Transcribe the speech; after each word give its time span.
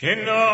Kinder 0.00 0.49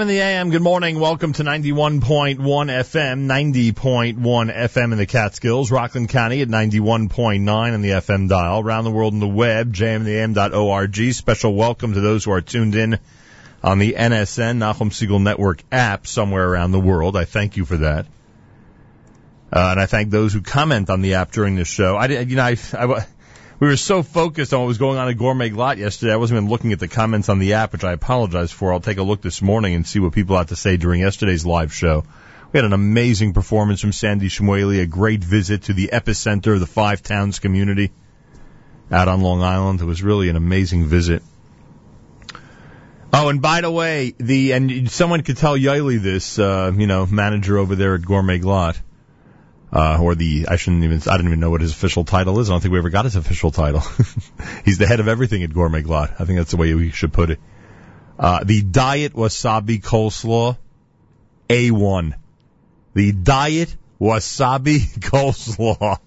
In 0.00 0.06
the 0.06 0.20
AM, 0.20 0.50
good 0.50 0.62
morning. 0.62 1.00
Welcome 1.00 1.32
to 1.32 1.42
91.1 1.42 2.38
FM, 2.38 3.26
90.1 3.26 4.14
FM 4.14 4.92
in 4.92 4.98
the 4.98 5.06
Catskills, 5.06 5.72
Rockland 5.72 6.08
County 6.08 6.40
at 6.40 6.46
91.9 6.46 7.74
on 7.74 7.82
the 7.82 7.90
FM 7.90 8.28
dial, 8.28 8.60
around 8.60 8.84
the 8.84 8.92
world 8.92 9.14
on 9.14 9.18
the 9.18 9.26
web, 9.26 9.74
jmintheam.org. 9.74 11.14
Special 11.14 11.52
welcome 11.52 11.94
to 11.94 12.00
those 12.00 12.24
who 12.24 12.30
are 12.30 12.40
tuned 12.40 12.76
in 12.76 13.00
on 13.60 13.80
the 13.80 13.94
NSN, 13.94 14.58
Nachum 14.58 14.90
Segal 14.90 15.20
Network 15.20 15.64
app 15.72 16.06
somewhere 16.06 16.48
around 16.48 16.70
the 16.70 16.78
world. 16.78 17.16
I 17.16 17.24
thank 17.24 17.56
you 17.56 17.64
for 17.64 17.78
that. 17.78 18.06
Uh, 19.52 19.70
and 19.72 19.80
I 19.80 19.86
thank 19.86 20.10
those 20.10 20.32
who 20.32 20.42
comment 20.42 20.90
on 20.90 21.02
the 21.02 21.14
app 21.14 21.32
during 21.32 21.56
the 21.56 21.64
show. 21.64 21.96
I, 21.96 22.06
you 22.06 22.36
know, 22.36 22.44
I, 22.44 22.56
I, 22.72 23.06
we 23.60 23.66
were 23.66 23.76
so 23.76 24.02
focused 24.02 24.54
on 24.54 24.60
what 24.60 24.66
was 24.66 24.78
going 24.78 24.98
on 24.98 25.08
at 25.08 25.18
Gourmet 25.18 25.50
Glatt 25.50 25.78
yesterday, 25.78 26.12
I 26.12 26.16
wasn't 26.16 26.38
even 26.38 26.50
looking 26.50 26.72
at 26.72 26.78
the 26.78 26.88
comments 26.88 27.28
on 27.28 27.38
the 27.38 27.54
app, 27.54 27.72
which 27.72 27.84
I 27.84 27.92
apologize 27.92 28.52
for. 28.52 28.72
I'll 28.72 28.80
take 28.80 28.98
a 28.98 29.02
look 29.02 29.20
this 29.20 29.42
morning 29.42 29.74
and 29.74 29.86
see 29.86 29.98
what 29.98 30.12
people 30.12 30.36
had 30.36 30.48
to 30.48 30.56
say 30.56 30.76
during 30.76 31.00
yesterday's 31.00 31.44
live 31.44 31.72
show. 31.72 32.04
We 32.52 32.58
had 32.58 32.64
an 32.64 32.72
amazing 32.72 33.34
performance 33.34 33.80
from 33.80 33.92
Sandy 33.92 34.28
Shmueli, 34.28 34.80
a 34.80 34.86
great 34.86 35.22
visit 35.22 35.64
to 35.64 35.72
the 35.72 35.90
epicenter 35.92 36.54
of 36.54 36.60
the 36.60 36.66
Five 36.66 37.02
Towns 37.02 37.40
community 37.40 37.90
out 38.90 39.08
on 39.08 39.20
Long 39.20 39.42
Island. 39.42 39.80
It 39.80 39.84
was 39.84 40.02
really 40.02 40.28
an 40.28 40.36
amazing 40.36 40.86
visit. 40.86 41.22
Oh, 43.12 43.28
and 43.28 43.42
by 43.42 43.62
the 43.62 43.70
way, 43.70 44.14
the 44.18 44.52
and 44.52 44.90
someone 44.90 45.22
could 45.22 45.36
tell 45.36 45.56
Yaeli 45.58 46.00
this, 46.00 46.38
uh, 46.38 46.72
you 46.76 46.86
know, 46.86 47.06
manager 47.06 47.58
over 47.58 47.74
there 47.74 47.94
at 47.94 48.02
Gourmet 48.02 48.38
Glatt 48.38 48.78
uh, 49.72 49.98
or 50.00 50.14
the 50.14 50.46
I 50.48 50.56
shouldn't 50.56 50.84
even 50.84 51.02
I 51.06 51.16
don't 51.16 51.26
even 51.26 51.40
know 51.40 51.50
what 51.50 51.60
his 51.60 51.72
official 51.72 52.04
title 52.04 52.40
is. 52.40 52.48
I 52.48 52.54
don't 52.54 52.60
think 52.60 52.72
we 52.72 52.78
ever 52.78 52.90
got 52.90 53.04
his 53.04 53.16
official 53.16 53.50
title. 53.50 53.80
He's 54.64 54.78
the 54.78 54.86
head 54.86 55.00
of 55.00 55.08
everything 55.08 55.42
at 55.42 55.52
Gourmet 55.52 55.82
Glatt. 55.82 56.14
I 56.18 56.24
think 56.24 56.38
that's 56.38 56.50
the 56.50 56.56
way 56.56 56.74
we 56.74 56.90
should 56.90 57.12
put 57.12 57.30
it. 57.30 57.40
Uh, 58.18 58.42
the 58.44 58.62
diet 58.62 59.12
wasabi 59.12 59.80
coleslaw, 59.80 60.56
a 61.48 61.70
one. 61.70 62.16
The 62.94 63.12
diet 63.12 63.74
wasabi 64.00 64.80
coleslaw. 64.98 65.98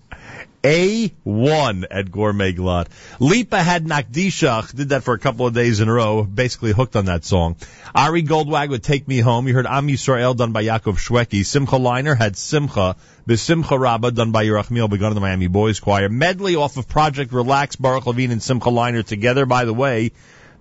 A1 0.64 1.86
at 1.90 2.12
Gourmet 2.12 2.54
Glatt. 2.54 2.88
Lipa 3.20 3.62
had 3.62 3.86
Nakdishach, 3.86 4.76
did 4.76 4.90
that 4.90 5.04
for 5.04 5.16
a 5.16 5.20
couple 5.20 5.48
of 5.48 5.54
days 5.54 5.80
in 5.80 5.90
a 5.90 5.94
row, 5.94 6.24
basically 6.24 6.72
hooked 6.72 6.96
on 6.96 7.06
that 7.06 7.26
song. 7.26 7.56
Ari 7.96 8.24
Goldwag 8.24 8.70
would 8.70 8.84
Take 8.84 9.08
Me 9.08 9.20
Home. 9.20 9.48
You 9.48 9.56
heard 9.56 9.66
Am 9.66 9.88
Yisrael 9.88 10.36
done 10.36 10.52
by 10.52 10.64
Yaakov 10.64 10.98
Shweki. 10.98 11.44
Simcha 11.44 11.78
Leiner 11.78 12.16
had 12.16 12.38
Simcha. 12.38 12.96
The 13.26 13.38
Simcha 13.38 13.78
Rabbah 13.78 14.12
done 14.12 14.32
by 14.32 14.46
Yerachmiel 14.46 14.90
Begun 14.90 15.12
in 15.12 15.16
the 15.16 15.22
Miami 15.22 15.48
Boys 15.48 15.80
Choir. 15.80 16.10
Medley 16.10 16.56
off 16.56 16.78
of 16.78 16.88
Project 16.88 17.34
Relax, 17.34 17.76
Baruch 17.76 18.06
Levine 18.06 18.32
and 18.32 18.44
Simcha 18.44 18.70
Leiner 18.70 19.04
together. 19.04 19.48
By 19.48 19.66
the 19.66 19.74
way, 19.74 20.12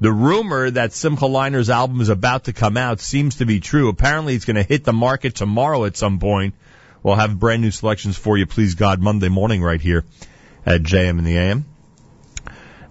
the 0.00 0.12
rumor 0.12 0.70
that 0.70 0.94
Simcha 0.94 1.26
Leiner's 1.26 1.68
album 1.68 2.00
is 2.00 2.08
about 2.08 2.44
to 2.44 2.54
come 2.54 2.78
out 2.78 3.00
seems 3.00 3.36
to 3.36 3.44
be 3.44 3.60
true. 3.60 3.90
Apparently 3.90 4.34
it's 4.34 4.46
going 4.46 4.56
to 4.56 4.62
hit 4.62 4.84
the 4.84 4.94
market 4.94 5.34
tomorrow 5.34 5.84
at 5.84 5.98
some 5.98 6.18
point. 6.18 6.54
We'll 7.02 7.14
have 7.14 7.38
brand 7.38 7.62
new 7.62 7.70
selections 7.70 8.18
for 8.18 8.36
you, 8.36 8.44
please 8.44 8.74
God, 8.74 9.00
Monday 9.00 9.30
morning 9.30 9.62
right 9.62 9.80
here 9.80 10.04
at 10.66 10.82
JM 10.82 11.18
in 11.18 11.24
the 11.24 11.38
AM. 11.38 11.64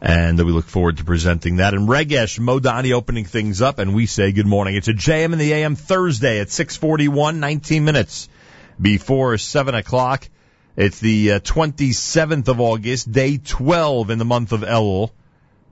And 0.01 0.37
we 0.39 0.51
look 0.51 0.65
forward 0.65 0.97
to 0.97 1.03
presenting 1.03 1.57
that. 1.57 1.75
And 1.75 1.87
Regesh 1.87 2.39
Modani 2.39 2.93
opening 2.93 3.25
things 3.25 3.61
up, 3.61 3.77
and 3.77 3.93
we 3.93 4.07
say 4.07 4.31
good 4.31 4.47
morning. 4.47 4.75
It's 4.75 4.87
a 4.87 4.93
JM 4.93 5.33
in 5.33 5.37
the 5.37 5.53
AM 5.53 5.75
Thursday 5.75 6.39
at 6.39 6.49
641, 6.49 7.39
19 7.39 7.85
minutes 7.85 8.29
before 8.81 9.37
7 9.37 9.75
o'clock. 9.75 10.27
It's 10.75 10.99
the 10.99 11.33
uh, 11.33 11.39
27th 11.41 12.47
of 12.47 12.59
August, 12.61 13.11
day 13.11 13.37
12 13.37 14.09
in 14.09 14.17
the 14.17 14.25
month 14.25 14.53
of 14.53 14.61
Elul, 14.61 15.11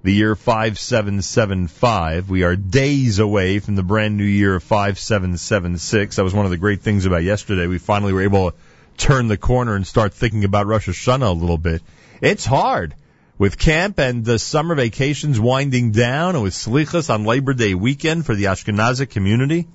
the 0.08 0.14
year 0.14 0.36
5775. 0.36 2.30
We 2.30 2.44
are 2.44 2.56
days 2.56 3.20
away 3.20 3.60
from 3.60 3.76
the 3.76 3.84
brand 3.84 4.16
new 4.16 4.24
year 4.24 4.56
of 4.56 4.64
5776. 4.64 6.16
That 6.16 6.24
was 6.24 6.34
one 6.34 6.46
of 6.46 6.52
the 6.52 6.56
great 6.56 6.80
things 6.80 7.06
about 7.06 7.24
yesterday. 7.24 7.68
We 7.68 7.78
finally 7.78 8.14
were 8.14 8.22
able 8.22 8.52
to 8.52 8.58
turn 8.96 9.28
the 9.28 9.36
corner 9.36 9.76
and 9.76 9.86
start 9.86 10.14
thinking 10.14 10.46
about 10.46 10.66
Rosh 10.66 10.88
Hashanah 10.88 11.28
a 11.28 11.34
little 11.34 11.58
bit. 11.58 11.82
It's 12.22 12.46
hard 12.46 12.96
with 13.38 13.60
camp 13.60 14.00
and 14.00 14.24
the 14.24 14.40
summer 14.40 14.76
vacations 14.76 15.42
winding 15.42 15.92
down 15.92 16.36
and 16.36 16.44
with 16.46 16.54
Slichas 16.54 17.14
on 17.14 17.26
Labor 17.26 17.54
Day 17.54 17.74
weekend 17.74 18.26
for 18.26 18.34
the 18.34 18.46
Ashkenazi 18.46 19.10
community. 19.10 19.68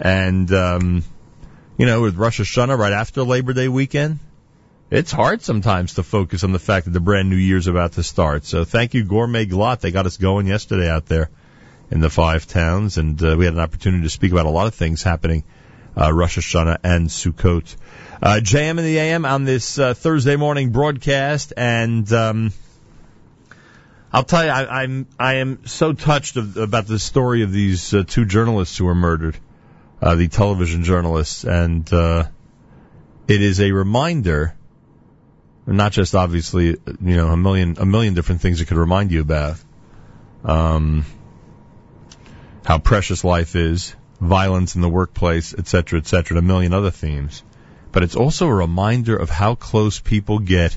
And, 0.00 0.52
um, 0.52 1.02
you 1.76 1.86
know, 1.86 2.02
with 2.02 2.14
Rosh 2.14 2.40
Hashanah 2.40 2.78
right 2.78 2.92
after 2.92 3.24
Labor 3.24 3.54
Day 3.54 3.66
weekend, 3.66 4.20
it's 4.90 5.12
hard 5.12 5.42
sometimes 5.42 5.94
to 5.94 6.02
focus 6.02 6.44
on 6.44 6.52
the 6.52 6.58
fact 6.58 6.86
that 6.86 6.92
the 6.92 7.00
brand 7.00 7.28
new 7.28 7.36
year's 7.36 7.66
about 7.66 7.92
to 7.92 8.02
start. 8.02 8.44
So 8.44 8.64
thank 8.64 8.94
you, 8.94 9.04
Gourmet 9.04 9.46
Glatt. 9.46 9.80
They 9.80 9.90
got 9.90 10.06
us 10.06 10.16
going 10.16 10.46
yesterday 10.46 10.88
out 10.88 11.06
there 11.06 11.30
in 11.90 12.00
the 12.00 12.10
five 12.10 12.46
towns, 12.46 12.98
and 12.98 13.22
uh, 13.22 13.36
we 13.36 13.44
had 13.44 13.54
an 13.54 13.60
opportunity 13.60 14.02
to 14.04 14.10
speak 14.10 14.32
about 14.32 14.46
a 14.46 14.50
lot 14.50 14.66
of 14.66 14.74
things 14.74 15.02
happening 15.02 15.44
uh, 15.98 16.12
Rosh 16.12 16.38
Hashanah 16.38 16.78
and 16.84 17.08
Sukkot. 17.08 17.76
Uh, 18.22 18.40
JM 18.42 18.70
in 18.70 18.76
the 18.76 18.98
AM 18.98 19.24
on 19.24 19.44
this 19.44 19.78
uh, 19.78 19.94
Thursday 19.94 20.36
morning 20.36 20.70
broadcast, 20.70 21.52
and 21.56 22.10
um, 22.12 22.52
I'll 24.12 24.24
tell 24.24 24.44
you, 24.44 24.50
I, 24.50 24.82
I'm 24.82 25.06
I 25.18 25.34
am 25.34 25.66
so 25.66 25.92
touched 25.92 26.36
of, 26.36 26.56
about 26.56 26.86
the 26.86 26.98
story 26.98 27.42
of 27.42 27.52
these 27.52 27.94
uh, 27.94 28.04
two 28.06 28.24
journalists 28.24 28.76
who 28.76 28.86
were 28.86 28.94
murdered, 28.94 29.38
uh, 30.00 30.14
the 30.14 30.28
television 30.28 30.84
journalists, 30.84 31.44
and 31.44 31.90
uh, 31.92 32.24
it 33.26 33.42
is 33.42 33.60
a 33.60 33.72
reminder, 33.72 34.54
not 35.76 35.92
just 35.92 36.14
obviously, 36.14 36.66
you 36.66 37.16
know, 37.16 37.28
a 37.28 37.36
million 37.36 37.76
a 37.78 37.86
million 37.86 38.14
different 38.14 38.40
things 38.40 38.60
it 38.60 38.66
could 38.66 38.76
remind 38.78 39.12
you 39.12 39.20
about, 39.20 39.56
um, 40.44 41.04
how 42.64 42.78
precious 42.78 43.24
life 43.24 43.54
is, 43.54 43.94
violence 44.20 44.74
in 44.74 44.80
the 44.80 44.88
workplace, 44.88 45.54
et 45.56 45.66
cetera, 45.66 45.98
et 45.98 46.06
cetera, 46.06 46.36
and 46.36 46.44
a 46.44 46.46
million 46.46 46.72
other 46.72 46.90
themes. 46.90 47.42
But 47.92 48.02
it's 48.02 48.16
also 48.16 48.46
a 48.46 48.54
reminder 48.54 49.16
of 49.16 49.30
how 49.30 49.54
close 49.54 50.00
people 50.00 50.38
get 50.38 50.76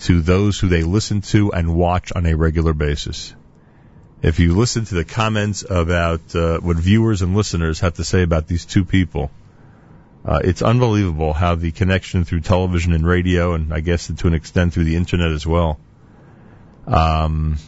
to 0.00 0.20
those 0.20 0.58
who 0.58 0.68
they 0.68 0.82
listen 0.82 1.20
to 1.20 1.52
and 1.52 1.74
watch 1.74 2.12
on 2.12 2.26
a 2.26 2.34
regular 2.34 2.72
basis. 2.72 3.34
If 4.22 4.38
you 4.40 4.54
listen 4.54 4.84
to 4.84 4.94
the 4.94 5.04
comments 5.04 5.64
about 5.68 6.34
uh, 6.34 6.58
what 6.58 6.76
viewers 6.76 7.22
and 7.22 7.34
listeners 7.34 7.80
have 7.80 7.94
to 7.94 8.04
say 8.04 8.22
about 8.22 8.46
these 8.46 8.64
two 8.64 8.84
people, 8.84 9.30
uh, 10.24 10.40
it's 10.44 10.62
unbelievable 10.62 11.32
how 11.32 11.56
the 11.56 11.72
connection 11.72 12.24
through 12.24 12.40
television 12.40 12.92
and 12.92 13.06
radio, 13.06 13.54
and 13.54 13.72
I 13.74 13.80
guess 13.80 14.06
to 14.06 14.26
an 14.26 14.34
extent 14.34 14.72
through 14.72 14.84
the 14.84 14.96
internet 14.96 15.32
as 15.32 15.46
well, 15.46 15.80
um, 16.86 17.58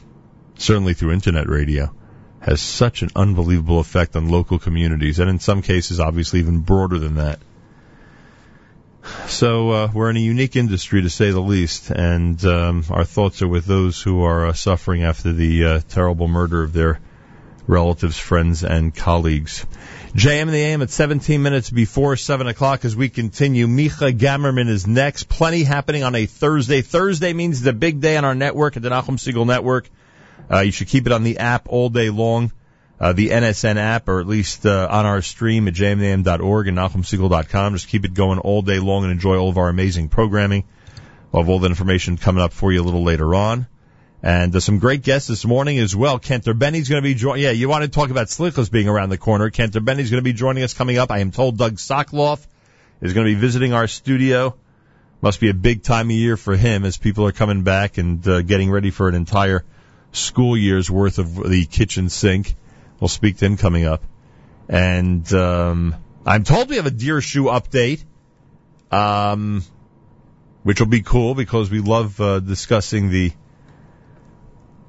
certainly 0.57 0.95
through 0.95 1.13
internet 1.13 1.49
radio, 1.49 1.93
has 2.41 2.61
such 2.61 3.03
an 3.03 3.11
unbelievable 3.17 3.81
effect 3.81 4.15
on 4.15 4.29
local 4.29 4.59
communities, 4.59 5.19
and 5.19 5.29
in 5.29 5.41
some 5.41 5.63
cases, 5.63 5.99
obviously, 5.99 6.41
even 6.41 6.61
broader 6.61 6.99
than 6.99 7.17
that. 7.17 7.41
So 9.27 9.71
uh, 9.71 9.91
we're 9.93 10.11
in 10.11 10.17
a 10.17 10.21
unique 10.21 10.57
industry, 10.57 11.03
to 11.03 11.11
say 11.11 11.31
the 11.31 11.41
least, 11.41 11.91
and 11.91 12.43
um, 12.45 12.85
our 12.89 13.05
thoughts 13.05 13.43
are 13.43 13.49
with 13.49 13.67
those 13.67 14.01
who 14.01 14.23
are 14.23 14.47
uh, 14.47 14.53
suffering 14.53 15.03
after 15.03 15.33
the 15.33 15.65
uh, 15.65 15.81
terrible 15.89 16.29
murder 16.29 16.63
of 16.63 16.73
their 16.73 17.01
relatives, 17.67 18.19
friends, 18.19 18.63
and 18.65 18.95
colleagues. 18.95 19.67
JM 20.15 20.49
the 20.53 20.59
AM 20.59 20.81
at 20.81 20.91
17 20.91 21.43
minutes 21.43 21.71
before 21.71 22.15
7 22.15 22.47
o'clock 22.47 22.85
as 22.85 22.95
we 22.95 23.09
continue. 23.09 23.67
Micha 23.67 24.17
Gamerman 24.17 24.69
is 24.69 24.87
next. 24.87 25.29
Plenty 25.29 25.65
happening 25.65 26.05
on 26.05 26.15
a 26.15 26.27
Thursday. 26.27 26.83
Thursday 26.83 27.33
means 27.33 27.63
the 27.63 27.73
big 27.73 28.01
day 28.01 28.17
on 28.17 28.25
our 28.25 28.37
network 28.37 28.77
at 28.77 28.83
the 28.85 28.91
Nachum 28.91 29.19
Segal 29.19 29.45
Network. 29.45 29.91
Uh, 30.49 30.61
you 30.61 30.71
should 30.71 30.87
keep 30.87 31.07
it 31.07 31.13
on 31.13 31.25
the 31.25 31.39
app 31.39 31.67
all 31.69 31.89
day 31.89 32.11
long, 32.11 32.53
uh, 33.01 33.13
the 33.13 33.31
NSN 33.31 33.75
app, 33.75 34.09
or 34.09 34.21
at 34.21 34.29
least 34.29 34.65
uh, 34.65 34.87
on 34.89 35.05
our 35.05 35.21
stream 35.21 35.67
at 35.67 35.75
jmnam.org 35.75 36.69
and 36.69 36.79
NachumSegal.com. 36.79 37.73
Just 37.75 37.89
keep 37.89 38.05
it 38.05 38.15
going 38.15 38.39
all 38.39 38.63
day 38.63 38.79
long 38.79 39.03
and 39.03 39.11
enjoy 39.11 39.37
all 39.37 39.49
of 39.49 39.59
our 39.59 39.69
amazing 39.69 40.11
programming. 40.11 40.63
We'll 41.33 41.43
have 41.43 41.49
all 41.49 41.59
the 41.59 41.67
information 41.67 42.19
coming 42.19 42.41
up 42.41 42.53
for 42.53 42.71
you 42.71 42.81
a 42.81 42.85
little 42.85 43.03
later 43.03 43.35
on. 43.35 43.67
And 44.25 44.57
uh, 44.57 44.61
some 44.61 44.79
great 44.79 45.03
guests 45.03 45.29
this 45.29 45.45
morning 45.45 45.79
as 45.79 45.95
well. 45.95 46.19
Kenter 46.19 46.59
Benny's 46.59 46.89
going 46.89 47.03
to 47.03 47.07
be 47.07 47.13
joining. 47.13 47.45
Yeah, 47.45 47.51
you 47.51 47.69
want 47.69 47.85
to 47.85 47.91
talk 47.91 48.09
about 48.09 48.29
Slichas 48.29 48.71
being 48.71 48.89
around 48.89 49.11
the 49.11 49.19
corner. 49.19 49.51
Kenter 49.51 49.85
Benny's 49.85 50.11
going 50.11 50.23
to 50.23 50.25
be 50.25 50.33
joining 50.33 50.63
us 50.63 50.73
coming 50.73 50.97
up. 50.97 51.11
I 51.11 51.19
am 51.19 51.31
told 51.31 51.59
Doug 51.59 51.75
Soclof 51.75 52.45
is 53.03 53.13
going 53.13 53.27
to 53.27 53.35
be 53.35 53.39
visiting 53.39 53.75
our 53.75 53.87
studio. 53.87 54.57
Must 55.21 55.39
be 55.41 55.51
a 55.51 55.55
big 55.55 55.83
time 55.83 56.07
of 56.07 56.17
year 56.17 56.39
for 56.39 56.57
him 56.57 56.87
as 56.87 56.97
people 56.97 57.27
are 57.27 57.33
coming 57.33 57.65
back 57.65 57.99
and 57.99 58.27
uh, 58.27 58.41
getting 58.41 58.71
ready 58.71 58.91
for 58.91 59.11
an 59.11 59.15
entire 59.15 59.63
school 60.13 60.57
year's 60.57 60.91
worth 60.91 61.19
of 61.19 61.35
the 61.35 61.67
Kitchn 61.67 62.07
Synch. 62.07 62.55
We'll 63.01 63.09
speak 63.09 63.37
to 63.39 63.45
him 63.45 63.59
coming 63.59 63.85
up. 63.85 64.03
And 64.71 65.31
um, 65.35 65.97
I'm 66.25 66.45
told 66.45 66.71
we 66.71 66.77
have 66.77 66.87
a 66.87 66.91
Dirshu 66.91 67.53
update, 67.53 68.03
um, 68.91 69.63
which 70.63 70.81
will 70.81 70.87
be 70.87 71.03
cool 71.03 71.35
because 71.35 71.71
we 71.71 71.81
love 71.81 72.19
uh, 72.23 72.41
discussing 72.41 73.11
the 73.11 73.33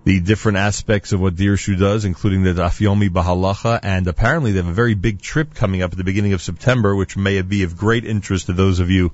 the 0.06 0.20
different 0.20 0.60
aspects 0.60 1.14
of 1.14 1.20
what 1.20 1.36
Dirshu 1.36 1.78
does, 1.78 2.06
including 2.06 2.44
the 2.44 2.54
Daf 2.54 2.80
Yomi 2.80 3.10
B'Halacha, 3.10 3.80
and 3.82 4.08
apparently 4.08 4.52
they 4.52 4.60
have 4.60 4.68
a 4.68 4.74
very 4.74 4.94
big 4.94 5.20
trip 5.20 5.56
coming 5.56 5.82
up 5.82 5.92
at 5.92 5.98
the 5.98 6.04
beginning 6.04 6.34
of 6.34 6.44
September, 6.44 6.96
which 6.96 7.18
may 7.18 7.42
be 7.42 7.64
of 7.64 7.76
great 7.76 8.06
interest 8.06 8.46
to 8.46 8.54
those 8.54 8.80
of 8.80 8.92
you 8.92 9.12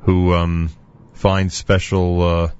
who 0.00 0.34
um, 0.34 0.70
find 1.12 1.52
special 1.52 2.22
uh, 2.22 2.50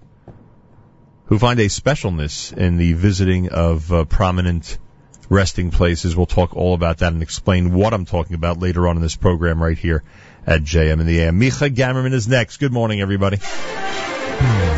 who 1.26 1.38
find 1.40 1.58
a 1.58 1.66
specialness 1.66 2.56
in 2.56 2.76
the 2.76 2.92
visiting 2.92 3.48
of 3.48 3.92
uh, 3.92 4.04
prominent 4.04 4.78
resting 5.28 5.72
places. 5.72 6.16
We'll 6.16 6.26
talk 6.26 6.56
all 6.56 6.74
about 6.74 6.98
that 6.98 7.12
and 7.12 7.22
explain 7.22 7.74
what 7.74 7.92
I'm 7.92 8.04
talking 8.04 8.34
about 8.34 8.60
later 8.60 8.86
on 8.86 8.94
in 8.96 9.02
this 9.02 9.16
program 9.16 9.60
right 9.60 9.76
here 9.76 10.04
at 10.46 10.62
JM 10.62 11.00
in 11.00 11.06
the 11.06 11.20
AM. 11.22 11.40
Micha 11.40 11.74
Gamerman 11.74 12.12
is 12.12 12.28
next. 12.28 12.58
Good 12.58 12.72
morning, 12.72 13.00
everybody. 13.00 13.38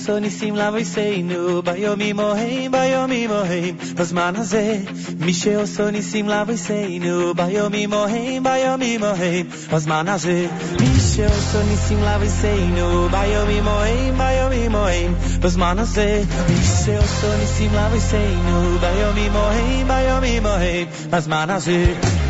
שעושה 0.00 0.20
ניסים 0.20 0.56
לאבויסנו, 0.56 1.62
ביומים 1.62 2.20
ההם, 2.20 2.72
ביומים 2.72 3.30
ההם, 3.30 3.76
בזמן 3.94 4.36
הזה. 4.36 4.78
מי 5.20 5.34
שעושה 5.34 5.90
ניסים 5.90 6.28
לאבויסנו, 6.28 7.34
ביומים 7.34 7.92
ההם, 7.92 8.42
ביומים 8.42 9.02
ההם, 9.02 9.46
בזמן 9.72 10.08
הזה. 10.08 10.46
מי 10.80 11.00
שעושה 11.00 11.62
ניסים 11.70 11.98
לאבויסנו, 12.02 13.08
ביומים 13.10 13.68
ההם, 13.68 14.18
ביומים 14.18 14.74
ההם, 14.74 15.14
בזמן 15.40 15.78
הזה. 15.78 16.22
מי 16.48 16.56
שעושה 16.84 17.36
ניסים 17.40 17.74
לאבויסנו, 17.74 18.78
ביומים 18.80 19.32
ההם, 19.36 19.88
ביומים 19.88 20.46
ההם, 20.46 20.86
בזמן 21.10 21.50
הזה. 21.50 22.29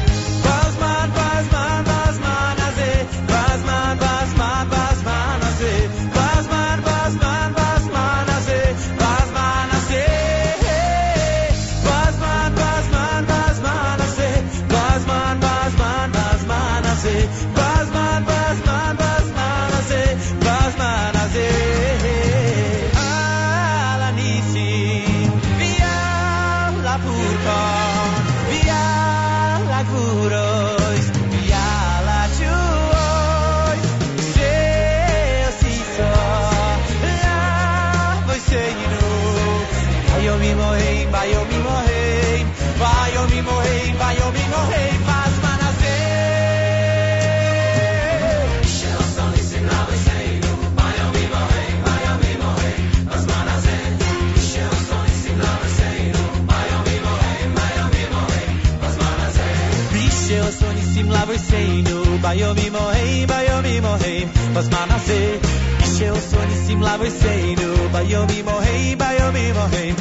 ביומים 62.31 62.77
ההם, 62.77 63.27
ביומים 63.27 63.85
ההם, 63.85 64.29
בזמן 64.55 64.87
הזה. 64.91 65.39
מי 65.81 65.87
שעושה 65.99 66.47
ניסים 66.47 66.83
לאבותינו, 66.83 67.89
ביומים 67.93 68.49
ההם, 68.49 68.99
ביומים 68.99 69.55
ההם, 69.57 69.95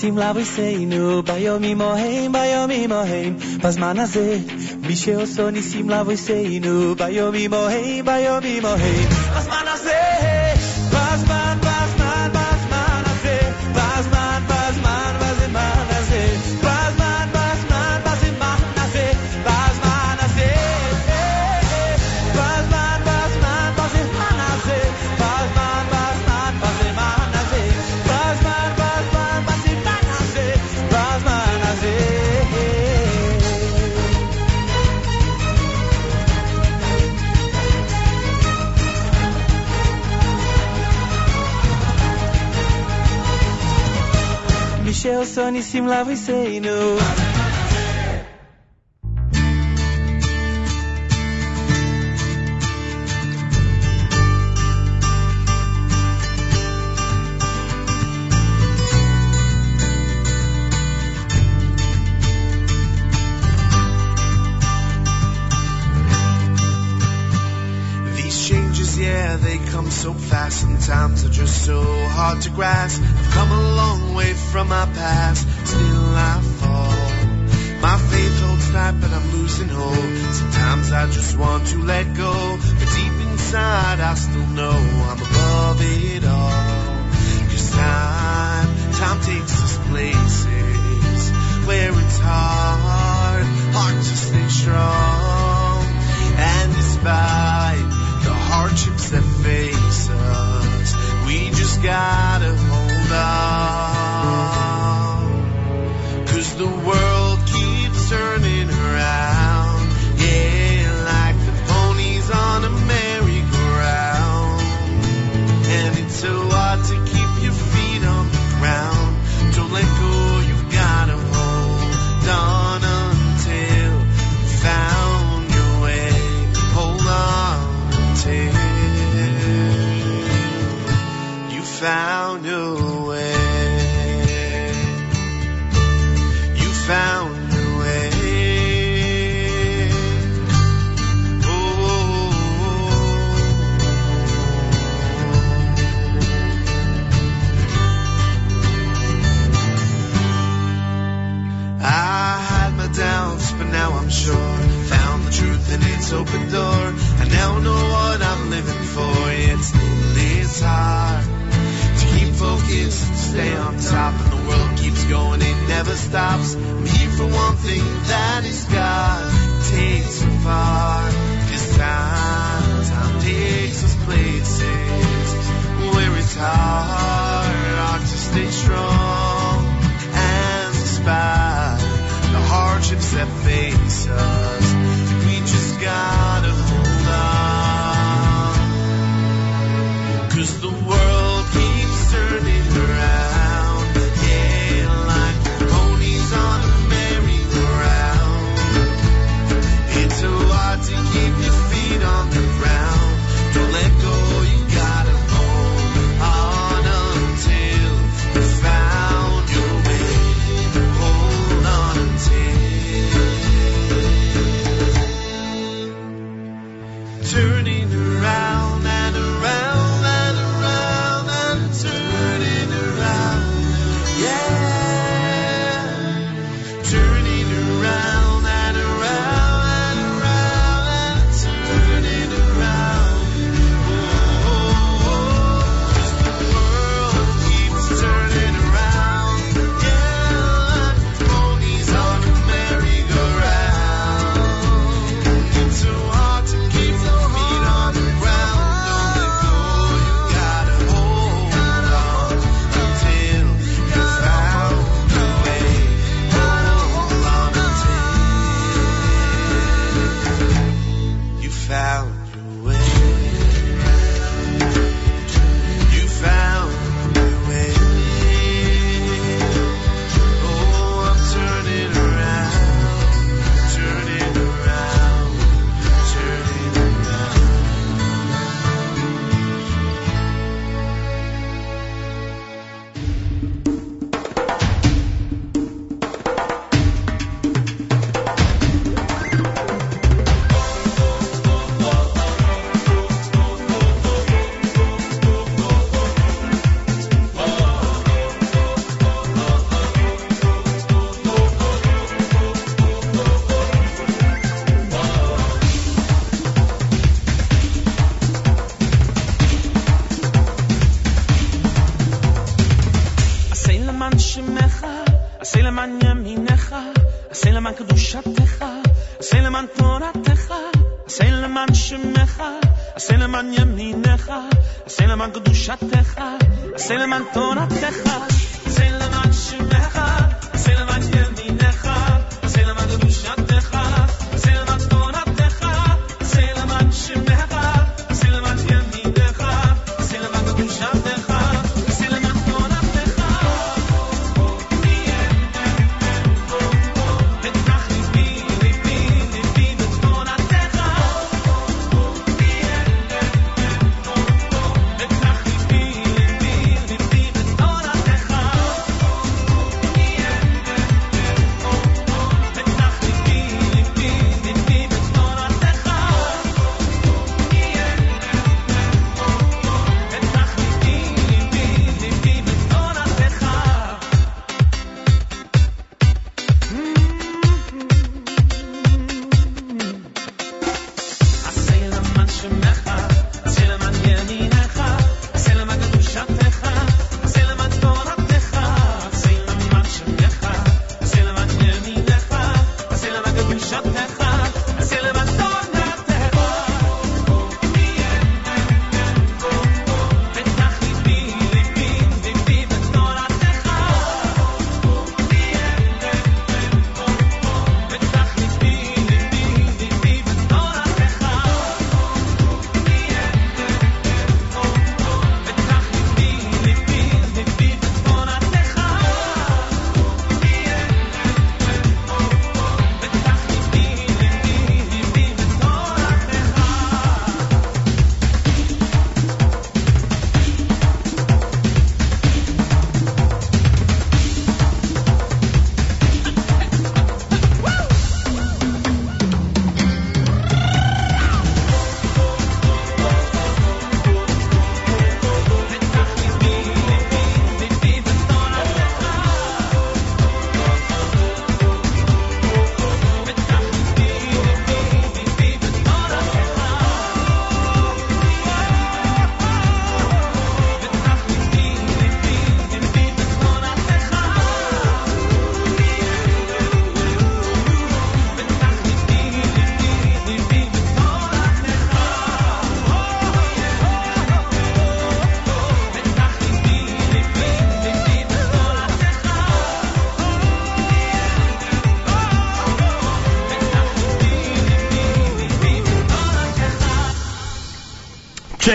ניסים 0.00 0.18
לאבותינו, 0.18 1.22
ביומים 1.22 1.80
ההם, 1.80 2.32
ביומים 2.32 2.92
ההם, 2.92 3.36
בזמן 3.62 3.98
הזה. 3.98 4.38
מי 4.86 4.96
שעושה 4.96 5.50
ניסים 5.50 5.90
לאבותינו, 5.90 6.94
ביומים 6.94 7.54
ההם, 7.54 8.04
ביומים 8.04 8.64
ההם, 8.64 9.08
בזמן 9.08 9.19
person, 45.33 45.55
he 45.55 45.61
seemed 45.61 45.87
like 45.87 46.07
we 46.07 46.15
say 46.17 46.59
no. 46.59 47.20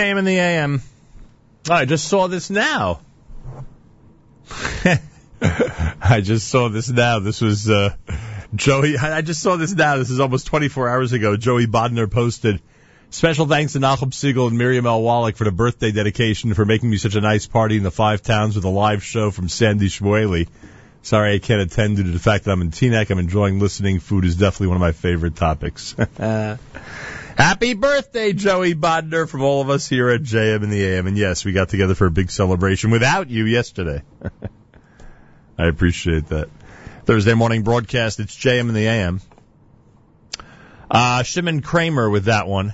JM 0.07 0.19
in 0.19 0.25
the 0.25 0.37
AM. 0.37 0.81
I 1.69 1.85
just 1.85 2.07
saw 2.07 2.27
this 2.27 2.49
now. 2.49 3.01
I 5.41 6.21
just 6.21 6.47
saw 6.47 6.69
this 6.69 6.89
now. 6.89 7.19
This 7.19 7.41
was 7.41 7.69
uh, 7.69 7.93
Joey. 8.55 8.97
I 8.97 9.21
just 9.21 9.41
saw 9.41 9.57
this 9.57 9.73
now. 9.73 9.97
This 9.97 10.09
is 10.09 10.21
almost 10.21 10.47
24 10.47 10.87
hours 10.87 11.11
ago. 11.11 11.35
Joey 11.35 11.67
Bodner 11.67 12.09
posted. 12.09 12.61
Special 13.09 13.47
thanks 13.47 13.73
to 13.73 13.79
Nachum 13.79 14.11
Segal 14.11 14.47
and 14.47 14.57
Miriam 14.57 14.85
L. 14.85 15.01
Wallach 15.01 15.35
for 15.35 15.43
the 15.43 15.51
birthday 15.51 15.91
dedication 15.91 16.53
for 16.53 16.65
making 16.65 16.89
me 16.89 16.97
such 16.97 17.15
a 17.15 17.21
nice 17.21 17.45
party 17.45 17.75
in 17.77 17.83
the 17.83 17.91
Five 17.91 18.21
Towns 18.21 18.55
with 18.55 18.63
a 18.63 18.69
live 18.69 19.03
show 19.03 19.31
from 19.31 19.49
Sandy 19.49 19.87
Shmueli. 19.87 20.47
Sorry 21.01 21.35
I 21.35 21.39
can't 21.39 21.61
attend 21.61 21.97
due 21.97 22.03
to 22.03 22.11
the 22.11 22.19
fact 22.19 22.45
that 22.45 22.51
I'm 22.51 22.61
in 22.61 22.71
Teaneck. 22.71 23.09
I'm 23.09 23.19
enjoying 23.19 23.59
listening. 23.59 23.99
Food 23.99 24.25
is 24.25 24.35
definitely 24.35 24.67
one 24.67 24.77
of 24.77 24.81
my 24.81 24.91
favorite 24.93 25.35
topics. 25.35 25.95
Happy 27.37 27.75
birthday, 27.75 28.33
Joey 28.33 28.73
Bodner, 28.73 29.29
from 29.29 29.43
all 29.43 29.61
of 29.61 29.69
us 29.69 29.87
here 29.87 30.09
at 30.09 30.23
JM 30.23 30.63
in 30.63 30.71
the 30.71 30.83
AM. 30.83 31.05
And 31.05 31.15
yes, 31.15 31.45
we 31.45 31.51
got 31.51 31.69
together 31.69 31.93
for 31.93 32.07
a 32.07 32.11
big 32.11 32.31
celebration 32.31 32.89
without 32.89 33.29
you 33.29 33.45
yesterday. 33.45 34.01
I 35.59 35.67
appreciate 35.67 36.29
that. 36.29 36.49
Thursday 37.05 37.35
morning 37.35 37.61
broadcast, 37.61 38.19
it's 38.19 38.35
JM 38.35 38.69
in 38.69 38.73
the 38.73 38.87
AM. 38.87 39.21
Uh, 40.89 41.21
Shimon 41.21 41.61
Craimer 41.61 42.11
with 42.11 42.25
that 42.25 42.47
one, 42.47 42.73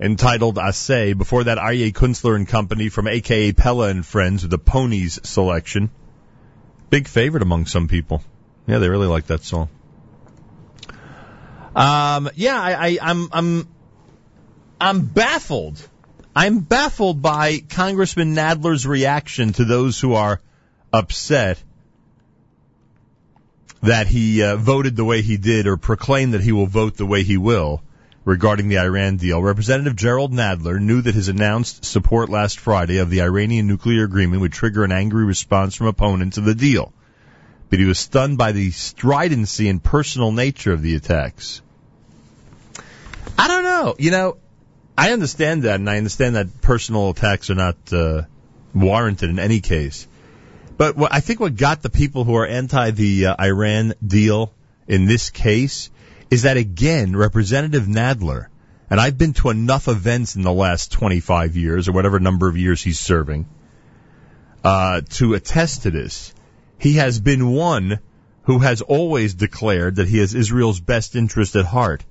entitled 0.00 0.58
I 0.58 0.72
Say. 0.72 1.12
Before 1.12 1.44
that, 1.44 1.56
Aryeh 1.56 1.92
Kunstler 1.92 2.34
and 2.34 2.48
Company 2.48 2.88
from 2.88 3.06
AKApella 3.06 3.88
and 3.88 4.04
Friends 4.04 4.42
with 4.42 4.50
the 4.50 4.58
Ponies 4.58 5.20
selection. 5.22 5.90
Big 6.90 7.06
favorite 7.06 7.44
among 7.44 7.66
some 7.66 7.86
people. 7.86 8.20
Yeah, 8.66 8.78
they 8.78 8.88
really 8.88 9.06
like 9.06 9.28
that 9.28 9.44
song. 9.44 9.68
Um, 11.74 12.30
yeah, 12.34 12.60
I, 12.60 12.88
I, 12.88 12.98
I'm, 13.02 13.28
I'm, 13.32 13.68
I'm 14.80 15.04
baffled. 15.06 15.86
I'm 16.36 16.60
baffled 16.60 17.22
by 17.22 17.60
Congressman 17.68 18.34
Nadler's 18.34 18.86
reaction 18.86 19.52
to 19.54 19.64
those 19.64 20.00
who 20.00 20.14
are 20.14 20.40
upset 20.92 21.62
that 23.82 24.06
he 24.06 24.42
uh, 24.42 24.56
voted 24.56 24.96
the 24.96 25.04
way 25.04 25.22
he 25.22 25.36
did 25.36 25.66
or 25.66 25.76
proclaimed 25.76 26.34
that 26.34 26.40
he 26.40 26.52
will 26.52 26.66
vote 26.66 26.96
the 26.96 27.06
way 27.06 27.22
he 27.22 27.36
will 27.36 27.82
regarding 28.24 28.68
the 28.68 28.78
Iran 28.78 29.16
deal. 29.16 29.42
Representative 29.42 29.94
Jerrold 29.94 30.32
Nadler 30.32 30.80
knew 30.80 31.02
that 31.02 31.14
his 31.14 31.28
announced 31.28 31.84
support 31.84 32.30
last 32.30 32.58
Friday 32.58 32.98
of 32.98 33.10
the 33.10 33.20
Iranian 33.22 33.66
nuclear 33.66 34.04
agreement 34.04 34.40
would 34.40 34.52
trigger 34.52 34.84
an 34.84 34.92
angry 34.92 35.24
response 35.24 35.74
from 35.74 35.88
opponents 35.88 36.38
of 36.38 36.44
the 36.44 36.54
deal. 36.54 36.92
But 37.74 37.80
he 37.80 37.86
was 37.86 37.98
stunned 37.98 38.38
by 38.38 38.52
the 38.52 38.70
stridency 38.70 39.68
and 39.68 39.82
personal 39.82 40.30
nature 40.30 40.72
of 40.72 40.80
the 40.80 40.94
attacks. 40.94 41.60
I 43.36 43.48
don't 43.48 43.64
know. 43.64 43.96
You 43.98 44.12
know, 44.12 44.36
I 44.96 45.10
understand 45.10 45.64
that, 45.64 45.80
and 45.80 45.90
I 45.90 45.96
understand 45.96 46.36
that 46.36 46.60
personal 46.60 47.10
attacks 47.10 47.50
are 47.50 47.56
not 47.56 47.74
uh, 47.92 48.22
warranted 48.72 49.28
in 49.28 49.40
any 49.40 49.58
case. 49.58 50.06
But 50.76 50.96
what, 50.96 51.12
I 51.12 51.18
think 51.18 51.40
what 51.40 51.56
got 51.56 51.82
the 51.82 51.90
people 51.90 52.22
who 52.22 52.36
are 52.36 52.46
anti 52.46 52.92
the 52.92 53.26
uh, 53.26 53.44
Iran 53.44 53.94
deal 54.06 54.54
in 54.86 55.06
this 55.06 55.30
case 55.30 55.90
is 56.30 56.42
that 56.42 56.56
again, 56.56 57.16
Representative 57.16 57.86
Nadler, 57.86 58.46
and 58.88 59.00
I've 59.00 59.18
been 59.18 59.32
to 59.32 59.50
enough 59.50 59.88
events 59.88 60.36
in 60.36 60.42
the 60.42 60.52
last 60.52 60.92
25 60.92 61.56
years 61.56 61.88
or 61.88 61.92
whatever 61.92 62.20
number 62.20 62.48
of 62.48 62.56
years 62.56 62.80
he's 62.84 63.00
serving, 63.00 63.46
uh, 64.62 65.00
to 65.14 65.34
attest 65.34 65.82
to 65.82 65.90
this. 65.90 66.33
He 66.84 66.96
has 66.96 67.18
been 67.18 67.50
one 67.50 67.98
who 68.42 68.58
has 68.58 68.82
always 68.82 69.32
declared 69.32 69.96
that 69.96 70.06
he 70.06 70.18
has 70.18 70.34
Israel's 70.34 70.80
best 70.80 71.16
interest 71.16 71.56
at 71.56 71.64
heart, 71.64 72.04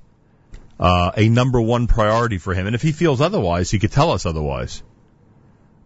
uh, 0.79 1.11
a 1.15 1.29
number 1.29 1.61
one 1.61 1.85
priority 1.85 2.39
for 2.39 2.55
him. 2.55 2.65
And 2.65 2.73
if 2.73 2.81
he 2.81 2.91
feels 2.91 3.21
otherwise, 3.21 3.69
he 3.69 3.77
could 3.77 3.91
tell 3.91 4.09
us 4.09 4.25
otherwise 4.25 4.81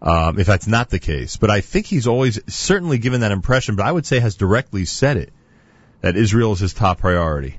um, 0.00 0.38
if 0.38 0.46
that's 0.46 0.66
not 0.66 0.88
the 0.88 0.98
case. 0.98 1.36
But 1.36 1.50
I 1.50 1.60
think 1.60 1.84
he's 1.84 2.06
always 2.06 2.40
certainly 2.50 2.96
given 2.96 3.20
that 3.20 3.30
impression, 3.30 3.76
but 3.76 3.84
I 3.84 3.92
would 3.92 4.06
say 4.06 4.20
has 4.20 4.36
directly 4.36 4.86
said 4.86 5.18
it 5.18 5.34
that 6.00 6.16
Israel 6.16 6.52
is 6.52 6.60
his 6.60 6.72
top 6.72 7.00
priority. 7.00 7.58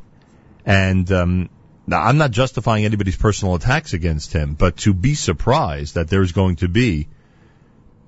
And 0.66 1.12
um, 1.12 1.50
I'm 1.92 2.18
not 2.18 2.32
justifying 2.32 2.86
anybody's 2.86 3.18
personal 3.18 3.54
attacks 3.54 3.94
against 3.94 4.34
him, 4.34 4.56
but 4.56 4.78
to 4.78 4.96
be 4.96 5.14
surprised 5.14 5.94
that 5.94 6.08
there's 6.08 6.32
going 6.32 6.56
to 6.56 6.68
be, 6.68 7.08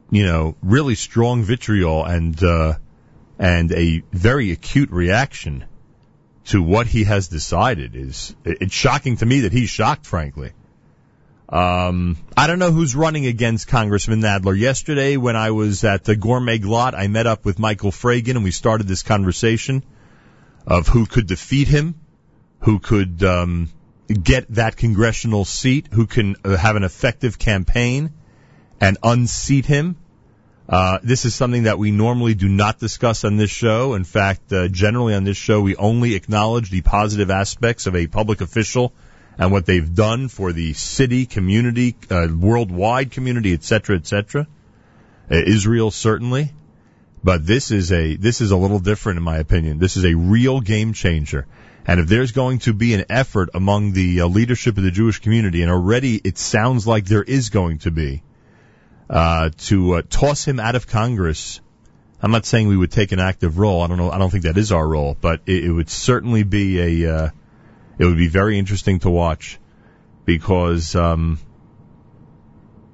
you 0.09 0.25
know, 0.25 0.55
really 0.63 0.95
strong 0.95 1.43
vitriol 1.43 2.03
and 2.03 2.43
uh, 2.43 2.73
and 3.41 3.71
a 3.71 4.03
very 4.13 4.51
acute 4.51 4.91
reaction 4.91 5.65
to 6.45 6.61
what 6.61 6.85
he 6.85 7.05
has 7.05 7.27
decided 7.27 7.95
is 7.95 8.35
it's 8.45 8.73
shocking 8.73 9.17
to 9.17 9.25
me 9.25 9.41
that 9.41 9.51
he's 9.51 9.69
shocked, 9.69 10.05
frankly. 10.05 10.51
Um, 11.49 12.17
I 12.37 12.45
don't 12.45 12.59
know 12.59 12.71
who's 12.71 12.95
running 12.95 13.25
against 13.25 13.67
Congressman 13.67 14.21
Nadler. 14.21 14.57
Yesterday, 14.57 15.17
when 15.17 15.35
I 15.35 15.51
was 15.51 15.83
at 15.83 16.03
the 16.03 16.15
Gourmet 16.15 16.59
Glatt, 16.59 16.93
I 16.93 17.07
met 17.07 17.25
up 17.25 17.43
with 17.43 17.57
Michael 17.57 17.91
Fragin 17.91 18.35
and 18.35 18.43
we 18.43 18.51
started 18.51 18.87
this 18.87 19.01
conversation 19.01 19.83
of 20.67 20.87
who 20.87 21.07
could 21.07 21.25
defeat 21.25 21.67
him, 21.67 21.95
who 22.59 22.77
could 22.77 23.23
um, 23.23 23.71
get 24.07 24.53
that 24.53 24.77
congressional 24.77 25.45
seat, 25.45 25.87
who 25.91 26.05
can 26.05 26.35
uh, 26.45 26.57
have 26.57 26.75
an 26.75 26.83
effective 26.83 27.39
campaign 27.39 28.11
and 28.79 28.99
unseat 29.01 29.65
him. 29.65 29.97
Uh, 30.71 30.99
this 31.03 31.25
is 31.25 31.35
something 31.35 31.63
that 31.63 31.77
we 31.77 31.91
normally 31.91 32.33
do 32.33 32.47
not 32.47 32.79
discuss 32.79 33.25
on 33.25 33.35
this 33.35 33.51
show. 33.51 33.93
In 33.93 34.05
fact, 34.05 34.53
uh, 34.53 34.69
generally 34.69 35.13
on 35.13 35.25
this 35.25 35.35
show, 35.35 35.59
we 35.59 35.75
only 35.75 36.15
acknowledge 36.15 36.69
the 36.69 36.79
positive 36.79 37.29
aspects 37.29 37.87
of 37.87 37.95
a 37.97 38.07
public 38.07 38.39
official 38.39 38.93
and 39.37 39.51
what 39.51 39.65
they've 39.65 39.93
done 39.93 40.29
for 40.29 40.53
the 40.53 40.71
city, 40.71 41.25
community, 41.25 41.97
uh, 42.09 42.29
worldwide 42.33 43.11
community, 43.11 43.51
et 43.51 43.63
cetera, 43.65 43.97
et 43.97 44.07
cetera. 44.07 44.47
Uh, 45.29 45.35
Israel 45.45 45.91
certainly, 45.91 46.53
but 47.21 47.45
this 47.45 47.71
is 47.71 47.91
a 47.91 48.15
this 48.15 48.39
is 48.39 48.51
a 48.51 48.57
little 48.57 48.79
different 48.79 49.17
in 49.17 49.23
my 49.23 49.39
opinion. 49.39 49.77
This 49.77 49.97
is 49.97 50.05
a 50.05 50.15
real 50.15 50.61
game 50.61 50.93
changer. 50.93 51.47
And 51.85 51.99
if 51.99 52.07
there's 52.07 52.31
going 52.31 52.59
to 52.59 52.73
be 52.73 52.93
an 52.93 53.05
effort 53.09 53.49
among 53.53 53.91
the 53.91 54.21
uh, 54.21 54.27
leadership 54.27 54.77
of 54.77 54.83
the 54.83 54.91
Jewish 54.91 55.19
community, 55.19 55.63
and 55.63 55.71
already 55.71 56.15
it 56.23 56.37
sounds 56.37 56.87
like 56.87 57.05
there 57.05 57.23
is 57.23 57.49
going 57.49 57.79
to 57.79 57.91
be, 57.91 58.23
uh, 59.11 59.49
to 59.57 59.95
uh, 59.95 60.01
toss 60.09 60.45
him 60.45 60.59
out 60.59 60.75
of 60.75 60.87
Congress, 60.87 61.59
I'm 62.21 62.31
not 62.31 62.45
saying 62.45 62.69
we 62.69 62.77
would 62.77 62.91
take 62.91 63.11
an 63.11 63.19
active 63.19 63.57
role. 63.57 63.81
I 63.81 63.87
don't 63.87 63.97
know. 63.97 64.09
I 64.09 64.17
don't 64.17 64.29
think 64.29 64.45
that 64.45 64.57
is 64.57 64.71
our 64.71 64.87
role, 64.87 65.17
but 65.19 65.41
it, 65.45 65.65
it 65.65 65.71
would 65.71 65.89
certainly 65.89 66.43
be 66.43 67.03
a 67.03 67.13
uh, 67.13 67.29
it 67.99 68.05
would 68.05 68.17
be 68.17 68.29
very 68.29 68.57
interesting 68.57 68.99
to 68.99 69.09
watch 69.09 69.59
because, 70.23 70.95
um, 70.95 71.39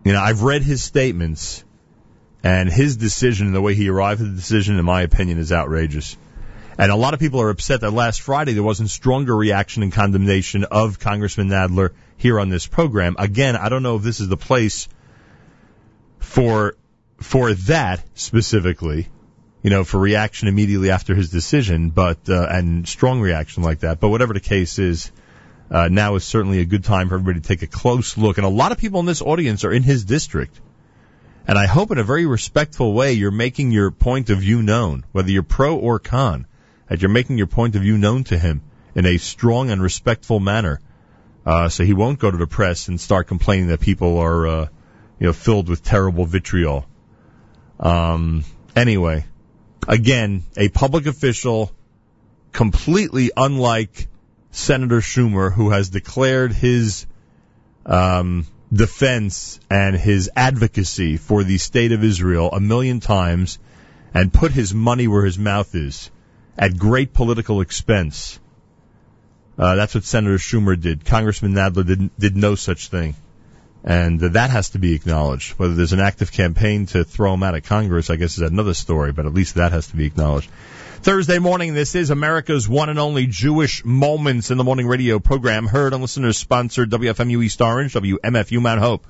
you 0.03 0.11
know, 0.11 0.19
I've 0.19 0.41
read 0.41 0.63
his 0.63 0.81
statements 0.81 1.63
and 2.43 2.67
his 2.67 2.97
decision 2.97 3.47
and 3.47 3.55
the 3.55 3.61
way 3.61 3.75
he 3.75 3.87
arrived 3.87 4.21
at 4.21 4.27
the 4.27 4.35
decision, 4.35 4.79
in 4.79 4.85
my 4.85 5.03
opinion, 5.03 5.37
is 5.37 5.51
outrageous. 5.51 6.17
And 6.79 6.91
a 6.91 6.95
lot 6.95 7.13
of 7.13 7.19
people 7.19 7.41
are 7.41 7.49
upset 7.49 7.81
that 7.81 7.91
last 7.91 8.21
Friday 8.21 8.53
there 8.53 8.63
wasn't 8.63 8.89
stronger 8.89 9.35
reaction 9.35 9.83
and 9.83 9.91
condemnation 9.91 10.63
of 10.63 10.99
Congressman 10.99 11.49
Nadler 11.49 11.91
here 12.17 12.39
on 12.39 12.49
this 12.49 12.65
program. 12.65 13.15
Again, 13.19 13.55
I 13.55 13.69
don't 13.69 13.83
know 13.83 13.97
if 13.97 14.03
this 14.03 14.19
is 14.19 14.29
the 14.29 14.37
place 14.37 14.87
for 16.27 16.75
for 17.19 17.53
that 17.53 18.03
specifically 18.13 19.09
you 19.63 19.69
know, 19.69 19.83
for 19.83 19.99
reaction 19.99 20.47
immediately 20.47 20.91
after 20.91 21.15
his 21.15 21.29
decision, 21.29 21.89
but 21.89 22.29
uh, 22.29 22.47
and 22.49 22.87
strong 22.87 23.19
reaction 23.19 23.63
like 23.63 23.79
that. 23.79 23.99
But 23.99 24.09
whatever 24.09 24.33
the 24.33 24.39
case 24.39 24.79
is, 24.79 25.11
uh, 25.69 25.89
now 25.89 26.15
is 26.15 26.23
certainly 26.23 26.59
a 26.59 26.65
good 26.65 26.83
time 26.83 27.09
for 27.09 27.15
everybody 27.15 27.41
to 27.41 27.47
take 27.47 27.63
a 27.63 27.67
close 27.67 28.17
look. 28.17 28.37
And 28.37 28.45
a 28.45 28.49
lot 28.49 28.71
of 28.71 28.77
people 28.77 28.99
in 28.99 29.05
this 29.05 29.21
audience 29.21 29.65
are 29.65 29.71
in 29.73 29.83
his 29.83 30.05
district. 30.05 30.61
And 31.47 31.57
I 31.57 31.65
hope 31.65 31.91
in 31.91 31.97
a 31.97 32.03
very 32.03 32.25
respectful 32.25 32.93
way 32.93 33.13
you're 33.13 33.31
making 33.31 33.71
your 33.71 33.91
point 33.91 34.29
of 34.29 34.39
view 34.39 34.61
known, 34.61 35.05
whether 35.11 35.31
you're 35.31 35.43
pro 35.43 35.75
or 35.75 35.99
con, 35.99 36.45
that 36.87 37.01
you're 37.01 37.09
making 37.09 37.37
your 37.37 37.47
point 37.47 37.75
of 37.75 37.81
view 37.81 37.97
known 37.97 38.23
to 38.25 38.37
him 38.37 38.61
in 38.95 39.05
a 39.05 39.17
strong 39.17 39.69
and 39.69 39.81
respectful 39.81 40.39
manner. 40.39 40.79
Uh, 41.45 41.69
so 41.69 41.83
he 41.83 41.93
won't 41.93 42.19
go 42.19 42.29
to 42.29 42.37
the 42.37 42.47
press 42.47 42.87
and 42.87 43.01
start 43.01 43.27
complaining 43.27 43.67
that 43.67 43.79
people 43.79 44.17
are, 44.17 44.47
uh, 44.47 44.67
you 45.19 45.27
know, 45.27 45.33
filled 45.33 45.69
with 45.69 45.83
terrible 45.83 46.25
vitriol. 46.25 46.85
Um, 47.79 48.43
anyway, 48.75 49.25
again, 49.87 50.43
a 50.55 50.69
public 50.69 51.05
official 51.05 51.71
completely 52.51 53.31
unlike 53.35 54.07
Senator 54.51 54.99
Schumer, 54.99 55.51
who 55.53 55.69
has 55.69 55.89
declared 55.89 56.53
his 56.53 57.05
um, 57.85 58.47
defense 58.73 59.59
and 59.69 59.95
his 59.95 60.29
advocacy 60.35 61.17
for 61.17 61.43
the 61.43 61.57
state 61.57 61.91
of 61.91 62.03
Israel 62.03 62.49
a 62.51 62.59
million 62.59 62.99
times 62.99 63.59
and 64.13 64.33
put 64.33 64.51
his 64.51 64.73
money 64.73 65.07
where 65.07 65.25
his 65.25 65.37
mouth 65.37 65.73
is 65.75 66.09
at 66.57 66.77
great 66.77 67.13
political 67.13 67.61
expense. 67.61 68.39
Uh, 69.57 69.75
that's 69.75 69.95
what 69.95 70.03
Senator 70.03 70.37
Schumer 70.37 70.79
did. 70.79 71.05
Congressman 71.05 71.53
Nadler 71.53 71.85
did, 71.85 72.17
did 72.17 72.35
no 72.35 72.55
such 72.55 72.89
thing. 72.89 73.15
And 73.83 74.19
that 74.19 74.49
has 74.49 74.71
to 74.71 74.79
be 74.79 74.93
acknowledged. 74.93 75.51
Whether 75.53 75.75
there's 75.75 75.93
an 75.93 75.99
active 75.99 76.31
campaign 76.31 76.87
to 76.87 77.03
throw 77.03 77.33
him 77.33 77.43
out 77.43 77.55
of 77.55 77.63
Congress, 77.63 78.09
I 78.09 78.15
guess 78.15 78.37
is 78.37 78.41
another 78.41 78.73
story, 78.73 79.11
but 79.11 79.25
at 79.25 79.33
least 79.33 79.55
that 79.55 79.71
has 79.71 79.87
to 79.87 79.95
be 79.95 80.05
acknowledged. 80.05 80.49
Thursday 81.01 81.39
morning, 81.39 81.73
this 81.73 81.95
is 81.95 82.09
America's 82.09 82.67
one 82.67 82.89
and 82.89 82.99
only 82.99 83.27
Jewish 83.27 83.85
Moments 83.85 84.51
in 84.51 84.57
the 84.57 84.63
Morning 84.63 84.87
radio 84.87 85.19
program, 85.19 85.67
heard 85.67 85.93
on 85.93 86.01
listeners 86.01 86.37
sponsored 86.37 86.89
WFMU 86.89 87.43
East 87.43 87.61
Orange, 87.61 87.93
WMFU 87.93 88.59
Mount 88.59 88.81
Hope, 88.81 89.05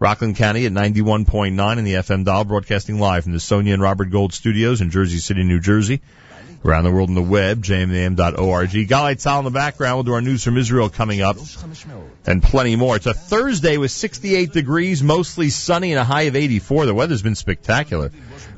Rockland 0.00 0.36
County 0.36 0.66
at 0.66 0.72
91.9 0.72 1.78
in 1.78 1.84
the 1.84 1.94
FM 1.94 2.24
dial, 2.24 2.44
broadcasting 2.44 2.98
live 2.98 3.22
from 3.22 3.32
the 3.32 3.40
Sonia 3.40 3.72
and 3.72 3.82
Robert 3.82 4.10
Gold 4.10 4.32
studios 4.32 4.80
in 4.80 4.90
Jersey 4.90 5.18
City, 5.18 5.44
New 5.44 5.60
Jersey. 5.60 6.02
Around 6.64 6.84
the 6.84 6.90
world 6.90 7.08
on 7.08 7.14
the 7.14 7.22
web, 7.22 7.62
jmam.org. 7.62 8.70
Galai 8.70 9.14
Tzal 9.14 9.38
in 9.38 9.44
the 9.44 9.50
background. 9.52 9.96
We'll 9.96 10.02
do 10.02 10.12
our 10.14 10.20
news 10.20 10.42
from 10.42 10.56
Israel 10.56 10.90
coming 10.90 11.20
up 11.20 11.36
and 12.26 12.42
plenty 12.42 12.74
more. 12.74 12.96
It's 12.96 13.06
a 13.06 13.14
Thursday 13.14 13.76
with 13.76 13.92
68 13.92 14.52
degrees, 14.52 15.00
mostly 15.00 15.50
sunny 15.50 15.92
and 15.92 16.00
a 16.00 16.04
high 16.04 16.22
of 16.22 16.34
84. 16.34 16.86
The 16.86 16.94
weather's 16.94 17.22
been 17.22 17.36
spectacular. 17.36 18.10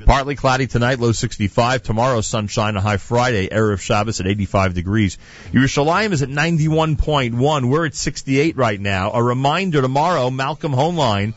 Partly 0.07 0.35
cloudy 0.35 0.67
tonight, 0.67 0.99
low 0.99 1.13
65. 1.13 1.83
Tomorrow, 1.83 2.23
sunshine, 2.23 2.75
a 2.77 2.81
high 2.81 2.97
Friday, 2.97 3.49
Erev 3.49 3.81
Shabbos 3.81 4.19
at 4.19 4.27
85 4.27 4.73
degrees. 4.73 5.19
Yerushalayim 5.53 6.13
is 6.13 6.23
at 6.23 6.31
91.1. 6.31 7.69
We're 7.69 7.85
at 7.85 7.95
68 7.95 8.57
right 8.57 8.81
now. 8.81 9.13
A 9.13 9.23
reminder 9.23 9.83
tomorrow, 9.83 10.31
Malcolm 10.31 10.73
Hoenlein 10.73 11.35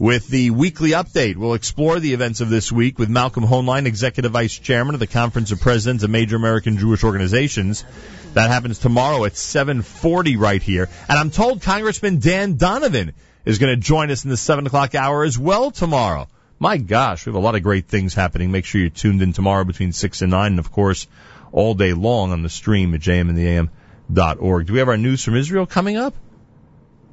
with 0.00 0.28
the 0.28 0.48
weekly 0.48 0.92
update. 0.92 1.36
We'll 1.36 1.52
explore 1.52 2.00
the 2.00 2.14
events 2.14 2.40
of 2.40 2.48
this 2.48 2.72
week 2.72 2.98
with 2.98 3.10
Malcolm 3.10 3.44
Hoenlein, 3.44 3.84
Executive 3.84 4.32
Vice 4.32 4.58
Chairman 4.58 4.94
of 4.94 4.98
the 4.98 5.06
Conference 5.06 5.52
of 5.52 5.60
Presidents 5.60 6.02
of 6.02 6.08
Major 6.08 6.36
American 6.36 6.78
Jewish 6.78 7.04
Organizations. 7.04 7.84
That 8.32 8.50
happens 8.50 8.78
tomorrow 8.78 9.26
at 9.26 9.36
740 9.36 10.38
right 10.38 10.62
here. 10.62 10.88
And 11.06 11.18
I'm 11.18 11.30
told 11.30 11.60
Congressman 11.60 12.18
Dan 12.18 12.56
Donovan 12.56 13.12
is 13.44 13.58
going 13.58 13.74
to 13.74 13.80
join 13.80 14.10
us 14.10 14.24
in 14.24 14.30
the 14.30 14.38
7 14.38 14.66
o'clock 14.66 14.94
hour 14.94 15.22
as 15.22 15.38
well 15.38 15.70
tomorrow. 15.70 16.28
My 16.58 16.78
gosh, 16.78 17.26
we 17.26 17.30
have 17.30 17.36
a 17.36 17.44
lot 17.44 17.54
of 17.54 17.62
great 17.62 17.86
things 17.86 18.14
happening. 18.14 18.50
Make 18.50 18.64
sure 18.64 18.80
you're 18.80 18.88
tuned 18.88 19.20
in 19.20 19.34
tomorrow 19.34 19.64
between 19.64 19.92
6 19.92 20.22
and 20.22 20.30
9, 20.30 20.52
and 20.52 20.58
of 20.58 20.72
course, 20.72 21.08
all 21.52 21.74
day 21.74 21.92
long 21.92 22.32
on 22.32 22.42
the 22.42 22.48
stream 22.48 22.94
at 22.94 23.00
jmintheam.org. 23.00 24.66
Do 24.66 24.72
we 24.72 24.78
have 24.78 24.88
our 24.88 24.96
news 24.96 25.22
from 25.22 25.36
Israel 25.36 25.66
coming 25.66 25.98
up? 25.98 26.14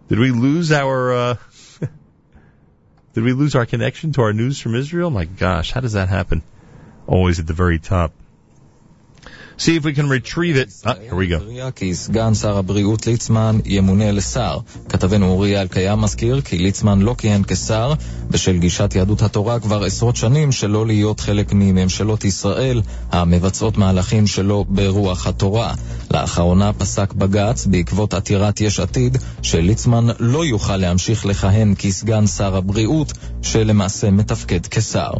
Did 0.08 0.20
we 0.20 0.32
lose 0.32 0.72
our, 0.72 1.14
uh, 1.14 1.38
did 3.18 3.24
we 3.24 3.34
lose 3.34 3.56
our 3.56 3.66
connection 3.66 4.12
to 4.12 4.22
our 4.22 4.32
news 4.32 4.62
from 4.62 4.76
Israel? 4.76 5.10
My 5.10 5.26
gosh, 5.26 5.72
how 5.72 5.80
does 5.80 5.94
that 5.94 6.08
happen? 6.08 6.44
Always 7.08 7.40
at 7.40 7.48
the 7.48 7.54
very 7.54 7.80
top. 7.80 8.14
See 9.58 9.76
if 9.76 9.84
we 9.86 9.94
can 9.94 10.08
retrieve 10.08 10.56
it. 10.56 10.70
Ah, 10.86 10.94
here 10.94 11.16
we 11.16 11.28
go. 11.28 11.72
כי 11.76 11.96
סגן 11.96 12.34
שר 12.34 12.58
הבריאות 12.58 13.08
ליצמן 13.08 13.60
ימונה 13.66 14.12
לשר. 14.12 14.60
כתבנו 14.90 15.26
אורי 15.30 15.62
אלקיים 15.62 16.02
מזכיר 16.02 16.42
כי 16.42 16.58
ליצמן 16.58 17.02
לא 17.02 17.16
כיהן 17.18 17.42
כשר 17.48 17.94
בשל 18.30 18.58
גישת 18.58 18.96
יהדות 18.96 19.22
התורה 19.22 19.60
כבר 19.60 19.84
עשרות 19.84 20.16
שנים 20.16 20.52
שלא 20.52 20.88
להיות 20.88 21.20
חלק 21.20 21.54
מממשלות 21.54 22.26
ישראל 22.26 22.82
המבצעות 23.12 23.78
מהלכים 23.78 24.28
שלא 24.28 24.66
ברוח 24.68 25.28
התורה. 25.28 25.74
לאחרונה 26.12 26.74
פסק 26.74 27.14
בג"ץ 27.14 27.66
בעקבות 27.66 28.14
עתירת 28.14 28.62
יש 28.62 28.80
עתיד 28.80 29.18
שליצמן 29.42 30.08
לא 30.20 30.46
יוכל 30.46 30.78
להמשיך 30.78 31.26
לכהן 31.26 31.74
כסגן 31.78 32.28
שר 32.28 32.56
הבריאות 32.56 33.14
שלמעשה 33.42 34.12
מתפקד 34.12 34.68
כשר. 34.68 35.12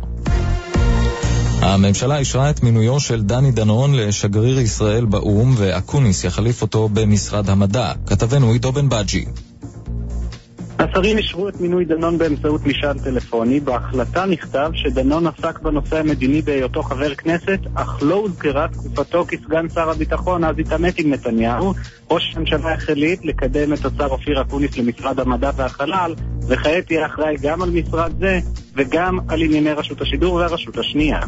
הממשלה 1.74 2.18
אישרה 2.18 2.50
את 2.50 2.64
מינויו 2.64 3.00
של 3.00 3.24
דני 3.24 3.52
דנון 3.52 3.96
לשגריר 3.96 4.60
ישראל 4.60 5.06
באו"ם, 5.06 5.54
ואקוניס 5.58 6.24
יחליף 6.24 6.62
אותו 6.62 6.90
במשרד 6.94 7.50
המדע. 7.50 7.92
כתבנו 8.06 8.52
עידו 8.52 8.72
בן 8.72 8.90
בג'י. 8.90 9.26
השרים 10.80 11.18
אישרו 11.18 11.50
את 11.50 11.62
מינוי 11.62 11.86
דנון 11.86 12.18
באמצעות 12.18 12.66
משאל 12.66 13.00
טלפוני. 13.00 13.60
בהחלטה 13.60 14.26
נכתב 14.26 14.70
שדנון 14.74 15.28
עסק 15.28 15.60
בנושא 15.60 16.00
המדיני 16.00 16.42
בהיותו 16.42 16.84
חבר 16.84 17.16
כנסת, 17.16 17.60
אך 17.76 18.00
לא 18.02 18.16
הוזכרה 18.16 18.68
תקופתו 18.68 19.26
כסגן 19.28 19.70
שר 19.70 19.90
הביטחון, 19.90 20.44
אז 20.44 20.60
התעמת 20.60 21.00
עם 21.00 21.14
נתניהו. 21.14 21.74
ראש 22.12 22.34
הממשלה 22.36 22.74
החליט 22.74 23.26
לקדם 23.26 23.74
את 23.74 23.86
השר 23.86 24.06
אופיר 24.06 24.42
אקוניס 24.42 24.78
למשרד 24.78 25.20
המדע 25.20 25.52
והחלל, 25.56 26.16
וכעת 26.48 26.92
יהיה 26.92 27.06
אחראי 27.06 27.36
גם 27.42 27.62
על 27.62 27.70
משרד 27.70 28.12
זה 28.20 28.40
וגם 28.76 29.20
על 29.28 29.42
ענייני 29.42 29.72
רשות 29.72 30.02
השידור 30.02 30.34
והרשות 30.34 30.78
השנייה. 30.78 31.20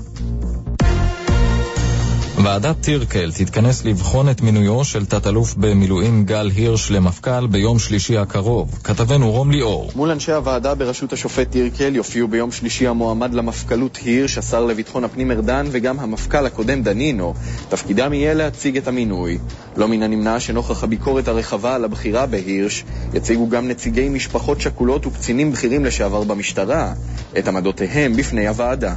ועדת 2.43 2.75
טירקל 2.81 3.31
תתכנס 3.31 3.85
לבחון 3.85 4.29
את 4.29 4.41
מינויו 4.41 4.83
של 4.83 5.05
תת-אלוף 5.05 5.55
במילואים 5.55 6.25
גל 6.25 6.49
הירש 6.55 6.91
למפכ"ל 6.91 7.47
ביום 7.47 7.79
שלישי 7.79 8.17
הקרוב. 8.17 8.79
כתבנו 8.83 9.31
רום 9.31 9.51
ליאור. 9.51 9.91
מול 9.95 10.11
אנשי 10.11 10.31
הוועדה 10.31 10.75
בראשות 10.75 11.13
השופט 11.13 11.51
טירקל 11.51 11.95
יופיעו 11.95 12.27
ביום 12.27 12.51
שלישי 12.51 12.87
המועמד 12.87 13.33
למפכ"לות 13.33 13.97
הירש, 14.05 14.37
השר 14.37 14.65
לביטחון 14.65 15.03
הפנים 15.03 15.31
ארדן 15.31 15.65
וגם 15.71 15.99
המפכ"ל 15.99 16.45
הקודם 16.45 16.83
דנינו. 16.83 17.33
תפקידם 17.69 18.13
יהיה 18.13 18.33
להציג 18.33 18.77
את 18.77 18.87
המינוי. 18.87 19.37
לא 19.77 19.87
מן 19.87 20.03
הנמנע 20.03 20.39
שנוכח 20.39 20.83
הביקורת 20.83 21.27
הרחבה 21.27 21.75
על 21.75 21.85
הבחירה 21.85 22.25
בהירש, 22.25 22.83
יציגו 23.13 23.49
גם 23.49 23.67
נציגי 23.67 24.09
משפחות 24.09 24.61
שכולות 24.61 25.05
וקצינים 25.05 25.51
בכירים 25.51 25.85
לשעבר 25.85 26.23
במשטרה 26.23 26.93
את 27.37 27.47
עמדותיהם 27.47 28.13
בפני 28.15 28.47
הוועדה. 28.47 28.93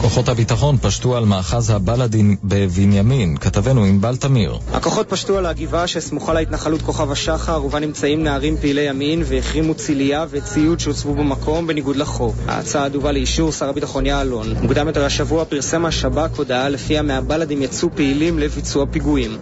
כוחות 0.00 0.28
הביטחון 0.28 0.76
פשטו 0.76 1.16
על 1.16 1.24
מאחז 1.24 1.70
הבלאדין 1.70 2.36
בבנימין, 2.44 3.36
כתבנו 3.36 3.84
ענבל 3.84 4.16
תמיר. 4.16 4.58
הכוחות 4.72 5.08
פשטו 5.08 5.38
על 5.38 5.46
הגבעה 5.46 5.86
שסמוכה 5.86 6.32
להתנחלות 6.32 6.82
כוכב 6.82 7.10
השחר, 7.10 7.64
ובה 7.64 7.78
נמצאים 7.78 8.22
נערים 8.22 8.56
פעילי 8.56 8.80
ימין 8.80 9.22
והחרימו 9.26 9.74
צילייה 9.74 10.26
וציוד 10.30 10.80
שהוצבו 10.80 11.14
במקום 11.14 11.66
בניגוד 11.66 11.96
לחוק. 11.96 12.34
הצעד 12.48 12.94
הובא 12.94 13.10
לאישור 13.10 13.52
שר 13.52 13.68
הביטחון 13.68 14.06
יעלון. 14.06 14.46
מוקדם 14.62 14.86
יותר 14.86 15.04
השבוע 15.04 15.44
פרסם 15.44 15.84
השב"כ 15.84 16.36
הודעה 16.36 16.68
לפיה 16.68 17.02
מהבלאדים 17.02 17.62
יצאו 17.62 17.88
פעילים 17.94 18.38
לביצוע 18.38 18.86
פיגועים. 18.90 19.38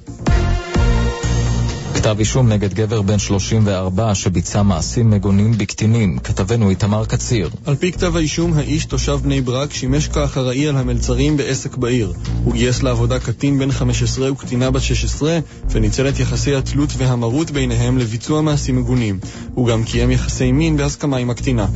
כתב 2.08 2.18
אישום 2.18 2.48
נגד 2.48 2.74
גבר 2.74 3.02
בן 3.02 3.18
34 3.18 4.14
שביצע 4.14 4.62
מעשים 4.62 5.10
מגונים 5.10 5.52
בקטינים, 5.58 6.18
כתבנו 6.18 6.70
איתמר 6.70 7.04
קציר. 7.04 7.50
על 7.66 7.74
פי 7.74 7.92
כתב 7.92 8.16
האישום, 8.16 8.52
האיש 8.52 8.84
תושב 8.84 9.18
בני 9.22 9.40
ברק 9.40 9.72
שימש 9.72 10.08
כאחראי 10.08 10.68
על 10.68 10.76
המלצרים 10.76 11.36
בעסק 11.36 11.76
בעיר. 11.76 12.12
הוא 12.44 12.52
גייס 12.52 12.82
לעבודה 12.82 13.18
קטין 13.18 13.58
בן 13.58 13.72
15 13.72 14.32
וקטינה 14.32 14.70
בת 14.70 14.82
16, 14.82 15.38
וניצל 15.70 16.08
את 16.08 16.20
יחסי 16.20 16.54
התלות 16.54 16.90
והמרות 16.96 17.50
ביניהם 17.50 17.98
לביצוע 17.98 18.42
מעשים 18.42 18.76
מגונים. 18.76 19.18
הוא 19.54 19.66
גם 19.66 19.84
קיים 19.84 20.10
יחסי 20.10 20.52
מין 20.52 20.76
בהסכמה 20.76 21.16
עם 21.16 21.30
הקטינה. 21.30 21.66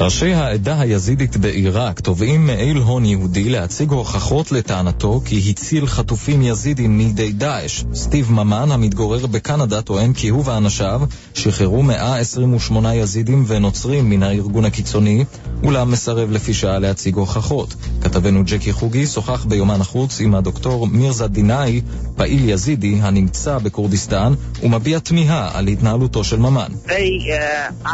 ראשי 0.00 0.34
העדה 0.34 0.80
היזידית 0.80 1.36
בעיראק 1.36 2.00
תובעים 2.00 2.46
מאיל 2.46 2.76
הון 2.76 3.04
יהודי 3.04 3.48
להציג 3.48 3.90
הוכחות 3.90 4.52
לטענתו 4.52 5.20
כי 5.24 5.42
הציל 5.50 5.86
חטופים 5.86 6.42
יזידים 6.42 6.98
מידי 6.98 7.32
דאעש. 7.32 7.84
סטיב 7.94 8.32
ממן, 8.32 8.72
המתגורר 8.72 9.26
בקנדה, 9.26 9.82
טוען 9.82 10.12
כי 10.12 10.28
הוא 10.28 10.42
ואנשיו 10.46 11.00
שחררו 11.34 11.82
128 11.82 12.94
יזידים 12.94 13.44
ונוצרים 13.46 14.10
מן 14.10 14.22
הארגון 14.22 14.64
הקיצוני, 14.64 15.24
אולם 15.64 15.90
מסרב 15.90 16.30
לפי 16.30 16.54
שעה 16.54 16.78
להציג 16.78 17.14
הוכחות. 17.14 17.74
כתבנו 18.02 18.42
ג'קי 18.44 18.72
חוגי 18.72 19.06
שוחח 19.06 19.44
ביומן 19.44 19.80
החוץ 19.80 20.20
עם 20.20 20.34
הדוקטור 20.34 20.86
מירזה 20.86 21.26
דינאי, 21.26 21.80
פעיל 22.16 22.48
יזידי 22.48 22.98
הנמצא 23.02 23.58
בכורדיסטן, 23.58 24.32
ומביע 24.62 24.98
תמיהה 24.98 25.50
על 25.58 25.68
התנהלותו 25.68 26.24
של 26.24 26.38
ממן. 26.38 26.68
They 26.86 26.90
uh, 26.90 27.86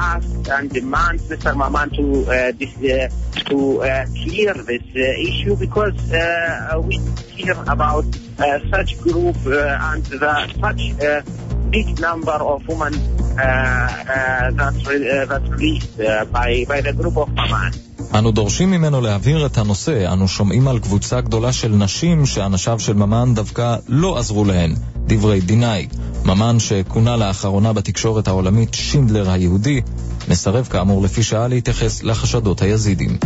to 1.87 2.05
uh, 2.27 2.53
this, 2.53 2.75
uh, 2.77 3.09
to 3.51 3.83
uh, 3.83 4.07
clear 4.23 4.55
this 4.55 4.83
uh, 4.97 5.29
issue 5.29 5.57
because 5.57 6.13
uh, 6.13 6.81
we 6.85 6.99
hear 7.37 7.57
about 7.67 8.05
uh, 8.39 8.59
such 8.71 8.99
group 9.01 9.37
uh, 9.47 9.89
and 9.91 10.05
the, 10.05 10.33
such 10.61 10.83
uh, 11.03 11.23
big 11.71 12.01
number 12.01 12.39
of 12.53 12.67
women 12.69 12.95
uh, 12.95 13.43
uh, 13.43 14.51
that's, 14.59 14.87
re- 14.87 15.11
uh, 15.11 15.25
that's 15.27 15.49
released 15.49 16.01
uh, 16.01 16.25
by, 16.27 16.65
by 16.69 16.81
the 16.81 16.93
group 16.93 17.17
of 17.17 17.29
Maman. 17.35 17.73
אנו 18.15 18.31
דורשים 18.31 18.71
ממנו 18.71 19.01
להבהיר 19.01 19.47
את 19.47 19.59
הנושא, 19.59 20.13
אנו 20.13 20.29
שומעים 20.29 20.69
על 20.69 20.79
קבוצה 20.79 21.21
גדולה 21.21 21.53
של 21.53 21.69
נשים 21.69 22.27
שאנשיו 22.27 22.81
של 22.81 22.93
ממן 22.93 23.35
דווקא 23.35 23.77
לא 23.89 24.19
עזרו 24.19 24.45
להן. 24.45 24.75
דברי 25.07 25.41
דינאי. 25.41 25.87
ממן 26.25 26.59
שכונה 26.59 27.17
לאחרונה 27.17 27.73
בתקשורת 27.73 28.29
העולמית 28.29 28.75
שינדלר 28.75 29.31
היהודי, 29.31 29.81
מסרב 30.29 30.67
כאמור 30.71 31.03
לפי 31.03 31.23
שעה 31.23 31.49
להתייחס 31.49 32.03
לחשדות 32.03 32.63
היזידים. 32.63 33.19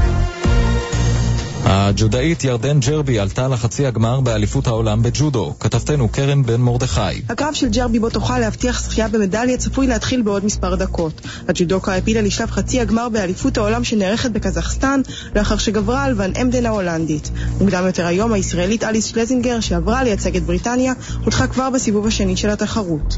הג'ודאית 1.74 2.44
ירדן 2.44 2.80
ג'רבי 2.80 3.18
עלתה 3.18 3.48
לחצי 3.48 3.86
הגמר 3.86 4.20
באליפות 4.20 4.66
העולם 4.66 5.02
בג'ודו. 5.02 5.54
כתבתנו 5.60 6.08
קרן 6.08 6.42
בן 6.42 6.60
מרדכי. 6.60 7.22
הקרב 7.28 7.54
של 7.54 7.68
ג'רבי 7.68 7.98
בו 7.98 8.10
תוכל 8.10 8.38
להבטיח 8.38 8.82
זכייה 8.82 9.08
במדליה 9.08 9.56
צפוי 9.56 9.86
להתחיל 9.86 10.22
בעוד 10.22 10.44
מספר 10.44 10.74
דקות. 10.74 11.20
הג'ודוקה 11.48 11.92
העפילה 11.92 12.22
לשלב 12.22 12.50
חצי 12.50 12.80
הגמר 12.80 13.08
באליפות 13.08 13.56
העולם 13.56 13.84
שנערכת 13.84 14.30
בקזחסטן, 14.30 15.00
לאחר 15.36 15.56
שגברה 15.56 16.04
על 16.04 16.14
ון 16.16 16.32
אמדן 16.42 16.66
ההולנדית. 16.66 17.30
מוקדם 17.60 17.86
יותר 17.86 18.06
היום 18.06 18.32
הישראלית 18.32 18.84
אליס 18.84 19.04
שלזינגר, 19.04 19.60
שעברה 19.60 20.04
לייצג 20.04 20.36
את 20.36 20.42
בריטניה, 20.42 20.92
הודחה 21.24 21.46
כבר 21.46 21.70
בסיבוב 21.70 22.06
השני 22.06 22.36
של 22.36 22.50
התחרות. 22.50 23.16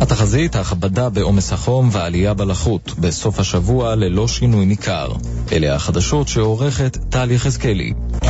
התחזית, 0.00 0.56
הכבדה 0.56 1.08
בעומס 1.08 1.52
החום 1.52 1.88
ועלייה 1.92 2.34
בלחות. 2.34 2.94
בסוף 2.98 3.40
השבוע 3.40 3.94
ללא 3.94 4.28
שינוי 4.28 4.66
ניכר. 4.66 5.12
אלה 5.52 5.74
החדשות 5.74 6.28
שעורכת 6.28 6.98
טל 7.08 7.30
יחזקאלי. 7.30 7.87
Mississippi. 7.94 8.27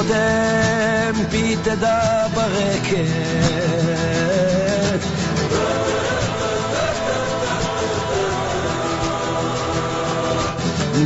קודם 0.00 1.14
בידדה 1.30 2.26
ברקת. 2.34 3.00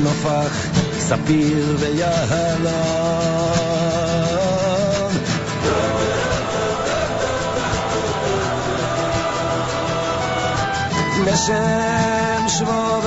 נופח, 0.02 0.68
ספיר 0.98 1.76
ויהלום. 1.80 3.14
לשם 11.26 12.48
שמו 12.48 13.00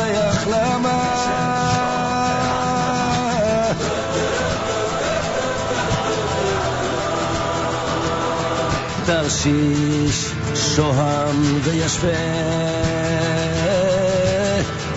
קשיש, 9.37 10.33
שוהם 10.55 11.59
וישפה. 11.63 12.07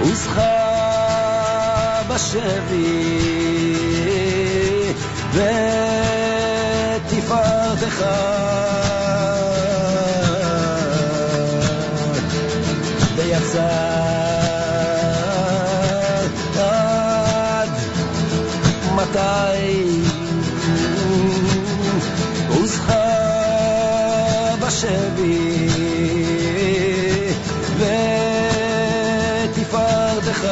הוסחה 0.02 0.60
בשבי 2.08 3.20
ותפארתך 7.04 8.06
ויצא 13.16 13.89
שפתיים 19.10 20.04
הוזכה 22.48 23.16
בשבי 24.62 25.70
לתפארתך 29.50 30.48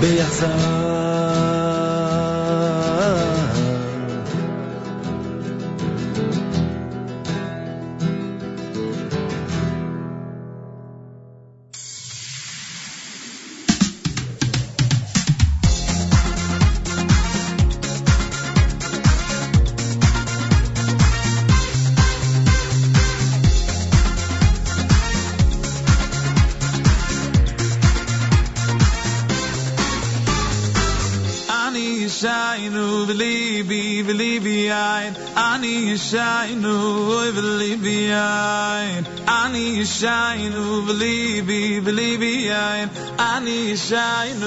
ביצר 0.00 0.77
desire 43.78 44.37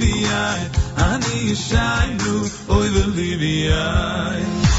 Oy, 0.00 0.06
believe 0.06 0.24
me, 0.24 0.26
I, 0.26 0.70
oy, 2.68 2.88
believe 2.90 3.40
me, 3.40 4.69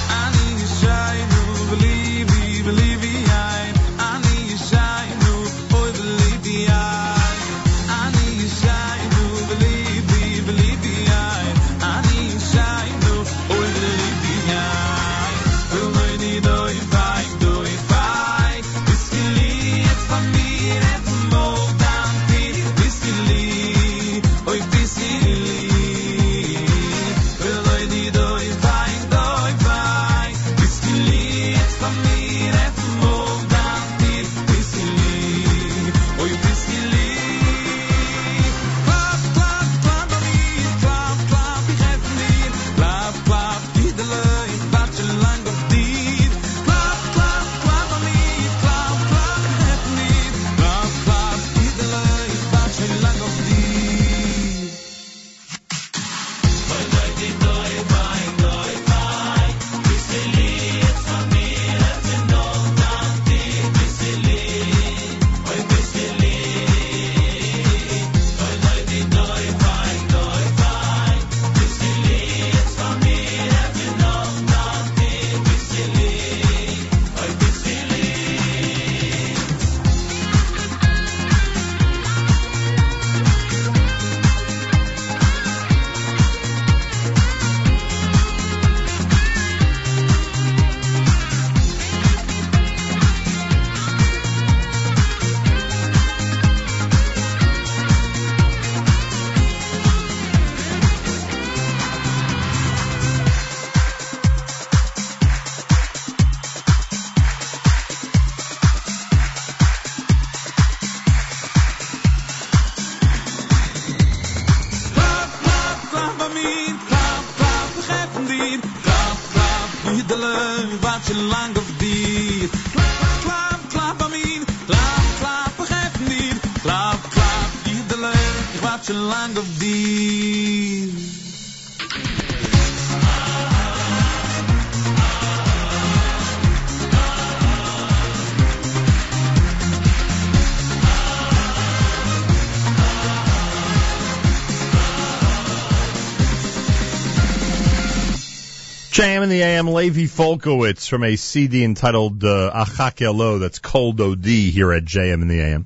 JM 149.02 149.24
in 149.24 149.30
the 149.30 149.42
AM, 149.42 149.68
Levi 149.68 150.06
Folkowitz 150.06 150.88
from 150.88 151.04
a 151.04 151.16
CD 151.16 151.64
entitled 151.64 152.24
uh, 152.24 152.52
Achak 152.54 153.02
Elo, 153.02 153.40
that's 153.40 153.58
Cold 153.58 154.00
OD 154.00 154.26
here 154.26 154.72
at 154.72 154.84
JM 154.84 155.24
in 155.24 155.28
the 155.28 155.40
AM. 155.40 155.66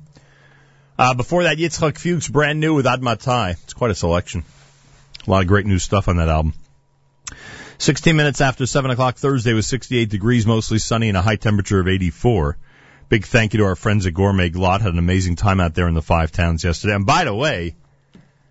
Uh, 0.98 1.12
before 1.12 1.42
that, 1.42 1.58
Yitzchak 1.58 1.98
Fuchs, 1.98 2.28
brand 2.28 2.60
new 2.60 2.74
with 2.74 2.86
Admatai. 2.86 3.62
It's 3.62 3.74
quite 3.74 3.90
a 3.90 3.94
selection. 3.94 4.42
A 5.26 5.30
lot 5.30 5.42
of 5.42 5.48
great 5.48 5.66
new 5.66 5.78
stuff 5.78 6.08
on 6.08 6.16
that 6.16 6.30
album. 6.30 6.54
16 7.76 8.16
minutes 8.16 8.40
after 8.40 8.64
7 8.64 8.90
o'clock 8.90 9.16
Thursday 9.16 9.52
was 9.52 9.66
68 9.66 10.08
degrees, 10.08 10.46
mostly 10.46 10.78
sunny 10.78 11.08
and 11.08 11.18
a 11.18 11.20
high 11.20 11.36
temperature 11.36 11.78
of 11.78 11.88
84. 11.88 12.56
Big 13.10 13.26
thank 13.26 13.52
you 13.52 13.58
to 13.58 13.66
our 13.66 13.76
friends 13.76 14.06
at 14.06 14.14
Gourmet 14.14 14.48
Glatt. 14.48 14.80
Had 14.80 14.94
an 14.94 14.98
amazing 14.98 15.36
time 15.36 15.60
out 15.60 15.74
there 15.74 15.88
in 15.88 15.94
the 15.94 16.00
five 16.00 16.32
towns 16.32 16.64
yesterday. 16.64 16.94
And 16.94 17.04
by 17.04 17.24
the 17.24 17.34
way, 17.34 17.76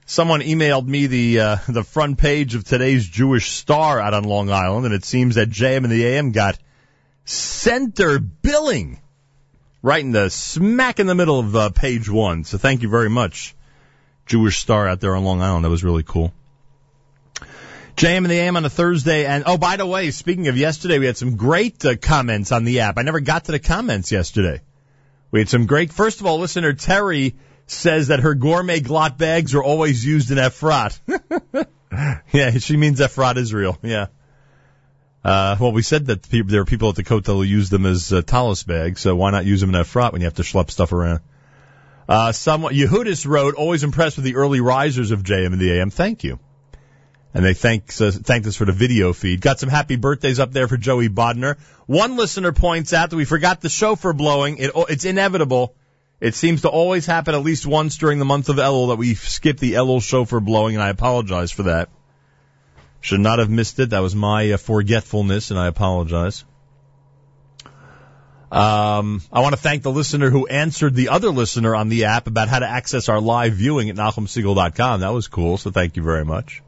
someone 0.05 0.41
emailed 0.41 0.85
me 0.85 1.07
the 1.07 1.39
uh, 1.39 1.57
the 1.67 1.83
front 1.83 2.17
page 2.17 2.55
of 2.55 2.63
today's 2.63 3.07
Jewish 3.07 3.51
Star 3.51 3.99
out 3.99 4.13
on 4.13 4.23
Long 4.23 4.49
Island, 4.49 4.85
and 4.85 4.93
it 4.93 5.03
seems 5.03 5.35
that 5.35 5.49
JM 5.49 5.83
in 5.83 5.89
the 5.89 6.05
AM 6.05 6.31
got 6.31 6.57
center 7.25 8.19
billing 8.19 8.99
right 9.81 10.03
in 10.03 10.11
the 10.11 10.29
smack 10.29 10.99
in 10.99 11.07
the 11.07 11.15
middle 11.15 11.39
of 11.39 11.55
uh, 11.55 11.69
page 11.69 12.09
one. 12.09 12.43
So 12.43 12.57
thank 12.57 12.81
you 12.81 12.89
very 12.89 13.09
much, 13.09 13.55
Jewish 14.25 14.59
Star 14.59 14.87
out 14.87 14.99
there 14.99 15.15
on 15.15 15.23
Long 15.23 15.41
Island. 15.41 15.65
That 15.65 15.69
was 15.69 15.83
really 15.83 16.03
cool. 16.03 16.31
JM 17.95 18.17
in 18.17 18.23
the 18.25 18.39
AM 18.39 18.57
on 18.57 18.65
a 18.65 18.69
Thursday. 18.69 19.25
And 19.25 19.45
oh, 19.47 19.57
by 19.57 19.77
the 19.77 19.85
way, 19.85 20.11
speaking 20.11 20.49
of 20.49 20.57
yesterday, 20.57 20.99
we 20.99 21.05
had 21.05 21.15
some 21.15 21.37
great 21.37 21.85
uh, 21.85 21.95
comments 21.95 22.51
on 22.51 22.65
the 22.65 22.81
app. 22.81 22.97
I 22.97 23.03
never 23.03 23.21
got 23.21 23.45
to 23.45 23.53
the 23.53 23.59
comments 23.59 24.11
yesterday. 24.11 24.61
We 25.31 25.39
had 25.39 25.47
some 25.47 25.65
great, 25.65 25.93
first 25.93 26.19
of 26.19 26.25
all, 26.25 26.39
listener 26.39 26.73
Terry 26.73 27.35
says 27.67 28.07
that 28.07 28.19
her 28.19 28.35
Gourmet 28.35 28.79
Glatt 28.79 29.17
bags 29.17 29.55
are 29.55 29.63
always 29.63 30.05
used 30.05 30.31
in 30.31 30.37
Efrat. 30.37 30.99
yeah, 32.31 32.57
she 32.57 32.77
means 32.77 32.99
Efrat 32.99 33.37
Israel. 33.37 33.77
Yeah. 33.81 34.07
Uh, 35.23 35.55
well, 35.59 35.71
we 35.71 35.81
said 35.81 36.05
that 36.05 36.21
there 36.23 36.61
are 36.61 36.65
people 36.65 36.89
at 36.89 36.95
the 36.95 37.03
Kotel 37.03 37.37
who 37.37 37.43
use 37.43 37.71
them 37.71 37.85
as 37.87 38.13
uh, 38.13 38.21
talus 38.21 38.63
bags, 38.63 39.01
so 39.01 39.15
why 39.15 39.31
not 39.31 39.45
use 39.45 39.59
them 39.59 39.73
in 39.73 39.81
Efrat 39.81 40.11
when 40.11 40.21
you 40.21 40.25
have 40.25 40.35
to 40.35 40.43
schlep 40.43 40.69
stuff 40.69 40.93
around? 40.93 41.21
Uh, 42.07 42.31
someone, 42.31 42.75
Yehudis 42.75 43.25
wrote, 43.25 43.55
always 43.55 43.83
impressed 43.83 44.17
with 44.17 44.25
the 44.25 44.35
early 44.35 44.61
risers 44.61 45.09
of 45.09 45.23
JM 45.23 45.53
in 45.53 45.57
the 45.57 45.71
AM. 45.79 45.89
Thank 45.89 46.23
you. 46.23 46.39
And 47.33 47.43
they 47.43 47.55
thanks 47.55 47.99
uh, 47.99 48.11
thanked 48.11 48.47
us 48.47 48.55
for 48.55 48.65
the 48.65 48.71
video 48.71 49.11
feed. 49.11 49.41
Got 49.41 49.59
some 49.59 49.67
happy 49.67 49.95
birthdays 49.95 50.39
up 50.39 50.53
there 50.53 50.67
for 50.67 50.77
Joey 50.77 51.09
Bodner. 51.09 51.57
One 51.87 52.15
listener 52.15 52.53
points 52.53 52.93
out 52.93 53.09
that 53.09 53.15
we 53.15 53.25
forgot 53.25 53.59
the 53.59 53.67
shofar 53.67 54.13
blowing. 54.13 54.57
It, 54.57 54.71
it's 54.75 55.03
inevitable. 55.03 55.75
It 56.19 56.33
seems 56.33 56.61
to 56.61 56.69
always 56.69 57.05
happen 57.05 57.35
at 57.35 57.43
least 57.43 57.65
once 57.65 57.97
during 57.97 58.19
the 58.19 58.25
month 58.25 58.49
of 58.49 58.55
Elul 58.55 58.89
that 58.89 58.95
we 58.95 59.15
skip 59.15 59.57
the 59.57 59.73
Elul 59.73 60.01
shofar 60.01 60.39
blowing, 60.39 60.75
and 60.75 60.83
I 60.83 60.89
apologize 60.89 61.51
for 61.51 61.63
that. 61.63 61.89
Should 63.01 63.19
not 63.19 63.39
have 63.39 63.49
missed 63.49 63.77
it. 63.79 63.91
That 63.91 63.99
was 63.99 64.15
my 64.15 64.51
uh, 64.51 64.57
forgetfulness, 64.57 65.51
and 65.51 65.59
I 65.59 65.67
apologize. 65.67 66.43
Um, 68.51 69.21
I 69.31 69.41
want 69.41 69.53
to 69.53 69.61
thank 69.61 69.83
the 69.83 69.91
listener 69.91 70.29
who 70.29 70.47
answered 70.47 70.95
the 70.95 71.09
other 71.09 71.29
listener 71.29 71.75
on 71.75 71.89
the 71.89 72.05
app 72.05 72.27
about 72.27 72.47
how 72.47 72.59
to 72.59 72.67
access 72.67 73.09
our 73.09 73.19
live 73.19 73.53
viewing 73.53 73.89
at 73.89 73.97
NachumSegal.com. 73.97 75.01
That 75.01 75.13
was 75.13 75.27
cool, 75.27 75.57
so 75.57 75.71
thank 75.71 75.97
you 75.97 76.03
very 76.03 76.23
much. 76.23 76.63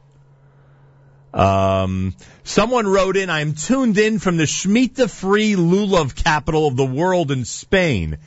Um, 1.32 2.14
someone 2.44 2.86
wrote 2.86 3.16
in, 3.16 3.30
I'm 3.30 3.54
tuned 3.54 3.96
in 3.96 4.18
from 4.18 4.36
the 4.36 4.44
Shemitah-free 4.44 5.54
lulav 5.54 6.14
capital 6.14 6.66
of 6.66 6.76
the 6.76 6.86
world 6.86 7.30
in 7.30 7.44
Spain. 7.44 8.18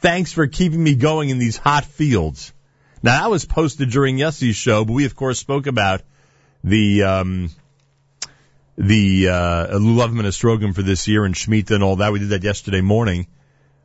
Thanks 0.00 0.32
for 0.32 0.46
keeping 0.46 0.82
me 0.82 0.94
going 0.94 1.28
in 1.28 1.38
these 1.38 1.58
hot 1.58 1.84
fields. 1.84 2.54
Now 3.02 3.20
that 3.20 3.30
was 3.30 3.44
posted 3.44 3.90
during 3.90 4.16
Yussi's 4.16 4.56
show, 4.56 4.84
but 4.84 4.94
we 4.94 5.04
of 5.04 5.14
course 5.14 5.38
spoke 5.38 5.66
about 5.66 6.00
the, 6.64 7.02
um, 7.02 7.50
the, 8.78 9.28
uh, 9.28 9.78
lulav 9.78 10.10
minestrogim 10.12 10.74
for 10.74 10.80
this 10.80 11.06
year 11.06 11.26
and 11.26 11.34
Shemitah 11.34 11.72
and 11.72 11.84
all 11.84 11.96
that. 11.96 12.12
We 12.12 12.18
did 12.18 12.30
that 12.30 12.42
yesterday 12.42 12.80
morning, 12.80 13.26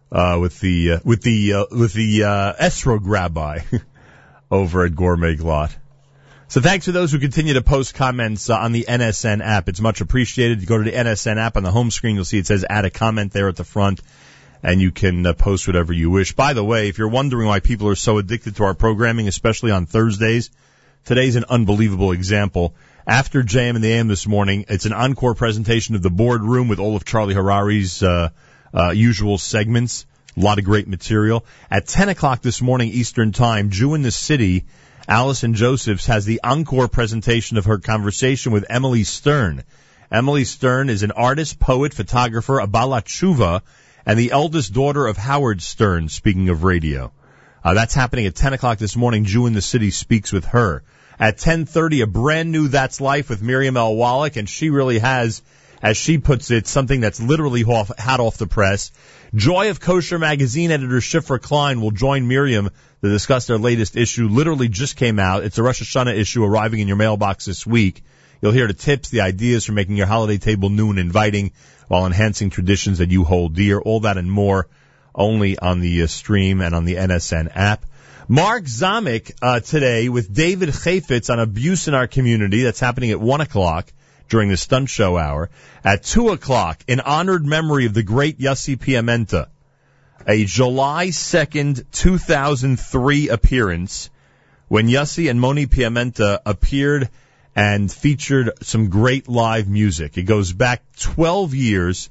uh, 0.09 0.37
with 0.39 0.57
the, 0.61 0.93
uh, 0.93 0.99
with 1.03 1.21
the, 1.21 1.53
uh, 1.53 1.65
with 1.71 1.91
the, 1.91 2.23
uh, 2.23 2.53
Esrog 2.53 3.01
rabbi 3.03 3.59
over 4.51 4.85
at 4.85 4.95
Gourmet 4.95 5.35
Glatt. 5.35 5.75
So 6.47 6.61
thanks 6.61 6.85
to 6.85 6.93
those 6.93 7.11
who 7.11 7.19
continue 7.19 7.55
to 7.55 7.61
post 7.61 7.93
comments 7.93 8.49
uh, 8.49 8.57
on 8.57 8.71
the 8.71 8.85
NSN 8.87 9.43
app. 9.43 9.67
It's 9.67 9.81
much 9.81 9.99
appreciated. 9.99 10.61
You 10.61 10.67
go 10.67 10.77
to 10.77 10.89
the 10.89 10.95
NSN 10.95 11.37
app 11.37 11.57
on 11.57 11.63
the 11.63 11.71
home 11.71 11.91
screen, 11.91 12.15
you'll 12.15 12.23
see 12.23 12.37
it 12.37 12.47
says 12.47 12.63
add 12.69 12.85
a 12.85 12.89
comment 12.89 13.33
there 13.33 13.49
at 13.49 13.57
the 13.57 13.65
front 13.65 14.01
and 14.65 14.81
you 14.81 14.91
can 14.91 15.27
uh, 15.27 15.33
post 15.33 15.67
whatever 15.67 15.93
you 15.93 16.09
wish. 16.09 16.33
By 16.33 16.53
the 16.53 16.63
way, 16.63 16.89
if 16.89 16.97
you're 16.97 17.07
wondering 17.07 17.47
why 17.47 17.59
people 17.59 17.87
are 17.87 17.95
so 17.95 18.17
addicted 18.17 18.55
to 18.55 18.63
our 18.63 18.73
programming, 18.73 19.27
especially 19.27 19.69
on 19.69 19.85
Thursdays, 19.85 20.49
today's 21.05 21.35
an 21.35 21.45
unbelievable 21.47 22.11
example. 22.11 22.73
After 23.05 23.43
JM 23.43 23.75
in 23.75 23.81
the 23.83 23.93
AM 23.93 24.07
this 24.07 24.27
morning, 24.27 24.65
it's 24.67 24.87
an 24.87 24.93
encore 24.93 25.35
presentation 25.35 25.93
of 25.93 26.01
the 26.01 26.09
boardroom 26.09 26.67
with 26.67 26.79
all 26.79 26.95
of 26.95 27.05
Charlie 27.05 27.35
Harary's 27.35 28.01
uh, 28.01 28.29
uh, 28.73 28.89
usual 28.89 29.37
segments. 29.37 30.07
A 30.35 30.39
lot 30.39 30.57
of 30.57 30.65
great 30.65 30.87
material. 30.87 31.45
At 31.69 31.87
10 31.87 32.09
o'clock 32.09 32.41
this 32.41 32.59
morning 32.59 32.89
Eastern 32.89 33.33
Time, 33.33 33.69
Jew 33.69 33.93
in 33.93 34.01
the 34.01 34.09
City 34.09 34.65
Allison 35.07 35.53
Josephs 35.53 36.07
has 36.07 36.25
the 36.25 36.41
encore 36.43 36.87
presentation 36.87 37.57
of 37.57 37.65
her 37.65 37.77
conversation 37.77 38.51
with 38.51 38.65
Emily 38.67 39.03
Stern. 39.03 39.63
Emily 40.11 40.43
Stern 40.43 40.89
is 40.89 41.03
an 41.03 41.11
artist, 41.11 41.59
poet, 41.59 41.93
photographer, 41.93 42.59
a 42.59 42.65
balachuva, 42.67 43.61
and 44.05 44.19
the 44.19 44.31
eldest 44.31 44.73
daughter 44.73 45.07
of 45.07 45.17
Howard 45.17 45.61
Stern, 45.61 46.09
speaking 46.09 46.49
of 46.49 46.63
radio. 46.63 47.11
Uh, 47.63 47.73
that's 47.73 47.95
happening 47.95 48.27
at 48.27 48.35
10 48.35 48.53
o'clock 48.53 48.77
this 48.77 48.95
morning. 48.95 49.25
Jew 49.25 49.47
in 49.47 49.53
the 49.53 49.61
City 49.61 49.89
speaks 49.89 50.31
with 50.31 50.45
her. 50.45 50.83
At 51.19 51.37
10.30, 51.37 52.03
a 52.03 52.07
brand 52.07 52.51
new 52.51 52.67
That's 52.67 53.01
Life 53.01 53.29
with 53.29 53.41
Miriam 53.41 53.77
L. 53.77 53.95
Wallach, 53.95 54.35
and 54.35 54.47
she 54.47 54.69
really 54.69 54.99
has, 54.99 55.41
as 55.81 55.97
she 55.97 56.19
puts 56.19 56.51
it, 56.51 56.67
something 56.67 56.99
that's 56.99 57.19
literally 57.19 57.63
off, 57.63 57.91
off 57.97 58.37
the 58.37 58.47
press. 58.47 58.91
Joy 59.33 59.71
of 59.71 59.79
Kosher 59.79 60.19
magazine 60.19 60.71
editor 60.71 60.97
Shifra 60.97 61.41
Klein 61.41 61.81
will 61.81 61.91
join 61.91 62.27
Miriam 62.27 62.69
to 63.01 63.09
discuss 63.09 63.47
their 63.47 63.57
latest 63.57 63.95
issue. 63.95 64.27
Literally 64.27 64.67
just 64.67 64.97
came 64.97 65.17
out. 65.17 65.43
It's 65.43 65.57
a 65.57 65.63
Rosh 65.63 65.81
Hashanah 65.81 66.15
issue 66.15 66.43
arriving 66.43 66.81
in 66.81 66.87
your 66.87 66.97
mailbox 66.97 67.45
this 67.45 67.65
week. 67.65 68.03
You'll 68.41 68.51
hear 68.51 68.67
the 68.67 68.73
tips, 68.73 69.09
the 69.09 69.21
ideas 69.21 69.65
for 69.65 69.71
making 69.71 69.97
your 69.97 70.07
holiday 70.07 70.37
table 70.37 70.69
new 70.69 70.89
and 70.89 70.99
inviting 70.99 71.51
while 71.87 72.05
enhancing 72.05 72.49
traditions 72.49 72.97
that 72.99 73.11
you 73.11 73.23
hold 73.23 73.55
dear. 73.55 73.79
All 73.79 74.01
that 74.01 74.17
and 74.17 74.31
more 74.31 74.67
only 75.13 75.57
on 75.57 75.79
the 75.79 76.03
uh, 76.03 76.07
stream 76.07 76.61
and 76.61 76.75
on 76.75 76.85
the 76.85 76.95
NSN 76.95 77.51
app. 77.55 77.85
Mark 78.27 78.63
Zamek 78.63 79.31
uh, 79.41 79.59
today 79.59 80.09
with 80.09 80.33
David 80.33 80.69
Chafetz 80.69 81.29
on 81.29 81.39
abuse 81.39 81.87
in 81.87 81.93
our 81.93 82.07
community. 82.07 82.63
That's 82.63 82.79
happening 82.79 83.11
at 83.11 83.21
1 83.21 83.41
o'clock 83.41 83.91
during 84.29 84.49
the 84.49 84.57
stunt 84.57 84.89
show 84.89 85.17
hour. 85.17 85.49
At 85.83 86.03
2 86.03 86.29
o'clock, 86.29 86.83
in 86.87 86.99
honored 86.99 87.45
memory 87.45 87.85
of 87.85 87.93
the 87.93 88.03
great 88.03 88.39
Yossi 88.39 88.77
Piamenta, 88.77 89.47
a 90.27 90.43
July 90.43 91.07
2nd, 91.07 91.85
2003 91.91 93.29
appearance 93.29 94.09
when 94.67 94.87
Yossi 94.87 95.29
and 95.29 95.39
Moni 95.39 95.67
Piamenta 95.67 96.39
appeared 96.45 97.09
and 97.55 97.91
featured 97.91 98.51
some 98.61 98.89
great 98.89 99.29
live 99.29 99.67
music. 99.69 100.17
It 100.17 100.23
goes 100.23 100.51
back 100.51 100.83
12 100.99 101.55
years 101.55 102.09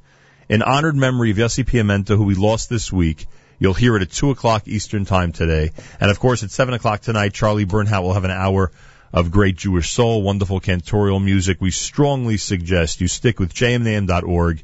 in 0.49 0.63
honored 0.63 0.97
memory 0.97 1.31
of 1.31 1.37
Yossi 1.37 1.65
Piamenta, 1.65 2.17
who 2.17 2.25
we 2.25 2.35
lost 2.35 2.71
this 2.71 2.91
week. 2.91 3.27
You'll 3.59 3.75
hear 3.75 3.97
it 3.97 4.03
at 4.03 4.11
2 4.11 4.31
o'clock 4.31 4.67
Eastern 4.67 5.05
Time 5.05 5.33
today. 5.33 5.71
And 6.01 6.11
of 6.11 6.19
course, 6.19 6.43
at 6.43 6.51
7 6.51 6.75
o'clock 6.75 7.01
tonight, 7.01 7.35
Charlie 7.35 7.67
Bernhaut 7.67 8.03
will 8.03 8.15
have 8.15 8.25
an 8.25 8.31
hour 8.31 8.73
of 9.13 9.31
great 9.31 9.57
Jewish 9.57 9.93
soul, 9.93 10.23
wonderful 10.23 10.61
cantorial 10.61 11.23
music. 11.23 11.61
We 11.61 11.71
strongly 11.71 12.37
suggest 12.37 13.01
you 13.01 13.09
stick 13.09 13.39
with 13.39 13.55
jmnam.org 13.55 14.63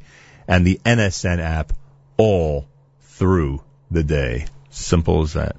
and 0.49 0.67
the 0.67 0.81
NSN 0.85 1.39
app 1.39 1.73
all 2.17 2.67
through 3.01 3.63
the 3.91 4.03
day. 4.03 4.47
Simple 4.71 5.23
as 5.23 5.35
that. 5.35 5.57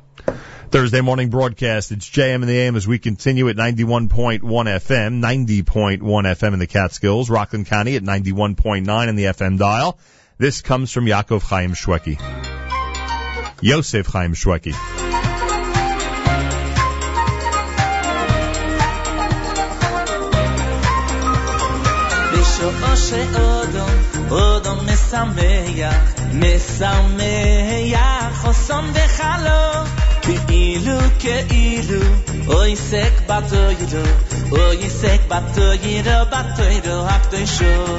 Thursday 0.71 1.01
morning 1.01 1.29
broadcast. 1.29 1.91
It's 1.91 2.09
JM 2.09 2.35
in 2.35 2.47
the 2.47 2.57
AM 2.59 2.77
as 2.77 2.87
we 2.87 2.97
continue 2.97 3.49
at 3.49 3.57
91.1 3.57 4.39
FM, 4.39 5.19
90.1 5.19 5.99
FM 5.99 6.53
in 6.53 6.59
the 6.59 6.67
Catskills, 6.67 7.29
Rockland 7.29 7.65
County 7.65 7.97
at 7.97 8.03
91.9 8.03 9.09
in 9.09 9.15
the 9.15 9.25
FM 9.25 9.57
dial. 9.57 9.99
This 10.37 10.61
comes 10.61 10.91
from 10.91 11.05
Yaakov 11.05 11.41
Chaim 11.41 11.73
Shweki. 11.73 12.17
Yosef 13.61 14.07
Chaim 14.07 14.33
Shweki. 14.33 14.73
בשעו 22.33 22.97
שאודום, 22.97 23.89
אודום 24.29 24.85
משמח, 24.85 26.13
משמח 26.33 27.21
וחלום 28.93 30.00
כאילו 30.22 30.98
כאילו, 31.18 32.00
אוי 32.46 32.76
סק 32.76 33.20
בתוירו, 33.26 34.06
אוי 34.52 34.90
סק 34.90 35.20
בתוירו, 35.28 36.24
בתוירו 36.30 37.06
הקדושו. 37.06 37.96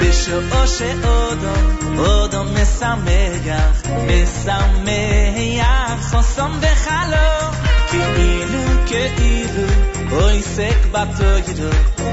בשעה 0.00 0.66
שאודום, 0.66 1.76
אודום 1.98 2.46
משמח, 2.54 3.82
משמח, 4.06 6.10
חוסום 6.10 6.58
וחלום, 6.60 7.54
כאילו 7.90 8.62
כאילו 8.86 9.66
אוי 10.12 10.42
סק 10.42 10.86
בתוירו 10.92 11.70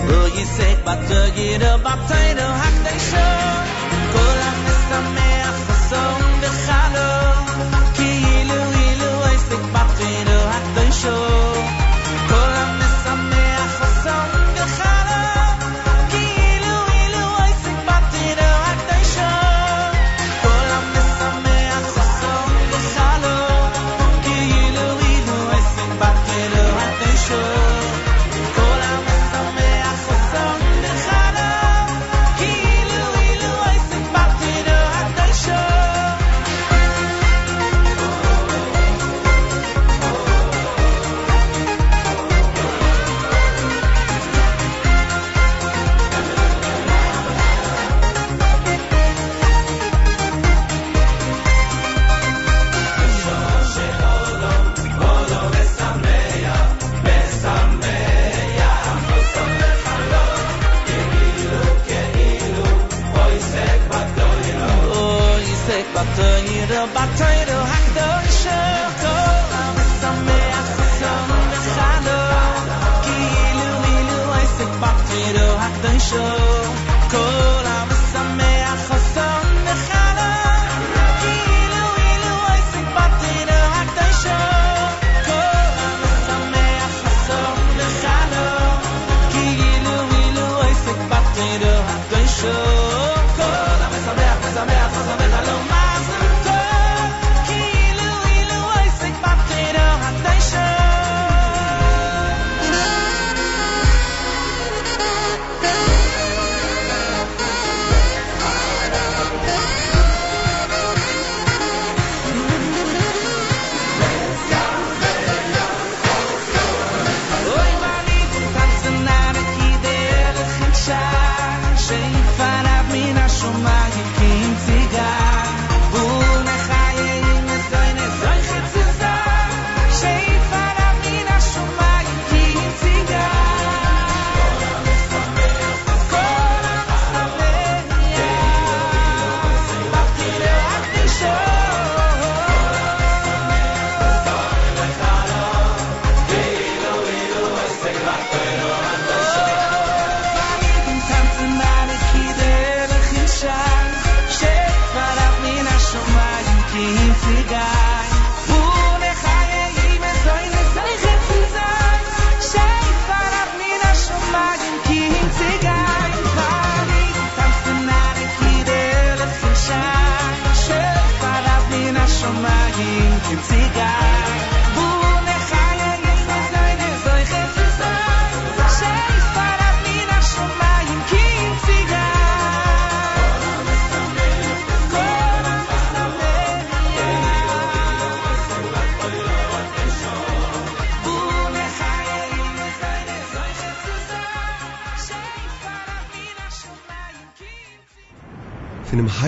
אוי 0.09 0.45
סק 0.45 0.77
בתוירו 0.85 1.77
בתוירו 1.77 2.53
הקדשו 2.53 3.76
show 76.08 76.47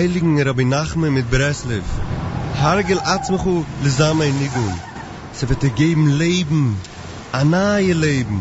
heiligen 0.00 0.40
Rabbi 0.48 0.64
Nachman 0.64 1.12
mit 1.12 1.26
Breslev. 1.32 1.88
Hargel 2.60 3.00
Atzmachu 3.14 3.54
lesamay 3.84 4.30
nigun. 4.42 4.74
Sie 5.38 5.46
wird 5.48 5.62
dir 5.62 5.74
geben 5.80 6.06
Leben, 6.22 6.62
ein 7.38 7.50
neues 7.50 7.98
Leben. 8.04 8.40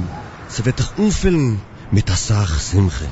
Sie 0.54 0.64
wird 0.66 0.80
dich 0.80 0.92
umfüllen 1.04 1.60
mit 1.92 2.08
der 2.08 2.20
Sach 2.28 2.54
Simche. 2.68 3.08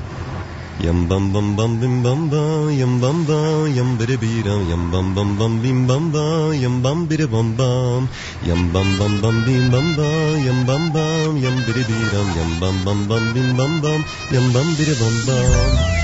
Yam 0.86 1.00
bam 1.10 1.24
bam 1.34 1.48
bam 1.58 1.72
bim 1.80 1.96
bam 2.04 2.20
ba, 2.32 2.44
yam 2.80 2.94
bam 3.02 3.18
ba, 3.28 3.38
yam 3.78 3.90
bide 3.98 4.16
bida, 4.22 4.56
yam 4.70 4.82
bam 4.92 5.06
bam 5.16 5.30
bam 5.38 5.60
bim 5.62 5.80
bam 5.88 6.04
ba, 6.14 6.26
yam 6.62 6.76
bam 6.84 6.98
bide 7.10 7.26
bam 7.34 7.48
bam, 7.58 8.08
yam 8.48 8.62
bam 8.72 8.88
bam 8.98 9.20
bam 9.22 9.36
bim 9.46 9.64
bam 9.74 9.86
ba, 9.98 10.10
yam 10.46 10.58
bam 10.68 10.84
bam, 10.94 11.36
yam 11.44 11.56
bide 11.66 11.82
bida, 11.90 12.20
yam 12.38 12.50
bam 12.60 12.76
bam 12.86 12.98
bam 13.10 13.24
bim 13.34 13.48
bam 13.58 13.72
bam, 13.84 14.00
yam 14.34 14.52
bam 14.54 14.68
bide 14.78 14.94
bam 15.00 15.16
bam. 15.26 15.97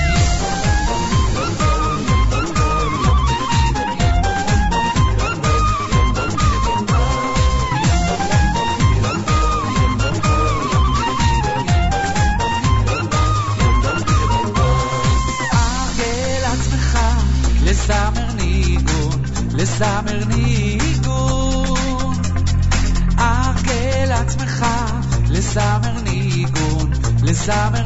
examen 27.47 27.84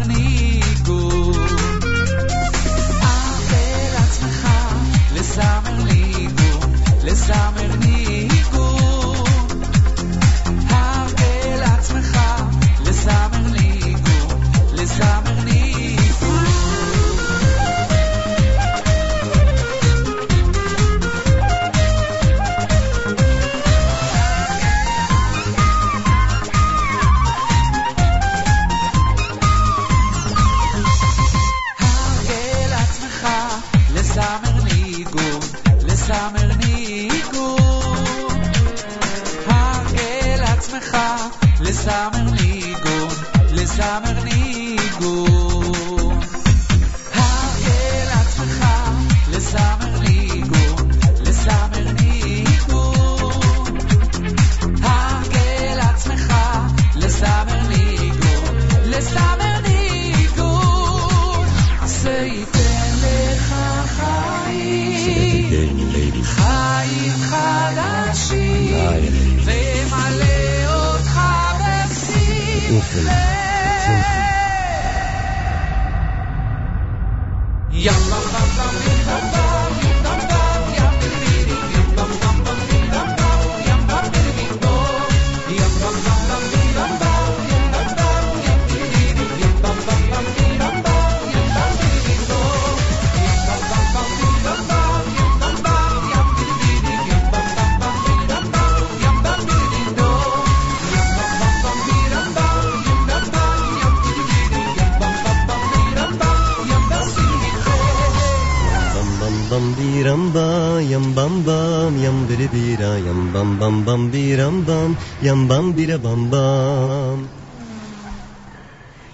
bira 115.48 116.02
bam 116.02 116.30
bam. 116.30 117.28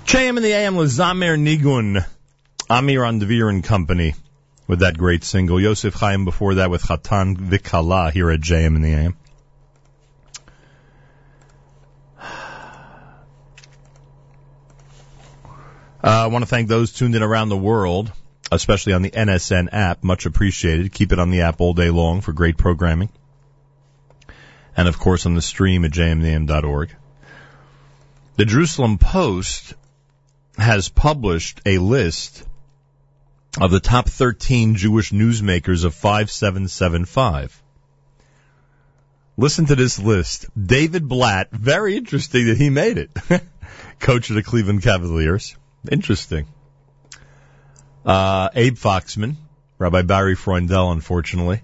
JM 0.04 0.36
in 0.36 0.42
the 0.42 0.52
AM 0.52 0.76
with 0.76 0.90
Zamir 0.90 1.38
Nigun, 1.38 2.04
Amir 2.68 3.04
on 3.04 3.20
Devere 3.20 3.48
and 3.48 3.62
Company 3.62 4.14
with 4.66 4.80
that 4.80 4.98
great 4.98 5.24
single. 5.24 5.60
Yosef 5.60 5.94
Chaim 5.94 6.24
before 6.24 6.56
that 6.56 6.70
with 6.70 6.82
Chatan 6.82 7.36
Vikala 7.36 8.10
here 8.12 8.30
at 8.30 8.40
JM 8.40 8.76
in 8.76 8.82
the 8.82 8.92
AM. 8.92 9.16
Uh, 16.02 16.24
I 16.24 16.26
want 16.26 16.42
to 16.42 16.46
thank 16.46 16.68
those 16.68 16.92
tuned 16.92 17.14
in 17.14 17.22
around 17.22 17.48
the 17.48 17.56
world, 17.56 18.12
especially 18.52 18.92
on 18.92 19.00
the 19.00 19.10
NSN 19.10 19.70
app. 19.72 20.04
Much 20.04 20.26
appreciated. 20.26 20.92
Keep 20.92 21.12
it 21.12 21.18
on 21.18 21.30
the 21.30 21.40
app 21.40 21.62
all 21.62 21.72
day 21.72 21.88
long 21.88 22.20
for 22.20 22.34
great 22.34 22.58
programming. 22.58 23.08
And 24.76 24.88
of 24.88 24.98
course 24.98 25.26
on 25.26 25.34
the 25.34 25.42
stream 25.42 25.84
at 25.84 25.92
jmnam.org. 25.92 26.94
The 28.36 28.44
Jerusalem 28.44 28.98
Post 28.98 29.74
has 30.56 30.88
published 30.88 31.60
a 31.64 31.78
list 31.78 32.44
of 33.60 33.70
the 33.70 33.80
top 33.80 34.08
13 34.08 34.74
Jewish 34.74 35.12
newsmakers 35.12 35.84
of 35.84 35.94
5775. 35.94 37.62
Listen 39.36 39.66
to 39.66 39.76
this 39.76 39.98
list. 39.98 40.46
David 40.60 41.08
Blatt, 41.08 41.50
very 41.50 41.96
interesting 41.96 42.46
that 42.46 42.56
he 42.56 42.70
made 42.70 42.98
it. 42.98 43.10
Coach 44.00 44.30
of 44.30 44.36
the 44.36 44.42
Cleveland 44.42 44.82
Cavaliers. 44.82 45.56
Interesting. 45.90 46.46
Uh, 48.04 48.48
Abe 48.54 48.76
Foxman, 48.76 49.36
Rabbi 49.78 50.02
Barry 50.02 50.36
Freundel, 50.36 50.92
unfortunately. 50.92 51.62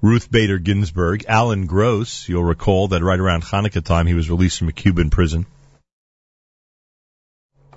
Ruth 0.00 0.30
Bader 0.30 0.58
Ginsburg, 0.58 1.24
Alan 1.26 1.66
Gross. 1.66 2.28
You'll 2.28 2.44
recall 2.44 2.88
that 2.88 3.02
right 3.02 3.18
around 3.18 3.42
Hanukkah 3.42 3.84
time 3.84 4.06
he 4.06 4.14
was 4.14 4.30
released 4.30 4.58
from 4.58 4.68
a 4.68 4.72
Cuban 4.72 5.10
prison. 5.10 5.46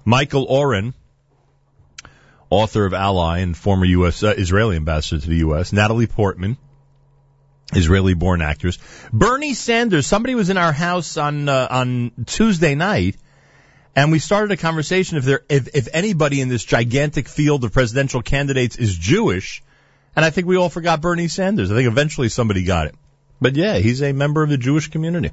Michael 0.05 0.45
Oren, 0.45 0.93
author 2.49 2.85
of 2.85 2.93
Ally 2.93 3.39
and 3.39 3.57
former 3.57 3.85
U.S. 3.85 4.23
Uh, 4.23 4.33
Israeli 4.37 4.75
ambassador 4.75 5.21
to 5.21 5.29
the 5.29 5.37
U.S. 5.37 5.73
Natalie 5.73 6.07
Portman, 6.07 6.57
Israeli-born 7.73 8.41
actress. 8.41 8.77
Bernie 9.11 9.53
Sanders. 9.53 10.05
Somebody 10.05 10.35
was 10.35 10.49
in 10.49 10.57
our 10.57 10.73
house 10.73 11.17
on 11.17 11.49
uh, 11.49 11.67
on 11.69 12.11
Tuesday 12.25 12.75
night, 12.75 13.15
and 13.95 14.11
we 14.11 14.19
started 14.19 14.51
a 14.51 14.57
conversation 14.57 15.17
if 15.17 15.23
there 15.23 15.41
if 15.49 15.75
if 15.75 15.87
anybody 15.93 16.41
in 16.41 16.49
this 16.49 16.63
gigantic 16.63 17.27
field 17.27 17.63
of 17.63 17.73
presidential 17.73 18.21
candidates 18.21 18.75
is 18.75 18.95
Jewish, 18.95 19.63
and 20.15 20.25
I 20.25 20.29
think 20.29 20.47
we 20.47 20.57
all 20.57 20.69
forgot 20.69 21.01
Bernie 21.01 21.27
Sanders. 21.27 21.71
I 21.71 21.75
think 21.75 21.87
eventually 21.87 22.29
somebody 22.29 22.63
got 22.63 22.87
it, 22.87 22.95
but 23.39 23.55
yeah, 23.55 23.77
he's 23.77 24.01
a 24.01 24.13
member 24.13 24.43
of 24.43 24.49
the 24.49 24.57
Jewish 24.57 24.89
community. 24.89 25.31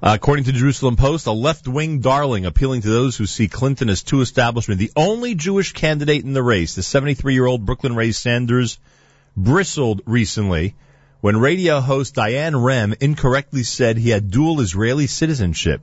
Uh, 0.00 0.12
according 0.14 0.44
to 0.44 0.52
Jerusalem 0.52 0.94
Post, 0.94 1.26
a 1.26 1.32
left-wing 1.32 1.98
darling 1.98 2.46
appealing 2.46 2.82
to 2.82 2.88
those 2.88 3.16
who 3.16 3.26
see 3.26 3.48
Clinton 3.48 3.88
as 3.88 4.04
too 4.04 4.20
establishment. 4.20 4.78
The 4.78 4.92
only 4.94 5.34
Jewish 5.34 5.72
candidate 5.72 6.24
in 6.24 6.34
the 6.34 6.42
race, 6.42 6.76
the 6.76 6.82
73-year-old 6.82 7.66
Brooklyn-raised 7.66 8.20
Sanders, 8.20 8.78
bristled 9.36 10.02
recently 10.06 10.76
when 11.20 11.36
radio 11.36 11.80
host 11.80 12.14
Diane 12.14 12.54
Rehm 12.54 12.94
incorrectly 13.00 13.64
said 13.64 13.96
he 13.96 14.10
had 14.10 14.30
dual 14.30 14.60
Israeli 14.60 15.08
citizenship. 15.08 15.82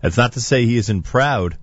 That's 0.00 0.16
not 0.16 0.32
to 0.32 0.40
say 0.40 0.66
he 0.66 0.76
isn't 0.76 1.02
proud 1.02 1.56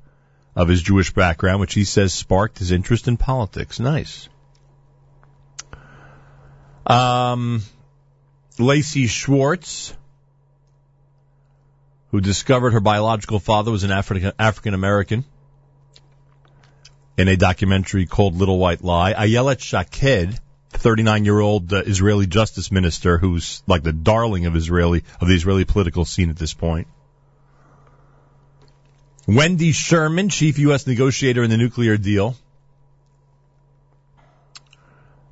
of 0.56 0.70
his 0.70 0.82
Jewish 0.82 1.14
background, 1.14 1.60
which 1.60 1.74
he 1.74 1.84
says 1.84 2.14
sparked 2.14 2.60
his 2.60 2.72
interest 2.72 3.10
in 3.10 3.18
politics. 3.18 3.82
Nice. 3.82 4.30
Um, 6.90 7.62
Lacey 8.58 9.06
Schwartz, 9.06 9.94
who 12.10 12.20
discovered 12.20 12.72
her 12.72 12.80
biological 12.80 13.40
father 13.40 13.72
was 13.72 13.84
an 13.84 13.92
African 13.92 14.74
American 14.74 15.24
in 17.16 17.28
a 17.28 17.38
documentary 17.38 18.08
called 18.08 18.36
Little 18.36 18.58
White 18.58 18.84
Lie. 18.84 19.14
Ayelet 19.14 19.60
Shaked, 19.60 20.40
39 20.72 21.26
year 21.26 21.40
old 21.40 21.72
uh, 21.72 21.84
Israeli 21.86 22.26
justice 22.26 22.72
minister 22.72 23.20
who's 23.20 23.62
like 23.68 23.84
the 23.84 23.94
darling 23.94 24.48
of 24.48 24.56
Israeli 24.56 25.04
of 25.22 25.28
the 25.28 25.36
Israeli 25.36 25.66
political 25.66 26.06
scene 26.06 26.32
at 26.32 26.38
this 26.38 26.56
point. 26.56 26.88
Wendy 29.28 29.74
Sherman, 29.74 30.30
chief 30.30 30.58
U.S. 30.58 30.88
negotiator 30.88 31.44
in 31.44 31.52
the 31.52 31.58
nuclear 31.58 31.98
deal. 31.98 32.36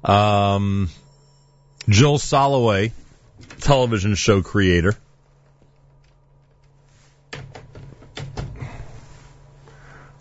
Um, 0.03 0.89
Jill 1.89 2.18
Soloway, 2.18 2.91
television 3.61 4.15
show 4.15 4.41
creator. 4.41 4.95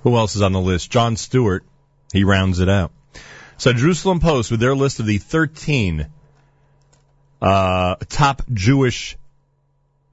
Who 0.03 0.17
else 0.17 0.37
is 0.37 0.43
on 0.43 0.53
the 0.53 0.61
list? 0.61 0.91
Jon 0.91 1.17
Stewart. 1.17 1.65
He 2.13 2.23
rounds 2.23 2.61
it 2.61 2.69
out. 2.69 2.93
So 3.59 3.73
Jerusalem 3.73 4.21
Post 4.21 4.53
with 4.53 4.61
their 4.61 4.77
list 4.77 5.01
of 5.01 5.07
the 5.07 5.19
13 5.19 6.07
uh, 7.43 7.97
top 8.09 8.43
Jewish 8.53 9.17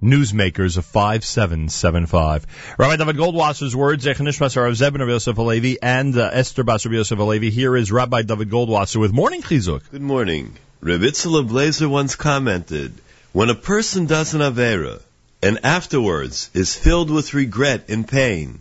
newsmakers 0.02 0.78
of 0.78 0.86
5775. 0.86 2.76
Rabbi 2.78 2.96
David 2.96 3.16
Goldwasser's 3.16 3.76
words, 3.76 4.06
Zechanishmas 4.06 4.58
Rav 4.58 4.74
Zebin 4.74 5.02
of 5.02 5.10
Yosef 5.10 5.38
Alevi 5.38 5.78
and 5.82 6.18
uh, 6.18 6.30
Esther 6.34 6.64
Basar 6.64 6.92
Yosef 6.92 7.20
Alevi. 7.20 7.52
Here 7.52 7.76
is 7.76 7.92
Rabbi 7.92 8.24
David 8.24 8.50
Goldwasser 8.50 8.98
with 8.98 9.14
Morning 9.14 9.42
Chizuk. 9.42 9.90
Good 9.92 10.02
morning. 10.02 10.58
Reb 10.86 11.00
Itzela 11.00 11.48
Blazer 11.48 11.88
once 11.88 12.18
commented, 12.18 12.94
when 13.32 13.50
a 13.50 13.56
person 13.56 14.06
does 14.06 14.34
an 14.34 14.42
Avera 14.42 15.00
and 15.42 15.58
afterwards 15.64 16.50
is 16.54 16.76
filled 16.76 17.10
with 17.10 17.34
regret 17.34 17.86
and 17.88 18.06
pain, 18.06 18.60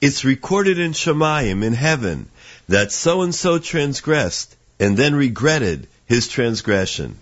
it's 0.00 0.24
recorded 0.24 0.78
in 0.78 0.92
Shemayim 0.92 1.64
in 1.64 1.72
heaven 1.72 2.28
that 2.68 2.92
so 2.92 3.22
and 3.22 3.34
so 3.34 3.58
transgressed 3.58 4.54
and 4.78 4.96
then 4.96 5.16
regretted 5.16 5.88
his 6.06 6.28
transgression. 6.28 7.16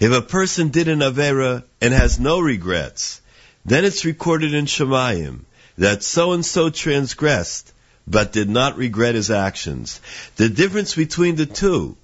If 0.00 0.10
a 0.10 0.22
person 0.22 0.70
did 0.70 0.88
an 0.88 0.98
Avera 0.98 1.62
and 1.80 1.94
has 1.94 2.18
no 2.18 2.40
regrets, 2.40 3.20
then 3.64 3.84
it's 3.84 4.04
recorded 4.04 4.54
in 4.54 4.66
Shemayim 4.66 5.44
that 5.76 6.02
so 6.02 6.32
and 6.32 6.44
so 6.44 6.68
transgressed 6.68 7.72
but 8.08 8.32
did 8.32 8.50
not 8.50 8.76
regret 8.76 9.14
his 9.14 9.30
actions. 9.30 10.00
The 10.34 10.48
difference 10.48 10.96
between 10.96 11.36
the 11.36 11.46
two 11.46 11.96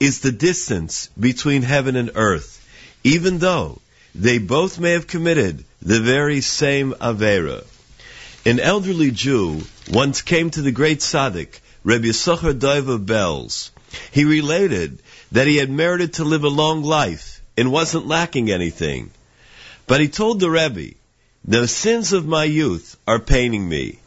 is 0.00 0.20
the 0.20 0.32
distance 0.32 1.10
between 1.20 1.60
heaven 1.60 1.94
and 1.94 2.10
earth, 2.14 2.66
even 3.04 3.38
though 3.38 3.78
they 4.14 4.38
both 4.38 4.80
may 4.80 4.92
have 4.92 5.06
committed 5.06 5.62
the 5.82 6.00
very 6.00 6.40
same 6.40 6.94
Avera. 6.94 7.64
An 8.46 8.58
elderly 8.58 9.10
Jew 9.10 9.62
once 9.90 10.22
came 10.22 10.50
to 10.50 10.62
the 10.62 10.72
great 10.72 11.00
tzaddik, 11.00 11.60
Rabbi 11.84 12.06
Yisachar 12.06 12.88
of 12.88 13.00
Belz. 13.02 13.70
He 14.10 14.24
related 14.24 15.02
that 15.32 15.46
he 15.46 15.56
had 15.56 15.70
merited 15.70 16.14
to 16.14 16.24
live 16.24 16.44
a 16.44 16.48
long 16.48 16.82
life 16.82 17.42
and 17.58 17.70
wasn't 17.70 18.06
lacking 18.06 18.50
anything. 18.50 19.10
But 19.86 20.00
he 20.00 20.08
told 20.08 20.40
the 20.40 20.50
Rebbe, 20.50 20.94
The 21.44 21.68
sins 21.68 22.14
of 22.14 22.26
my 22.26 22.44
youth 22.44 22.96
are 23.06 23.18
paining 23.18 23.68
me. 23.68 23.98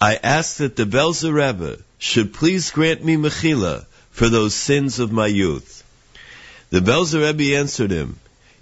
I 0.00 0.14
ask 0.22 0.58
that 0.58 0.76
the 0.76 0.86
Belzer 0.86 1.32
Rebbe 1.32 1.78
should 1.98 2.32
please 2.32 2.70
grant 2.70 3.04
me 3.04 3.16
mechila 3.16 3.86
for 4.20 4.28
those 4.28 4.54
sins 4.54 4.98
of 4.98 5.10
my 5.10 5.26
youth. 5.26 5.82
The 6.68 6.80
Belzer 6.80 7.22
Rebbe 7.22 7.56
answered 7.56 7.90
him, 7.90 8.18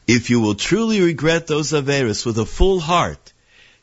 If 0.06 0.30
you 0.30 0.38
will 0.38 0.54
truly 0.54 1.00
regret 1.00 1.48
those 1.48 1.72
averis 1.72 2.24
with 2.24 2.38
a 2.38 2.46
full 2.46 2.78
heart, 2.78 3.32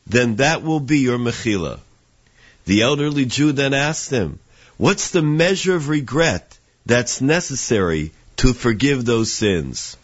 then 0.07 0.37
that 0.37 0.63
will 0.63 0.79
be 0.79 0.99
your 0.99 1.17
mechila. 1.17 1.81
The 2.63 2.83
elderly 2.83 3.25
Jew 3.25 3.51
then 3.51 3.73
asked 3.73 4.09
him, 4.09 4.39
What's 4.77 5.09
the 5.09 5.21
measure 5.21 5.75
of 5.75 5.89
regret 5.89 6.57
that's 6.85 7.19
necessary 7.19 8.13
to 8.37 8.53
forgive 8.53 9.03
those 9.03 9.33
sins? 9.33 9.97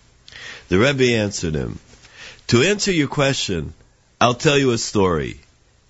The 0.67 0.77
Rebbe 0.77 1.15
answered 1.15 1.55
him, 1.55 1.79
To 2.47 2.63
answer 2.63 2.91
your 2.91 3.07
question, 3.07 3.73
I'll 4.19 4.33
tell 4.33 4.57
you 4.57 4.71
a 4.71 4.77
story, 4.77 5.39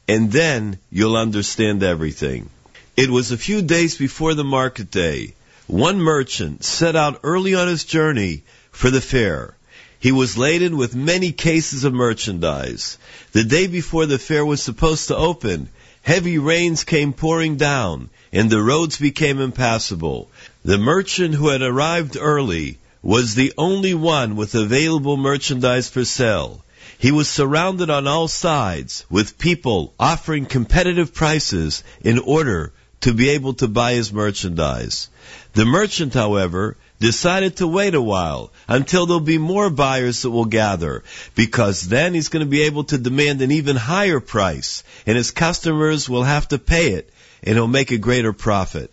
and 0.08 0.32
then 0.32 0.78
you'll 0.92 1.18
understand 1.18 1.82
everything. 1.82 2.52
It 2.96 3.10
was 3.10 3.32
a 3.32 3.46
few 3.50 3.64
days 3.64 3.98
before 3.98 4.36
the 4.36 4.44
market 4.44 4.92
day. 4.92 5.34
One 5.68 6.02
merchant 6.02 6.64
set 6.66 6.96
out 6.96 7.20
early 7.24 7.56
on 7.56 7.68
his 7.68 7.86
journey 7.86 8.44
for 8.72 8.90
the 8.90 9.00
fair. 9.00 9.56
He 10.00 10.12
was 10.12 10.38
laden 10.38 10.76
with 10.76 10.96
many 10.96 11.32
cases 11.32 11.84
of 11.84 11.94
merchandise. 11.94 12.98
The 13.32 13.44
day 13.44 13.68
before 13.68 14.08
the 14.08 14.18
fair 14.18 14.44
was 14.44 14.62
supposed 14.62 15.08
to 15.08 15.16
open, 15.16 15.70
heavy 16.02 16.40
rains 16.40 16.84
came 16.84 17.14
pouring 17.14 17.58
down, 17.58 18.10
and 18.34 18.50
the 18.50 18.62
roads 18.62 18.98
became 18.98 19.40
impassable. 19.40 20.30
The 20.66 20.80
merchant 20.80 21.36
who 21.36 21.50
had 21.50 21.62
arrived 21.62 22.18
early 22.20 22.80
was 23.04 23.36
the 23.36 23.54
only 23.58 23.94
one 23.94 24.36
with 24.36 24.56
available 24.56 25.18
merchandise 25.18 25.88
for 25.88 26.04
sale. 26.04 26.66
He 26.98 27.12
was 27.12 27.30
surrounded 27.30 27.90
on 27.90 28.08
all 28.08 28.28
sides 28.28 29.06
with 29.10 29.38
people 29.38 29.94
offering 30.00 30.46
competitive 30.46 31.14
prices 31.14 31.84
in 32.04 32.20
order 32.20 32.74
to 33.02 33.14
be 33.14 33.30
able 33.30 33.54
to 33.56 33.68
buy 33.68 33.94
his 33.94 34.14
merchandise. 34.14 35.10
The 35.54 35.66
merchant, 35.66 36.14
however, 36.14 36.78
decided 37.00 37.58
to 37.58 37.68
wait 37.68 37.94
a 37.94 38.02
while 38.02 38.52
until 38.68 39.06
there'll 39.06 39.20
be 39.20 39.38
more 39.38 39.70
buyers 39.70 40.22
that 40.22 40.30
will 40.30 40.46
gather, 40.46 41.04
because 41.36 41.82
then 41.82 42.14
he's 42.14 42.30
going 42.30 42.46
to 42.46 42.50
be 42.50 42.62
able 42.64 42.86
to 42.86 42.98
demand 42.98 43.42
an 43.42 43.52
even 43.52 43.76
higher 43.76 44.20
price, 44.20 44.84
and 45.06 45.18
his 45.18 45.32
customers 45.32 46.08
will 46.08 46.24
have 46.24 46.48
to 46.50 46.60
pay 46.60 46.94
it, 46.94 47.12
and 47.44 47.56
he'll 47.56 47.68
make 47.68 47.92
a 47.92 47.98
greater 47.98 48.32
profit. 48.32 48.92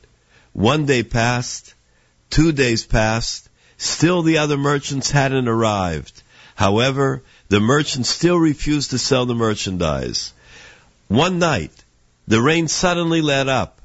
One 0.53 0.87
day 0.87 1.03
passed, 1.03 1.75
two 2.31 2.51
days 2.51 2.85
passed, 2.85 3.49
still 3.77 4.23
the 4.23 4.39
other 4.39 4.57
merchants 4.57 5.11
hadn't 5.11 5.47
arrived. 5.47 6.23
However, 6.57 7.23
the 7.49 7.61
merchant 7.61 8.07
still 8.07 8.37
refused 8.37 8.91
to 8.91 8.99
sell 8.99 9.27
the 9.27 9.35
merchandise. 9.35 10.33
One 11.07 11.39
night, 11.39 11.73
the 12.27 12.43
rain 12.43 12.67
suddenly 12.67 13.21
let 13.23 13.49
up. 13.49 13.78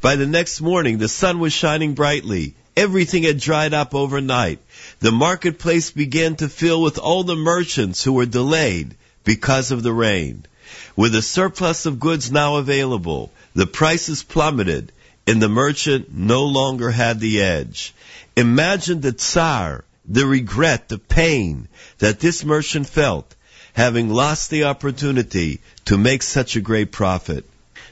By 0.00 0.14
the 0.14 0.26
next 0.26 0.60
morning, 0.60 0.98
the 0.98 1.08
sun 1.08 1.40
was 1.40 1.52
shining 1.52 1.94
brightly. 1.94 2.54
Everything 2.76 3.24
had 3.24 3.40
dried 3.40 3.74
up 3.74 3.96
overnight. 3.96 4.60
The 5.00 5.10
marketplace 5.10 5.90
began 5.90 6.36
to 6.36 6.48
fill 6.48 6.80
with 6.80 6.98
all 6.98 7.24
the 7.24 7.34
merchants 7.34 8.04
who 8.04 8.12
were 8.12 8.26
delayed 8.26 8.94
because 9.24 9.72
of 9.72 9.82
the 9.82 9.92
rain. 9.92 10.46
With 10.94 11.16
a 11.16 11.22
surplus 11.22 11.84
of 11.84 11.98
goods 11.98 12.30
now 12.30 12.56
available, 12.56 13.32
the 13.54 13.66
prices 13.66 14.22
plummeted, 14.22 14.92
and 15.26 15.42
the 15.42 15.48
merchant 15.48 16.14
no 16.14 16.44
longer 16.44 16.92
had 16.92 17.18
the 17.18 17.42
edge. 17.42 17.92
Imagine 18.36 19.00
the 19.00 19.12
tsar, 19.12 19.84
the 20.06 20.26
regret, 20.26 20.88
the 20.88 20.98
pain 20.98 21.66
that 21.98 22.20
this 22.20 22.44
merchant 22.44 22.88
felt, 22.88 23.34
having 23.72 24.10
lost 24.10 24.48
the 24.48 24.64
opportunity 24.64 25.60
to 25.86 25.98
make 25.98 26.22
such 26.22 26.54
a 26.54 26.60
great 26.60 26.92
profit. 26.92 27.44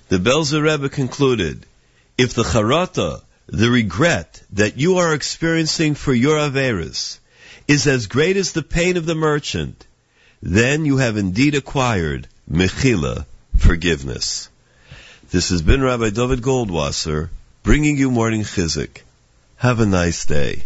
The 0.08 0.18
Belzer 0.18 0.62
Rebbe 0.62 0.88
concluded, 0.88 1.66
if 2.18 2.34
the 2.34 2.43
charata, 2.43 3.22
the 3.47 3.70
regret 3.70 4.43
that 4.52 4.78
you 4.78 4.98
are 4.98 5.14
experiencing 5.14 5.94
for 5.94 6.14
your 6.14 6.38
averis, 6.38 7.18
is 7.68 7.86
as 7.86 8.06
great 8.06 8.36
as 8.36 8.52
the 8.52 8.62
pain 8.62 8.97
of 8.97 9.06
the 9.06 9.14
merchant, 9.14 9.86
then 10.43 10.84
you 10.84 10.97
have 10.98 11.16
indeed 11.16 11.55
acquired 11.55 12.26
mechila, 12.51 13.26
forgiveness. 13.56 14.48
This 15.30 15.51
has 15.51 15.62
been 15.62 15.82
Rabbi 15.82 16.10
Dovid 16.10 16.40
Goldwasser, 16.40 17.28
bringing 17.62 17.98
you 17.98 18.10
morning 18.10 18.44
Chizuk. 18.44 19.02
Have 19.56 19.80
a 19.80 19.86
nice 19.86 20.24
day. 20.24 20.64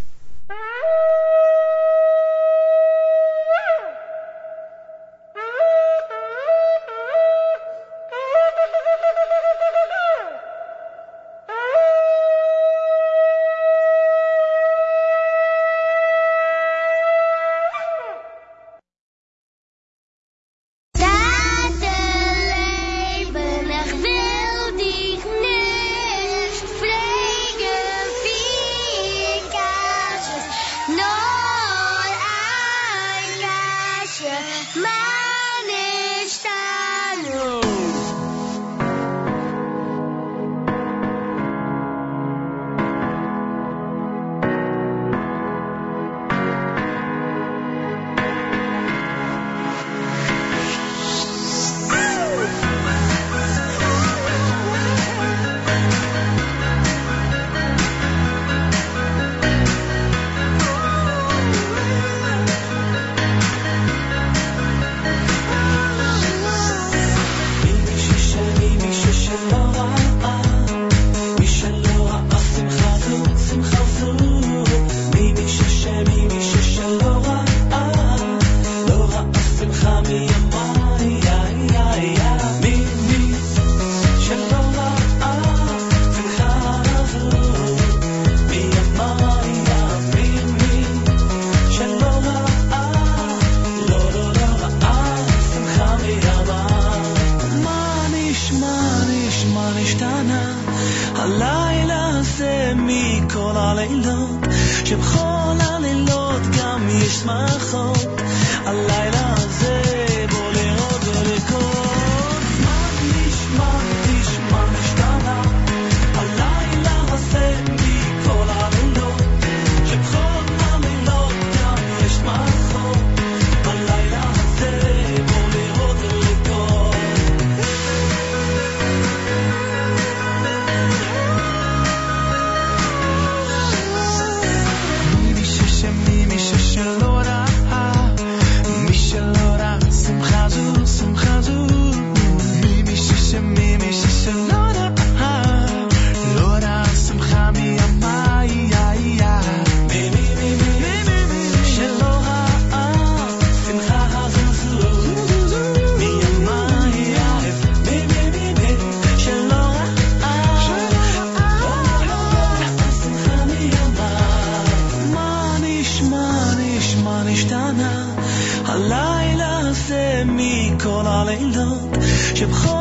je 172.41 172.47
hebt 172.47 172.80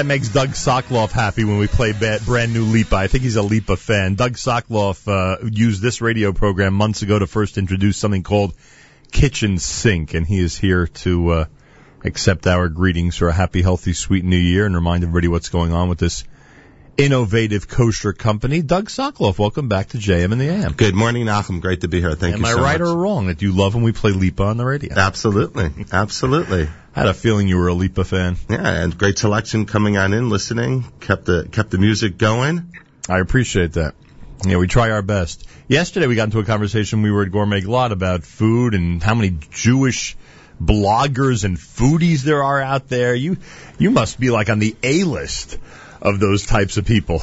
that 0.00 0.06
makes 0.06 0.30
Doug 0.30 0.48
Soclof 0.50 1.10
happy 1.10 1.44
when 1.44 1.58
we 1.58 1.66
play 1.66 1.92
ba- 1.92 2.20
brand 2.24 2.54
new 2.54 2.64
Lipa. 2.64 2.96
I 2.96 3.06
think 3.06 3.22
he's 3.22 3.36
a 3.36 3.42
Lipa 3.42 3.76
fan. 3.76 4.14
Doug 4.14 4.32
Soclof 4.32 5.06
uh, 5.06 5.46
used 5.52 5.82
this 5.82 6.00
radio 6.00 6.32
program 6.32 6.72
months 6.72 7.02
ago 7.02 7.18
to 7.18 7.26
first 7.26 7.58
introduce 7.58 7.98
something 7.98 8.22
called 8.22 8.54
Kitchn 9.12 9.56
Synch, 9.56 10.14
and 10.14 10.26
he 10.26 10.38
is 10.38 10.56
here 10.56 10.86
to 10.86 11.30
uh, 11.32 11.44
accept 12.02 12.46
our 12.46 12.70
greetings 12.70 13.18
for 13.18 13.28
a 13.28 13.32
happy, 13.34 13.60
healthy, 13.60 13.92
sweet 13.92 14.24
new 14.24 14.38
year 14.38 14.64
and 14.64 14.74
remind 14.74 15.02
everybody 15.02 15.28
what's 15.28 15.50
going 15.50 15.74
on 15.74 15.90
with 15.90 15.98
this 15.98 16.24
innovative 16.96 17.68
kosher 17.68 18.14
company. 18.14 18.62
Doug 18.62 18.86
Soclof, 18.88 19.38
welcome 19.38 19.68
back 19.68 19.88
to 19.88 19.98
JM 19.98 20.32
in 20.32 20.38
the 20.38 20.48
AM. 20.48 20.72
Good 20.72 20.94
morning, 20.94 21.26
Nachum. 21.26 21.60
Great 21.60 21.82
to 21.82 21.88
be 21.88 22.00
here. 22.00 22.14
Thank 22.14 22.36
Am 22.36 22.40
you 22.40 22.46
I 22.46 22.52
so 22.52 22.62
right 22.62 22.80
much. 22.80 22.88
or 22.88 22.96
wrong 22.96 23.26
that 23.26 23.42
you 23.42 23.52
love 23.52 23.74
when 23.74 23.84
we 23.84 23.92
play 23.92 24.12
Lipa 24.12 24.44
on 24.44 24.56
the 24.56 24.64
radio? 24.64 24.94
Absolutely, 24.96 25.70
absolutely. 25.92 26.70
I 26.94 27.00
had 27.00 27.08
a 27.08 27.14
feeling 27.14 27.46
you 27.46 27.56
were 27.56 27.68
a 27.68 27.74
Lipa 27.74 28.04
fan. 28.04 28.36
Yeah, 28.48 28.66
and 28.66 28.96
great 28.96 29.18
selection 29.18 29.66
coming 29.66 29.96
on 29.96 30.12
in, 30.12 30.28
listening, 30.28 30.84
kept 31.00 31.24
the 31.24 31.48
kept 31.50 31.70
the 31.70 31.78
music 31.78 32.18
going. 32.18 32.72
I 33.08 33.18
appreciate 33.18 33.74
that. 33.74 33.94
Yeah, 34.44 34.56
we 34.56 34.66
try 34.66 34.90
our 34.90 35.02
best. 35.02 35.46
Yesterday 35.68 36.06
we 36.06 36.16
got 36.16 36.24
into 36.24 36.40
a 36.40 36.44
conversation. 36.44 37.02
We 37.02 37.10
were 37.10 37.22
at 37.22 37.30
Gourmet 37.30 37.60
Glatt 37.60 37.92
about 37.92 38.24
food 38.24 38.74
and 38.74 39.02
how 39.02 39.14
many 39.14 39.38
Jewish 39.50 40.16
bloggers 40.60 41.44
and 41.44 41.56
foodies 41.56 42.22
there 42.22 42.42
are 42.42 42.60
out 42.60 42.88
there. 42.88 43.14
You 43.14 43.36
you 43.78 43.90
must 43.90 44.18
be 44.18 44.30
like 44.30 44.50
on 44.50 44.58
the 44.58 44.74
A 44.82 45.04
list 45.04 45.58
of 46.02 46.18
those 46.18 46.44
types 46.44 46.76
of 46.76 46.86
people. 46.86 47.22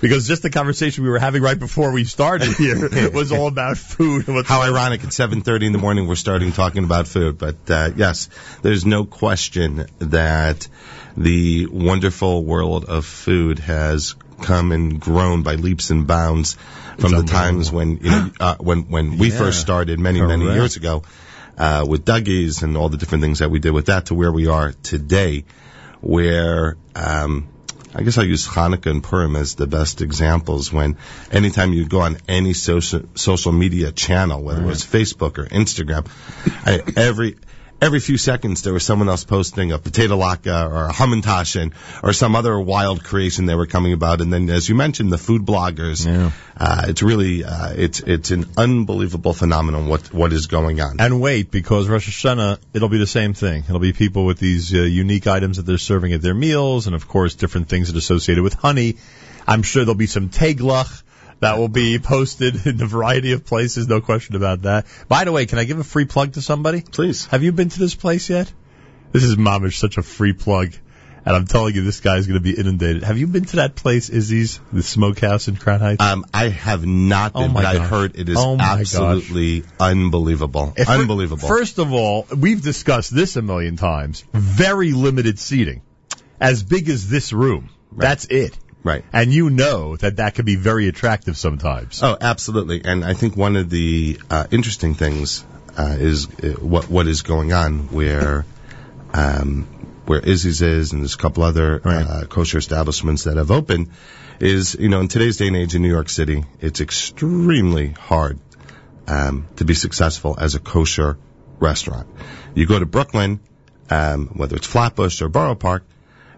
Because 0.00 0.26
just 0.26 0.42
the 0.42 0.50
conversation 0.50 1.04
we 1.04 1.10
were 1.10 1.18
having 1.18 1.42
right 1.42 1.58
before 1.58 1.92
we 1.92 2.04
started 2.04 2.52
here 2.54 3.10
was 3.12 3.32
all 3.32 3.48
about 3.48 3.76
food. 3.76 4.24
How 4.46 4.62
ironic! 4.62 5.04
At 5.04 5.10
7:30 5.10 5.66
in 5.66 5.72
the 5.72 5.78
morning, 5.78 6.06
we're 6.06 6.14
starting 6.14 6.52
talking 6.52 6.84
about 6.84 7.06
food. 7.06 7.36
But 7.38 7.70
uh, 7.70 7.90
yes, 7.94 8.28
there's 8.62 8.86
no 8.86 9.04
question 9.04 9.86
that 9.98 10.66
the 11.16 11.66
wonderful 11.66 12.44
world 12.44 12.86
of 12.86 13.04
food 13.04 13.58
has 13.58 14.14
come 14.40 14.72
and 14.72 14.98
grown 14.98 15.42
by 15.42 15.56
leaps 15.56 15.90
and 15.90 16.06
bounds 16.06 16.56
from 16.98 17.12
the 17.12 17.24
times 17.24 17.70
when 17.70 17.98
you 17.98 18.10
know 18.10 18.30
uh, 18.40 18.56
when 18.58 18.82
when 18.88 19.18
we 19.18 19.28
Yeah. 19.32 19.38
first 19.38 19.60
started 19.60 19.98
many 19.98 20.22
many 20.22 20.44
years 20.46 20.76
ago 20.76 21.02
uh, 21.58 21.84
with 21.86 22.06
Dougie's 22.06 22.62
and 22.62 22.74
all 22.76 22.88
the 22.88 22.96
different 22.96 23.22
things 23.22 23.40
that 23.40 23.50
we 23.50 23.58
did 23.58 23.72
with 23.72 23.86
that 23.86 24.06
to 24.06 24.14
where 24.14 24.32
we 24.32 24.46
are 24.46 24.72
today, 24.82 25.44
where 26.00 26.78
um, 26.94 27.48
I 27.94 28.02
guess 28.02 28.18
I'll 28.18 28.24
use 28.24 28.46
Hanukkah 28.46 28.90
and 28.90 29.02
Purim 29.02 29.34
as 29.34 29.56
the 29.56 29.66
best 29.66 30.00
examples. 30.00 30.72
When 30.72 30.96
anytime 31.32 31.72
you 31.72 31.86
go 31.86 32.00
on 32.00 32.18
any 32.28 32.52
social 32.52 33.02
social 33.14 33.52
media 33.52 33.90
channel, 33.90 34.42
whether 34.42 34.62
it 34.62 34.66
was 34.66 34.84
Facebook 34.84 35.38
or 35.38 35.46
Instagram, 35.46 36.06
I, 36.64 36.82
every 36.96 37.36
every 37.80 38.00
few 38.00 38.18
seconds 38.18 38.62
there 38.62 38.72
was 38.72 38.84
someone 38.84 39.08
else 39.08 39.24
posting 39.24 39.72
a 39.72 39.78
potato 39.78 40.16
latke 40.16 40.46
or 40.46 40.86
a 40.86 40.92
hamantashen 40.92 41.72
or 42.02 42.12
some 42.12 42.36
other 42.36 42.58
wild 42.58 43.02
creation 43.02 43.46
they 43.46 43.54
were 43.54 43.66
coming 43.66 43.92
about. 43.92 44.20
And 44.20 44.32
then, 44.32 44.50
as 44.50 44.68
you 44.68 44.74
mentioned, 44.74 45.12
the 45.12 45.18
food 45.18 45.42
bloggers. 45.42 46.06
Uh, 46.56 46.84
it's 46.88 47.02
really 47.02 47.44
uh, 47.44 47.72
it's 47.74 48.00
it's 48.00 48.30
an 48.30 48.44
unbelievable 48.56 49.32
phenomenon 49.32 49.88
what 49.88 50.12
what 50.12 50.32
is 50.32 50.46
going 50.46 50.80
on. 50.80 51.00
And 51.00 51.20
wait, 51.20 51.50
because 51.50 51.88
Rosh 51.88 52.08
Hashanah, 52.08 52.58
it'll 52.74 52.88
be 52.88 52.98
the 52.98 53.06
same 53.06 53.32
thing. 53.32 53.64
It'll 53.64 53.78
be 53.80 53.92
people 53.92 54.26
with 54.26 54.38
these 54.38 54.74
uh, 54.74 54.82
unique 54.82 55.26
items 55.26 55.56
that 55.56 55.64
they're 55.64 55.78
serving 55.78 56.12
at 56.12 56.22
their 56.22 56.34
meals, 56.34 56.86
and 56.86 56.94
of 56.94 57.08
course, 57.08 57.34
different 57.34 57.68
things 57.68 57.88
that 57.88 57.96
are 57.96 57.98
associated 57.98 58.44
with 58.44 58.54
honey. 58.54 58.96
I'm 59.46 59.62
sure 59.62 59.84
there'll 59.84 59.94
be 59.94 60.06
some 60.06 60.28
teglach 60.28 61.02
that 61.40 61.58
will 61.58 61.68
be 61.68 61.98
posted 61.98 62.66
in 62.66 62.80
a 62.82 62.86
variety 62.86 63.32
of 63.32 63.44
places, 63.44 63.88
no 63.88 64.00
question 64.00 64.36
about 64.36 64.62
that. 64.62 64.86
By 65.08 65.24
the 65.24 65.32
way, 65.32 65.46
can 65.46 65.58
I 65.58 65.64
give 65.64 65.78
a 65.78 65.84
free 65.84 66.04
plug 66.04 66.34
to 66.34 66.42
somebody? 66.42 66.82
Please. 66.82 67.26
Have 67.26 67.42
you 67.42 67.52
been 67.52 67.68
to 67.70 67.78
this 67.78 67.94
place 67.94 68.28
yet? 68.30 68.52
This 69.12 69.24
is 69.24 69.36
Mamish, 69.36 69.78
such 69.78 69.96
a 69.98 70.02
free 70.02 70.32
plug. 70.32 70.72
And 71.22 71.36
I'm 71.36 71.46
telling 71.46 71.74
you, 71.74 71.82
this 71.82 72.00
guy's 72.00 72.26
going 72.26 72.38
to 72.38 72.42
be 72.42 72.58
inundated. 72.58 73.02
Have 73.02 73.18
you 73.18 73.26
been 73.26 73.44
to 73.46 73.56
that 73.56 73.74
place, 73.74 74.08
Izzy's, 74.08 74.58
the 74.72 74.82
smokehouse 74.82 75.48
in 75.48 75.56
Crown 75.56 75.80
Heights? 75.80 76.02
Um, 76.02 76.24
I 76.32 76.48
have 76.48 76.86
not 76.86 77.32
Oh 77.34 77.42
been, 77.42 77.52
my 77.52 77.60
but 77.62 77.66
I 77.66 77.74
gosh. 77.78 77.88
heard 77.90 78.16
it 78.18 78.28
is 78.30 78.36
Oh 78.38 78.56
my 78.56 78.64
gosh. 78.64 78.80
absolutely 78.80 79.64
unbelievable. 79.78 80.72
If- 80.76 80.88
unbelievable. 80.88 81.46
First 81.46 81.78
of 81.78 81.92
all, 81.92 82.26
we've 82.34 82.62
discussed 82.62 83.14
this 83.14 83.36
a 83.36 83.42
million 83.42 83.76
times. 83.76 84.24
Very 84.32 84.92
limited 84.92 85.38
seating. 85.38 85.82
As 86.40 86.62
big 86.62 86.88
as 86.88 87.08
this 87.10 87.34
room. 87.34 87.68
That's 87.92 88.24
it. 88.26 88.56
Right. 88.82 89.04
And 89.12 89.32
you 89.32 89.50
know 89.50 89.96
that 89.96 90.16
that 90.16 90.34
can 90.34 90.44
be 90.44 90.56
very 90.56 90.88
attractive 90.88 91.36
sometimes. 91.36 92.02
Oh, 92.02 92.16
absolutely. 92.20 92.82
And 92.84 93.04
I 93.04 93.12
think 93.12 93.36
one 93.36 93.56
of 93.56 93.68
the 93.68 94.18
uh, 94.30 94.46
interesting 94.50 94.94
things 94.94 95.44
uh, 95.76 95.96
is 95.98 96.26
uh, 96.26 96.52
what 96.60 96.88
what 96.88 97.06
is 97.06 97.22
going 97.22 97.52
on 97.52 97.88
where 97.88 98.46
um, 99.12 99.64
where 100.06 100.20
Izzy's 100.20 100.62
is, 100.62 100.92
and 100.92 101.02
there's 101.02 101.14
a 101.14 101.18
couple 101.18 101.42
other 101.42 101.80
uh, 101.84 102.24
kosher 102.28 102.58
establishments 102.58 103.24
that 103.24 103.36
have 103.36 103.50
opened. 103.50 103.90
Is 104.40 104.74
you 104.74 104.88
know 104.88 105.00
in 105.00 105.08
today's 105.08 105.36
day 105.36 105.48
and 105.48 105.56
age 105.56 105.74
in 105.74 105.82
New 105.82 105.90
York 105.90 106.08
City, 106.08 106.44
it's 106.60 106.80
extremely 106.80 107.88
hard 107.88 108.38
um, 109.06 109.46
to 109.56 109.64
be 109.64 109.74
successful 109.74 110.36
as 110.38 110.54
a 110.54 110.60
kosher 110.60 111.18
restaurant. 111.58 112.08
You 112.54 112.66
go 112.66 112.78
to 112.78 112.86
Brooklyn, 112.86 113.40
um, 113.90 114.28
whether 114.28 114.56
it's 114.56 114.66
Flatbush 114.66 115.20
or 115.20 115.28
Borough 115.28 115.54
Park, 115.54 115.84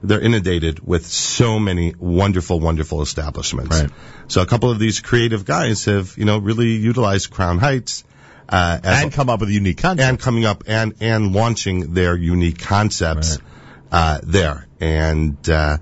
they're 0.02 0.20
inundated 0.20 0.84
with 0.86 1.06
so 1.06 1.58
many 1.58 1.94
wonderful, 1.98 2.60
wonderful 2.60 3.02
establishments. 3.02 3.80
Right. 3.80 3.90
So 4.28 4.42
a 4.42 4.46
couple 4.46 4.70
of 4.70 4.78
these 4.78 5.00
creative 5.00 5.44
guys 5.44 5.84
have, 5.84 6.16
you 6.16 6.24
know, 6.24 6.38
really 6.38 6.72
utilized 6.72 7.30
Crown 7.30 7.58
Heights. 7.58 8.04
Uh, 8.48 8.78
as 8.82 9.02
And 9.04 9.12
come 9.12 9.30
up 9.30 9.40
with 9.40 9.50
unique 9.50 9.78
concept. 9.78 10.06
And 10.06 10.18
coming 10.18 10.44
up 10.44 10.64
and, 10.66 10.94
and 11.00 11.32
launching 11.32 11.94
their 11.94 12.16
unique 12.16 12.58
concepts, 12.58 13.38
uh, 13.90 14.20
there. 14.22 14.66
And, 14.80 15.48
uh, 15.48 15.78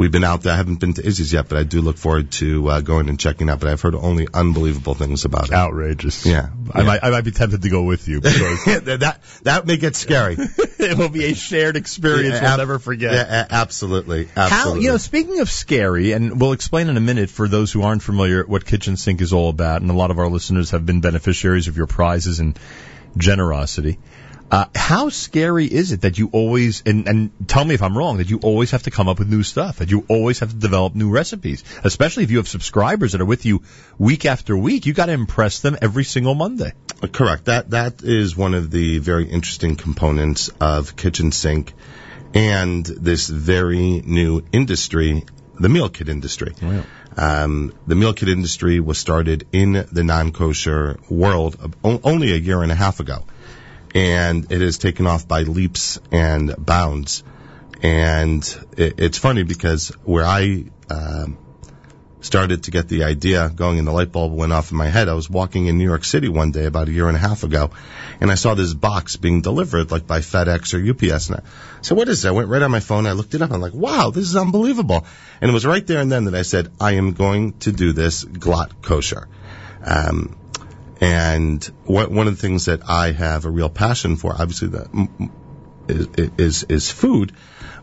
we've 0.00 0.10
been 0.10 0.24
out 0.24 0.40
there. 0.42 0.54
I 0.54 0.56
haven't 0.56 0.80
been 0.80 0.94
to 0.94 1.06
Izzy's 1.06 1.30
yet, 1.30 1.50
but 1.50 1.58
I 1.58 1.62
do 1.62 1.82
look 1.82 1.98
forward 1.98 2.32
to 2.32 2.68
uh, 2.70 2.80
going 2.80 3.10
and 3.10 3.20
checking 3.20 3.50
out. 3.50 3.60
But 3.60 3.68
I've 3.68 3.82
heard 3.82 3.94
only 3.94 4.26
unbelievable 4.32 4.94
things 4.94 5.26
about 5.26 5.48
it. 5.48 5.52
Outrageous. 5.52 6.24
Yeah. 6.24 6.48
I 6.72 6.82
might, 6.82 7.04
I 7.04 7.10
might 7.10 7.20
be 7.24 7.32
tempted 7.32 7.60
to 7.60 7.68
go 7.68 7.82
with 7.82 8.08
you 8.08 8.22
because 8.22 8.64
that 8.64 9.20
that 9.42 9.66
may 9.66 9.76
get 9.76 9.94
scary. 9.96 10.36
it 10.78 10.96
will 10.96 11.10
be 11.10 11.26
a 11.26 11.34
shared 11.34 11.76
experience 11.76 12.36
Yeah, 12.36 12.40
we'll 12.40 12.50
ab- 12.52 12.58
never 12.60 12.78
forget. 12.78 13.12
Yeah, 13.12 13.42
a- 13.42 13.52
absolutely, 13.54 14.24
How, 14.24 14.42
absolutely. 14.46 14.84
you 14.84 14.90
know, 14.90 14.96
speaking 14.96 15.40
of 15.40 15.50
scary, 15.50 16.12
and 16.12 16.40
we'll 16.40 16.52
explain 16.52 16.88
in 16.88 16.96
a 16.96 17.00
minute 17.00 17.28
for 17.28 17.46
those 17.46 17.70
who 17.70 17.82
aren't 17.82 18.02
familiar 18.02 18.42
what 18.46 18.64
Kitchn 18.64 18.94
Synch 18.94 19.20
is 19.20 19.34
all 19.34 19.50
about, 19.50 19.82
and 19.82 19.90
a 19.90 19.94
lot 19.94 20.10
of 20.10 20.18
our 20.18 20.28
listeners 20.28 20.70
have 20.70 20.86
been 20.86 21.02
beneficiaries 21.02 21.68
of 21.68 21.76
your 21.76 21.86
prizes 21.86 22.40
and 22.40 22.58
generosity. 23.18 23.98
Uh, 24.50 24.64
how 24.74 25.08
scary 25.10 25.66
is 25.66 25.92
it 25.92 26.00
that 26.00 26.18
you 26.18 26.28
always, 26.32 26.82
and, 26.84 27.06
and 27.06 27.30
tell 27.46 27.64
me 27.64 27.74
if 27.74 27.82
I'm 27.82 27.96
wrong, 27.96 28.16
that 28.18 28.28
you 28.28 28.38
always 28.42 28.72
have 28.72 28.82
to 28.82 28.90
come 28.90 29.08
up 29.08 29.20
with 29.20 29.28
new 29.28 29.44
stuff, 29.44 29.76
that 29.76 29.90
you 29.92 30.04
always 30.08 30.40
have 30.40 30.50
to 30.50 30.56
develop 30.56 30.96
new 30.96 31.08
recipes, 31.10 31.62
especially 31.84 32.24
if 32.24 32.32
you 32.32 32.38
have 32.38 32.48
subscribers 32.48 33.12
that 33.12 33.20
are 33.20 33.24
with 33.26 33.46
you 33.46 33.62
week 33.96 34.26
after 34.26 34.56
week. 34.56 34.86
You 34.86 34.92
got 34.92 35.06
to 35.06 35.12
impress 35.12 35.60
them 35.60 35.76
every 35.80 36.02
single 36.02 36.34
Monday. 36.34 36.72
Uh, 37.00 37.06
Correct. 37.06 37.44
That 37.44 37.70
that 37.70 38.02
is 38.02 38.36
one 38.36 38.54
of 38.54 38.70
the 38.72 38.98
very 38.98 39.28
interesting 39.28 39.76
components 39.76 40.48
of 40.60 40.96
Kitchn 40.96 41.30
Synch 41.30 41.70
and 42.34 42.84
this 42.84 43.28
very 43.28 44.02
new 44.04 44.42
industry, 44.52 45.24
the 45.60 45.68
meal 45.68 45.88
kit 45.88 46.08
industry. 46.08 46.54
Um, 47.16 47.72
the 47.86 47.94
meal 47.96 48.14
kit 48.14 48.28
industry 48.28 48.80
was 48.80 48.98
started 48.98 49.46
in 49.52 49.72
the 49.92 50.04
non-kosher 50.04 50.98
world 51.08 51.56
of- 51.60 51.74
o- 51.84 52.00
only 52.04 52.32
a 52.32 52.36
year 52.36 52.62
and 52.62 52.70
a 52.70 52.76
half 52.76 53.00
ago, 53.00 53.24
and 53.94 54.50
it 54.50 54.60
has 54.60 54.78
taken 54.78 55.06
off 55.06 55.26
by 55.26 55.42
leaps 55.42 55.98
and 56.12 56.54
bounds. 56.58 57.22
And 57.82 58.42
it, 58.76 59.00
it's 59.00 59.18
funny 59.18 59.42
because 59.42 59.88
where 60.04 60.24
I 60.24 60.64
um, 60.90 61.38
started 62.20 62.64
to 62.64 62.70
get 62.70 62.88
the 62.88 63.04
idea 63.04 63.50
going 63.54 63.78
and 63.78 63.88
the 63.88 63.92
light 63.92 64.12
bulb 64.12 64.32
went 64.32 64.52
off 64.52 64.70
in 64.70 64.76
my 64.76 64.86
head. 64.86 65.08
I 65.08 65.14
was 65.14 65.30
walking 65.30 65.66
in 65.66 65.78
New 65.78 65.84
York 65.84 66.04
City 66.04 66.28
one 66.28 66.52
day 66.52 66.66
about 66.66 66.88
a 66.88 66.92
year 66.92 67.08
and 67.08 67.16
a 67.16 67.20
half 67.20 67.42
ago 67.42 67.70
and 68.20 68.30
I 68.30 68.34
saw 68.34 68.54
this 68.54 68.74
box 68.74 69.16
being 69.16 69.40
delivered 69.40 69.90
like 69.90 70.06
by 70.06 70.20
FedEx 70.20 70.74
or 70.74 70.90
UPS 70.90 71.30
and 71.30 71.38
I 71.38 71.42
said, 71.80 71.96
what 71.96 72.08
is 72.08 72.22
that? 72.22 72.28
I 72.28 72.32
went 72.32 72.48
right 72.48 72.62
on 72.62 72.70
my 72.70 72.80
phone. 72.80 73.06
I 73.06 73.12
looked 73.12 73.34
it 73.34 73.42
up. 73.42 73.50
I'm 73.50 73.60
like, 73.60 73.74
wow, 73.74 74.10
this 74.10 74.24
is 74.24 74.36
unbelievable. 74.36 75.06
And 75.40 75.50
it 75.50 75.54
was 75.54 75.66
right 75.66 75.86
there 75.86 76.00
and 76.00 76.12
then 76.12 76.24
that 76.24 76.34
I 76.34 76.42
said, 76.42 76.70
I 76.80 76.92
am 76.92 77.12
going 77.12 77.58
to 77.60 77.72
do 77.72 77.92
this 77.92 78.24
glatt 78.24 78.82
kosher. 78.82 79.28
Um, 79.82 80.36
and 81.00 81.64
one 81.84 82.14
one 82.14 82.26
of 82.28 82.36
the 82.36 82.40
things 82.40 82.66
that 82.66 82.88
I 82.88 83.12
have 83.12 83.46
a 83.46 83.50
real 83.50 83.70
passion 83.70 84.16
for, 84.16 84.32
obviously, 84.32 84.68
that 84.68 85.18
is, 85.88 86.30
is 86.38 86.64
is 86.64 86.90
food, 86.90 87.32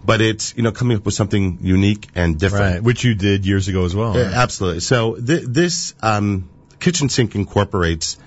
but 0.06 0.22
it's 0.22 0.56
you 0.56 0.64
know 0.64 0.72
coming 0.72 0.98
up 0.98 1.06
with 1.06 1.16
something 1.16 1.58
unique 1.62 2.10
and 2.16 2.40
different. 2.40 2.76
Right, 2.76 2.84
which 2.84 3.04
you 3.04 3.16
did 3.16 3.46
years 3.46 3.68
ago 3.68 3.86
as 3.86 3.96
well. 3.96 4.16
Yeah, 4.16 4.32
absolutely. 4.34 4.82
So 4.82 5.16
th- 5.16 5.46
this 5.46 5.96
um, 6.02 6.50
Kitchn 6.80 7.08
Synch 7.08 7.36
incorporates 7.36 8.18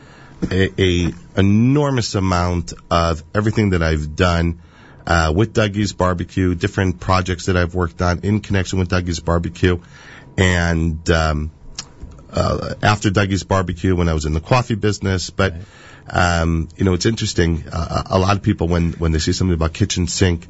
a, 0.50 0.70
a 0.78 1.12
enormous 1.36 2.14
amount 2.14 2.72
of 2.90 3.22
everything 3.34 3.70
that 3.70 3.82
I've 3.82 4.16
done 4.16 4.60
uh, 5.06 5.32
with 5.34 5.52
Dougie's 5.52 5.92
Barbecue, 5.92 6.54
different 6.54 7.00
projects 7.00 7.46
that 7.46 7.56
I've 7.56 7.74
worked 7.74 8.02
on 8.02 8.20
in 8.20 8.40
connection 8.40 8.78
with 8.78 8.88
Dougie's 8.88 9.20
Barbecue, 9.20 9.78
and 10.36 11.08
um, 11.10 11.50
uh, 12.32 12.74
after 12.82 13.10
Dougie's 13.10 13.42
Barbecue 13.44 13.94
when 13.96 14.08
I 14.08 14.14
was 14.14 14.24
in 14.24 14.32
the 14.34 14.40
coffee 14.40 14.74
business. 14.76 15.30
But 15.30 15.54
um, 16.08 16.68
you 16.76 16.84
know, 16.84 16.94
it's 16.94 17.06
interesting. 17.06 17.64
Uh, 17.72 18.02
a 18.06 18.18
lot 18.18 18.36
of 18.36 18.42
people 18.42 18.68
when 18.68 18.92
when 18.94 19.12
they 19.12 19.18
see 19.18 19.32
something 19.32 19.54
about 19.54 19.72
Kitchn 19.72 20.06
Synch, 20.06 20.46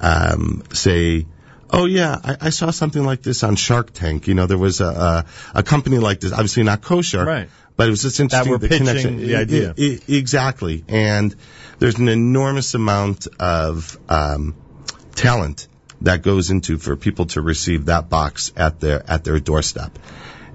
um, 0.00 0.62
say. 0.72 1.26
Oh 1.74 1.86
yeah, 1.86 2.18
I, 2.22 2.36
I 2.42 2.50
saw 2.50 2.70
something 2.70 3.02
like 3.02 3.22
this 3.22 3.42
on 3.42 3.56
Shark 3.56 3.92
Tank. 3.94 4.28
You 4.28 4.34
know, 4.34 4.44
there 4.46 4.58
was 4.58 4.82
a 4.82 4.86
a, 4.86 5.24
a 5.54 5.62
company 5.62 5.96
like 5.98 6.20
this, 6.20 6.30
obviously 6.30 6.64
not 6.64 6.82
kosher, 6.82 7.24
Right. 7.24 7.48
But 7.76 7.86
it 7.86 7.90
was 7.90 8.02
just 8.02 8.20
interesting 8.20 8.44
That 8.44 8.50
were 8.50 8.58
the 8.58 8.68
pitching 8.68 8.86
connection. 8.86 9.16
the 9.16 9.36
idea. 9.36 9.74
I- 9.78 9.82
I- 9.82 10.14
exactly, 10.14 10.84
and 10.86 11.34
there's 11.78 11.98
an 11.98 12.08
enormous 12.10 12.74
amount 12.74 13.26
of 13.40 13.98
um, 14.10 14.54
talent 15.14 15.66
that 16.02 16.20
goes 16.20 16.50
into 16.50 16.76
for 16.76 16.94
people 16.96 17.24
to 17.26 17.40
receive 17.40 17.86
that 17.86 18.10
box 18.10 18.52
at 18.54 18.78
their 18.80 19.02
at 19.10 19.24
their 19.24 19.40
doorstep. 19.40 19.98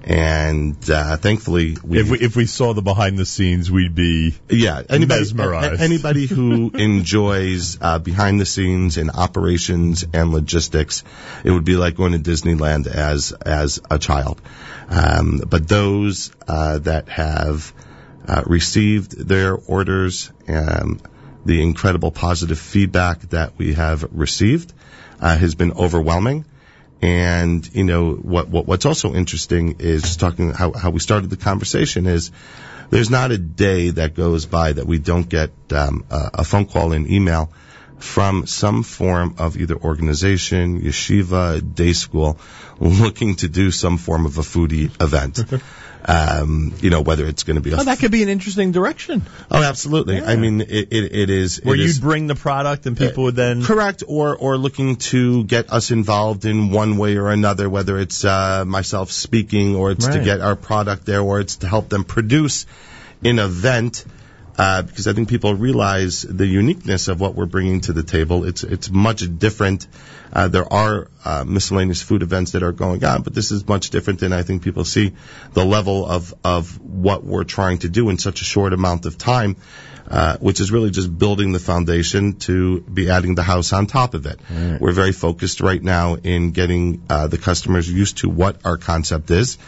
And 0.04 0.76
uh, 0.88 1.16
thankfully, 1.16 1.76
we 1.82 1.98
If 1.98 2.10
we 2.10 2.18
if 2.20 2.36
we 2.36 2.46
saw 2.46 2.72
the 2.72 2.82
behind 2.82 3.18
the 3.18 3.26
scenes, 3.26 3.70
we'd 3.70 3.94
be 3.94 4.34
yeah, 4.48 4.82
anybody, 4.88 5.20
mesmerized. 5.20 5.80
anybody 5.80 6.26
who 6.26 6.70
enjoys 6.74 7.76
uh, 7.80 7.98
behind 7.98 8.40
the 8.40 8.46
scenes 8.46 8.96
in 8.96 9.10
operations 9.10 10.04
and 10.14 10.30
logistics, 10.30 11.02
it 11.44 11.50
would 11.50 11.64
be 11.64 11.76
like 11.76 11.96
going 11.96 12.12
to 12.12 12.18
Disneyland 12.18 12.86
as 12.86 13.32
as 13.32 13.80
a 13.90 13.98
child. 13.98 14.40
Um, 14.88 15.42
but 15.46 15.68
those 15.68 16.30
uh, 16.46 16.78
that 16.78 17.08
have 17.08 17.72
uh, 18.26 18.42
received 18.46 19.18
their 19.18 19.54
orders, 19.56 20.30
um, 20.48 21.00
the 21.44 21.62
incredible 21.62 22.12
positive 22.12 22.58
feedback 22.58 23.20
that 23.30 23.58
we 23.58 23.74
have 23.74 24.04
received 24.12 24.72
uh, 25.20 25.36
has 25.36 25.54
been 25.54 25.72
overwhelming. 25.72 26.44
And 27.00 27.68
you 27.74 27.84
know 27.84 28.14
what, 28.14 28.48
what 28.48 28.66
what's 28.66 28.84
also 28.84 29.14
interesting 29.14 29.76
is 29.78 30.16
talking 30.16 30.50
how 30.50 30.72
how 30.72 30.90
we 30.90 30.98
started 30.98 31.30
the 31.30 31.36
conversation 31.36 32.06
is 32.06 32.32
there's 32.90 33.10
not 33.10 33.30
a 33.30 33.38
day 33.38 33.90
that 33.90 34.14
goes 34.14 34.46
by 34.46 34.72
that 34.72 34.86
we 34.86 34.98
don't 34.98 35.28
get 35.28 35.50
um, 35.70 36.04
a, 36.10 36.30
a 36.34 36.44
phone 36.44 36.66
call 36.66 36.92
and 36.92 37.08
email 37.08 37.52
from 37.98 38.46
some 38.46 38.82
form 38.82 39.34
of 39.38 39.56
either 39.56 39.76
organization, 39.76 40.80
yeshiva, 40.80 41.74
day 41.74 41.92
school, 41.92 42.38
looking 42.78 43.36
to 43.36 43.48
do 43.48 43.70
some 43.70 43.98
form 43.98 44.26
of 44.26 44.38
a 44.38 44.42
foodie 44.42 44.90
event. 45.02 45.40
um, 46.04 46.72
you 46.80 46.90
know, 46.90 47.00
whether 47.00 47.26
it's 47.26 47.42
going 47.42 47.56
to 47.56 47.60
be 47.60 47.72
a 47.72 47.76
Oh, 47.76 47.84
that 47.84 47.98
could 47.98 48.10
be 48.10 48.22
an 48.22 48.28
interesting 48.28 48.72
direction. 48.72 49.22
Oh, 49.50 49.62
absolutely. 49.62 50.20
I 50.20 50.36
mean, 50.36 50.60
it, 50.60 50.70
it, 50.70 51.14
it 51.14 51.30
is. 51.30 51.60
Where 51.62 51.74
it 51.74 51.80
you'd 51.80 51.86
is- 51.86 51.98
bring 51.98 52.26
the 52.26 52.34
product 52.34 52.86
and 52.86 52.96
people 52.96 53.24
would 53.24 53.36
then 53.36 53.62
Correct, 53.62 54.02
or 54.06 54.36
or 54.36 54.56
looking 54.56 54.96
to 54.96 55.44
get 55.44 55.72
us 55.72 55.90
involved 55.90 56.44
in 56.44 56.70
one 56.70 56.96
way 56.96 57.16
or 57.16 57.30
another, 57.30 57.68
whether 57.68 57.98
it's 57.98 58.24
uh, 58.24 58.64
myself 58.64 59.10
speaking, 59.10 59.76
or 59.76 59.90
it's 59.90 60.06
to 60.06 60.22
get 60.22 60.40
our 60.40 60.56
product 60.56 61.04
there, 61.04 61.20
or 61.20 61.40
it's 61.40 61.56
to 61.56 61.68
help 61.68 61.88
them 61.88 62.04
produce 62.04 62.66
an 63.24 63.38
event. 63.38 64.04
Uh, 64.58 64.82
because 64.82 65.06
I 65.06 65.12
think 65.12 65.28
people 65.28 65.54
realize 65.54 66.22
the 66.22 66.46
uniqueness 66.46 67.06
of 67.06 67.20
what 67.20 67.36
we're 67.36 67.46
bringing 67.46 67.80
to 67.82 67.92
the 67.92 68.02
table. 68.02 68.44
It's 68.44 68.64
it's 68.64 68.90
much 68.90 69.22
different. 69.38 69.86
Uh, 70.32 70.48
there 70.48 70.70
are 70.70 71.08
uh, 71.24 71.44
miscellaneous 71.46 72.02
food 72.02 72.22
events 72.22 72.52
that 72.52 72.62
are 72.64 72.72
going 72.72 73.04
on, 73.04 73.22
but 73.22 73.34
this 73.34 73.52
is 73.52 73.66
much 73.68 73.90
different, 73.90 74.22
and 74.22 74.34
I 74.34 74.42
think 74.42 74.62
people 74.62 74.84
see 74.84 75.14
the 75.52 75.64
level 75.64 76.04
of 76.04 76.34
of 76.44 76.80
what 76.80 77.24
we're 77.24 77.44
trying 77.44 77.78
to 77.78 77.88
do 77.88 78.10
in 78.10 78.18
such 78.18 78.40
a 78.40 78.44
short 78.44 78.72
amount 78.72 79.06
of 79.06 79.16
time 79.16 79.56
uh, 80.10 80.38
which 80.38 80.60
is 80.60 80.72
really 80.72 80.90
just 80.90 81.16
building 81.16 81.52
the 81.52 81.58
foundation 81.58 82.38
to 82.38 82.80
be 82.80 83.10
adding 83.10 83.34
the 83.34 83.42
house 83.42 83.72
on 83.72 83.86
top 83.86 84.14
of 84.14 84.26
it. 84.26 84.40
We're 84.80 84.92
very 84.92 85.12
focused 85.12 85.60
right 85.60 85.82
now 85.82 86.14
in 86.14 86.52
getting 86.52 87.02
uh, 87.10 87.26
the 87.28 87.38
customers 87.38 87.90
used 87.90 88.18
to 88.18 88.28
what 88.28 88.64
our 88.64 88.78
concept 88.78 89.30
is, 89.30 89.58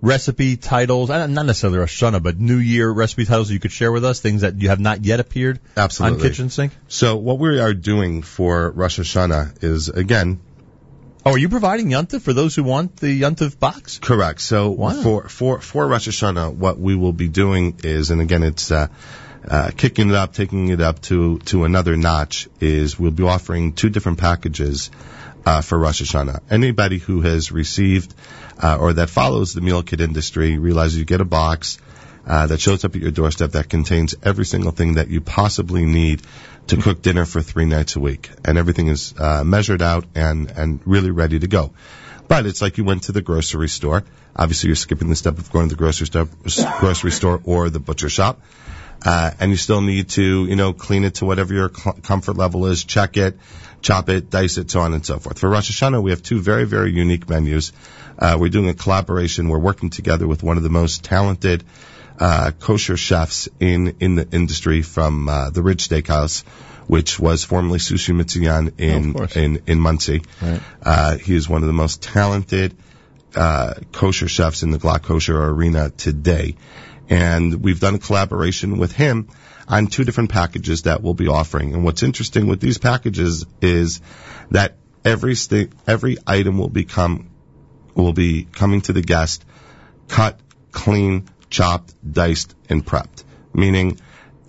recipe 0.00 0.56
titles, 0.56 1.10
uh, 1.10 1.26
not 1.26 1.46
necessarily 1.46 1.78
Rosh 1.78 2.02
Hashanah, 2.02 2.22
but 2.22 2.38
New 2.38 2.58
Year 2.58 2.90
recipe 2.90 3.24
titles 3.24 3.50
you 3.50 3.58
could 3.58 3.72
share 3.72 3.92
with 3.92 4.04
us, 4.04 4.20
things 4.20 4.42
that 4.42 4.60
you 4.60 4.68
have 4.68 4.80
not 4.80 5.04
yet 5.04 5.20
appeared 5.20 5.60
Absolutely. 5.76 6.18
on 6.18 6.32
Kitchn 6.32 6.46
Synch? 6.46 6.72
So 6.88 7.16
what 7.16 7.38
we 7.38 7.60
are 7.60 7.74
doing 7.74 8.22
for 8.22 8.70
Rosh 8.70 9.00
Hashanah 9.00 9.64
is 9.64 9.88
again 9.88 10.40
Oh, 11.26 11.32
are 11.32 11.38
you 11.38 11.48
providing 11.48 11.88
Yuntif 11.88 12.20
for 12.20 12.34
those 12.34 12.54
who 12.54 12.64
want 12.64 12.96
the 12.96 13.22
Yuntif 13.22 13.58
box? 13.58 13.98
Correct. 13.98 14.42
So 14.42 14.70
Wow. 14.70 14.90
for 15.02 15.28
for 15.28 15.60
for 15.60 15.86
Rosh 15.86 16.06
Hashanah, 16.08 16.54
what 16.54 16.78
we 16.78 16.94
will 16.94 17.14
be 17.14 17.28
doing 17.28 17.76
is, 17.82 18.10
and 18.10 18.20
again, 18.20 18.42
it's 18.42 18.70
uh, 18.70 18.88
uh, 19.48 19.70
kicking 19.74 20.10
it 20.10 20.14
up, 20.14 20.34
taking 20.34 20.68
it 20.68 20.82
up 20.82 21.00
to 21.02 21.38
to 21.50 21.64
another 21.64 21.96
notch. 21.96 22.46
Is 22.60 22.98
we'll 22.98 23.10
be 23.10 23.22
offering 23.22 23.72
two 23.72 23.88
different 23.88 24.18
packages 24.18 24.90
uh, 25.46 25.62
for 25.62 25.78
Rosh 25.78 26.02
Hashanah. 26.02 26.40
Anybody 26.50 26.98
who 26.98 27.22
has 27.22 27.50
received 27.50 28.14
uh, 28.62 28.76
or 28.78 28.92
that 28.92 29.08
follows 29.08 29.54
the 29.54 29.62
meal 29.62 29.82
kit 29.82 30.02
industry 30.02 30.58
realizes 30.58 30.98
you 30.98 31.06
get 31.06 31.22
a 31.22 31.24
box. 31.24 31.78
Uh, 32.26 32.46
that 32.46 32.58
shows 32.58 32.82
up 32.86 32.94
at 32.96 33.02
your 33.02 33.10
doorstep 33.10 33.50
that 33.50 33.68
contains 33.68 34.14
every 34.22 34.46
single 34.46 34.72
thing 34.72 34.94
that 34.94 35.08
you 35.08 35.20
possibly 35.20 35.84
need 35.84 36.22
to 36.68 36.76
cook 36.76 37.02
dinner 37.02 37.24
for 37.24 37.42
three 37.42 37.64
nights 37.66 37.96
a 37.96 38.00
week, 38.00 38.30
and 38.44 38.58
everything 38.58 38.88
is 38.88 39.14
uh, 39.18 39.44
measured 39.44 39.82
out 39.82 40.04
and 40.14 40.50
and 40.50 40.80
really 40.84 41.10
ready 41.10 41.38
to 41.38 41.46
go. 41.46 41.72
But 42.26 42.46
it's 42.46 42.62
like 42.62 42.78
you 42.78 42.84
went 42.84 43.04
to 43.04 43.12
the 43.12 43.20
grocery 43.22 43.68
store. 43.68 44.04
Obviously, 44.34 44.68
you're 44.68 44.76
skipping 44.76 45.10
the 45.10 45.16
step 45.16 45.38
of 45.38 45.50
going 45.52 45.68
to 45.68 45.74
the 45.74 45.78
grocery 45.78 46.06
store, 46.06 46.28
grocery 46.80 47.10
store 47.10 47.40
or 47.44 47.70
the 47.70 47.80
butcher 47.80 48.08
shop. 48.08 48.40
uh, 49.04 49.30
and 49.40 49.50
you 49.50 49.56
still 49.56 49.80
need 49.82 50.08
to, 50.10 50.46
you 50.46 50.56
know, 50.56 50.72
clean 50.72 51.04
it 51.04 51.16
to 51.16 51.26
whatever 51.26 51.52
your 51.52 51.70
cl- 51.72 51.96
comfort 52.02 52.36
level 52.36 52.66
is, 52.66 52.84
check 52.84 53.16
it, 53.16 53.38
chop 53.82 54.08
it, 54.08 54.30
dice 54.30 54.56
it, 54.56 54.70
so 54.70 54.80
on 54.80 54.94
and 54.94 55.04
so 55.04 55.18
forth. 55.18 55.38
For 55.38 55.48
Rosh 55.48 55.70
Hashanah, 55.70 56.02
we 56.02 56.10
have 56.10 56.22
two 56.22 56.40
very, 56.40 56.64
very 56.64 56.92
unique 56.92 57.28
menus. 57.28 57.72
Uh, 58.18 58.36
we're 58.40 58.48
doing 58.48 58.68
a 58.68 58.74
collaboration. 58.74 59.48
We're 59.48 59.58
working 59.58 59.90
together 59.90 60.26
with 60.26 60.42
one 60.42 60.56
of 60.56 60.62
the 60.62 60.70
most 60.70 61.04
talented 61.04 61.64
uh, 62.18 62.52
kosher 62.58 62.96
chefs 62.96 63.48
in 63.60 63.96
in 64.00 64.14
the 64.14 64.28
industry 64.30 64.82
from 64.82 65.28
uh, 65.28 65.50
the 65.50 65.62
Ridge 65.62 65.88
Steakhouse, 65.88 66.44
which 66.86 67.18
was 67.18 67.44
formerly 67.44 67.78
Sushi 67.78 68.14
Mitsuyan 68.14 68.72
in 68.78 69.16
in 69.40 69.62
in 69.66 69.80
Monsey. 69.80 70.22
Right. 70.40 70.60
Uh, 70.82 71.18
he 71.18 71.34
is 71.34 71.48
one 71.48 71.62
of 71.62 71.66
the 71.66 71.72
most 71.72 72.02
talented 72.02 72.76
uh, 73.34 73.74
kosher 73.92 74.28
chefs 74.28 74.62
in 74.62 74.70
the 74.70 74.78
glatt 74.78 75.02
kosher 75.02 75.42
arena 75.42 75.90
today, 75.90 76.56
and 77.08 77.62
we've 77.62 77.80
done 77.80 77.96
a 77.96 77.98
collaboration 77.98 78.78
with 78.78 78.92
him 78.92 79.28
on 79.66 79.86
two 79.86 80.04
different 80.04 80.30
packages 80.30 80.82
that 80.82 81.02
we'll 81.02 81.14
be 81.14 81.28
offering. 81.28 81.72
And 81.74 81.84
what's 81.84 82.02
interesting 82.02 82.46
with 82.46 82.60
these 82.60 82.78
packages 82.78 83.46
is 83.60 84.00
that 84.50 84.76
every 85.04 85.34
sta- 85.34 85.70
every 85.86 86.18
item 86.26 86.58
will 86.58 86.68
become 86.68 87.30
will 87.94 88.12
be 88.12 88.44
coming 88.44 88.80
to 88.82 88.92
the 88.92 89.02
guest 89.02 89.44
cut, 90.08 90.38
clean, 90.72 91.28
chopped, 91.54 91.94
diced, 92.20 92.54
and 92.68 92.84
prepped. 92.84 93.22
Meaning 93.52 94.00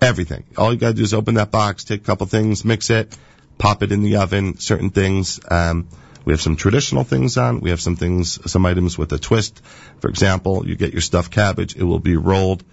everything. 0.02 0.44
All 0.58 0.72
you 0.72 0.78
gotta 0.78 0.94
do 0.94 1.02
is 1.02 1.14
open 1.14 1.36
that 1.36 1.52
box, 1.52 1.84
take 1.84 2.02
a 2.02 2.04
couple 2.04 2.26
things, 2.26 2.64
mix 2.64 2.90
it, 2.90 3.16
pop 3.58 3.82
it 3.84 3.92
in 3.92 4.02
the 4.02 4.16
oven, 4.16 4.58
certain 4.58 4.90
things. 4.90 5.38
Um, 5.48 5.88
we 6.24 6.32
have 6.32 6.40
some 6.40 6.56
traditional 6.56 7.04
things 7.04 7.36
on. 7.36 7.60
We 7.60 7.70
have 7.70 7.80
some 7.80 7.94
things, 7.94 8.50
some 8.50 8.66
items 8.66 8.98
with 8.98 9.12
a 9.12 9.18
twist. 9.18 9.62
For 10.00 10.08
example, 10.08 10.66
you 10.66 10.74
get 10.74 10.92
your 10.92 11.00
stuffed 11.00 11.30
cabbage. 11.30 11.76
It 11.76 11.84
will 11.84 12.00
be 12.00 12.16
rolled. 12.16 12.64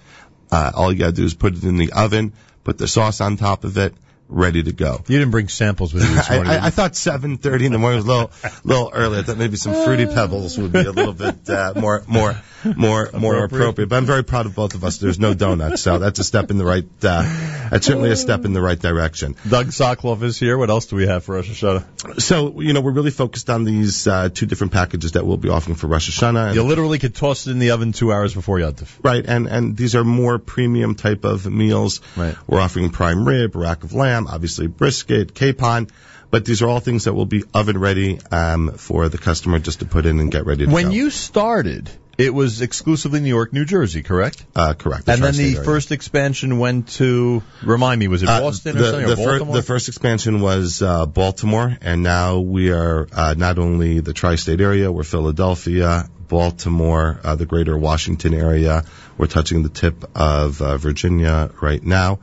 Uh, 0.51 0.71
all 0.73 0.91
you 0.91 0.97
gotta 0.97 1.11
do 1.11 1.23
is 1.23 1.35
put 1.35 1.55
it 1.55 1.63
in 1.63 1.77
the 1.77 1.91
oven, 1.93 2.33
put 2.63 2.79
the 2.79 2.87
sauce 2.87 3.21
on 3.21 3.37
top 3.37 3.63
of 3.63 3.77
it, 3.77 3.93
ready 4.27 4.63
to 4.63 4.71
go. 4.71 5.03
You 5.07 5.19
didn't 5.19 5.31
bring 5.31 5.47
samples 5.47 5.93
with 5.93 6.03
you 6.03 6.15
this 6.15 6.29
I, 6.29 6.35
morning. 6.35 6.53
I, 6.53 6.67
I 6.67 6.69
thought 6.69 6.93
7:30 6.93 7.65
in 7.65 7.71
the 7.71 7.77
morning 7.77 7.97
was 7.97 8.05
a 8.05 8.07
little, 8.07 8.31
little 8.63 8.91
early. 8.93 9.19
I 9.19 9.23
thought 9.23 9.37
maybe 9.37 9.57
some 9.57 9.73
fruity 9.73 10.05
pebbles 10.05 10.57
would 10.57 10.71
be 10.71 10.79
a 10.79 10.91
little 10.91 11.13
bit 11.13 11.49
uh, 11.49 11.73
more, 11.75 12.03
more, 12.07 12.35
more, 12.75 13.09
more 13.13 13.43
appropriate. 13.43 13.89
But 13.89 13.97
I'm 13.97 14.05
very 14.05 14.23
proud 14.23 14.45
of 14.45 14.55
both 14.55 14.75
of 14.75 14.83
us. 14.83 14.97
There's 14.97 15.19
no 15.19 15.33
donuts, 15.33 15.81
so 15.81 15.97
that's 15.99 16.19
a 16.19 16.23
step 16.23 16.51
in 16.51 16.57
the 16.57 16.65
right. 16.65 16.85
Uh, 17.01 17.69
that's 17.69 17.85
certainly 17.85 18.11
a 18.11 18.15
step 18.15 18.45
in 18.45 18.53
the 18.53 18.61
right 18.61 18.79
direction. 18.79 19.35
Doug 19.47 19.67
Soclof 19.67 20.23
is 20.23 20.39
here. 20.39 20.57
What 20.57 20.69
else 20.69 20.85
do 20.87 20.95
we 20.95 21.07
have 21.07 21.23
for 21.23 21.35
Rosh 21.35 21.49
Hashanah? 21.49 22.21
So 22.21 22.61
you 22.61 22.73
know 22.73 22.81
we're 22.81 22.91
really 22.91 23.11
focused 23.11 23.49
on 23.49 23.63
these 23.63 24.07
uh, 24.07 24.29
two 24.29 24.45
different 24.45 24.73
packages 24.73 25.13
that 25.13 25.25
we'll 25.25 25.37
be 25.37 25.49
offering 25.49 25.75
for 25.75 25.87
Rosh 25.87 26.09
Hashanah. 26.09 26.53
You 26.53 26.63
literally 26.63 26.99
could 26.99 27.15
toss 27.15 27.47
it 27.47 27.51
in 27.51 27.59
the 27.59 27.71
oven 27.71 27.91
two 27.91 28.11
hours 28.11 28.33
before 28.33 28.57
Yontif. 28.57 28.89
Right, 29.03 29.25
and 29.25 29.47
and 29.47 29.77
these 29.77 29.95
are 29.95 30.03
more 30.03 30.39
premium 30.39 30.95
type 30.95 31.23
of 31.23 31.45
meals. 31.51 32.01
Right. 32.15 32.35
We're 32.47 32.59
offering 32.59 32.89
prime 32.89 33.27
rib, 33.27 33.55
rack 33.55 33.83
of 33.83 33.93
lamb, 33.93 34.22
obviously 34.27 34.67
brisket, 34.67 35.33
capon, 35.33 35.87
but 36.31 36.45
these 36.45 36.61
are 36.61 36.67
all 36.67 36.79
things 36.79 37.03
that 37.05 37.13
will 37.13 37.25
be 37.27 37.43
oven 37.53 37.77
ready 37.77 38.19
um, 38.31 38.71
for 38.77 39.09
the 39.09 39.17
customer 39.17 39.59
just 39.59 39.79
to 39.79 39.85
put 39.85 40.05
in 40.05 40.19
and 40.19 40.31
get 40.31 40.45
ready 40.45 40.65
to 40.65 40.71
When 40.71 40.85
go. 40.85 40.91
you 40.91 41.09
started, 41.11 41.89
it 42.17 42.33
was 42.33 42.61
exclusively 42.61 43.19
New 43.19 43.29
York, 43.29 43.53
New 43.53 43.65
Jersey, 43.65 44.01
correct? 44.03 44.43
Uh, 44.55 44.73
correct. 44.73 45.07
and 45.09 45.21
then 45.21 45.35
the 45.35 45.53
area. 45.55 45.63
first 45.63 45.91
expansion 45.91 46.57
went 46.59 46.87
to, 46.99 47.43
remind 47.63 47.99
me, 47.99 48.07
was 48.07 48.23
it 48.23 48.29
Uh, 48.29 48.41
Boston 48.41 48.75
the, 48.77 48.81
or 48.81 48.91
something, 48.91 49.15
the 49.15 49.21
or 49.21 49.39
fir- 49.39 49.51
the 49.53 49.61
first 49.61 49.87
expansion 49.89 50.41
was 50.41 50.81
uh, 50.81 51.05
Baltimore, 51.05 51.77
and 51.81 52.01
now 52.03 52.39
we 52.39 52.71
are 52.71 53.07
uh, 53.11 53.35
not 53.37 53.59
only 53.59 53.99
the 53.99 54.13
tri-state 54.13 54.61
area, 54.61 54.91
we're 54.91 55.03
Philadelphia, 55.03 56.09
Baltimore, 56.27 57.19
uh, 57.23 57.35
the 57.35 57.45
greater 57.45 57.77
Washington 57.77 58.33
area. 58.33 58.83
We're 59.17 59.27
touching 59.27 59.61
the 59.61 59.69
tip 59.69 60.03
of 60.15 60.61
uh, 60.61 60.77
Virginia 60.77 61.51
right 61.61 61.83
now. 61.83 62.19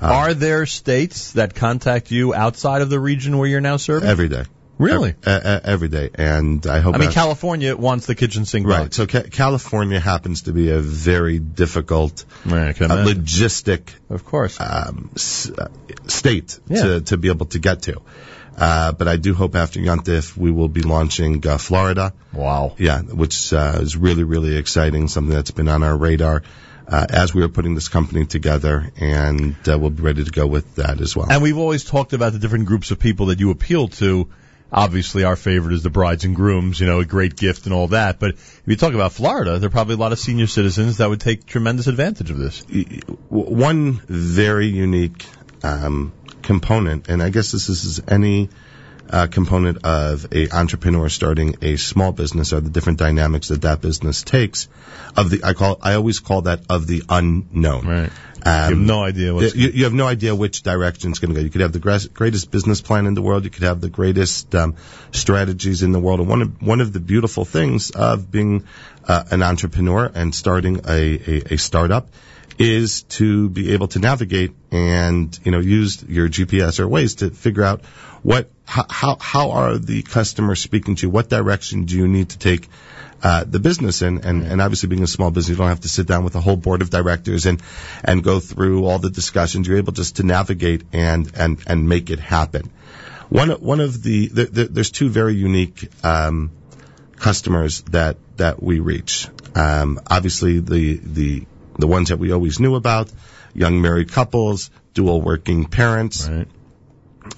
Uh, 0.00 0.06
Are 0.06 0.34
there 0.34 0.66
states 0.66 1.32
that 1.32 1.54
contact 1.54 2.10
you 2.10 2.34
outside 2.34 2.82
of 2.82 2.90
the 2.90 2.98
region 3.00 3.38
where 3.38 3.48
you're 3.48 3.60
now 3.60 3.76
serving? 3.76 4.08
every 4.08 4.28
day. 4.28 4.44
Really? 4.78 5.10
E- 5.10 5.14
e- 5.30 5.60
every 5.64 5.88
day, 5.88 6.10
and 6.14 6.66
I 6.66 6.80
hope. 6.80 6.94
I 6.96 6.98
mean, 6.98 7.08
that- 7.08 7.14
California 7.14 7.76
wants 7.76 8.06
the 8.06 8.14
Kitchn 8.16 8.42
Synch 8.44 8.66
Right. 8.66 8.84
box. 8.84 8.96
So 8.96 9.06
ca- 9.06 9.24
California 9.30 10.00
happens 10.00 10.42
to 10.42 10.52
be 10.52 10.70
a 10.70 10.80
very 10.80 11.38
difficult, 11.38 12.24
uh, 12.46 12.50
logistic, 12.50 13.82
of 14.10 14.24
course, 14.24 14.56
um, 14.60 15.10
s- 15.14 15.50
uh, 15.56 15.68
state 16.08 16.58
Yeah. 16.68 16.82
to 16.82 17.00
to 17.02 17.16
be 17.16 17.28
able 17.28 17.46
to 17.46 17.58
get 17.58 17.82
to. 17.82 18.00
Uh, 18.58 18.92
but 18.92 19.08
I 19.08 19.16
do 19.16 19.34
hope 19.34 19.54
after 19.56 19.78
Yontif 19.80 20.36
we 20.36 20.50
will 20.50 20.68
be 20.68 20.82
launching 20.82 21.46
uh, 21.46 21.58
Florida. 21.58 22.12
Wow. 22.32 22.74
Yeah, 22.78 23.00
which 23.02 23.52
uh, 23.52 23.78
is 23.80 23.96
really 23.96 24.24
really 24.24 24.56
exciting. 24.56 25.08
Something 25.08 25.34
that's 25.34 25.50
been 25.52 25.68
on 25.68 25.82
our 25.82 25.96
radar. 25.96 26.42
Uh, 26.92 27.06
as 27.08 27.32
we 27.32 27.42
are 27.42 27.48
putting 27.48 27.74
this 27.74 27.88
company 27.88 28.26
together, 28.26 28.92
and 28.98 29.56
uh, 29.66 29.78
we'll 29.78 29.88
be 29.88 30.02
ready 30.02 30.22
to 30.22 30.30
go 30.30 30.46
with 30.46 30.74
that 30.74 31.00
as 31.00 31.16
well. 31.16 31.26
And 31.30 31.42
we've 31.42 31.56
always 31.56 31.84
talked 31.84 32.12
about 32.12 32.34
the 32.34 32.38
different 32.38 32.66
groups 32.66 32.90
of 32.90 32.98
people 32.98 33.26
that 33.26 33.40
you 33.40 33.50
appeal 33.50 33.88
to. 33.88 34.28
Obviously, 34.70 35.24
our 35.24 35.34
favorite 35.34 35.72
is 35.72 35.82
the 35.82 35.88
brides 35.88 36.26
and 36.26 36.36
grooms, 36.36 36.78
you 36.78 36.86
know, 36.86 37.00
a 37.00 37.06
great 37.06 37.34
gift 37.34 37.64
and 37.64 37.72
all 37.72 37.88
that. 37.88 38.18
But 38.18 38.32
if 38.32 38.62
you 38.66 38.76
talk 38.76 38.92
about 38.92 39.12
Florida, 39.14 39.58
there 39.58 39.68
are 39.68 39.70
probably 39.70 39.94
a 39.94 39.98
lot 39.98 40.12
of 40.12 40.18
senior 40.18 40.46
citizens 40.46 40.98
that 40.98 41.08
would 41.08 41.20
take 41.20 41.46
tremendous 41.46 41.86
advantage 41.86 42.30
of 42.30 42.36
this. 42.36 42.62
one 43.30 43.92
very 44.06 44.66
unique 44.66 45.24
um, 45.62 46.12
component, 46.42 47.08
and 47.08 47.22
I 47.22 47.30
guess 47.30 47.52
this 47.52 47.70
is 47.70 48.02
any 48.06 48.50
uh, 49.10 49.26
component 49.26 49.84
of 49.84 50.26
a 50.32 50.50
entrepreneur 50.50 51.08
starting 51.08 51.56
a 51.62 51.76
small 51.76 52.12
business, 52.12 52.52
are 52.52 52.60
the 52.60 52.70
different 52.70 52.98
dynamics 52.98 53.48
that 53.48 53.62
that 53.62 53.80
business 53.80 54.22
takes. 54.22 54.68
Of 55.16 55.30
the, 55.30 55.44
I 55.44 55.52
call, 55.52 55.78
I 55.82 55.94
always 55.94 56.20
call 56.20 56.42
that 56.42 56.60
of 56.70 56.86
the 56.86 57.02
unknown. 57.08 57.86
Right. 57.86 58.10
Um, 58.44 58.70
you 58.70 58.76
have 58.76 58.86
no 58.86 59.04
idea 59.04 59.34
what's. 59.34 59.54
you, 59.54 59.68
you 59.68 59.84
have 59.84 59.92
no 59.92 60.06
idea 60.06 60.34
which 60.34 60.62
direction 60.62 61.10
it's 61.10 61.20
going 61.20 61.34
to 61.34 61.40
go. 61.40 61.44
You 61.44 61.50
could 61.50 61.60
have 61.60 61.72
the 61.72 62.08
greatest 62.12 62.50
business 62.50 62.80
plan 62.80 63.06
in 63.06 63.14
the 63.14 63.22
world. 63.22 63.44
You 63.44 63.50
could 63.50 63.62
have 63.62 63.80
the 63.80 63.90
greatest 63.90 64.54
um, 64.54 64.76
strategies 65.12 65.82
in 65.82 65.92
the 65.92 66.00
world. 66.00 66.20
And 66.20 66.28
one 66.28 66.42
of 66.42 66.62
one 66.62 66.80
of 66.80 66.92
the 66.92 67.00
beautiful 67.00 67.44
things 67.44 67.90
of 67.90 68.30
being 68.30 68.64
uh, 69.06 69.24
an 69.30 69.42
entrepreneur 69.42 70.10
and 70.12 70.34
starting 70.34 70.80
a, 70.88 70.90
a, 70.90 71.54
a 71.54 71.58
startup 71.58 72.08
is 72.58 73.02
to 73.04 73.48
be 73.48 73.72
able 73.72 73.88
to 73.88 73.98
navigate 73.98 74.52
and 74.70 75.38
you 75.44 75.52
know 75.52 75.60
use 75.60 76.02
your 76.02 76.28
GPS 76.28 76.80
or 76.80 76.86
Waze 76.86 77.18
to 77.18 77.30
figure 77.30 77.64
out 77.64 77.84
what 78.22 78.50
how 78.64 79.16
how, 79.20 79.50
are 79.50 79.78
the 79.78 80.02
customers 80.02 80.60
speaking 80.60 80.96
to 80.96 81.06
you? 81.06 81.10
What 81.10 81.28
direction 81.28 81.84
do 81.84 81.96
you 81.96 82.08
need 82.08 82.30
to 82.30 82.38
take? 82.38 82.68
uh, 83.22 83.44
the 83.44 83.60
business 83.60 84.02
and, 84.02 84.24
and, 84.24 84.42
and 84.42 84.60
obviously 84.60 84.88
being 84.88 85.02
a 85.02 85.06
small 85.06 85.30
business, 85.30 85.50
you 85.50 85.56
don't 85.56 85.68
have 85.68 85.80
to 85.80 85.88
sit 85.88 86.06
down 86.06 86.24
with 86.24 86.34
a 86.34 86.40
whole 86.40 86.56
board 86.56 86.82
of 86.82 86.90
directors 86.90 87.46
and, 87.46 87.62
and 88.02 88.24
go 88.24 88.40
through 88.40 88.84
all 88.84 88.98
the 88.98 89.10
discussions. 89.10 89.68
You're 89.68 89.78
able 89.78 89.92
just 89.92 90.16
to 90.16 90.24
navigate 90.24 90.82
and, 90.92 91.30
and, 91.36 91.62
and 91.66 91.88
make 91.88 92.10
it 92.10 92.18
happen. 92.18 92.70
One, 93.28 93.50
one 93.50 93.80
of 93.80 94.02
the, 94.02 94.28
the, 94.28 94.44
the 94.46 94.64
there's 94.64 94.90
two 94.90 95.08
very 95.08 95.34
unique, 95.34 95.88
um, 96.04 96.50
customers 97.16 97.82
that, 97.82 98.16
that 98.36 98.60
we 98.60 98.80
reach. 98.80 99.28
Um, 99.54 100.00
obviously 100.10 100.58
the, 100.58 100.96
the, 100.96 101.46
the 101.78 101.86
ones 101.86 102.08
that 102.08 102.18
we 102.18 102.32
always 102.32 102.60
knew 102.60 102.74
about, 102.74 103.10
young 103.54 103.80
married 103.80 104.10
couples, 104.12 104.70
dual 104.94 105.20
working 105.20 105.64
parents, 105.66 106.28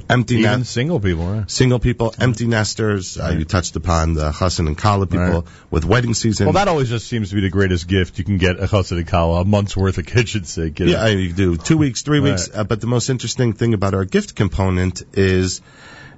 empty 0.08 0.36
Even 0.36 0.60
nest, 0.60 0.72
single 0.72 0.98
people, 1.00 1.26
right? 1.26 1.50
single 1.50 1.78
people, 1.78 2.14
empty 2.18 2.46
nesters. 2.46 3.18
Uh, 3.18 3.34
you 3.38 3.44
touched 3.44 3.76
upon 3.76 4.14
the 4.14 4.30
chassan 4.32 4.66
and 4.66 4.78
kala 4.78 5.06
people 5.06 5.42
Right. 5.42 5.44
with 5.70 5.84
wedding 5.84 6.14
season. 6.14 6.46
Well, 6.46 6.54
that 6.54 6.68
always 6.68 6.88
just 6.88 7.06
seems 7.06 7.28
to 7.30 7.34
be 7.34 7.42
the 7.42 7.50
greatest 7.50 7.86
gift 7.86 8.18
you 8.18 8.24
can 8.24 8.38
get 8.38 8.58
a 8.60 8.66
chassid 8.66 8.96
and 8.98 9.06
kala, 9.06 9.42
a 9.42 9.44
month's 9.44 9.76
worth 9.76 9.98
of 9.98 10.06
Kitchn 10.06 10.42
Synch. 10.42 10.78
you 10.80 10.86
know? 10.86 10.92
yeah, 10.92 11.06
you 11.08 11.32
do 11.32 11.56
two 11.56 11.76
weeks, 11.76 12.02
three 12.02 12.20
Right. 12.20 12.30
weeks. 12.30 12.48
Uh, 12.54 12.64
but 12.64 12.80
the 12.80 12.86
most 12.86 13.10
interesting 13.10 13.52
thing 13.52 13.74
about 13.74 13.94
our 13.94 14.04
gift 14.04 14.34
component 14.34 15.02
is 15.12 15.60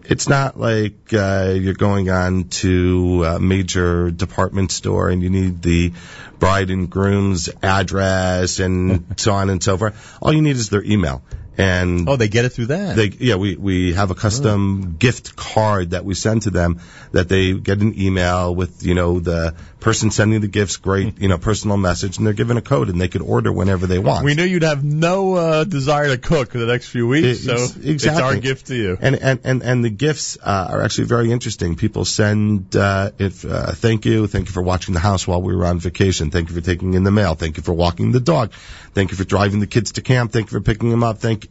it's 0.08 0.28
not 0.28 0.58
like 0.58 1.12
uh, 1.12 1.54
you're 1.56 1.74
going 1.74 2.10
on 2.10 2.44
to 2.44 3.24
a 3.24 3.40
major 3.40 4.10
department 4.10 4.70
store 4.70 5.08
and 5.08 5.22
you 5.22 5.30
need 5.30 5.62
the 5.62 5.92
bride 6.38 6.70
and 6.70 6.88
groom's 6.88 7.48
address 7.62 8.60
and 8.60 9.18
so 9.18 9.32
on 9.32 9.50
and 9.50 9.62
so 9.62 9.76
forth. 9.76 10.18
All 10.20 10.32
you 10.32 10.42
need 10.42 10.56
is 10.56 10.70
their 10.70 10.84
email. 10.84 11.22
And 11.58 12.08
oh, 12.08 12.16
they 12.16 12.28
get 12.28 12.44
it 12.44 12.50
through 12.50 12.66
that. 12.66 12.96
They, 12.96 13.08
yeah, 13.18 13.36
we, 13.36 13.56
we 13.56 13.92
have 13.94 14.10
a 14.10 14.14
custom 14.14 14.96
gift 14.98 15.36
card 15.36 15.90
that 15.90 16.04
we 16.04 16.14
send 16.14 16.42
to 16.42 16.50
them 16.50 16.80
that 17.12 17.28
they 17.28 17.54
get 17.54 17.80
an 17.80 17.98
email 17.98 18.54
with, 18.54 18.84
you 18.84 18.94
know, 18.94 19.20
the 19.20 19.54
person 19.80 20.10
sending 20.10 20.40
the 20.40 20.48
gifts, 20.48 20.76
great, 20.78 21.20
you 21.20 21.28
know, 21.28 21.38
personal 21.38 21.76
message, 21.76 22.18
and 22.18 22.26
they're 22.26 22.34
given 22.34 22.56
a 22.56 22.60
code 22.60 22.88
and 22.88 23.00
they 23.00 23.08
could 23.08 23.22
order 23.22 23.52
whenever 23.52 23.86
they 23.86 23.98
want. 23.98 24.24
We 24.24 24.34
knew 24.34 24.42
you'd 24.42 24.64
have 24.64 24.82
no 24.82 25.34
uh, 25.34 25.64
desire 25.64 26.08
to 26.08 26.18
cook 26.18 26.50
for 26.50 26.58
the 26.58 26.66
next 26.66 26.88
few 26.88 27.06
weeks, 27.06 27.44
so 27.44 27.54
Ex- 27.54 27.76
it's 27.76 28.06
our 28.06 28.36
gift 28.36 28.66
to 28.66 28.74
you. 28.74 28.98
And 29.00 29.16
and 29.16 29.40
and, 29.44 29.62
and 29.62 29.84
the 29.84 29.90
gifts 29.90 30.38
uh, 30.42 30.68
are 30.70 30.82
actually 30.82 31.06
very 31.06 31.30
interesting. 31.30 31.76
People 31.76 32.04
send 32.04 32.74
uh, 32.74 33.12
if 33.18 33.44
uh, 33.44 33.72
thank 33.72 34.04
you, 34.06 34.26
thank 34.26 34.48
you 34.48 34.52
for 34.52 34.62
watching 34.62 34.92
the 34.92 35.00
house 35.00 35.26
while 35.26 35.40
we 35.40 35.54
were 35.54 35.64
on 35.64 35.78
vacation. 35.78 36.30
Thank 36.30 36.48
you 36.48 36.54
for 36.54 36.60
taking 36.60 36.94
in 36.94 37.04
the 37.04 37.12
mail. 37.12 37.34
Thank 37.34 37.56
you 37.56 37.62
for 37.62 37.72
walking 37.72 38.12
the 38.12 38.20
dog. 38.20 38.52
Thank 38.92 39.10
you 39.10 39.16
for 39.16 39.24
driving 39.24 39.60
the 39.60 39.66
kids 39.66 39.92
to 39.92 40.02
camp. 40.02 40.32
Thank 40.32 40.46
you 40.46 40.58
for 40.58 40.62
picking 40.62 40.90
them 40.90 41.04
up. 41.04 41.18
Thank 41.18 41.45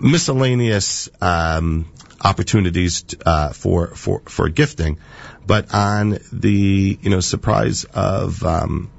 miscellaneous 0.00 1.08
um, 1.20 1.90
opportunities 2.20 3.04
uh, 3.24 3.50
for 3.50 3.88
for 3.88 4.20
for 4.20 4.48
gifting, 4.48 4.98
but 5.46 5.74
on 5.74 6.18
the 6.32 6.98
you 7.00 7.10
know 7.10 7.20
surprise 7.20 7.84
of 7.84 8.42
um, 8.44 8.90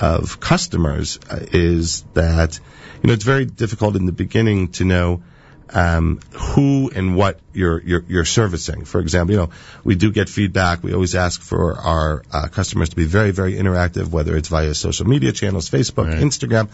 of 0.00 0.40
customers 0.40 1.18
uh, 1.30 1.38
is 1.52 2.02
that 2.14 2.58
you 3.02 3.08
know 3.08 3.12
it's 3.12 3.24
very 3.24 3.44
difficult 3.44 3.96
in 3.96 4.06
the 4.06 4.12
beginning 4.12 4.68
to 4.72 4.84
know 4.84 5.22
um, 5.70 6.20
who 6.32 6.90
and 6.94 7.16
what 7.16 7.40
you're, 7.52 7.80
you're 7.82 8.04
you're 8.06 8.24
servicing. 8.24 8.84
For 8.84 9.00
example, 9.00 9.34
you 9.34 9.40
know 9.40 9.50
we 9.84 9.94
do 9.94 10.12
get 10.12 10.28
feedback. 10.28 10.82
We 10.82 10.92
always 10.92 11.14
ask 11.14 11.40
for 11.40 11.76
our 11.78 12.22
uh, 12.32 12.48
customers 12.48 12.90
to 12.90 12.96
be 12.96 13.04
very 13.04 13.30
very 13.30 13.54
interactive, 13.54 14.08
whether 14.08 14.36
it's 14.36 14.48
via 14.48 14.74
social 14.74 15.06
media 15.06 15.32
channels, 15.32 15.70
Facebook, 15.70 16.12
Instagram. 16.20 16.68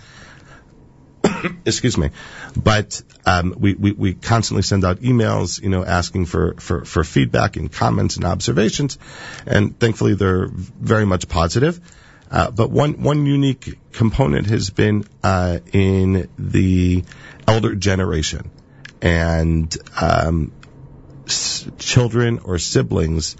Excuse 1.67 1.99
me, 1.99 2.11
but 2.57 3.03
um, 3.27 3.55
we, 3.59 3.75
we 3.75 3.93
we 3.93 4.15
constantly 4.15 4.63
send 4.63 4.85
out 4.85 4.99
emails, 4.99 5.61
you 5.61 5.69
know, 5.69 5.85
asking 5.85 6.27
for, 6.27 6.55
for, 6.55 6.85
for 6.85 7.05
feedback 7.05 7.57
and 7.57 7.73
comments 7.73 8.17
and 8.17 8.25
observations, 8.25 8.99
and 9.47 9.79
thankfully 9.79 10.15
they're 10.15 10.49
very 10.49 11.07
much 11.07 11.29
positive. 11.29 11.81
Uh, 12.31 12.51
but 12.51 12.71
one 12.71 13.03
one 13.03 13.27
unique 13.27 13.79
component 13.93 14.47
has 14.49 14.71
been 14.71 15.05
uh, 15.23 15.59
in 15.73 16.29
the 16.39 17.03
elder 17.47 17.75
generation, 17.75 18.51
and 19.01 19.75
um, 20.01 20.53
s- 21.27 21.67
children 21.79 22.41
or 22.45 22.59
siblings 22.59 23.37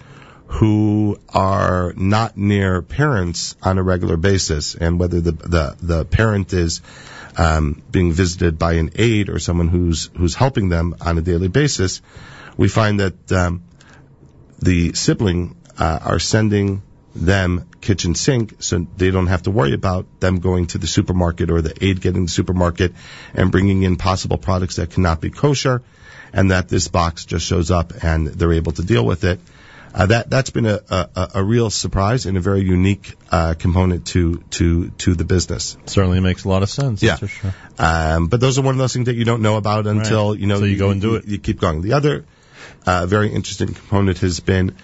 who 0.47 1.19
are 1.29 1.93
not 1.95 2.35
near 2.35 2.81
parents 2.81 3.55
on 3.61 3.77
a 3.77 3.83
regular 3.83 4.17
basis, 4.17 4.73
and 4.73 4.99
whether 4.99 5.21
the 5.21 5.31
the, 5.33 5.77
the 5.81 6.05
parent 6.05 6.51
is 6.53 6.81
um, 7.39 7.81
being 7.89 8.11
visited 8.11 8.59
by 8.59 8.73
an 8.73 8.91
aide 8.95 9.29
or 9.29 9.39
someone 9.39 9.69
who's 9.69 10.09
who's 10.17 10.35
helping 10.35 10.67
them 10.67 10.95
on 10.99 11.17
a 11.17 11.21
daily 11.21 11.47
basis, 11.47 12.01
we 12.57 12.67
find 12.67 12.99
that 12.99 13.31
um, 13.31 13.63
the 14.59 14.93
sibling 14.93 15.55
uh, 15.77 15.99
are 16.03 16.19
sending 16.19 16.81
them 17.15 17.65
Kitchn 17.79 18.13
Synch 18.13 18.61
so 18.61 18.85
they 18.97 19.09
don't 19.09 19.27
have 19.27 19.43
to 19.43 19.51
worry 19.51 19.73
about 19.73 20.19
them 20.19 20.39
going 20.41 20.67
to 20.67 20.77
the 20.77 20.87
supermarket 20.87 21.49
or 21.49 21.61
the 21.61 21.73
aide 21.83 22.01
getting 22.01 22.25
the 22.25 22.31
supermarket 22.31 22.93
and 23.33 23.51
bringing 23.51 23.83
in 23.83 23.95
possible 23.95 24.37
products 24.37 24.75
that 24.75 24.91
cannot 24.91 25.21
be 25.21 25.29
kosher 25.29 25.81
and 26.33 26.51
that 26.51 26.67
this 26.67 26.89
box 26.89 27.23
just 27.23 27.45
shows 27.45 27.71
up 27.71 28.03
and 28.03 28.27
they're 28.27 28.53
able 28.53 28.73
to 28.73 28.83
deal 28.83 29.05
with 29.05 29.23
it. 29.23 29.39
Uh, 29.93 30.05
that 30.05 30.29
that's 30.29 30.51
been 30.51 30.65
a, 30.67 30.79
a, 30.89 31.29
a 31.35 31.43
real 31.43 31.69
surprise 31.69 32.25
and 32.27 32.37
a 32.37 32.39
very 32.39 32.61
unique 32.61 33.15
uh, 33.31 33.55
component 33.57 34.05
to 34.07 34.37
to 34.51 34.89
to 34.91 35.15
the 35.15 35.25
business. 35.25 35.77
Certainly 35.87 36.19
makes 36.19 36.43
a 36.45 36.49
lot 36.49 36.61
of 36.63 36.69
sense. 36.69 37.01
Yeah. 37.01 37.15
sure. 37.17 37.53
Um, 37.77 38.27
but 38.27 38.39
those 38.39 38.59
are 38.59 38.61
one 38.61 38.75
of 38.75 38.79
those 38.79 38.93
things 38.93 39.07
that 39.07 39.15
you 39.15 39.25
don't 39.25 39.41
know 39.41 39.57
about 39.57 39.87
until 39.87 40.31
Right. 40.31 40.39
you 40.39 40.47
know 40.47 40.59
So 40.59 40.65
you 40.65 40.77
go 40.77 40.91
and 40.91 41.01
do 41.01 41.15
it. 41.15 41.25
You 41.27 41.39
keep 41.39 41.59
going. 41.59 41.81
The 41.81 41.93
other 41.93 42.25
uh, 42.85 43.05
very 43.07 43.29
interesting 43.33 43.73
component 43.73 44.19
has 44.19 44.39
been 44.39 44.75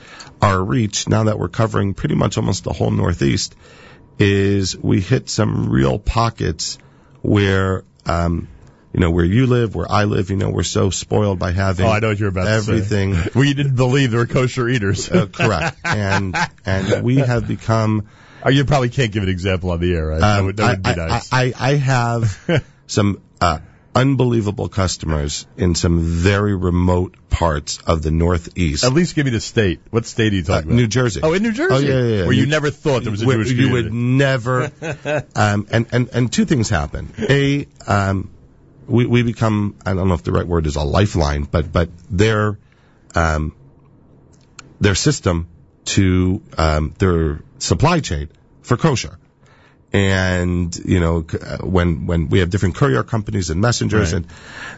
our 0.41 0.61
reach. 0.61 1.07
Now 1.07 1.25
that 1.25 1.37
we're 1.37 1.49
covering 1.49 1.93
pretty 1.93 2.15
much 2.15 2.37
almost 2.37 2.63
the 2.63 2.73
whole 2.73 2.91
Northeast, 2.91 3.55
is 4.17 4.75
we 4.77 5.01
hit 5.01 5.29
some 5.29 5.69
real 5.69 5.99
pockets 5.99 6.77
where. 7.21 7.83
Um, 8.07 8.47
you 8.95 9.01
know, 9.01 9.11
where 9.11 9.25
you 9.25 9.45
live, 9.45 9.75
where 9.75 9.91
I 9.91 10.05
live, 10.05 10.29
you 10.29 10.37
know, 10.37 10.49
we're 10.49 10.63
so 10.63 10.89
spoiled 10.89 11.37
by 11.37 11.51
having 11.51 11.85
Oh, 11.85 11.89
I 11.89 11.99
know 11.99 12.07
what 12.07 12.19
you're 12.19 12.29
about 12.29 12.45
to 12.45 12.61
say. 12.61 12.71
everything. 12.71 13.15
We 13.35 13.53
didn't 13.53 13.75
believe 13.75 14.11
there 14.11 14.21
were 14.21 14.25
kosher 14.25 14.69
eaters. 14.69 15.11
Uh, 15.11 15.25
correct. 15.27 15.77
And 15.83 16.33
and 16.65 17.03
we 17.03 17.17
have 17.17 17.45
become. 17.45 18.07
Oh, 18.41 18.49
you 18.49 18.63
probably 18.63 18.89
can't 18.89 19.11
give 19.11 19.23
an 19.23 19.27
example 19.29 19.71
on 19.71 19.81
the 19.81 19.93
air, 19.93 20.07
right? 20.07 20.21
that 20.21 20.39
Um, 20.39 20.45
would, 20.45 20.57
that 20.57 20.69
would 20.77 20.83
be 20.83 20.89
I, 20.91 21.07
nice. 21.07 21.33
I, 21.33 21.43
I, 21.43 21.53
I 21.59 21.75
have 21.75 22.63
some 22.87 23.21
uh, 23.41 23.59
unbelievable 23.93 24.69
customers 24.69 25.45
in 25.57 25.73
some 25.75 25.99
very 26.01 26.55
remote 26.55 27.15
parts 27.29 27.79
of 27.87 28.01
the 28.01 28.11
Northeast. 28.11 28.83
At 28.85 28.93
least 28.93 29.15
give 29.15 29.25
me 29.25 29.31
the 29.31 29.41
state. 29.41 29.79
What 29.89 30.05
state 30.05 30.31
are 30.31 30.35
you 30.37 30.43
talking 30.43 30.69
about? 30.69 30.75
New 30.75 30.87
Jersey. 30.87 31.21
Oh, 31.23 31.33
in 31.33 31.43
New 31.43 31.51
Jersey. 31.53 31.73
Oh, 31.73 31.79
yeah, 31.79 32.03
yeah, 32.03 32.15
yeah. 32.19 32.23
Where 32.23 32.33
you 32.33 32.45
never 32.45 32.69
thought 32.71 33.03
there 33.03 33.11
was 33.11 33.23
a 33.23 33.25
Where 33.25 33.37
Jewish 33.37 33.51
You 33.51 33.55
community. 33.67 33.89
would 33.89 33.93
never. 33.93 34.71
um, 35.35 35.67
and, 35.71 35.87
and, 35.91 36.09
and 36.13 36.31
two 36.31 36.45
things 36.45 36.69
happen. 36.69 37.13
A, 37.17 37.67
um, 37.87 38.29
we, 38.87 39.05
we 39.05 39.23
become, 39.23 39.75
I 39.85 39.93
don't 39.93 40.07
know 40.07 40.13
if 40.13 40.23
the 40.23 40.31
right 40.31 40.47
word 40.47 40.65
is 40.67 40.75
a 40.75 40.83
lifeline, 40.83 41.43
but, 41.43 41.71
but 41.71 41.89
their, 42.09 42.57
um, 43.13 43.55
their 44.79 44.95
system 44.95 45.47
to, 45.85 46.41
um, 46.57 46.93
their 46.97 47.41
supply 47.59 47.99
chain 47.99 48.29
for 48.61 48.77
kosher. 48.77 49.17
And, 49.93 50.75
you 50.75 50.99
know, 50.99 51.25
uh, 51.41 51.57
when, 51.59 52.05
when 52.05 52.27
we 52.27 52.39
have 52.39 52.49
different 52.49 52.75
courier 52.75 53.03
companies 53.03 53.49
and 53.49 53.61
messengers 53.61 54.13
Right. 54.13 54.23
and 54.23 54.27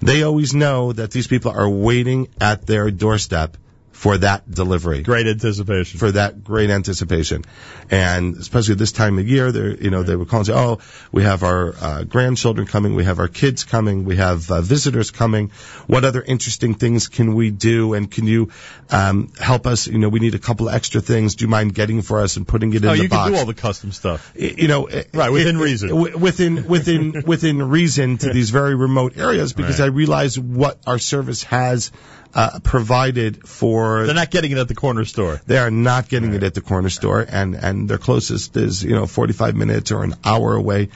they 0.02 0.22
always 0.24 0.54
know 0.54 0.94
that 0.94 1.10
these 1.12 1.28
people 1.28 1.52
are 1.52 1.68
waiting 1.70 2.28
at 2.40 2.68
their 2.68 2.92
doorstep 2.92 3.58
for 3.98 4.16
that 4.20 4.50
delivery. 4.50 5.02
Great 5.02 5.26
anticipation. 5.26 6.00
For 6.00 6.12
that 6.12 6.44
great 6.44 6.70
anticipation. 6.70 7.44
And 7.90 8.36
especially 8.38 8.76
this 8.76 8.92
time 8.92 9.18
of 9.18 9.28
year, 9.28 9.52
they're, 9.52 9.76
you 9.76 9.90
know, 9.90 10.04
they 10.04 10.16
would 10.16 10.30
call 10.30 10.42
and 10.42 10.48
say, 10.48 10.54
oh, 10.54 10.78
we 11.12 11.24
have 11.24 11.42
our 11.42 11.74
uh, 11.82 12.04
grandchildren 12.04 12.68
coming, 12.68 12.94
we 12.94 13.06
have 13.06 13.18
our 13.18 13.28
kids 13.28 13.64
coming, 13.64 14.06
we 14.06 14.18
have 14.18 14.52
uh, 14.52 14.62
visitors 14.62 15.10
coming. 15.10 15.50
What 15.88 16.06
other 16.06 16.22
interesting 16.22 16.76
things 16.76 17.08
can 17.08 17.34
we 17.34 17.50
do? 17.50 17.96
And 17.96 18.12
can 18.12 18.28
you 18.28 18.52
um, 18.92 19.32
help 19.40 19.66
us? 19.66 19.88
You 19.88 19.98
know, 19.98 20.10
we 20.10 20.20
need 20.20 20.36
a 20.36 20.40
couple 20.40 20.70
of 20.70 20.76
extra 20.76 21.02
things. 21.02 21.34
Do 21.34 21.46
you 21.46 21.50
mind 21.50 21.74
getting 21.74 22.04
for 22.04 22.20
us 22.20 22.38
and 22.38 22.48
putting 22.48 22.72
it 22.74 22.84
in 22.84 22.90
oh, 22.90 22.96
the 22.96 23.02
you 23.02 23.10
box? 23.10 23.24
can 23.24 23.34
do 23.34 23.40
all 23.40 23.46
the 23.48 23.56
custom 23.56 23.92
stuff. 23.92 24.32
you 24.36 24.68
know, 24.68 24.88
Right, 25.12 25.32
within 25.32 25.56
it- 25.56 25.64
reason. 25.64 25.90
w- 25.90 26.18
within 26.20 26.68
within 26.68 27.24
within 27.26 27.68
reason 27.68 28.20
to 28.20 28.30
these 28.32 28.52
very 28.52 28.76
remote 28.76 29.18
areas 29.18 29.54
because 29.54 29.80
Right. 29.80 29.86
I 29.86 29.90
realize 29.90 30.38
what 30.38 30.78
our 30.86 31.00
service 31.00 31.42
has 31.46 31.92
uh, 32.38 32.60
provided 32.60 33.48
for. 33.48 34.06
They're 34.06 34.14
not 34.14 34.30
getting 34.30 34.52
it 34.52 34.60
at 34.60 34.68
the 34.68 34.76
corner 34.76 35.06
store. 35.06 35.42
They 35.48 35.58
are 35.58 35.72
not 35.72 36.08
getting 36.08 36.36
it 36.36 36.44
at 36.44 36.54
the 36.54 36.62
corner 36.62 36.90
store, 36.90 37.26
and 37.28 37.56
and 37.56 37.90
their 37.90 37.98
closest 37.98 38.56
is 38.56 38.84
you 38.84 38.94
know 38.94 39.08
45 39.08 39.56
minutes 39.56 39.92
or 39.92 40.04
an 40.04 40.14
hour 40.24 40.54
away, 40.56 40.90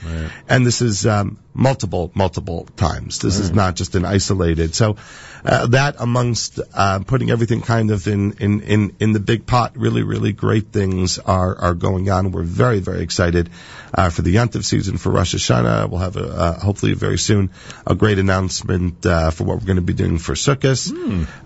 and 0.48 0.64
this 0.64 0.80
is 0.80 1.04
um, 1.04 1.38
multiple 1.52 2.12
multiple 2.14 2.68
times. 2.76 3.18
This 3.18 3.40
is 3.40 3.50
not 3.50 3.74
just 3.74 3.96
an 3.96 4.04
isolated. 4.04 4.76
So 4.76 4.96
uh, 5.44 5.66
that 5.68 5.96
amongst 5.98 6.60
uh, 6.74 7.00
putting 7.00 7.30
everything 7.30 7.60
kind 7.60 7.90
of 7.90 8.06
in 8.06 8.32
in 8.34 8.60
in 8.60 8.96
in 9.00 9.12
the 9.12 9.20
big 9.20 9.46
pot, 9.46 9.76
really 9.76 10.02
really 10.02 10.32
great 10.32 10.72
things 10.72 11.18
are 11.18 11.56
are 11.56 11.74
going 11.74 12.10
on. 12.10 12.32
We're 12.32 12.42
very 12.42 12.80
very 12.80 13.02
excited 13.02 13.50
uh, 13.92 14.10
for 14.10 14.22
the 14.22 14.34
Yontif 14.34 14.64
season 14.64 14.96
for 14.96 15.10
Rosh 15.10 15.34
Hashanah. 15.34 15.90
We'll 15.90 16.00
have 16.00 16.16
a, 16.16 16.28
uh, 16.28 16.60
hopefully 16.60 16.94
very 16.94 17.18
soon 17.18 17.50
a 17.86 17.94
great 17.94 18.18
announcement 18.18 19.04
uh, 19.04 19.30
for 19.30 19.44
what 19.44 19.58
we're 19.58 19.66
going 19.66 19.76
to 19.76 19.82
be 19.82 19.94
doing 19.94 20.18
for 20.18 20.34
Sukkot. 20.34 20.72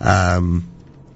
Um, 0.00 0.68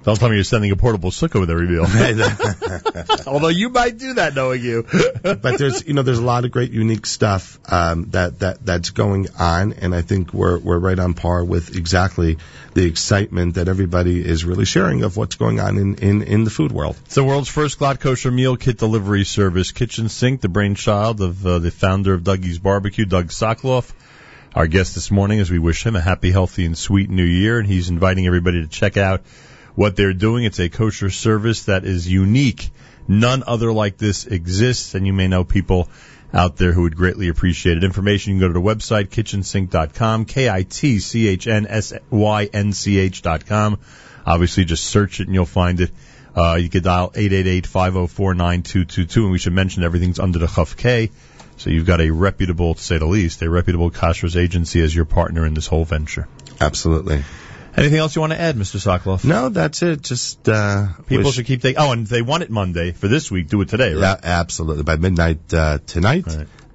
Don't 0.03 0.17
tell 0.17 0.29
me 0.29 0.35
you're 0.35 0.43
sending 0.43 0.71
a 0.71 0.75
portable 0.75 1.11
sukkah 1.11 1.39
with 1.39 1.51
every 1.51 1.67
meal. 1.67 1.85
Although 3.27 3.49
you 3.49 3.69
might 3.69 3.99
do 3.99 4.15
that 4.15 4.33
knowing 4.33 4.63
you. 4.63 4.83
but 5.21 5.59
there's 5.59 5.85
you 5.85 5.93
know 5.93 6.01
there's 6.01 6.17
a 6.17 6.25
lot 6.25 6.43
of 6.43 6.51
great 6.51 6.71
unique 6.71 7.05
stuff 7.05 7.59
um, 7.71 8.09
that 8.11 8.39
that 8.39 8.65
that's 8.65 8.89
going 8.89 9.27
on, 9.37 9.73
and 9.73 9.93
I 9.93 10.01
think 10.01 10.33
we're 10.33 10.57
we're 10.57 10.79
right 10.79 10.97
on 10.97 11.13
par 11.13 11.43
with 11.43 11.75
exactly 11.75 12.37
the 12.73 12.85
excitement 12.85 13.55
that 13.55 13.67
everybody 13.67 14.27
is 14.27 14.43
really 14.43 14.65
sharing 14.65 15.03
of 15.03 15.17
what's 15.17 15.35
going 15.35 15.59
on 15.59 15.77
in 15.77 15.95
in, 15.95 16.23
in 16.23 16.43
the 16.45 16.49
food 16.49 16.71
world. 16.71 16.97
It's 17.05 17.15
the 17.15 17.23
world's 17.23 17.49
first 17.49 17.77
glatt 17.77 17.99
kosher 17.99 18.31
meal 18.31 18.57
kit 18.57 18.79
delivery 18.79 19.23
service, 19.23 19.71
Kitchn 19.71 20.05
Synch, 20.05 20.41
the 20.41 20.49
brainchild 20.49 21.21
of 21.21 21.45
uh, 21.45 21.59
the 21.59 21.69
founder 21.69 22.15
of 22.15 22.23
Dougie's 22.23 22.57
Barbecue, 22.57 23.05
Doug 23.05 23.27
Soclof. 23.27 23.91
Our 24.53 24.67
guest 24.67 24.95
this 24.95 25.11
morning, 25.11 25.39
as 25.39 25.49
we 25.49 25.59
wish 25.59 25.85
him 25.85 25.95
a 25.95 26.01
happy, 26.01 26.29
healthy, 26.29 26.65
and 26.65 26.77
sweet 26.77 27.09
new 27.09 27.23
year, 27.23 27.57
and 27.57 27.65
he's 27.65 27.89
inviting 27.89 28.27
everybody 28.27 28.61
to 28.61 28.67
check 28.67 28.97
out 28.97 29.21
what 29.75 29.95
they're 29.95 30.13
doing. 30.13 30.43
It's 30.43 30.59
a 30.59 30.69
kosher 30.69 31.09
service 31.09 31.63
that 31.65 31.85
is 31.85 32.11
unique. 32.11 32.69
None 33.07 33.43
other 33.45 33.71
like 33.73 33.97
this 33.97 34.25
exists, 34.25 34.95
and 34.95 35.07
you 35.07 35.13
may 35.13 35.27
know 35.27 35.43
people 35.43 35.89
out 36.33 36.57
there 36.57 36.71
who 36.71 36.83
would 36.83 36.95
greatly 36.95 37.27
appreciate 37.27 37.75
it. 37.77 37.83
Information, 37.83 38.33
you 38.33 38.39
can 38.39 38.47
go 38.47 38.53
to 38.53 38.53
the 38.53 38.61
website, 38.61 39.09
kitchnsynch.com, 39.09 40.23
K-I-T-C-H-N-S-Y-N-C-H 40.25 43.21
dot 43.21 43.45
com. 43.45 43.79
Obviously, 44.25 44.65
just 44.65 44.85
search 44.85 45.19
it 45.19 45.27
and 45.27 45.35
you'll 45.35 45.45
find 45.45 45.81
it. 45.81 45.91
Uh, 46.33 46.55
you 46.55 46.69
could 46.69 46.83
dial 46.83 47.11
888-504-9222, 47.11 49.17
and 49.17 49.31
we 49.31 49.37
should 49.37 49.53
mention 49.53 49.83
everything's 49.83 50.19
under 50.19 50.39
the 50.39 50.47
Chuf 50.47 50.77
K. 50.77 51.11
So 51.57 51.69
you've 51.69 51.85
got 51.85 51.99
a 51.99 52.09
reputable, 52.09 52.75
to 52.75 52.81
say 52.81 52.97
the 52.97 53.05
least, 53.05 53.41
a 53.41 53.49
reputable 53.49 53.91
kashrus 53.91 54.35
agency 54.35 54.81
as 54.81 54.95
your 54.95 55.05
partner 55.05 55.45
in 55.45 55.53
this 55.53 55.67
whole 55.67 55.85
venture. 55.85 56.27
Absolutely. 56.59 57.23
Anything 57.77 57.99
else 57.99 58.15
you 58.15 58.21
want 58.21 58.33
to 58.33 58.39
add, 58.39 58.55
Mr. 58.55 58.77
Soclof? 58.77 59.23
No, 59.23 59.49
that's 59.49 59.81
it. 59.81 60.01
Just 60.01 60.47
uh, 60.49 60.87
People 61.07 61.25
wish- 61.25 61.35
should 61.35 61.45
keep 61.45 61.61
taking. 61.61 61.81
Oh, 61.81 61.91
and 61.91 62.03
if 62.03 62.09
they 62.09 62.21
want 62.21 62.43
it 62.43 62.49
Monday 62.49 62.91
for 62.91 63.07
this 63.07 63.31
week, 63.31 63.47
do 63.47 63.61
it 63.61 63.69
today, 63.69 63.93
right? 63.93 64.01
yeah, 64.01 64.15
absolutely 64.21 64.83
by 64.83 64.97
midnight 64.97 65.53
uh, 65.53 65.79
tonight. 65.85 66.25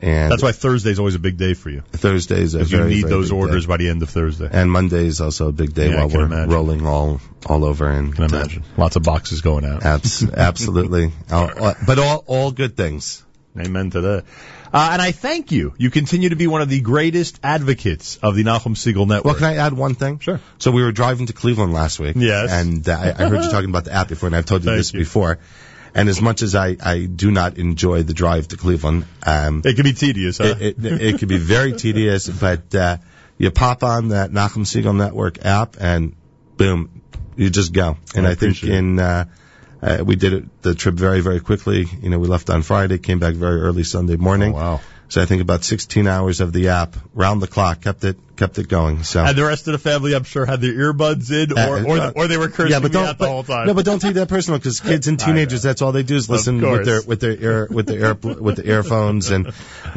And 0.02 0.31
That's 0.31 0.43
why 0.43 0.52
Thursday's 0.52 0.98
always 0.98 1.14
a 1.14 1.18
big 1.18 1.39
day 1.39 1.55
for 1.55 1.70
you. 1.70 1.81
Thursdays 1.93 2.55
are 2.55 2.59
Because 2.59 2.70
you 2.73 2.78
very, 2.78 2.90
need 2.90 3.01
very 3.02 3.10
those 3.12 3.32
orders 3.32 3.64
day. 3.64 3.68
by 3.68 3.77
the 3.78 3.89
end 3.89 4.02
of 4.02 4.10
Thursday. 4.10 4.48
And 4.52 4.70
Monday 4.70 5.06
is 5.06 5.23
also 5.23 5.48
a 5.48 5.52
big 5.52 5.73
day 5.73 5.89
Yeah, 5.89 5.97
while 6.05 6.09
we're 6.10 6.24
imagine. 6.27 6.51
rolling 6.51 6.86
all 6.86 7.20
all 7.47 7.64
over. 7.64 7.89
And 7.90 8.14
Can 8.14 8.24
imagine. 8.24 8.62
Lots 8.77 8.97
of 8.97 9.05
boxes 9.05 9.40
going 9.40 9.64
out. 9.64 9.85
Abs- 9.85 10.23
absolutely. 10.31 11.12
All- 11.31 11.51
all- 11.59 11.74
but 11.86 11.98
all 11.98 12.24
all 12.27 12.51
good 12.52 12.77
things. 12.77 13.24
Amen 13.59 13.89
to 13.90 14.01
that. 14.02 14.24
Uh, 14.77 14.90
and 14.93 15.01
I 15.01 15.11
thank 15.12 15.53
you. 15.53 15.73
You 15.78 15.90
continue 15.90 16.28
to 16.28 16.36
be 16.36 16.47
one 16.47 16.61
of 16.61 16.69
the 16.69 16.81
greatest 16.82 17.40
advocates 17.43 18.19
of 18.19 18.36
the 18.36 18.44
Nachum 18.44 18.77
Segal 18.77 19.07
Network. 19.07 19.24
Well, 19.24 19.35
can 19.36 19.44
I 19.44 19.57
add 19.57 19.73
one 19.73 19.94
thing? 19.94 20.19
Sure. 20.19 20.39
So 20.59 20.70
we 20.70 20.82
were 20.82 20.93
driving 20.93 21.28
to 21.28 21.32
Cleveland 21.32 21.73
last 21.73 21.98
week. 21.98 22.15
Yes. 22.19 22.51
And 22.51 22.86
uh, 22.86 22.93
I, 22.93 23.09
I 23.09 23.28
heard 23.28 23.43
you 23.43 23.51
talking 23.51 23.70
about 23.70 23.86
the 23.86 23.94
app 23.94 24.09
before, 24.09 24.27
and 24.27 24.36
I've 24.36 24.44
told 24.44 24.65
you 24.65 24.66
Thank 24.73 24.78
this 24.78 24.93
you. 24.93 24.98
before. 24.98 25.39
And 25.94 26.11
as 26.11 26.20
much 26.20 26.43
as 26.43 26.55
I, 26.55 26.77
I 26.78 27.07
do 27.07 27.31
not 27.31 27.57
enjoy 27.57 28.03
the 28.03 28.12
drive 28.12 28.48
to 28.48 28.59
Cleveland, 28.59 29.07
um, 29.23 29.62
it 29.65 29.77
can 29.77 29.85
be 29.85 29.94
tedious, 29.94 30.36
huh? 30.36 30.57
It, 30.61 30.85
it, 30.85 31.01
it 31.01 31.19
could 31.20 31.28
be 31.28 31.39
very 31.39 31.73
tedious, 31.73 32.28
but 32.40 32.74
uh, 32.74 32.98
you 33.39 33.51
pop 33.51 33.82
on 33.82 34.09
that 34.09 34.31
Nachum 34.31 34.66
Segal 34.66 34.94
Network 34.94 35.43
app, 35.43 35.77
and 35.81 36.15
boom, 36.59 37.01
you 37.35 37.48
just 37.48 37.73
go. 37.73 37.97
And 38.15 38.27
I 38.27 38.32
I, 38.32 38.35
think 38.35 38.62
in 38.62 38.98
uh, 38.98 39.24
uh, 39.82 40.03
we 40.05 40.16
did 40.16 40.32
it, 40.32 40.62
the 40.62 40.74
trip 40.74 40.94
very 40.94 41.20
very 41.20 41.40
quickly. 41.40 41.86
You 42.03 42.11
know, 42.11 42.19
we 42.19 42.28
left 42.28 42.51
on 42.51 42.62
Friday, 42.62 42.98
came 42.98 43.19
back 43.19 43.35
very 43.35 43.61
early 43.61 43.82
Sunday 43.85 44.16
morning. 44.16 44.53
Oh, 44.53 44.57
wow. 44.57 44.81
So 45.09 45.23
I 45.23 45.24
think 45.24 45.40
about 45.40 45.62
16 45.62 46.09
hours 46.09 46.40
of 46.40 46.53
the 46.53 46.70
app, 46.70 46.97
round 47.15 47.40
the 47.40 47.47
clock, 47.47 47.82
kept 47.82 48.03
it 48.03 48.16
kept 48.36 48.59
it 48.59 48.69
going. 48.69 49.05
So 49.05 49.24
And 49.24 49.39
the 49.39 49.44
rest 49.44 49.69
of 49.69 49.73
the 49.73 49.78
family, 49.78 50.15
I'm 50.16 50.24
sure, 50.24 50.44
had 50.44 50.61
their 50.61 50.73
earbuds 50.74 51.31
in, 51.31 51.53
or 51.57 51.78
Uh, 51.78 51.85
or, 51.85 51.98
uh, 51.98 52.12
or 52.16 52.27
they 52.28 52.36
were 52.36 52.48
cursing 52.48 52.73
yeah, 52.73 52.81
but 52.81 52.90
don't, 52.93 53.07
out 53.07 53.16
the 53.16 53.24
but- 53.24 53.28
whole 53.28 53.44
time. 53.44 53.69
No, 53.69 53.74
but 53.74 53.85
don't 53.85 54.01
take 54.01 54.15
that 54.15 54.28
personal 54.28 54.59
because 54.59 54.81
kids 54.90 55.07
and 55.07 55.19
teenagers, 55.19 55.62
that's 55.62 55.81
all 55.81 55.93
they 55.93 56.03
do 56.03 56.16
is 56.16 56.28
listen 56.28 56.61
with 56.61 56.85
their 56.85 57.03
with 57.03 57.20
their 57.20 57.36
ear 57.36 57.69
with 57.70 57.86
their 57.86 58.01
ear 58.01 58.15
with 58.15 58.57
the 58.57 58.69
earphones 58.69 59.31
and 59.31 59.53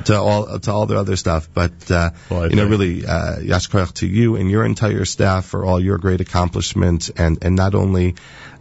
to 0.05 0.15
all 0.15 0.59
to 0.59 0.71
all 0.71 0.85
their 0.85 0.99
other 0.99 1.15
stuff. 1.15 1.49
But 1.51 1.89
uh, 1.89 2.11
you 2.29 2.55
know, 2.55 2.67
really, 2.67 3.03
uh, 3.03 3.37
yashkoyach 3.37 3.93
to 3.95 4.07
you 4.07 4.35
and 4.35 4.49
your 4.51 4.63
entire 4.63 5.05
staff 5.05 5.45
for 5.45 5.65
all 5.65 5.79
your 5.79 5.97
great 5.97 6.21
accomplishments 6.21 7.09
and 7.09 7.39
and 7.43 7.55
not 7.55 7.73
only 7.73 8.13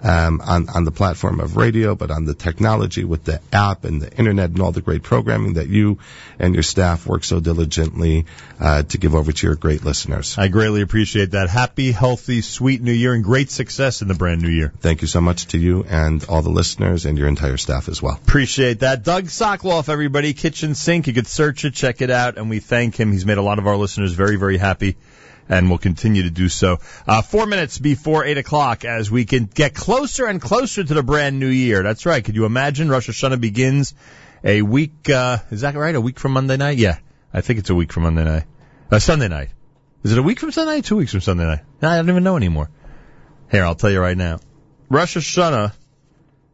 um, 0.02 0.40
on 0.40 0.68
on 0.68 0.84
the 0.84 0.90
platform 0.90 1.40
of 1.40 1.56
radio, 1.56 1.94
but 1.94 2.10
on 2.10 2.24
the 2.24 2.34
technology 2.34 3.04
with 3.04 3.24
the 3.24 3.40
app 3.52 3.84
and 3.84 4.00
the 4.00 4.12
internet 4.16 4.50
and 4.50 4.60
all 4.60 4.72
the 4.72 4.80
great 4.80 5.02
programming 5.02 5.54
that 5.54 5.68
you 5.68 5.98
and 6.38 6.54
your 6.54 6.62
staff 6.62 7.06
work 7.06 7.24
so 7.24 7.40
diligently 7.40 8.26
uh, 8.60 8.82
to 8.84 8.98
give 8.98 9.14
over 9.14 9.32
to 9.32 9.46
your 9.46 9.56
great 9.56 9.84
listeners. 9.84 10.36
I 10.38 10.48
greatly 10.48 10.82
appreciate 10.82 11.32
that. 11.32 11.48
Happy, 11.48 11.92
healthy, 11.92 12.40
sweet 12.42 12.82
New 12.82 12.92
Year, 12.92 13.14
and 13.14 13.24
great 13.24 13.50
success 13.50 14.02
in 14.02 14.08
the 14.08 14.14
brand 14.14 14.42
new 14.42 14.48
year. 14.48 14.72
Thank 14.80 15.02
you 15.02 15.08
so 15.08 15.20
much 15.20 15.46
to 15.48 15.58
you 15.58 15.84
and 15.88 16.24
all 16.24 16.42
the 16.42 16.50
listeners 16.50 17.04
and 17.04 17.18
your 17.18 17.28
entire 17.28 17.56
staff 17.56 17.88
as 17.88 18.00
well. 18.02 18.14
Appreciate 18.14 18.80
that. 18.80 19.04
Doug 19.04 19.24
Soclof, 19.24 19.88
everybody, 19.88 20.34
Kitchn 20.34 20.70
Synch. 20.70 21.06
You 21.06 21.12
could 21.12 21.26
search 21.26 21.64
it, 21.64 21.74
check 21.74 22.00
it 22.02 22.10
out, 22.10 22.38
and 22.38 22.50
we 22.50 22.60
thank 22.60 22.96
him. 22.96 23.12
He's 23.12 23.26
made 23.26 23.38
a 23.38 23.42
lot 23.42 23.58
of 23.58 23.66
our 23.66 23.76
listeners 23.76 24.12
very, 24.12 24.36
very 24.36 24.58
happy, 24.58 24.96
and 25.48 25.70
will 25.70 25.78
continue 25.78 26.24
to 26.24 26.30
do 26.30 26.48
so. 26.48 26.78
Uh, 27.06 27.22
four 27.22 27.46
minutes 27.46 27.78
before 27.78 28.24
eight 28.24 28.38
o'clock, 28.38 28.84
as 28.84 29.10
we 29.10 29.24
can 29.24 29.46
get 29.46 29.74
closer 29.74 30.26
and 30.26 30.40
closer 30.40 30.84
to 30.84 30.94
the 30.94 31.02
brand 31.02 31.38
new 31.40 31.48
year. 31.48 31.82
That's 31.82 32.06
right. 32.06 32.24
Could 32.24 32.36
you 32.36 32.44
imagine? 32.44 32.88
Rosh 32.88 33.08
Hashanah 33.08 33.40
begins 33.40 33.94
a 34.44 34.62
week. 34.62 35.08
Uh, 35.08 35.38
is 35.50 35.62
that 35.62 35.74
right? 35.74 35.94
A 35.94 36.00
week 36.00 36.18
from 36.18 36.32
Monday 36.32 36.56
night? 36.56 36.78
Yeah, 36.78 36.98
I 37.32 37.40
think 37.40 37.58
it's 37.58 37.70
a 37.70 37.74
week 37.74 37.92
from 37.92 38.04
Monday 38.04 38.24
night. 38.24 38.44
Uh, 38.90 38.98
Sunday 38.98 39.28
night. 39.28 39.50
Is 40.02 40.12
it 40.12 40.18
a 40.18 40.22
week 40.22 40.38
from 40.40 40.52
Sunday 40.52 40.76
night? 40.76 40.84
Two 40.84 40.96
weeks 40.96 41.10
from 41.10 41.20
Sunday 41.20 41.44
night? 41.44 41.60
I 41.82 41.96
don't 41.96 42.08
even 42.08 42.22
know 42.22 42.36
anymore. 42.36 42.70
Here, 43.50 43.64
I'll 43.64 43.74
tell 43.74 43.90
you 43.90 44.00
right 44.00 44.16
now. 44.16 44.40
Rosh 44.88 45.16
Hashanah 45.16 45.72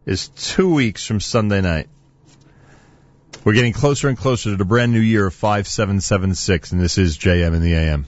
is 0.06 0.28
two 0.28 0.72
weeks 0.72 1.06
from 1.06 1.20
Sunday 1.20 1.60
night. 1.60 1.88
We're 3.44 3.52
getting 3.52 3.74
closer 3.74 4.08
and 4.08 4.16
closer 4.16 4.50
to 4.50 4.56
the 4.56 4.64
brand 4.64 4.92
new 4.92 5.00
year 5.00 5.26
of 5.26 5.34
5776, 5.34 6.72
and 6.72 6.80
this 6.80 6.96
is 6.96 7.18
JM 7.18 7.54
in 7.54 7.60
the 7.60 7.74
AM. 7.74 8.06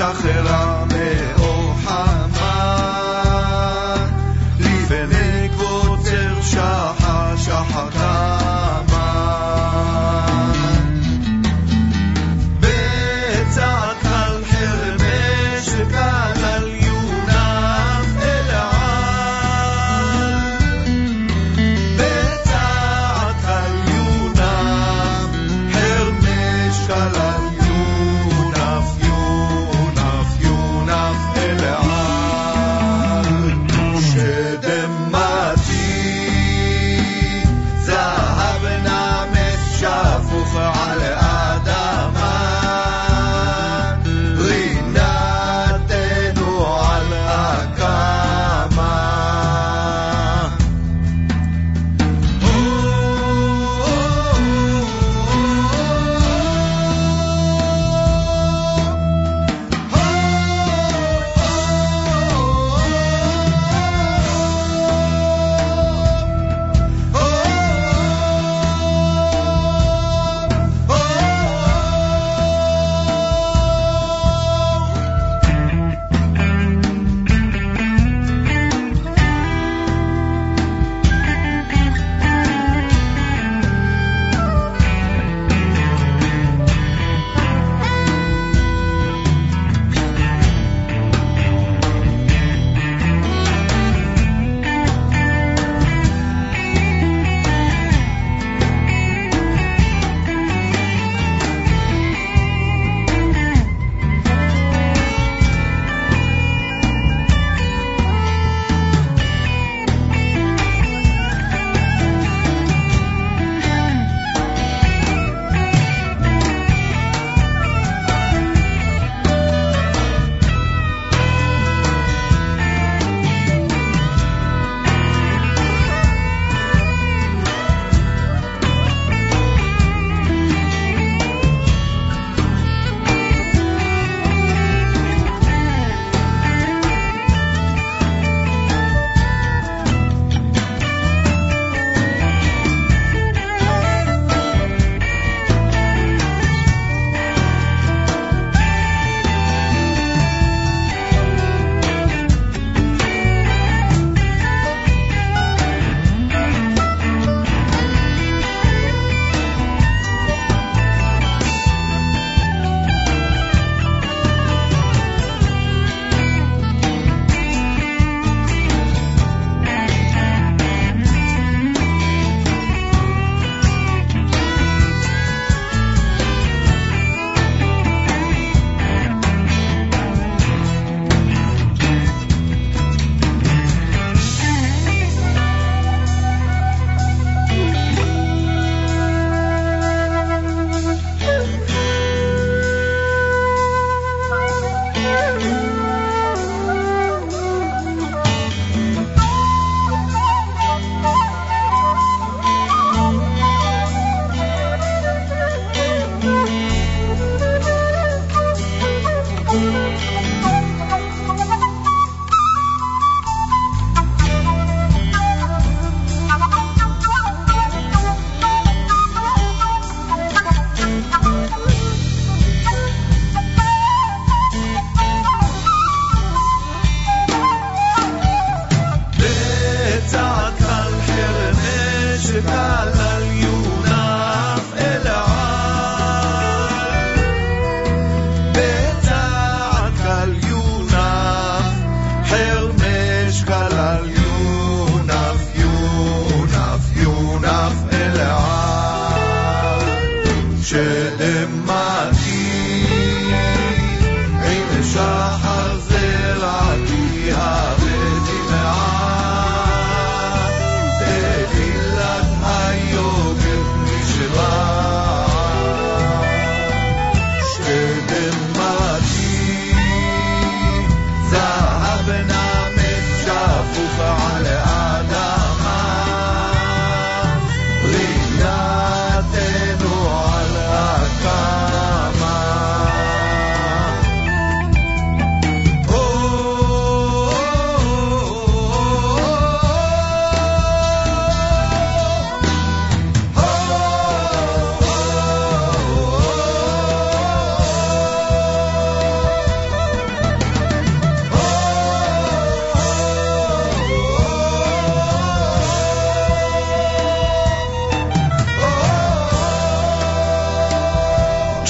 אללים 0.00 0.89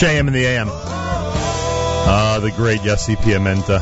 JM 0.01 0.25
in 0.25 0.33
the 0.33 0.45
AM. 0.45 0.67
Ah, 0.67 2.39
the 2.41 2.49
great 2.49 2.79
Yossi 2.79 3.15
Piamenta. 3.15 3.81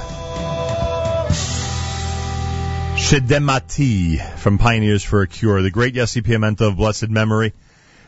Shedemati 2.98 4.20
from 4.38 4.58
Pioneers 4.58 5.02
for 5.02 5.22
a 5.22 5.28
Cure, 5.28 5.62
the 5.62 5.72
great 5.72 5.96
Yossi 5.96 6.22
Piamenta 6.22 6.68
of 6.68 6.76
blessed 6.76 7.08
memory. 7.08 7.54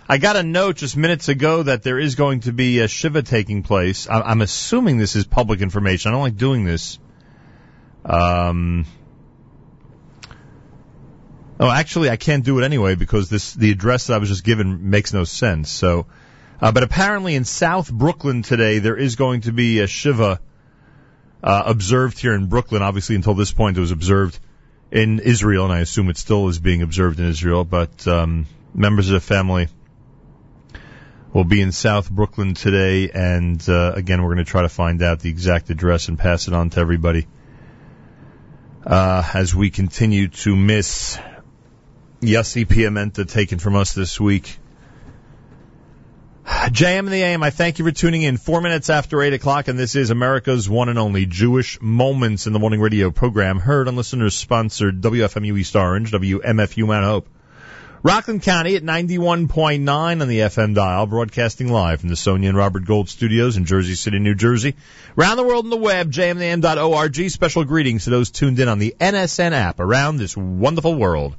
I 0.09 0.17
got 0.17 0.35
a 0.35 0.43
note 0.43 0.75
just 0.75 0.97
minutes 0.97 1.29
ago 1.29 1.63
that 1.63 1.83
there 1.83 1.97
is 1.97 2.15
going 2.15 2.41
to 2.41 2.51
be 2.51 2.79
a 2.79 2.89
Shiva 2.89 3.21
taking 3.21 3.63
place. 3.63 4.09
I- 4.09 4.19
I'm 4.19 4.41
assuming 4.41 4.97
this 4.97 5.15
is 5.15 5.23
public 5.25 5.61
information. 5.61 6.09
I 6.09 6.11
don't 6.11 6.21
like 6.21 6.35
doing 6.35 6.65
this. 6.65 6.99
Um, 8.03 8.85
oh, 11.61 11.71
actually, 11.71 12.09
I 12.09 12.17
can't 12.17 12.43
do 12.43 12.59
it 12.59 12.65
anyway 12.65 12.95
because 12.95 13.29
this 13.29 13.53
the 13.53 13.71
address 13.71 14.07
that 14.07 14.15
I 14.15 14.17
was 14.17 14.27
just 14.27 14.43
given 14.43 14.89
makes 14.89 15.13
no 15.13 15.23
sense. 15.23 15.69
So, 15.69 16.07
uh, 16.61 16.71
but 16.71 16.83
apparently 16.83 17.35
in 17.35 17.43
South 17.43 17.91
Brooklyn 17.91 18.43
today 18.43 18.79
there 18.79 18.95
is 18.95 19.15
going 19.15 19.41
to 19.41 19.51
be 19.51 19.79
a 19.79 19.87
Shiva 19.87 20.39
uh, 21.43 21.63
observed 21.65 22.19
here 22.19 22.33
in 22.33 22.47
Brooklyn. 22.47 22.81
Obviously, 22.81 23.15
until 23.15 23.33
this 23.33 23.51
point, 23.51 23.77
it 23.77 23.79
was 23.79 23.91
observed 23.91 24.39
in 24.91 25.19
Israel, 25.19 25.65
and 25.65 25.73
I 25.73 25.79
assume 25.79 26.09
it 26.09 26.17
still 26.17 26.47
is 26.49 26.59
being 26.59 26.81
observed 26.81 27.19
in 27.19 27.25
Israel. 27.25 27.63
But 27.63 28.07
um, 28.07 28.45
members 28.73 29.09
of 29.09 29.13
the 29.13 29.19
family 29.21 29.67
will 31.33 31.45
be 31.45 31.61
in 31.61 31.71
South 31.71 32.11
Brooklyn 32.11 32.53
today, 32.53 33.09
and 33.09 33.63
uh, 33.67 33.93
again, 33.95 34.21
we're 34.21 34.35
going 34.35 34.45
to 34.45 34.51
try 34.51 34.61
to 34.61 34.69
find 34.69 35.01
out 35.01 35.19
the 35.19 35.29
exact 35.29 35.69
address 35.69 36.09
and 36.09 36.19
pass 36.19 36.47
it 36.47 36.53
on 36.53 36.69
to 36.71 36.79
everybody 36.79 37.27
uh, 38.85 39.23
as 39.33 39.55
we 39.55 39.69
continue 39.69 40.27
to 40.27 40.55
miss 40.55 41.17
Yossi 42.19 42.65
Piamenta 42.65 43.27
taken 43.27 43.59
from 43.59 43.75
us 43.75 43.93
this 43.93 44.19
week. 44.19 44.57
JM 46.45 46.99
and 46.99 47.07
the 47.09 47.23
AM, 47.23 47.43
I 47.43 47.49
thank 47.49 47.79
you 47.79 47.85
for 47.85 47.91
tuning 47.91 48.23
in. 48.23 48.37
Four 48.37 48.61
minutes 48.61 48.89
after 48.89 49.21
eight 49.21 49.33
o'clock, 49.33 49.67
and 49.67 49.77
this 49.77 49.95
is 49.95 50.09
America's 50.09 50.69
one 50.69 50.89
and 50.89 50.97
only 50.97 51.25
Jewish 51.25 51.81
Moments 51.81 52.47
in 52.47 52.53
the 52.53 52.59
Morning 52.59 52.79
radio 52.79 53.11
program, 53.11 53.59
heard 53.59 53.87
on 53.87 53.95
listeners 53.95 54.35
sponsored 54.35 55.01
WFMU 55.01 55.57
East 55.59 55.75
Orange, 55.75 56.11
WMFU 56.11 56.87
Mount 56.87 57.05
Hope. 57.05 57.27
Rockland 58.03 58.41
County 58.41 58.75
at 58.75 58.83
91.9 58.83 60.21
on 60.21 60.27
the 60.27 60.39
FM 60.39 60.73
dial, 60.73 61.05
broadcasting 61.05 61.71
live 61.71 61.99
from 61.99 62.09
the 62.09 62.15
Sonia 62.15 62.49
and 62.49 62.57
Robert 62.57 62.83
Gold 62.85 63.09
studios 63.09 63.57
in 63.57 63.65
Jersey 63.65 63.93
City, 63.93 64.17
New 64.17 64.33
Jersey. 64.33 64.75
Around 65.15 65.37
the 65.37 65.43
world 65.43 65.65
on 65.65 65.69
the 65.69 65.77
web, 65.77 66.11
jmintheam.org. 66.11 67.29
Special 67.29 67.63
greetings 67.63 68.05
to 68.05 68.09
those 68.09 68.31
tuned 68.31 68.59
in 68.59 68.67
on 68.67 68.79
the 68.79 68.95
NSN 68.99 69.51
app 69.51 69.79
around 69.79 70.17
this 70.17 70.35
wonderful 70.35 70.95
world. 70.95 71.35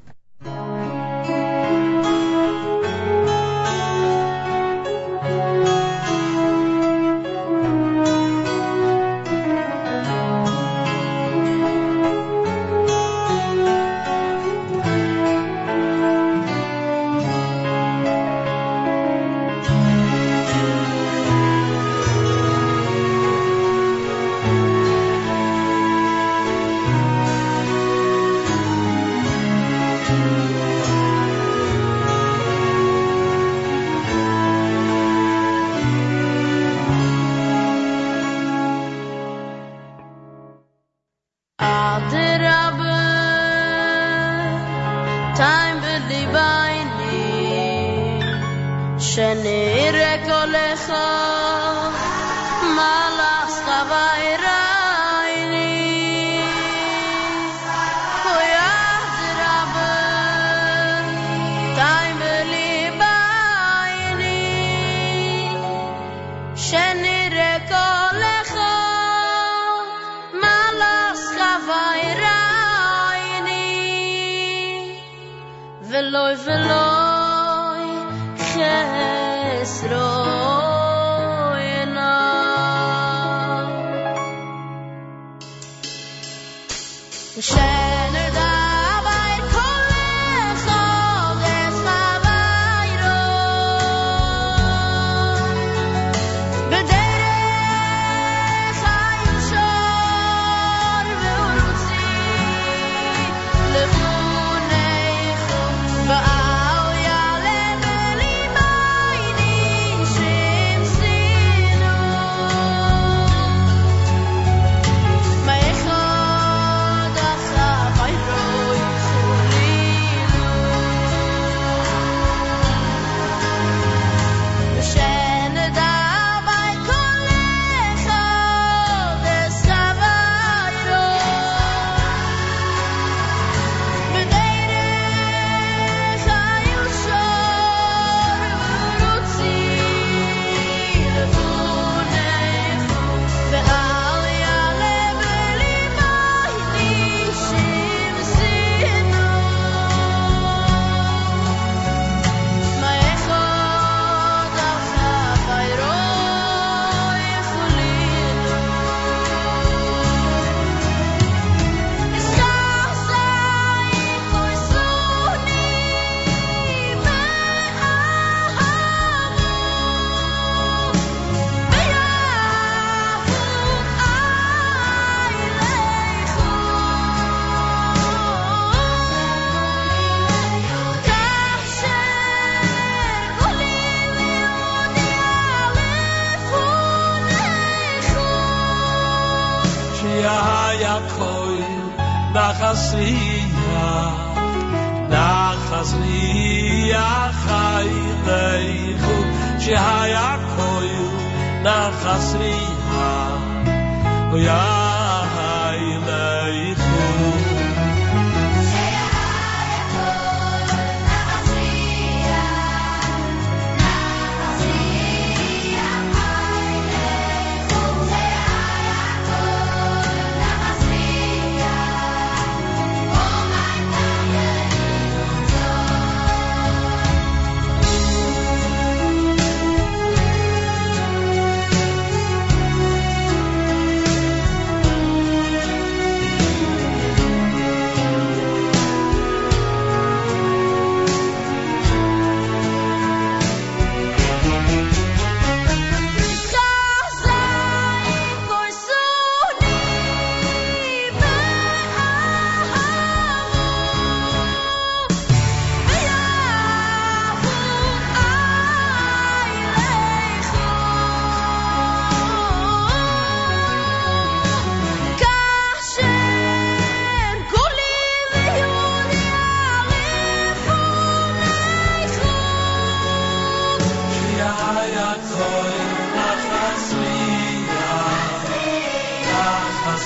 Ja, 279.85 279.97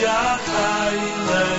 ja, 0.00 0.90
ja. 1.32 1.49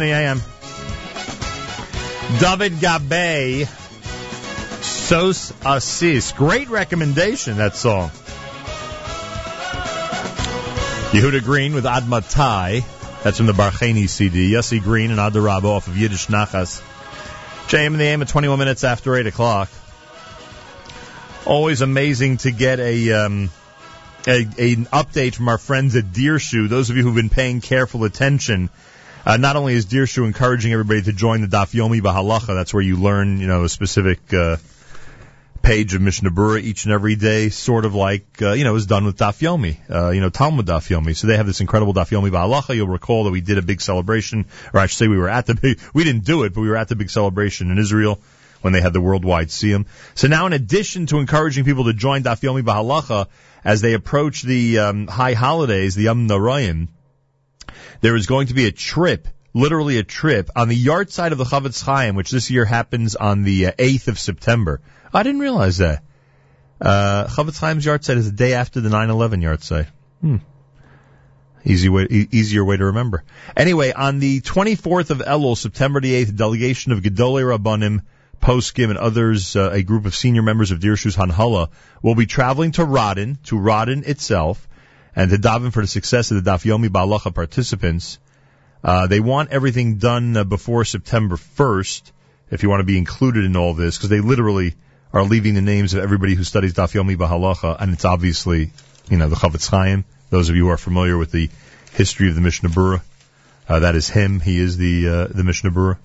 In 0.00 0.06
the 0.06 0.14
AM. 0.14 0.40
David 2.38 2.80
Gabe, 2.80 3.66
Sos 4.80 5.52
Assis. 5.62 6.32
Great 6.32 6.70
recommendation, 6.70 7.58
that 7.58 7.76
song. 7.76 8.08
Yehuda 11.10 11.44
Green 11.44 11.74
with 11.74 11.84
Admatai. 11.84 12.82
That's 13.22 13.36
from 13.36 13.44
the 13.44 13.52
Barcheni 13.52 14.08
CD. 14.08 14.52
Yossi 14.52 14.82
Green 14.82 15.10
and 15.10 15.20
Adarabo 15.20 15.64
off 15.64 15.86
of 15.86 15.98
Yiddish 15.98 16.28
Nachas. 16.28 16.80
JM 17.68 17.88
in 17.88 17.98
the 17.98 18.04
AM 18.04 18.22
at 18.22 18.28
21 18.28 18.58
minutes 18.58 18.84
after 18.84 19.14
8 19.16 19.26
o'clock. 19.26 19.68
Always 21.44 21.82
amazing 21.82 22.38
to 22.38 22.52
get 22.52 22.80
a, 22.80 23.12
um, 23.12 23.50
a, 24.26 24.44
an 24.44 24.86
update 24.86 25.34
from 25.34 25.50
our 25.50 25.58
friends 25.58 25.94
at 25.94 26.04
Dirshu. 26.04 26.70
Those 26.70 26.88
of 26.88 26.96
you 26.96 27.02
who've 27.02 27.14
been 27.14 27.28
paying 27.28 27.60
careful 27.60 28.04
attention, 28.04 28.70
uh, 29.24 29.36
not 29.36 29.56
only 29.56 29.74
is 29.74 29.86
Dirshu 29.86 30.24
encouraging 30.24 30.72
everybody 30.72 31.02
to 31.02 31.12
join 31.12 31.42
the 31.42 31.46
Daf 31.46 31.74
Yomi 31.74 32.00
B'Halacha, 32.00 32.54
that's 32.54 32.72
where 32.72 32.82
you 32.82 32.96
learn, 32.96 33.38
you 33.40 33.46
know, 33.46 33.64
a 33.64 33.68
specific 33.68 34.32
uh, 34.32 34.56
page 35.62 35.94
of 35.94 36.00
Mishnah 36.00 36.30
Berurah 36.30 36.60
each 36.62 36.84
and 36.84 36.92
every 36.92 37.16
day, 37.16 37.50
sort 37.50 37.84
of 37.84 37.94
like, 37.94 38.40
uh, 38.40 38.52
you 38.52 38.64
know, 38.64 38.74
is 38.76 38.86
done 38.86 39.04
with 39.04 39.18
Daf 39.18 39.40
Yomi, 39.40 39.76
uh, 39.90 40.10
you 40.10 40.20
know, 40.20 40.30
Talmud 40.30 40.66
Daf 40.66 40.88
Yomi. 40.88 41.14
So 41.14 41.26
they 41.26 41.36
have 41.36 41.46
this 41.46 41.60
incredible 41.60 41.92
Daf 41.92 42.10
Yomi 42.10 42.30
B'Halacha. 42.30 42.74
You'll 42.74 42.88
recall 42.88 43.24
that 43.24 43.30
we 43.30 43.40
did 43.40 43.58
a 43.58 43.62
big 43.62 43.80
celebration, 43.80 44.46
or 44.72 44.80
I 44.80 44.86
should 44.86 44.98
say 44.98 45.08
we 45.08 45.18
were 45.18 45.28
at 45.28 45.46
the 45.46 45.54
big, 45.54 45.80
we 45.94 46.04
didn't 46.04 46.24
do 46.24 46.44
it, 46.44 46.54
but 46.54 46.62
we 46.62 46.68
were 46.68 46.76
at 46.76 46.88
the 46.88 46.96
big 46.96 47.10
celebration 47.10 47.70
in 47.70 47.78
Israel 47.78 48.20
when 48.62 48.72
they 48.72 48.80
had 48.80 48.92
the 48.92 49.00
worldwide 49.00 49.48
Siyum. 49.48 49.86
So 50.14 50.28
now 50.28 50.46
in 50.46 50.52
addition 50.52 51.06
to 51.06 51.18
encouraging 51.18 51.64
people 51.64 51.84
to 51.84 51.92
join 51.92 52.22
Daf 52.22 52.40
Yomi 52.40 52.62
B'Halacha, 52.62 53.28
as 53.64 53.82
they 53.82 53.92
approach 53.92 54.42
the 54.42 54.78
um, 54.78 55.06
high 55.06 55.34
holidays, 55.34 55.94
the 55.94 56.06
Yomim 56.06 56.28
Noraim, 56.28 56.88
there 58.00 58.16
is 58.16 58.26
going 58.26 58.48
to 58.48 58.54
be 58.54 58.66
a 58.66 58.72
trip, 58.72 59.28
literally 59.52 59.98
a 59.98 60.02
trip, 60.02 60.50
on 60.56 60.68
the 60.68 60.84
yahrzeit 60.84 61.32
of 61.32 61.38
the 61.38 61.44
Chafetz 61.44 61.82
Chaim, 61.84 62.14
which 62.14 62.30
this 62.30 62.50
year 62.50 62.64
happens 62.64 63.16
on 63.16 63.42
the 63.42 63.66
uh, 63.66 63.72
8th 63.72 64.08
of 64.08 64.18
September. 64.18 64.80
I 65.12 65.22
didn't 65.22 65.40
realize 65.40 65.78
that. 65.78 66.02
Uh, 66.80 67.26
Chafetz 67.26 67.60
Chaim's 67.60 67.84
yahrzeit 67.84 68.16
is 68.16 68.30
the 68.30 68.36
day 68.36 68.54
after 68.54 68.80
the 68.80 68.88
9-11 68.88 69.42
yahrzeit. 69.42 69.88
Hmm. 70.20 70.36
Easy 71.64 71.90
way, 71.90 72.06
e- 72.10 72.28
easier 72.30 72.64
way 72.64 72.76
to 72.76 72.86
remember. 72.86 73.22
Anyway, 73.54 73.92
on 73.92 74.18
the 74.18 74.40
24th 74.40 75.10
of 75.10 75.18
Elul, 75.18 75.56
September 75.56 76.00
the 76.00 76.24
8th, 76.24 76.30
a 76.30 76.32
delegation 76.32 76.92
of 76.92 77.00
Gedolei 77.00 77.42
Rabbanim, 77.42 78.00
Poskim, 78.40 78.88
and 78.88 78.98
others, 78.98 79.56
uh, 79.56 79.70
a 79.70 79.82
group 79.82 80.06
of 80.06 80.14
senior 80.14 80.40
members 80.40 80.70
of 80.70 80.80
Dirshu's 80.80 81.16
Hanhala, 81.16 81.68
will 82.02 82.14
be 82.14 82.24
traveling 82.24 82.72
to 82.72 82.82
Radin, 82.86 83.42
to 83.44 83.56
Radin 83.56 84.06
itself, 84.08 84.66
and 85.14 85.30
to 85.30 85.36
daven 85.36 85.72
for 85.72 85.82
the 85.82 85.88
success 85.88 86.30
of 86.30 86.42
the 86.42 86.50
Daf 86.50 86.64
Yomi 86.64 86.88
B'Halacha 86.88 87.34
participants. 87.34 88.18
Uh, 88.82 89.06
they 89.06 89.20
want 89.20 89.50
everything 89.50 89.96
done 89.96 90.36
uh, 90.36 90.44
before 90.44 90.84
September 90.84 91.36
1st, 91.36 92.12
if 92.50 92.62
you 92.62 92.70
want 92.70 92.80
to 92.80 92.84
be 92.84 92.96
included 92.96 93.44
in 93.44 93.56
all 93.56 93.74
this, 93.74 93.96
because 93.96 94.10
they 94.10 94.20
literally 94.20 94.74
are 95.12 95.22
leaving 95.24 95.54
the 95.54 95.60
names 95.60 95.92
of 95.92 96.02
everybody 96.02 96.34
who 96.34 96.44
studies 96.44 96.74
Daf 96.74 96.92
Yomi 96.92 97.16
B'Halacha, 97.16 97.80
and 97.80 97.92
it's 97.92 98.04
obviously, 98.04 98.70
you 99.08 99.16
know, 99.16 99.28
the 99.28 99.36
Chafetz 99.36 99.68
Chaim. 99.68 100.04
Those 100.30 100.48
of 100.48 100.56
you 100.56 100.64
who 100.64 100.70
are 100.70 100.78
familiar 100.78 101.18
with 101.18 101.32
the 101.32 101.50
history 101.92 102.28
of 102.28 102.36
the 102.36 102.40
Mishnah 102.40 102.68
Berurah, 102.68 103.02
uh, 103.68 103.80
that 103.80 103.96
is 103.96 104.08
him. 104.08 104.40
He 104.40 104.58
is 104.58 104.76
the 104.76 105.08
uh, 105.08 105.26
the 105.26 105.44
Mishnah 105.44 105.70
Berurah. 105.70 105.98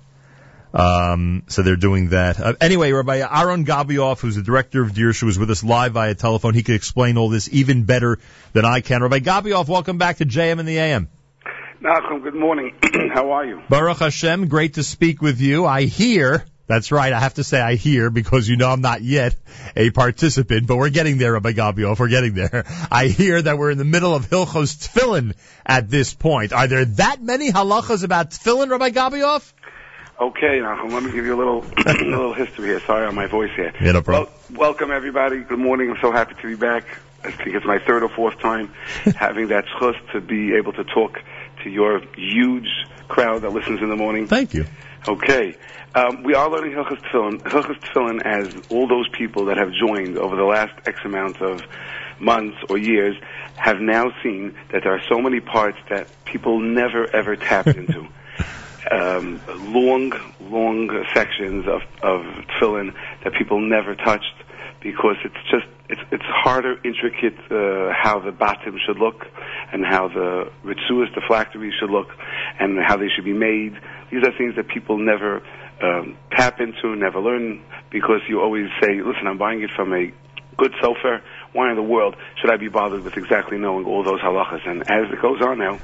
Um, 0.76 1.44
so 1.48 1.62
they're 1.62 1.78
doing 1.78 2.10
that. 2.10 2.38
Uh, 2.38 2.54
anyway, 2.60 2.92
Rabbi 2.92 3.22
Aharon 3.22 3.66
Gobioff, 3.66 4.20
who's 4.20 4.36
the 4.36 4.42
director 4.42 4.84
of 4.84 4.92
Dirshu, 4.92 5.24
was 5.24 5.40
with 5.40 5.50
us 5.50 5.64
live 5.64 5.94
via 5.94 6.16
telephone. 6.16 6.54
He 6.54 6.64
could 6.64 6.76
explain 6.76 7.18
all 7.18 7.30
this 7.30 7.48
even 7.54 7.84
better 7.84 8.20
than 8.52 8.66
I 8.66 8.82
can. 8.82 9.02
Rabbi 9.02 9.20
Gobioff, 9.20 9.70
welcome 9.70 9.98
back 9.98 10.18
to 10.18 10.26
JM 10.26 10.60
in 10.60 10.66
the 10.66 10.78
AM. 10.78 11.08
Nachum, 11.82 12.22
good 12.22 12.36
morning. 12.36 12.76
How 13.14 13.32
are 13.32 13.46
you? 13.46 13.62
Baruch 13.70 14.00
Hashem, 14.00 14.50
great 14.50 14.74
to 14.74 14.84
speak 14.84 15.22
with 15.22 15.40
you. 15.40 15.66
I 15.66 15.84
hear, 15.84 16.44
that's 16.68 16.92
right, 16.92 17.14
I 17.14 17.22
have 17.22 17.36
to 17.36 17.46
say 17.46 17.62
I 17.62 17.76
hear 17.76 18.10
because 18.10 18.50
you 18.50 18.58
know 18.58 18.70
I'm 18.70 18.82
not 18.82 19.02
yet 19.02 19.38
a 19.78 19.92
participant, 19.92 20.68
but 20.68 20.76
we're 20.76 20.90
getting 20.90 21.20
there, 21.20 21.34
Rabbi 21.34 21.54
Gobioff, 21.54 22.00
we're 22.00 22.10
getting 22.10 22.34
there. 22.34 22.66
I 22.92 23.08
hear 23.08 23.42
that 23.42 23.58
we're 23.58 23.72
in 23.72 23.78
the 23.78 23.86
middle 23.86 24.14
of 24.14 24.30
Hilchos 24.30 24.76
Tfillin 24.76 25.36
at 25.66 25.90
this 25.90 26.14
point. 26.14 26.52
Are 26.52 26.68
there 26.68 26.84
that 26.84 27.22
many 27.22 27.50
halachas 27.50 28.04
about 28.04 28.32
Tfillin, 28.32 28.70
Rabbi 28.70 28.90
Gabioff? 28.90 29.54
Okay, 30.18 30.60
Nachum, 30.60 30.94
let 30.94 31.04
me 31.04 31.12
give 31.12 31.26
you 31.26 31.36
a 31.36 31.38
little 31.38 31.66
a 31.86 31.92
little 31.92 32.34
history 32.34 32.68
here. 32.70 32.80
Sorry 32.88 33.06
on 33.06 33.16
my 33.16 33.28
voice 33.28 33.52
here. 33.56 33.74
Yeah, 33.82 33.92
no 33.92 34.02
problem. 34.02 34.32
Well, 34.52 34.60
welcome 34.60 34.90
everybody. 34.90 35.40
Good 35.40 35.60
morning. 35.60 35.92
I'm 35.92 35.98
so 36.02 36.14
happy 36.14 36.36
to 36.36 36.48
be 36.48 36.56
back. 36.56 36.86
I 37.26 37.32
think 37.32 37.54
it's 37.56 37.66
my 37.66 37.80
third 37.80 38.02
or 38.02 38.08
fourth 38.08 38.40
time 38.40 38.74
having 39.18 39.50
that 39.50 39.66
chus 39.78 39.96
to 40.14 40.22
be 40.22 40.56
able 40.56 40.72
to 40.74 40.86
talk 40.86 41.20
to 41.64 41.70
your 41.70 42.00
huge 42.16 42.70
crowd 43.10 43.42
that 43.42 43.50
listens 43.50 43.82
in 43.82 43.90
the 43.90 43.98
morning. 43.98 44.26
Thank 44.26 44.54
you. 44.54 44.66
Okay. 45.06 45.58
Um, 45.96 46.24
we 46.24 46.34
are 46.34 46.50
learning 46.50 46.72
Hilchas 46.72 47.02
Tefillin. 47.02 47.42
Hilchas 47.42 47.80
Tefillin 47.82 48.22
as 48.26 48.54
all 48.70 48.88
those 48.88 49.10
people 49.10 49.46
that 49.46 49.58
have 49.58 49.74
joined 49.74 50.18
over 50.18 50.38
the 50.38 50.46
last 50.46 50.74
X 50.88 50.98
amount 51.04 51.42
of 51.42 51.62
months 52.20 52.56
or 52.70 52.78
years 52.78 53.18
have 53.58 53.82
now 53.82 54.14
seen 54.24 54.56
that 54.72 54.84
there 54.84 54.94
are 54.94 55.04
so 55.10 55.20
many 55.20 55.42
parts 55.42 55.78
that 55.90 56.08
people 56.24 56.62
never 56.62 57.14
ever 57.14 57.36
tapped 57.36 57.68
into. 57.68 58.08
Um, 58.92 59.42
long, 59.74 60.14
long 60.42 61.06
sections 61.14 61.66
of, 61.68 61.82
of 62.04 62.22
tefillin 62.60 62.94
that 63.24 63.34
people 63.34 63.60
never 63.60 63.96
touched 63.96 64.36
because 64.82 65.16
it's 65.24 65.36
just 65.50 65.66
it's 65.90 66.02
it's 66.12 66.24
harder, 66.26 66.80
intricate 66.84 67.38
uh, 67.52 67.92
how 67.94 68.20
the 68.24 68.32
batim 68.32 68.78
should 68.86 68.98
look 68.98 69.26
and 69.72 69.84
how 69.86 70.08
the 70.08 70.52
retzuos, 70.64 71.14
the 71.16 71.22
phylacteries 71.28 71.74
should 71.80 71.90
look, 71.90 72.10
and 72.60 72.78
how 72.80 72.98
they 72.98 73.08
should 73.10 73.26
be 73.26 73.34
made. 73.34 73.74
These 74.12 74.24
are 74.24 74.32
things 74.38 74.56
that 74.56 74.68
people 74.68 74.98
never 74.98 75.42
um, 75.82 76.18
tap 76.32 76.60
into, 76.60 76.96
never 76.96 77.20
learn, 77.20 77.64
because 77.90 78.22
you 78.28 78.42
always 78.42 78.70
say, 78.82 79.02
"Listen, 79.02 79.28
I'm 79.28 79.38
buying 79.38 79.62
it 79.62 79.72
from 79.76 79.94
a 79.94 80.12
good 80.58 80.74
sofer. 80.82 81.22
Why 81.54 81.70
in 81.70 81.76
the 81.76 81.84
world 81.84 82.16
should 82.40 82.52
I 82.52 82.58
be 82.58 82.70
bothered 82.70 83.04
with 83.04 83.18
exactly 83.18 83.58
knowing 83.58 83.86
all 83.86 84.04
those 84.04 84.22
halachas?" 84.22 84.68
And 84.68 84.82
as 84.90 85.12
it 85.12 85.22
goes 85.22 85.42
on 85.42 85.60
now, 85.60 85.80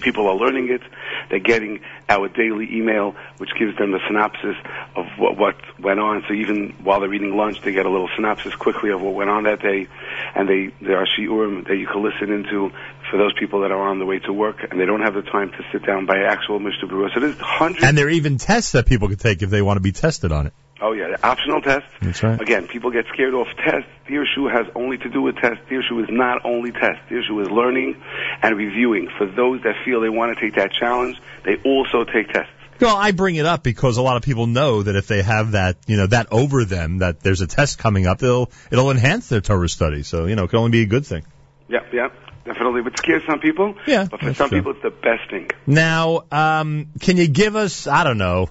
people 0.00 0.28
are 0.28 0.36
learning 0.36 0.70
it. 0.70 0.82
They're 1.30 1.38
getting 1.38 1.80
our 2.08 2.28
daily 2.28 2.76
email, 2.76 3.16
which 3.38 3.50
gives 3.58 3.76
them 3.78 3.92
the 3.92 4.00
synopsis 4.06 4.56
of 4.94 5.06
what, 5.18 5.36
what 5.36 5.56
went 5.80 5.98
on. 5.98 6.24
So 6.28 6.34
even 6.34 6.74
while 6.82 7.00
they're 7.00 7.12
eating 7.12 7.36
lunch, 7.36 7.62
they 7.62 7.72
get 7.72 7.86
a 7.86 7.90
little 7.90 8.10
synopsis 8.14 8.54
quickly 8.54 8.90
of 8.90 9.00
what 9.00 9.14
went 9.14 9.30
on 9.30 9.44
that 9.44 9.60
day. 9.60 9.88
And 10.34 10.48
they 10.48 10.70
there 10.80 10.98
are 10.98 11.06
shiurim 11.06 11.66
that 11.66 11.76
you 11.76 11.86
can 11.86 12.02
listen 12.02 12.30
into 12.30 12.70
for 13.10 13.16
those 13.16 13.32
people 13.38 13.62
that 13.62 13.70
are 13.70 13.88
on 13.88 13.98
the 13.98 14.06
way 14.06 14.18
to 14.20 14.32
work 14.32 14.66
and 14.70 14.80
they 14.80 14.86
don't 14.86 15.02
have 15.02 15.14
the 15.14 15.22
time 15.22 15.50
to 15.50 15.64
sit 15.72 15.84
down 15.84 16.06
by 16.06 16.18
actual 16.18 16.58
Mishnah 16.58 16.88
Berurah. 16.88 17.12
So 17.14 17.20
there's 17.20 17.38
hundreds. 17.38 17.84
And 17.84 17.96
there 17.96 18.06
are 18.06 18.10
even 18.10 18.38
tests 18.38 18.72
that 18.72 18.86
people 18.86 19.08
can 19.08 19.18
take 19.18 19.42
if 19.42 19.50
they 19.50 19.62
want 19.62 19.76
to 19.76 19.82
be 19.82 19.92
tested 19.92 20.32
on 20.32 20.46
it. 20.46 20.52
Oh 20.80 20.92
yeah, 20.92 21.08
the 21.08 21.26
optional 21.26 21.60
tests. 21.60 21.88
That's 22.02 22.22
right. 22.22 22.40
Again, 22.40 22.66
people 22.66 22.90
get 22.90 23.06
scared 23.12 23.32
off 23.32 23.46
tests. 23.56 23.88
Dirshu 24.08 24.52
has 24.52 24.66
only 24.74 24.98
to 24.98 25.08
do 25.08 25.22
with 25.22 25.36
tests. 25.36 25.62
Dirshu 25.70 26.02
is 26.02 26.08
not 26.10 26.44
only 26.44 26.72
tests. 26.72 27.00
Dirshu 27.08 27.40
is 27.42 27.50
learning 27.50 28.02
and 28.42 28.56
reviewing. 28.56 29.08
For 29.16 29.26
those 29.26 29.62
that 29.62 29.76
feel 29.84 30.00
they 30.00 30.08
want 30.08 30.36
to 30.36 30.40
take 30.40 30.56
that 30.56 30.72
challenge, 30.72 31.16
they 31.44 31.56
also 31.64 32.04
take 32.04 32.32
tests. 32.32 32.50
Well, 32.80 32.96
I 32.96 33.12
bring 33.12 33.36
it 33.36 33.46
up 33.46 33.62
because 33.62 33.98
a 33.98 34.02
lot 34.02 34.16
of 34.16 34.22
people 34.24 34.48
know 34.48 34.82
that 34.82 34.96
if 34.96 35.06
they 35.06 35.22
have 35.22 35.52
that, 35.52 35.76
you 35.86 35.96
know, 35.96 36.08
that 36.08 36.26
over 36.32 36.64
them, 36.64 36.98
that 36.98 37.20
there's 37.20 37.40
a 37.40 37.46
test 37.46 37.78
coming 37.78 38.06
up, 38.06 38.22
it'll 38.22 38.50
it'll 38.70 38.90
enhance 38.90 39.28
their 39.28 39.40
Torah 39.40 39.68
study. 39.68 40.02
So 40.02 40.26
you 40.26 40.34
know, 40.34 40.44
it 40.44 40.50
can 40.50 40.58
only 40.58 40.72
be 40.72 40.82
a 40.82 40.86
good 40.86 41.06
thing. 41.06 41.24
Yeah, 41.68 41.80
yeah, 41.92 42.08
definitely. 42.44 42.82
But 42.82 42.98
scare 42.98 43.22
some 43.26 43.38
people. 43.38 43.76
Yeah, 43.86 44.08
But 44.10 44.20
for 44.20 44.34
some 44.34 44.48
true. 44.48 44.58
people, 44.58 44.72
it's 44.72 44.82
the 44.82 44.90
best 44.90 45.30
thing. 45.30 45.50
Now, 45.66 46.24
um, 46.32 46.88
can 47.00 47.16
you 47.16 47.28
give 47.28 47.54
us, 47.56 47.86
I 47.86 48.04
don't 48.04 48.18
know, 48.18 48.50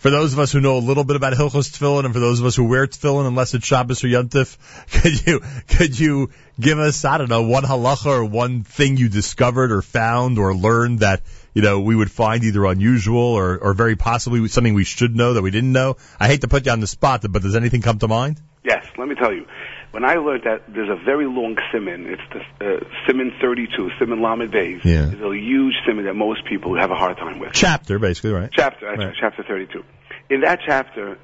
for 0.00 0.08
those 0.08 0.32
of 0.32 0.38
us 0.38 0.50
who 0.50 0.62
know 0.62 0.78
a 0.78 0.80
little 0.80 1.04
bit 1.04 1.16
about 1.16 1.34
Hilchos 1.34 1.70
Tefillin, 1.70 2.06
and 2.06 2.14
for 2.14 2.20
those 2.20 2.40
of 2.40 2.46
us 2.46 2.56
who 2.56 2.64
wear 2.64 2.86
Tefillin 2.86 3.26
unless 3.26 3.52
it's 3.52 3.66
Shabbos 3.66 4.02
or 4.02 4.08
Yontif, 4.08 4.56
could 5.02 5.26
you 5.26 5.40
could 5.68 5.98
you 5.98 6.30
give 6.58 6.78
us, 6.78 7.04
I 7.04 7.18
don't 7.18 7.28
know, 7.28 7.42
one 7.42 7.64
halacha 7.64 8.06
or 8.06 8.24
one 8.24 8.64
thing 8.64 8.96
you 8.96 9.10
discovered 9.10 9.70
or 9.70 9.82
found 9.82 10.38
or 10.38 10.54
learned 10.54 11.00
that 11.00 11.20
you 11.52 11.60
know 11.60 11.80
we 11.80 11.94
would 11.94 12.10
find 12.10 12.42
either 12.44 12.64
unusual 12.64 13.20
or 13.20 13.58
or 13.58 13.74
very 13.74 13.94
possibly 13.94 14.48
something 14.48 14.72
we 14.72 14.84
should 14.84 15.14
know 15.14 15.34
that 15.34 15.42
we 15.42 15.50
didn't 15.50 15.72
know? 15.72 15.98
I 16.18 16.28
hate 16.28 16.40
to 16.40 16.48
put 16.48 16.64
you 16.64 16.72
on 16.72 16.80
the 16.80 16.86
spot, 16.86 17.22
but 17.28 17.42
does 17.42 17.54
anything 17.54 17.82
come 17.82 17.98
to 17.98 18.08
mind? 18.08 18.40
Yes, 18.64 18.86
let 18.96 19.06
me 19.06 19.14
tell 19.14 19.34
you. 19.34 19.44
When 19.92 20.04
I 20.04 20.14
learned 20.14 20.42
that 20.44 20.62
there's 20.72 20.88
a 20.88 21.02
very 21.04 21.26
long 21.26 21.56
simon, 21.72 22.06
it's 22.06 22.22
the 22.60 22.76
uh, 22.76 22.80
simon 23.06 23.32
32, 23.40 23.90
simon 23.98 24.22
lamed 24.22 24.52
bays. 24.52 24.80
Yeah. 24.84 25.10
It's 25.10 25.20
a 25.20 25.36
huge 25.36 25.74
simon 25.86 26.04
that 26.04 26.14
most 26.14 26.44
people 26.44 26.78
have 26.78 26.90
a 26.90 26.94
hard 26.94 27.16
time 27.16 27.38
with. 27.40 27.52
Chapter, 27.52 27.98
basically, 27.98 28.30
right? 28.32 28.50
Chapter, 28.52 28.88
actually, 28.88 29.06
Right. 29.06 29.16
chapter 29.20 29.42
32. 29.42 29.82
In 30.30 30.42
that 30.42 30.60
chapter, 30.64 31.18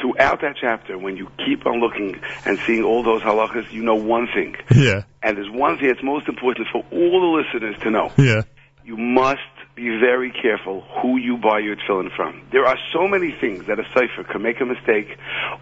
throughout 0.00 0.42
that 0.42 0.56
chapter, 0.60 0.98
when 0.98 1.16
you 1.16 1.28
keep 1.46 1.64
on 1.64 1.80
looking 1.80 2.20
and 2.44 2.58
seeing 2.66 2.84
all 2.84 3.02
those 3.02 3.22
halachas, 3.22 3.72
you 3.72 3.82
know 3.82 3.94
one 3.94 4.26
thing. 4.34 4.54
Yeah, 4.74 5.04
And 5.22 5.38
there's 5.38 5.50
one 5.50 5.78
thing 5.78 5.88
that's 5.88 6.02
most 6.04 6.28
important 6.28 6.68
for 6.70 6.84
all 6.92 7.20
the 7.20 7.42
listeners 7.42 7.76
to 7.82 7.90
know. 7.90 8.12
yeah. 8.18 8.42
You 8.84 8.96
must 8.96 9.40
be 9.80 9.98
very 9.98 10.30
careful 10.30 10.82
who 11.00 11.16
you 11.16 11.38
buy 11.38 11.58
your 11.58 11.74
tefillin 11.74 12.14
from. 12.14 12.42
There 12.52 12.66
are 12.66 12.76
so 12.92 13.08
many 13.08 13.32
things 13.32 13.66
that 13.66 13.80
a 13.80 13.84
cipher 13.94 14.24
can 14.24 14.42
make 14.42 14.60
a 14.60 14.66
mistake 14.66 15.16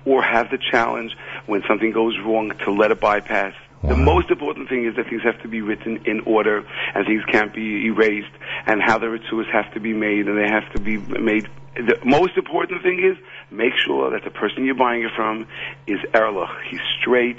or 0.05 0.23
have 0.23 0.51
the 0.51 0.59
challenge 0.59 1.17
when 1.47 1.63
something 1.69 1.93
goes 1.93 2.19
wrong 2.19 2.53
to 2.65 2.73
let 2.73 2.91
it 2.91 3.01
bypass. 3.01 3.55
The 3.85 3.97
most 3.97 4.29
important 4.29 4.69
thing 4.69 4.87
is 4.87 4.97
that 4.97 5.09
things 5.09 5.23
have 5.23 5.41
to 5.43 5.49
be 5.49 5.61
written 5.61 6.03
in 6.05 6.21
order, 6.27 6.67
and 6.95 7.07
things 7.07 7.23
can't 7.31 7.55
be 7.55 7.87
erased, 7.87 8.35
and 8.67 8.83
how 8.83 8.99
the 8.99 9.09
rituals 9.09 9.47
have 9.53 9.73
to 9.75 9.81
be 9.81 9.93
made, 9.93 10.27
and 10.27 10.37
they 10.37 10.51
have 10.53 10.69
to 10.75 10.81
be 10.81 10.97
made. 10.97 11.47
The 11.77 11.97
most 12.05 12.37
important 12.37 12.83
thing 12.83 12.99
is 12.99 13.17
make 13.53 13.75
sure 13.87 14.11
that 14.11 14.25
the 14.25 14.31
person 14.31 14.65
you're 14.65 14.75
buying 14.75 15.05
it 15.05 15.13
from 15.15 15.47
is 15.87 16.01
erlich. 16.13 16.51
He's 16.69 16.81
straight. 17.01 17.39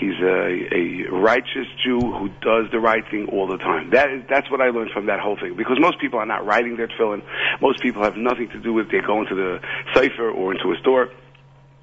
He's 0.00 0.16
a, 0.22 0.74
a 0.74 1.12
righteous 1.12 1.68
Jew 1.84 2.00
who 2.00 2.28
does 2.40 2.72
the 2.72 2.80
right 2.80 3.04
thing 3.10 3.28
all 3.30 3.46
the 3.46 3.58
time. 3.58 3.90
That 3.90 4.10
is, 4.10 4.24
that's 4.28 4.50
what 4.50 4.62
I 4.62 4.70
learned 4.70 4.92
from 4.92 5.06
that 5.06 5.20
whole 5.20 5.36
thing. 5.36 5.56
Because 5.56 5.76
most 5.78 6.00
people 6.00 6.18
are 6.18 6.26
not 6.26 6.46
writing 6.46 6.76
their 6.76 6.88
tefillin. 6.88 7.22
Most 7.60 7.82
people 7.82 8.02
have 8.02 8.16
nothing 8.16 8.48
to 8.48 8.60
do 8.60 8.72
with. 8.72 8.86
it. 8.86 8.92
They 8.92 9.06
go 9.06 9.20
into 9.20 9.34
the 9.34 9.60
cipher 9.94 10.30
or 10.30 10.52
into 10.52 10.72
a 10.72 10.76
store 10.80 11.10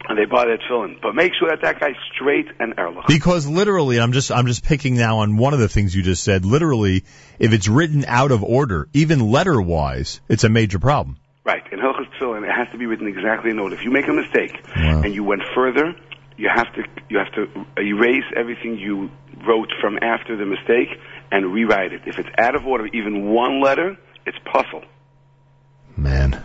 and 0.10 0.18
they 0.18 0.26
buy 0.26 0.46
their 0.46 0.58
tefillin. 0.58 1.00
But 1.02 1.14
make 1.16 1.34
sure 1.40 1.50
that 1.50 1.62
that 1.62 1.80
guy's 1.80 1.96
straight 2.16 2.48
and 2.60 2.74
erlich. 2.78 3.06
Because 3.08 3.48
literally, 3.48 4.00
I'm 4.00 4.14
just 4.14 4.32
I'm 4.32 4.48
just 4.48 4.64
picking 4.64 4.96
now 4.96 5.20
on 5.20 5.38
one 5.38 5.54
of 5.54 5.60
the 5.60 5.70
things 5.70 5.96
you 5.96 6.02
just 6.04 6.24
said. 6.24 6.46
Literally, 6.46 7.04
if 7.40 7.54
it's 7.54 7.68
written 7.68 8.06
out 8.08 8.32
of 8.32 8.44
order, 8.44 8.88
even 8.94 9.20
letter 9.32 9.62
wise, 9.62 10.22
it's 10.28 10.44
a 10.44 10.50
major 10.50 10.80
problem. 10.80 11.18
Right. 11.44 11.64
In 11.72 11.80
Hilchas 11.80 12.08
Tefillin, 12.20 12.44
it 12.44 12.54
has 12.54 12.68
to 12.74 12.78
be 12.78 12.88
written 12.88 13.08
exactly 13.08 13.52
in 13.52 13.60
order. 13.60 13.76
If 13.76 13.84
you 13.84 13.92
make 13.92 14.08
a 14.08 14.14
mistake 14.14 14.60
and 14.76 15.14
you 15.14 15.24
went 15.24 15.44
further, 15.56 15.96
you 16.38 16.50
have 16.54 16.72
to 16.74 16.84
you 17.10 17.18
have 17.18 17.32
to 17.34 17.48
erase 17.78 18.26
everything 18.36 18.78
you 18.78 19.10
wrote 19.46 19.72
from 19.82 20.00
after 20.02 20.36
the 20.36 20.46
mistake 20.46 20.90
and 21.32 21.54
rewrite 21.54 21.94
it. 21.94 22.02
If 22.06 22.20
it's 22.20 22.30
out 22.38 22.56
of 22.56 22.66
order, 22.66 22.88
even 22.88 23.30
one 23.30 23.62
letter, 23.62 23.98
it's 24.26 24.38
posul. 24.46 24.84
Man, 25.96 26.44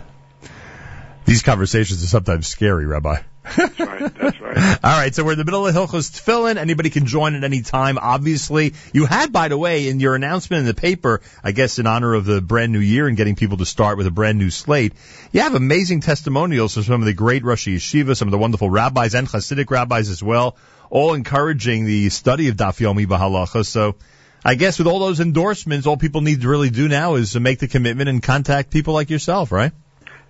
these 1.24 1.42
conversations 1.42 2.02
are 2.02 2.08
sometimes 2.08 2.46
scary, 2.46 2.86
Rabbi. 2.86 3.22
That's 3.56 3.78
right. 3.78 4.14
That's 4.14 4.40
right. 4.40 4.78
All 4.84 4.98
right, 4.98 5.14
so 5.14 5.24
we're 5.24 5.32
in 5.32 5.38
the 5.38 5.44
middle 5.44 5.66
of 5.66 5.74
Hilchos 5.74 6.10
Tefillin. 6.10 6.56
Anybody 6.56 6.90
can 6.90 7.06
join 7.06 7.34
at 7.34 7.44
any 7.44 7.62
time. 7.62 7.98
Obviously, 7.98 8.74
you 8.92 9.04
had, 9.04 9.32
by 9.32 9.48
the 9.48 9.58
way, 9.58 9.88
in 9.88 10.00
your 10.00 10.14
announcement 10.14 10.60
in 10.60 10.66
the 10.66 10.74
paper, 10.74 11.20
I 11.42 11.52
guess 11.52 11.78
in 11.78 11.86
honor 11.86 12.14
of 12.14 12.24
the 12.24 12.40
brand 12.40 12.72
new 12.72 12.80
year 12.80 13.08
and 13.08 13.16
getting 13.16 13.34
people 13.34 13.56
to 13.58 13.66
start 13.66 13.98
with 13.98 14.06
a 14.06 14.10
brand 14.10 14.38
new 14.38 14.50
slate, 14.50 14.94
you 15.32 15.40
have 15.40 15.54
amazing 15.54 16.00
testimonials 16.00 16.74
from 16.74 16.84
some 16.84 17.00
of 17.00 17.06
the 17.06 17.14
great 17.14 17.44
Rosh 17.44 17.66
Yeshiva, 17.66 18.16
some 18.16 18.28
of 18.28 18.32
the 18.32 18.38
wonderful 18.38 18.70
rabbis 18.70 19.14
and 19.14 19.28
Hasidic 19.28 19.70
rabbis 19.70 20.08
as 20.08 20.22
well, 20.22 20.56
all 20.90 21.14
encouraging 21.14 21.84
the 21.84 22.10
study 22.10 22.48
of 22.48 22.56
Daf 22.56 22.78
Yomi 22.78 23.06
B'Halacha. 23.06 23.66
So. 23.66 23.96
I 24.44 24.56
guess 24.56 24.78
with 24.78 24.88
all 24.88 24.98
those 24.98 25.20
endorsements, 25.20 25.86
all 25.86 25.96
people 25.96 26.20
need 26.20 26.40
to 26.40 26.48
really 26.48 26.70
do 26.70 26.88
now 26.88 27.14
is 27.14 27.34
to 27.34 27.38
make 27.38 27.60
the 27.60 27.68
commitment 27.68 28.08
and 28.08 28.20
contact 28.20 28.70
people 28.70 28.92
like 28.92 29.08
yourself, 29.08 29.52
right? 29.52 29.70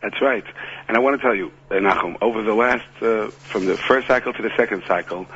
That's 0.02 0.20
right. 0.20 0.44
And 0.88 0.96
I 0.96 1.00
want 1.00 1.20
to 1.20 1.22
tell 1.22 1.34
you, 1.34 1.52
uh, 1.70 1.74
Nachum, 1.74 2.16
over 2.20 2.42
the 2.42 2.54
last, 2.54 2.84
uh, 3.00 3.28
from 3.28 3.66
the 3.66 3.76
first 3.76 4.08
cycle 4.08 4.32
to 4.32 4.42
the 4.42 4.50
second 4.56 4.82
cycle, 4.88 5.26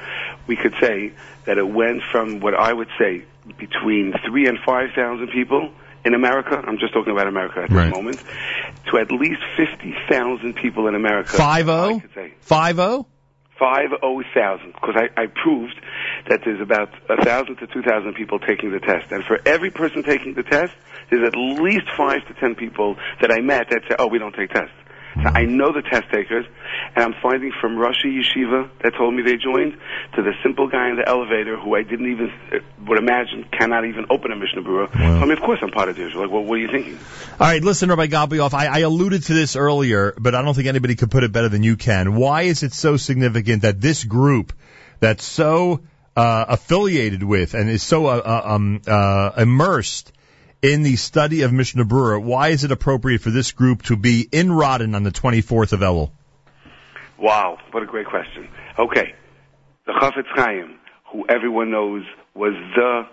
we 0.49 0.57
could 0.57 0.75
say 0.81 1.13
that 1.45 1.57
it 1.57 1.69
went 1.69 2.03
from 2.11 2.41
what 2.41 2.55
I 2.55 2.73
would 2.73 2.89
say 2.99 3.25
between 3.59 4.13
three 4.29 4.49
and 4.49 4.59
five 4.67 4.91
thousand 4.95 5.29
people 5.29 5.71
in 6.05 6.15
America. 6.15 6.61
I'm 6.67 6.79
just 6.79 6.93
talking 6.93 7.13
about 7.13 7.29
America 7.29 7.61
at 7.63 7.71
Right. 7.71 7.87
this 7.87 7.95
moment, 7.95 8.23
to 8.91 8.99
at 8.99 9.13
least 9.13 9.41
fifty 9.57 9.95
thousand 10.09 10.55
people 10.55 10.89
in 10.89 10.97
America. 10.97 11.31
Five 11.31 11.69
oh, 11.69 12.03
five 12.41 12.79
oh. 12.81 13.07
Five 13.59 13.89
oh 14.03 14.23
thousand, 14.35 14.73
because 14.73 14.97
I, 14.97 15.23
I 15.23 15.27
proved 15.29 15.81
that 16.29 16.41
there's 16.45 16.61
about 16.61 16.91
a 17.09 17.25
thousand 17.25 17.57
to 17.57 17.67
two 17.67 17.83
thousand 17.83 18.15
people 18.15 18.39
taking 18.39 18.71
the 18.71 18.81
test, 18.81 19.11
and 19.13 19.25
for 19.25 19.39
every 19.47 19.71
person 19.71 20.03
taking 20.03 20.35
the 20.35 20.43
test, 20.43 20.75
there's 21.11 21.27
at 21.27 21.37
least 21.37 21.87
five 21.97 22.27
to 22.29 22.35
ten 22.41 22.55
people 22.55 22.97
that 23.21 23.31
I 23.31 23.41
met 23.41 23.69
that 23.71 23.83
say, 23.89 23.97
"Oh, 23.99 24.09
we 24.09 24.19
don't 24.19 24.35
take 24.35 24.51
tests." 24.51 24.75
So 25.23 25.31
I 25.31 25.47
know 25.47 25.73
the 25.73 25.81
test 25.81 26.05
takers, 26.13 26.45
and 26.95 27.05
I'm 27.05 27.15
finding 27.23 27.51
from 27.59 27.79
Rosh 27.79 28.05
Yeshiva 28.05 28.69
that 28.83 28.93
told 28.99 29.15
me 29.15 29.23
they 29.23 29.37
joined 29.37 29.73
to 30.15 30.23
the 30.23 30.33
simple 30.43 30.69
guy 30.69 30.91
in 30.91 30.97
the 30.97 31.09
elevator 31.09 31.57
who 31.59 31.75
I 31.75 31.85
didn't 31.85 32.13
even 32.13 32.31
uh, 32.53 32.59
would 32.87 32.99
imagine 32.99 33.47
cannot 33.51 33.87
even 33.87 34.07
open 34.11 34.31
a 34.31 34.37
Mishnah 34.37 34.61
Berurah. 34.61 34.95
I 34.95 35.21
mean, 35.23 35.33
of 35.33 35.41
course 35.41 35.59
I'm 35.63 35.71
part 35.71 35.89
of 35.89 35.99
Israel. 35.99 36.25
Like, 36.25 36.31
well, 36.31 36.45
what 36.45 36.57
are 36.57 36.59
you 36.59 36.69
thinking? 36.71 36.99
All 37.41 37.47
right, 37.47 37.63
listen, 37.63 37.89
Rabbi 37.89 38.09
Gobioff, 38.09 38.53
I, 38.53 38.67
I 38.67 38.79
alluded 38.81 39.23
to 39.25 39.33
this 39.33 39.57
earlier, 39.57 40.13
but 40.19 40.35
I 40.35 40.43
don't 40.43 40.53
think 40.53 40.69
anybody 40.69 40.97
could 40.97 41.11
put 41.11 41.25
it 41.25 41.33
better 41.33 41.49
than 41.49 41.63
you 41.63 41.77
can. 41.77 42.15
Why 42.15 42.43
is 42.43 42.63
it 42.63 42.75
so 42.75 42.99
significant 42.99 43.63
that 43.63 43.81
this 43.81 44.05
group 44.05 44.53
that's 45.01 45.25
so 45.25 45.81
uh, 46.15 46.45
affiliated 46.49 47.23
with 47.23 47.55
and 47.55 47.71
is 47.71 47.83
so 47.83 48.07
uh, 48.07 48.17
uh, 48.17 48.55
um, 48.55 48.83
uh, 48.87 49.33
immersed 49.39 50.13
in 50.67 50.83
the 50.83 50.97
study 50.97 51.43
of 51.43 51.53
Mishnah 51.53 51.85
Berurah, 51.85 52.21
why 52.21 52.49
is 52.49 52.65
it 52.65 52.73
appropriate 52.73 53.21
for 53.21 53.31
this 53.31 53.53
group 53.53 53.83
to 53.85 53.97
be 53.97 54.29
in 54.33 54.49
Radin 54.49 54.97
on 54.97 55.05
the 55.05 55.13
24th 55.13 55.73
of 55.73 55.81
Elul? 55.81 56.11
Wow, 57.19 57.59
what 57.71 57.83
a 57.85 57.87
great 57.87 58.07
question. 58.07 58.49
Okay, 58.77 59.15
the 59.87 59.93
Chafetz 59.93 60.27
Chaim, 60.35 60.79
who 61.13 61.25
everyone 61.29 61.71
knows 61.71 62.03
was 62.35 62.53
the 62.75 63.07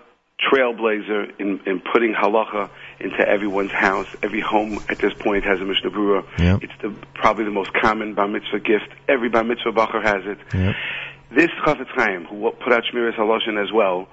trailblazer 0.50 1.38
in, 1.38 1.60
in 1.64 1.80
putting 1.80 2.12
halacha 2.12 2.70
into 2.98 3.26
everyone's 3.26 3.70
house. 3.70 4.08
Every 4.20 4.40
home 4.40 4.80
at 4.88 4.98
this 4.98 5.14
point 5.14 5.44
has 5.44 5.60
a 5.60 5.64
Mishnah 5.64 5.90
Berurah. 5.90 6.26
Yep. 6.38 6.64
It's 6.64 6.82
the, 6.82 6.94
probably 7.14 7.44
the 7.44 7.52
most 7.52 7.72
common 7.72 8.14
bar 8.14 8.26
mitzvah 8.26 8.58
gift. 8.58 8.88
Every 9.08 9.28
bar 9.28 9.44
mitzvah 9.44 9.72
bacher 9.72 10.02
has 10.02 10.26
it. 10.26 10.38
Yep. 10.52 10.74
This 11.30 11.50
Chafetz 11.64 11.88
Chaim, 11.94 12.24
who 12.24 12.50
put 12.50 12.72
out 12.72 12.82
Shmiras 12.92 13.14
Haloshin 13.14 13.62
as 13.62 13.72
well, 13.72 14.08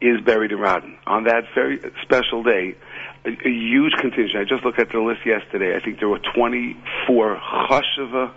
is 0.00 0.20
buried 0.24 0.52
in 0.52 0.58
Radin. 0.58 0.96
On 1.06 1.24
that 1.24 1.44
very 1.54 1.80
special 2.02 2.42
day, 2.42 2.76
a, 3.24 3.30
a 3.30 3.50
huge 3.50 3.92
contingent. 4.00 4.36
I 4.36 4.44
just 4.44 4.64
looked 4.64 4.78
at 4.78 4.90
the 4.92 5.00
list 5.00 5.26
yesterday. 5.26 5.76
I 5.76 5.84
think 5.84 5.98
there 5.98 6.08
were 6.08 6.20
24 6.34 7.36
Chashava, 7.36 8.32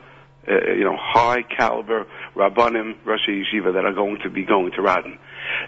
uh, 0.48 0.72
you 0.74 0.84
know, 0.84 0.98
high 1.00 1.44
caliber 1.44 2.08
Rabbanim, 2.36 2.96
Rosh 3.06 3.28
Yeshiva 3.30 3.74
that 3.74 3.86
are 3.86 3.94
going 3.94 4.20
to 4.24 4.30
be 4.30 4.44
going 4.44 4.72
to 4.72 4.82
Radin. 4.82 5.18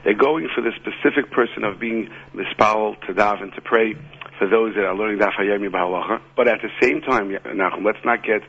They're 0.04 0.16
going 0.16 0.50
for 0.54 0.62
the 0.62 0.72
specific 0.76 1.32
person 1.32 1.64
of 1.64 1.80
being 1.80 2.10
mispal 2.34 3.00
to 3.06 3.14
daven, 3.14 3.54
to 3.56 3.62
pray 3.62 3.94
for 4.40 4.48
those 4.48 4.74
that 4.76 4.84
are 4.84 4.96
learning 4.96 5.20
Daf 5.20 5.34
Hayami 5.40 5.70
B'Halacha. 5.70 6.22
But 6.36 6.48
at 6.48 6.60
the 6.62 6.70
same 6.82 7.02
time, 7.02 7.30
Nachum, 7.30 7.86
let's 7.86 8.04
not 8.04 8.24
get 8.24 8.42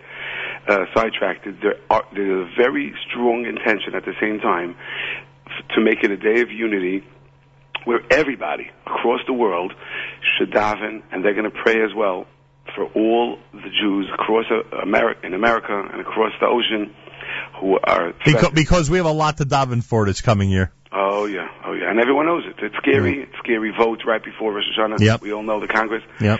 uh, 0.66 0.86
sidetracked. 0.94 1.46
There 1.60 1.76
are, 1.90 2.04
there's 2.14 2.48
a 2.48 2.56
very 2.56 2.94
strong 3.06 3.44
intention 3.44 3.94
at 3.94 4.06
the 4.06 4.14
same 4.18 4.40
time 4.40 4.76
to 5.74 5.80
make 5.82 6.02
it 6.02 6.10
a 6.10 6.16
day 6.16 6.40
of 6.40 6.50
unity 6.50 7.04
where 7.84 8.00
everybody 8.10 8.70
across 8.86 9.20
the 9.26 9.32
world 9.32 9.72
should 10.36 10.50
daven, 10.50 11.02
and 11.10 11.24
they're 11.24 11.34
going 11.34 11.50
to 11.50 11.62
pray 11.64 11.82
as 11.82 11.94
well 11.96 12.26
for 12.74 12.84
all 12.86 13.38
the 13.52 13.70
Jews 13.80 14.08
across 14.12 14.46
uh, 14.50 14.76
America, 14.78 15.26
in 15.26 15.34
America 15.34 15.88
and 15.92 16.00
across 16.00 16.32
the 16.40 16.46
ocean 16.46 16.94
who 17.60 17.78
are 17.82 18.12
Because, 18.24 18.50
because 18.50 18.90
we 18.90 18.96
have 18.98 19.06
a 19.06 19.12
lot 19.12 19.36
to 19.38 19.44
daven 19.44 19.82
for 19.82 20.06
this 20.06 20.20
coming 20.20 20.50
year. 20.50 20.72
Oh 20.96 21.26
yeah, 21.26 21.48
oh 21.64 21.72
yeah, 21.72 21.90
and 21.90 21.98
everyone 21.98 22.26
knows 22.26 22.44
it. 22.46 22.54
It's 22.62 22.76
scary. 22.76 23.22
It's 23.22 23.36
scary 23.42 23.72
votes 23.76 24.02
right 24.06 24.22
before 24.22 24.52
Rosh 24.52 24.64
Hashanah. 24.78 25.00
Yep. 25.00 25.22
We 25.22 25.32
all 25.32 25.42
know 25.42 25.58
the 25.58 25.66
Congress. 25.66 26.04
Yep. 26.20 26.38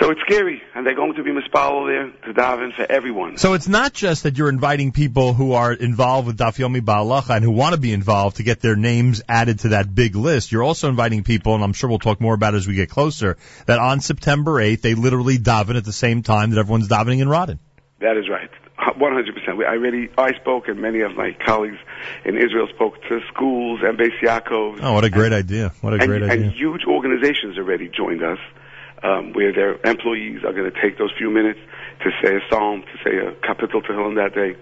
So 0.00 0.10
it's 0.10 0.20
scary, 0.20 0.62
and 0.74 0.86
they're 0.86 0.94
going 0.94 1.14
to 1.14 1.22
be 1.22 1.30
mispal 1.30 1.86
there 1.86 2.10
to 2.26 2.38
daven 2.38 2.74
for 2.74 2.84
everyone. 2.90 3.38
So 3.38 3.54
it's 3.54 3.66
not 3.66 3.94
just 3.94 4.24
that 4.24 4.36
you're 4.36 4.50
inviting 4.50 4.92
people 4.92 5.32
who 5.32 5.52
are 5.52 5.72
involved 5.72 6.26
with 6.26 6.36
Daf 6.36 6.58
Yomi 6.58 6.82
B'Halacha 6.82 7.36
and 7.36 7.44
who 7.44 7.50
want 7.50 7.74
to 7.74 7.80
be 7.80 7.94
involved 7.94 8.36
to 8.36 8.42
get 8.42 8.60
their 8.60 8.76
names 8.76 9.22
added 9.26 9.60
to 9.60 9.68
that 9.70 9.94
big 9.94 10.14
list. 10.14 10.52
You're 10.52 10.64
also 10.64 10.90
inviting 10.90 11.24
people, 11.24 11.54
and 11.54 11.64
I'm 11.64 11.72
sure 11.72 11.88
we'll 11.88 11.98
talk 11.98 12.20
more 12.20 12.34
about 12.34 12.52
it 12.52 12.58
as 12.58 12.68
we 12.68 12.74
get 12.74 12.90
closer, 12.90 13.38
that 13.64 13.78
on 13.78 14.00
September 14.00 14.52
8th, 14.52 14.82
they 14.82 14.94
literally 14.94 15.38
daven 15.38 15.76
at 15.76 15.84
the 15.84 15.92
same 15.92 16.22
time 16.22 16.50
that 16.50 16.58
everyone's 16.58 16.88
davening 16.88 17.20
in 17.20 17.28
Radin. 17.28 17.58
That 18.00 18.18
is 18.18 18.28
right. 18.28 18.50
100%. 18.78 19.66
I 19.66 19.72
really, 19.74 20.10
I 20.18 20.34
spoke, 20.34 20.68
and 20.68 20.80
many 20.80 21.00
of 21.00 21.16
my 21.16 21.34
colleagues 21.44 21.78
in 22.24 22.36
Israel 22.36 22.68
spoke 22.74 23.00
to 23.08 23.20
schools 23.32 23.80
and 23.82 23.98
Beis. 23.98 24.12
Oh, 24.82 24.92
what 24.92 25.04
a 25.04 25.10
great 25.10 25.32
idea. 25.32 25.72
What 25.80 25.94
a 25.94 25.96
and, 25.96 26.06
great 26.06 26.22
idea. 26.22 26.44
and 26.44 26.52
huge 26.52 26.82
organizations 26.86 27.56
already 27.56 27.88
joined 27.88 28.22
us, 28.22 28.38
um, 29.02 29.32
where 29.32 29.52
their 29.52 29.78
employees 29.84 30.44
are 30.44 30.52
going 30.52 30.70
to 30.70 30.80
take 30.80 30.98
those 30.98 31.12
few 31.16 31.30
minutes 31.30 31.60
to 32.02 32.10
say 32.22 32.36
a 32.36 32.40
psalm, 32.50 32.82
to 32.82 32.98
say 33.04 33.16
a 33.16 33.32
kapitel 33.46 33.82
tehillim 33.82 34.16
that 34.16 34.34
day. 34.34 34.56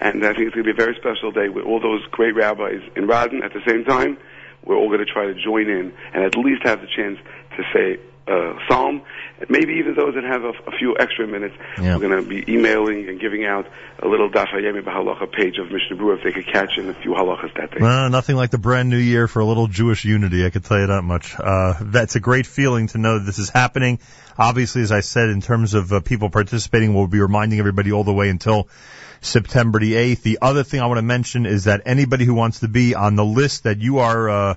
And 0.00 0.24
I 0.24 0.32
think 0.32 0.46
it's 0.46 0.54
going 0.54 0.64
to 0.66 0.72
be 0.74 0.82
a 0.82 0.86
very 0.86 0.96
special 0.96 1.30
day 1.30 1.48
with 1.48 1.64
all 1.64 1.80
those 1.80 2.02
great 2.10 2.34
rabbis 2.34 2.80
in 2.96 3.06
Radin 3.06 3.44
at 3.44 3.52
the 3.52 3.60
same 3.66 3.84
time. 3.84 4.16
We're 4.64 4.76
all 4.76 4.88
going 4.88 5.04
to 5.04 5.10
try 5.10 5.26
to 5.26 5.34
join 5.34 5.68
in 5.68 5.92
and 6.14 6.24
at 6.24 6.36
least 6.36 6.62
have 6.64 6.80
the 6.80 6.86
chance 6.86 7.18
to 7.56 7.62
say 7.72 7.98
a 8.30 8.58
psalm. 8.68 9.02
Maybe 9.48 9.74
even 9.74 9.94
those 9.94 10.14
that 10.14 10.24
have 10.24 10.44
a, 10.44 10.50
a 10.50 10.78
few 10.78 10.96
extra 10.98 11.26
minutes, 11.26 11.54
Yeah. 11.80 11.96
we're 11.96 12.08
going 12.08 12.22
to 12.22 12.28
be 12.28 12.44
emailing 12.52 13.08
and 13.08 13.18
giving 13.20 13.44
out 13.44 13.66
a 13.98 14.06
little 14.06 14.30
Daf 14.30 14.48
Yomi 14.52 14.82
B'Halacha 14.82 15.32
page 15.32 15.58
of 15.58 15.70
Mishnah 15.70 15.96
Berurah 15.96 16.18
if 16.18 16.24
they 16.24 16.32
could 16.32 16.46
catch 16.52 16.76
in 16.78 16.88
a 16.88 16.94
few 16.94 17.12
halachas 17.12 17.54
that 17.56 17.70
day. 17.70 17.78
Well, 17.80 18.10
nothing 18.10 18.36
like 18.36 18.50
the 18.50 18.58
brand 18.58 18.90
new 18.90 18.98
year 18.98 19.26
for 19.28 19.40
a 19.40 19.44
little 19.44 19.66
Jewish 19.66 20.04
unity, 20.04 20.44
I 20.44 20.50
can 20.50 20.62
tell 20.62 20.78
you 20.78 20.86
that 20.88 21.02
much. 21.02 21.34
Uh, 21.38 21.74
that's 21.80 22.16
a 22.16 22.20
great 22.20 22.46
feeling 22.46 22.86
to 22.88 22.98
know 22.98 23.18
that 23.18 23.24
this 23.24 23.38
is 23.38 23.48
happening. 23.50 23.98
Obviously, 24.38 24.82
as 24.82 24.92
I 24.92 25.00
said, 25.00 25.28
in 25.30 25.40
terms 25.40 25.74
of 25.74 25.92
uh, 25.92 26.00
people 26.00 26.30
participating, 26.30 26.94
we'll 26.94 27.06
be 27.08 27.20
reminding 27.20 27.58
everybody 27.58 27.92
all 27.92 28.04
the 28.04 28.12
way 28.12 28.28
until 28.28 28.68
September 29.20 29.78
the 29.78 29.94
8th. 29.94 30.22
The 30.22 30.38
other 30.40 30.62
thing 30.64 30.80
I 30.80 30.86
want 30.86 30.98
to 30.98 31.02
mention 31.02 31.46
is 31.46 31.64
that 31.64 31.82
anybody 31.86 32.24
who 32.24 32.34
wants 32.34 32.60
to 32.60 32.68
be 32.68 32.94
on 32.94 33.16
the 33.16 33.24
list 33.24 33.64
that 33.64 33.78
you 33.78 33.98
are, 33.98 34.30
uh, 34.30 34.54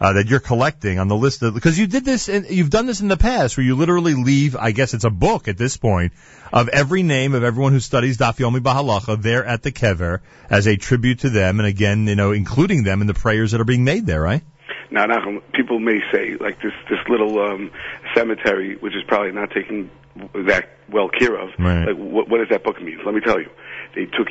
uh, 0.00 0.12
that 0.14 0.28
you're 0.28 0.40
collecting 0.40 0.98
on 0.98 1.08
the 1.08 1.16
list 1.16 1.42
of 1.42 1.54
because 1.54 1.78
you 1.78 1.86
did 1.86 2.04
this 2.04 2.28
and 2.28 2.46
you've 2.48 2.70
done 2.70 2.86
this 2.86 3.00
in 3.00 3.08
the 3.08 3.16
past 3.16 3.56
where 3.56 3.64
you 3.64 3.76
literally 3.76 4.14
leave 4.14 4.56
I 4.56 4.72
guess 4.72 4.94
it's 4.94 5.04
a 5.04 5.10
book 5.10 5.48
at 5.48 5.56
this 5.56 5.76
point 5.76 6.12
of 6.52 6.68
every 6.68 7.02
name 7.02 7.34
of 7.34 7.44
everyone 7.44 7.72
who 7.72 7.80
studies 7.80 8.18
Daf 8.18 8.36
Yomi 8.38 8.60
B'Halacha 8.60 9.20
there 9.20 9.44
at 9.44 9.62
the 9.62 9.72
kever 9.72 10.20
as 10.50 10.66
a 10.66 10.76
tribute 10.76 11.20
to 11.20 11.30
them 11.30 11.60
and 11.60 11.66
again 11.66 12.06
you 12.06 12.16
know 12.16 12.32
including 12.32 12.82
them 12.82 13.00
in 13.00 13.06
the 13.06 13.14
prayers 13.14 13.52
that 13.52 13.60
are 13.60 13.64
being 13.64 13.84
made 13.84 14.06
there 14.06 14.20
right 14.20 14.42
Now, 14.90 15.06
Nachum, 15.06 15.42
people 15.52 15.80
may 15.80 16.00
say, 16.12 16.36
like 16.38 16.62
this 16.62 16.72
this 16.88 17.00
little 17.08 17.38
um, 17.40 17.70
cemetery, 18.14 18.76
which 18.76 18.94
is 18.94 19.02
probably 19.08 19.32
not 19.32 19.50
taken 19.50 19.90
that 20.34 20.68
well 20.90 21.08
care 21.08 21.34
of. 21.36 21.50
Right. 21.58 21.86
Like, 21.86 21.96
what, 21.96 22.28
what 22.28 22.38
does 22.38 22.48
that 22.50 22.62
book 22.64 22.80
mean? 22.80 23.00
Let 23.04 23.14
me 23.14 23.20
tell 23.20 23.40
you. 23.40 23.50
They 23.96 24.04
took 24.04 24.28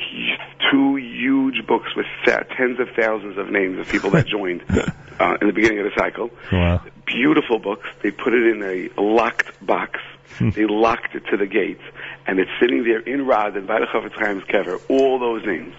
two 0.70 0.94
huge 0.96 1.66
books 1.66 1.88
with 1.96 2.06
tens 2.24 2.78
of 2.78 2.88
thousands 2.96 3.36
of 3.36 3.50
names 3.50 3.78
of 3.80 3.88
people 3.88 4.10
that 4.10 4.26
joined 4.38 4.62
uh, 4.70 5.36
in 5.40 5.48
the 5.48 5.52
beginning 5.52 5.80
of 5.80 5.86
the 5.86 5.92
cycle. 5.98 6.30
wow 6.52 6.80
Beautiful 7.04 7.58
books. 7.58 7.86
They 8.02 8.12
put 8.12 8.32
it 8.32 8.46
in 8.46 8.62
a 8.62 9.00
locked 9.00 9.64
box. 9.66 9.98
they 10.40 10.66
locked 10.66 11.14
it 11.16 11.24
to 11.30 11.36
the 11.36 11.46
gate, 11.46 11.80
and 12.26 12.38
it's 12.38 12.50
sitting 12.60 12.84
there 12.84 13.00
in 13.00 13.20
Radin 13.26 13.66
by 13.66 13.80
the 13.80 13.86
Chafetz 13.86 14.16
Chaim's 14.18 14.44
kever. 14.44 14.80
All 14.88 15.18
those 15.18 15.44
names. 15.44 15.74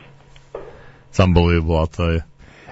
it's 1.09 1.19
unbelievable 1.19 1.77
I'll 1.77 1.87
tell 1.87 2.11
you 2.13 2.21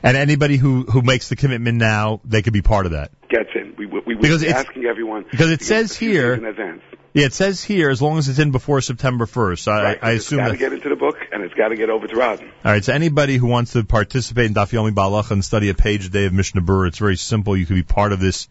and 0.04 0.18
anybody 0.18 0.58
who 0.58 0.84
who 0.84 1.02
makes 1.02 1.30
the 1.30 1.36
commitment 1.38 1.78
now 1.78 2.20
they 2.26 2.42
could 2.42 2.54
be 2.54 2.62
part 2.62 2.86
of 2.86 2.92
that 2.92 3.12
Gets 3.30 3.50
in. 3.56 3.74
We 3.78 3.86
we, 3.86 4.02
we 4.06 4.16
Because 4.16 4.44
were 4.44 4.50
asking 4.52 4.86
everyone 4.86 5.26
because 5.32 5.50
it 5.52 5.62
says 5.62 5.96
here- 5.96 6.34
in 6.34 6.46
advance. 6.46 6.82
Yeah 7.16 7.28
it 7.28 7.34
says 7.34 7.64
here 7.64 7.90
as 7.90 8.02
long 8.02 8.18
as 8.18 8.28
it's 8.28 8.40
in 8.40 8.52
before 8.52 8.82
September 8.82 9.26
1st 9.26 9.70
I, 9.70 9.84
Right, 9.84 10.00
I 10.02 10.12
it's 10.12 10.26
assume 10.26 10.40
got 10.40 10.50
to 10.50 10.58
get 10.58 10.74
into 10.74 10.90
the 10.90 10.98
book, 10.98 11.16
and 11.32 11.44
it's 11.44 11.54
got 11.54 11.70
to 11.70 11.78
get 11.78 11.90
over 11.90 12.08
to 12.08 12.14
Radin. 12.14 12.52
All 12.66 12.72
right, 12.74 12.84
so 12.84 12.92
anybody 12.92 13.38
who 13.38 13.48
wants 13.48 13.72
to 13.72 13.86
participate 13.86 14.48
in 14.48 14.54
Daf 14.54 14.72
Yomi 14.72 14.94
B'Halacha 14.94 15.32
and 15.32 15.46
study 15.46 15.70
a 15.70 15.74
page 15.74 16.06
a 16.06 16.10
day 16.10 16.26
of 16.26 16.34
Mishnah 16.34 16.62
Berurah, 16.62 16.90
it's 16.90 16.98
very 16.98 17.16
simple. 17.16 17.56
You 17.56 17.66
can 17.66 17.78
be 17.78 17.84
part 17.84 18.12
of 18.12 18.20
this 18.20 18.50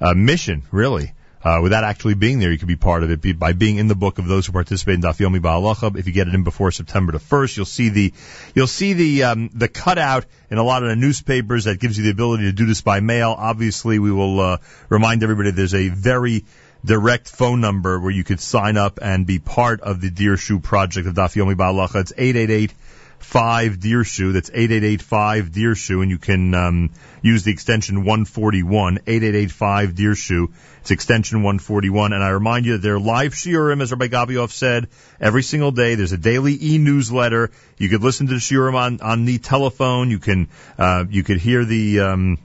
uh, 0.00 0.14
mission, 0.14 0.62
really. 0.70 1.12
Uh, 1.44 1.60
without 1.62 1.84
actually 1.84 2.14
being 2.14 2.40
there, 2.40 2.50
you 2.50 2.58
could 2.58 2.66
be 2.66 2.76
part 2.76 3.04
of 3.04 3.10
it 3.10 3.20
be, 3.20 3.32
by 3.32 3.52
being 3.52 3.76
in 3.76 3.88
the 3.88 3.94
book 3.94 4.18
of 4.18 4.26
those 4.26 4.46
who 4.46 4.52
participate 4.52 4.94
in 4.94 5.02
Daf 5.02 5.18
Yomi 5.18 5.40
B'Halacha. 5.40 5.96
If 5.98 6.06
you 6.06 6.14
get 6.14 6.28
it 6.28 6.34
in 6.34 6.44
before 6.44 6.72
September 6.72 7.12
the 7.12 7.18
first, 7.18 7.58
you'll 7.58 7.66
see 7.66 7.90
the 7.90 8.14
you'll 8.54 8.66
see 8.66 8.94
the 8.94 9.22
um, 9.24 9.50
the 9.52 9.68
cutout 9.68 10.24
in 10.50 10.56
a 10.56 10.64
lot 10.64 10.82
of 10.82 10.88
the 10.88 10.96
newspapers 10.96 11.64
that 11.64 11.78
gives 11.78 11.98
you 11.98 12.04
the 12.04 12.10
ability 12.10 12.44
to 12.44 12.52
do 12.52 12.64
this 12.64 12.80
by 12.80 13.00
mail. 13.00 13.36
Obviously, 13.38 13.98
we 13.98 14.10
will 14.10 14.40
uh, 14.40 14.56
remind 14.88 15.22
everybody 15.22 15.52
there's 15.52 15.74
a 15.74 15.90
very 15.90 16.44
direct 16.84 17.28
phone 17.28 17.60
number 17.60 17.98
where 17.98 18.10
you 18.10 18.24
could 18.24 18.40
sign 18.40 18.76
up 18.76 18.98
and 19.02 19.26
be 19.26 19.38
part 19.38 19.80
of 19.80 20.00
the 20.00 20.10
Dirshu 20.10 20.62
project 20.62 21.06
of 21.08 21.14
Daf 21.14 21.34
Yomi 21.34 21.54
B'Halacha. 21.54 22.00
It's 22.00 22.12
eight 22.16 22.36
eight 22.36 22.50
eight 22.50 22.72
five 23.18 23.78
Dirshu. 23.78 24.32
That's 24.32 24.50
eight 24.54 24.70
eight 24.70 24.84
eight 24.84 25.02
five 25.02 25.50
Dirshu, 25.50 26.02
and 26.02 26.10
you 26.10 26.18
can 26.18 26.54
um, 26.54 26.90
use 27.22 27.42
the 27.44 27.52
extension 27.52 28.04
one 28.04 28.24
forty 28.24 28.62
one 28.62 29.00
eight 29.06 29.22
eight 29.22 29.34
eight 29.34 29.50
five 29.50 29.90
Dirshu. 29.90 30.52
It's 30.80 30.90
extension 30.90 31.42
one 31.42 31.58
forty 31.58 31.90
one, 31.90 32.12
and 32.12 32.22
I 32.22 32.30
remind 32.30 32.64
you 32.64 32.72
that 32.72 32.82
they're 32.82 33.00
live 33.00 33.32
shiurim, 33.32 33.82
as 33.82 33.90
Rabbi 33.90 34.08
Gobioff 34.08 34.50
said, 34.50 34.88
every 35.20 35.42
single 35.42 35.72
day. 35.72 35.96
There's 35.96 36.12
a 36.12 36.18
daily 36.18 36.56
e-newsletter. 36.60 37.50
You 37.76 37.88
could 37.88 38.02
listen 38.02 38.28
to 38.28 38.34
the 38.34 38.40
shiurim 38.40 38.74
on 38.74 39.00
on 39.00 39.24
the 39.24 39.38
telephone. 39.38 40.10
You 40.10 40.20
can 40.20 40.48
uh, 40.78 41.04
you 41.10 41.24
could 41.24 41.38
hear 41.38 41.64
the. 41.64 42.00
Um, 42.00 42.38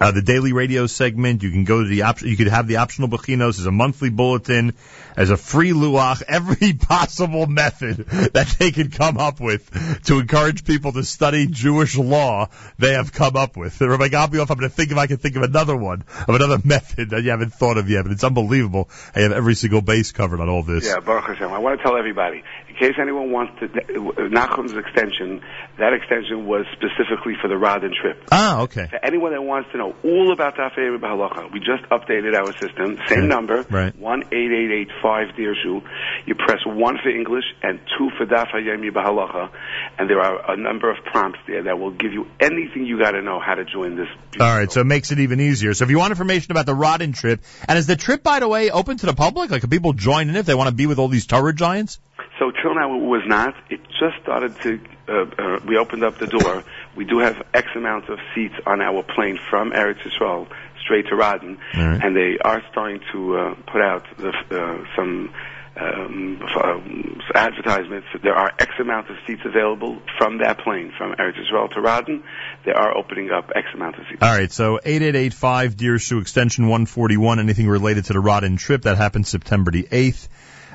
uh, 0.00 0.10
the 0.10 0.22
daily 0.22 0.52
radio 0.52 0.86
segment. 0.86 1.42
You 1.42 1.50
can 1.50 1.64
go 1.64 1.82
to 1.82 1.88
the 1.88 2.02
option. 2.02 2.28
You 2.28 2.36
could 2.36 2.48
have 2.48 2.66
the 2.66 2.76
optional 2.76 3.08
Bechinos 3.08 3.58
as 3.58 3.66
a 3.66 3.70
monthly 3.70 4.10
bulletin, 4.10 4.74
as 5.20 5.28
a 5.30 5.36
free 5.36 5.72
luach. 5.72 6.22
Every 6.26 6.72
possible 6.88 7.46
method 7.46 7.96
that 8.32 8.56
they 8.58 8.70
could 8.70 8.92
come 8.92 9.18
up 9.18 9.38
with 9.38 9.70
to 10.04 10.18
encourage 10.18 10.64
people 10.64 10.92
to 10.92 11.04
study 11.04 11.46
Jewish 11.46 11.96
law, 11.98 12.48
they 12.78 12.94
have 12.94 13.12
come 13.12 13.36
up 13.36 13.56
with. 13.56 13.78
Rabbi 13.80 14.08
Gobioff, 14.08 14.50
I'm 14.50 14.56
going 14.58 14.70
to 14.70 14.74
think 14.74 14.90
if 14.92 14.96
I 14.96 15.06
can 15.06 15.18
think 15.18 15.36
of 15.36 15.42
another 15.42 15.76
one 15.76 16.04
of 16.26 16.34
another 16.34 16.58
method 16.64 17.10
that 17.10 17.22
you 17.22 17.30
haven't 17.30 17.52
thought 17.52 17.76
of 17.76 17.90
yet. 17.90 18.04
But 18.04 18.12
it's 18.12 18.24
unbelievable. 18.24 18.88
I 19.14 19.20
have 19.20 19.32
every 19.32 19.54
single 19.54 19.82
base 19.82 20.12
covered 20.12 20.40
on 20.40 20.48
all 20.48 20.62
this. 20.62 20.86
Yeah, 20.86 21.00
Baruch 21.00 21.24
Hashem. 21.26 21.52
I 21.52 21.58
want 21.58 21.78
to 21.78 21.82
tell 21.84 21.98
everybody, 21.98 22.42
in 22.70 22.74
case 22.76 22.94
anyone 23.00 23.30
wants 23.30 23.60
to, 23.60 23.68
Nachum's 23.68 24.72
extension, 24.72 25.42
that 25.78 25.92
extension 25.92 26.46
was 26.46 26.64
specifically 26.72 27.34
for 27.42 27.48
the 27.48 27.56
Radin 27.56 27.92
trip. 28.00 28.22
Ah, 28.32 28.62
okay. 28.62 28.86
For 28.88 29.04
anyone 29.04 29.32
that 29.32 29.42
wants 29.42 29.70
to 29.72 29.78
know 29.78 29.94
all 30.02 30.32
about 30.32 30.56
Daf 30.56 30.74
Yomi 30.78 30.98
B'Halacha, 30.98 31.52
we 31.52 31.58
just 31.60 31.82
updated 31.90 32.34
our 32.34 32.52
system. 32.58 32.98
Same 33.06 33.28
number, 33.28 33.66
Right. 33.68 33.94
one 33.98 34.22
eight 34.32 34.50
eight 34.52 34.70
eight 34.70 34.88
five 35.02 35.09
Dirshu. 35.36 35.82
You 36.26 36.34
press 36.34 36.58
one 36.66 36.98
for 37.02 37.08
English 37.08 37.44
and 37.62 37.80
two 37.98 38.10
for 38.16 38.26
Daf 38.26 38.52
Yomi 38.52 38.90
B'Halacha, 38.90 39.50
and 39.98 40.08
there 40.08 40.20
are 40.20 40.52
a 40.52 40.56
number 40.56 40.90
of 40.90 41.04
prompts 41.04 41.40
there 41.46 41.64
that 41.64 41.78
will 41.78 41.90
give 41.90 42.12
you 42.12 42.26
anything 42.40 42.86
you 42.86 42.98
got 42.98 43.12
to 43.12 43.22
know 43.22 43.40
how 43.40 43.54
to 43.54 43.64
join 43.64 43.96
this. 43.96 44.08
All 44.38 44.56
right, 44.56 44.70
so 44.70 44.80
it 44.80 44.86
makes 44.86 45.10
it 45.10 45.18
even 45.18 45.40
easier. 45.40 45.74
So 45.74 45.84
if 45.84 45.90
you 45.90 45.98
want 45.98 46.10
information 46.10 46.52
about 46.52 46.66
the 46.66 46.74
Radin 46.74 47.14
trip, 47.14 47.42
and 47.68 47.78
is 47.78 47.86
the 47.86 47.96
trip, 47.96 48.22
by 48.22 48.40
the 48.40 48.48
way, 48.48 48.70
open 48.70 48.96
to 48.98 49.06
the 49.06 49.14
public? 49.14 49.50
Like, 49.50 49.62
can 49.62 49.70
people 49.70 49.92
join 49.92 50.28
in 50.28 50.36
if 50.36 50.46
they 50.46 50.54
want 50.54 50.68
to 50.68 50.74
be 50.74 50.86
with 50.86 50.98
all 50.98 51.08
these 51.08 51.26
Torah 51.26 51.54
giants? 51.54 51.98
So 52.38 52.50
till 52.50 52.74
now 52.74 52.96
it 52.96 53.02
was 53.02 53.22
not. 53.26 53.54
It 53.68 53.80
just 54.00 54.22
started 54.22 54.58
to. 54.62 54.80
Uh, 55.06 55.12
uh, 55.12 55.60
we 55.66 55.76
opened 55.76 56.04
up 56.04 56.18
the 56.18 56.26
door. 56.26 56.64
We 56.96 57.04
do 57.04 57.18
have 57.18 57.36
X 57.52 57.68
amount 57.74 58.08
of 58.08 58.18
seats 58.34 58.54
on 58.66 58.80
our 58.80 59.02
plane 59.02 59.38
from 59.50 59.72
Eretz 59.72 59.98
Yisrael 60.02 60.48
straight 60.90 61.06
to 61.06 61.14
All 61.14 61.20
right. 61.20 62.02
and 62.02 62.16
they 62.16 62.38
are 62.44 62.62
starting 62.70 63.00
to 63.12 63.36
uh, 63.36 63.54
put 63.70 63.80
out 63.80 64.04
the, 64.18 64.32
uh, 64.50 64.84
some. 64.96 65.32
Um, 65.76 66.42
um, 66.62 67.22
advertisements. 67.32 68.08
There 68.22 68.34
are 68.34 68.52
X 68.58 68.72
amount 68.80 69.08
of 69.08 69.16
seats 69.26 69.40
available 69.46 70.02
from 70.18 70.38
that 70.38 70.58
plane, 70.58 70.92
from 70.98 71.12
Eretz 71.12 71.36
Yisrael 71.38 71.70
to 71.70 71.80
Radin. 71.80 72.22
They 72.66 72.72
are 72.72 72.94
opening 72.94 73.30
up 73.30 73.50
X 73.54 73.68
amount 73.72 73.96
of 73.96 74.04
seats. 74.10 74.20
All 74.20 74.36
right, 74.36 74.50
so 74.52 74.80
8885 74.84 75.76
Dirshu 75.76 76.20
Extension 76.20 76.64
141, 76.64 77.38
anything 77.38 77.68
related 77.68 78.06
to 78.06 78.12
the 78.12 78.18
Radin 78.18 78.58
trip, 78.58 78.82
that 78.82 78.98
happens 78.98 79.28
September 79.28 79.70
the 79.70 79.84
8th 79.84 80.28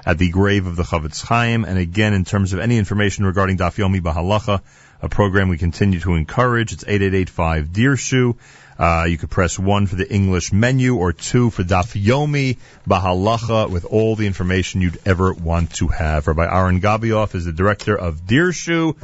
at 0.06 0.18
the 0.18 0.30
grave 0.30 0.66
of 0.66 0.76
the 0.76 0.84
Chafetz 0.84 1.24
Chaim. 1.24 1.66
And 1.66 1.78
again, 1.78 2.14
in 2.14 2.24
terms 2.24 2.54
of 2.54 2.60
any 2.60 2.78
information 2.78 3.26
regarding 3.26 3.58
Daf 3.58 3.76
Yomi 3.76 4.02
B'Halacha, 4.02 4.62
a 5.02 5.10
program 5.10 5.50
we 5.50 5.58
continue 5.58 6.00
to 6.00 6.14
encourage, 6.16 6.74
it's 6.74 6.86
8885 6.88 7.68
Dirshu. 7.68 8.38
Uh, 8.78 9.06
you 9.08 9.18
could 9.18 9.30
press 9.30 9.58
one 9.58 9.88
for 9.88 9.96
the 9.96 10.12
English 10.12 10.52
menu 10.52 10.96
or 10.96 11.14
two 11.14 11.50
for 11.50 11.64
Daf 11.64 12.00
Yomi 12.02 12.58
B'Halacha 12.88 13.70
with 13.70 13.86
all 13.86 14.16
the 14.16 14.28
information 14.28 14.82
you'd 14.82 15.00
ever 15.06 15.34
want 15.34 15.74
to 15.76 15.88
have. 15.88 16.28
Rabbi 16.28 16.46
Aaron 16.46 16.82
Gobioff 16.82 17.36
is 17.36 17.46
the 17.46 17.54
director 17.54 17.96
of 17.98 18.22
Dirshu. 18.26 18.96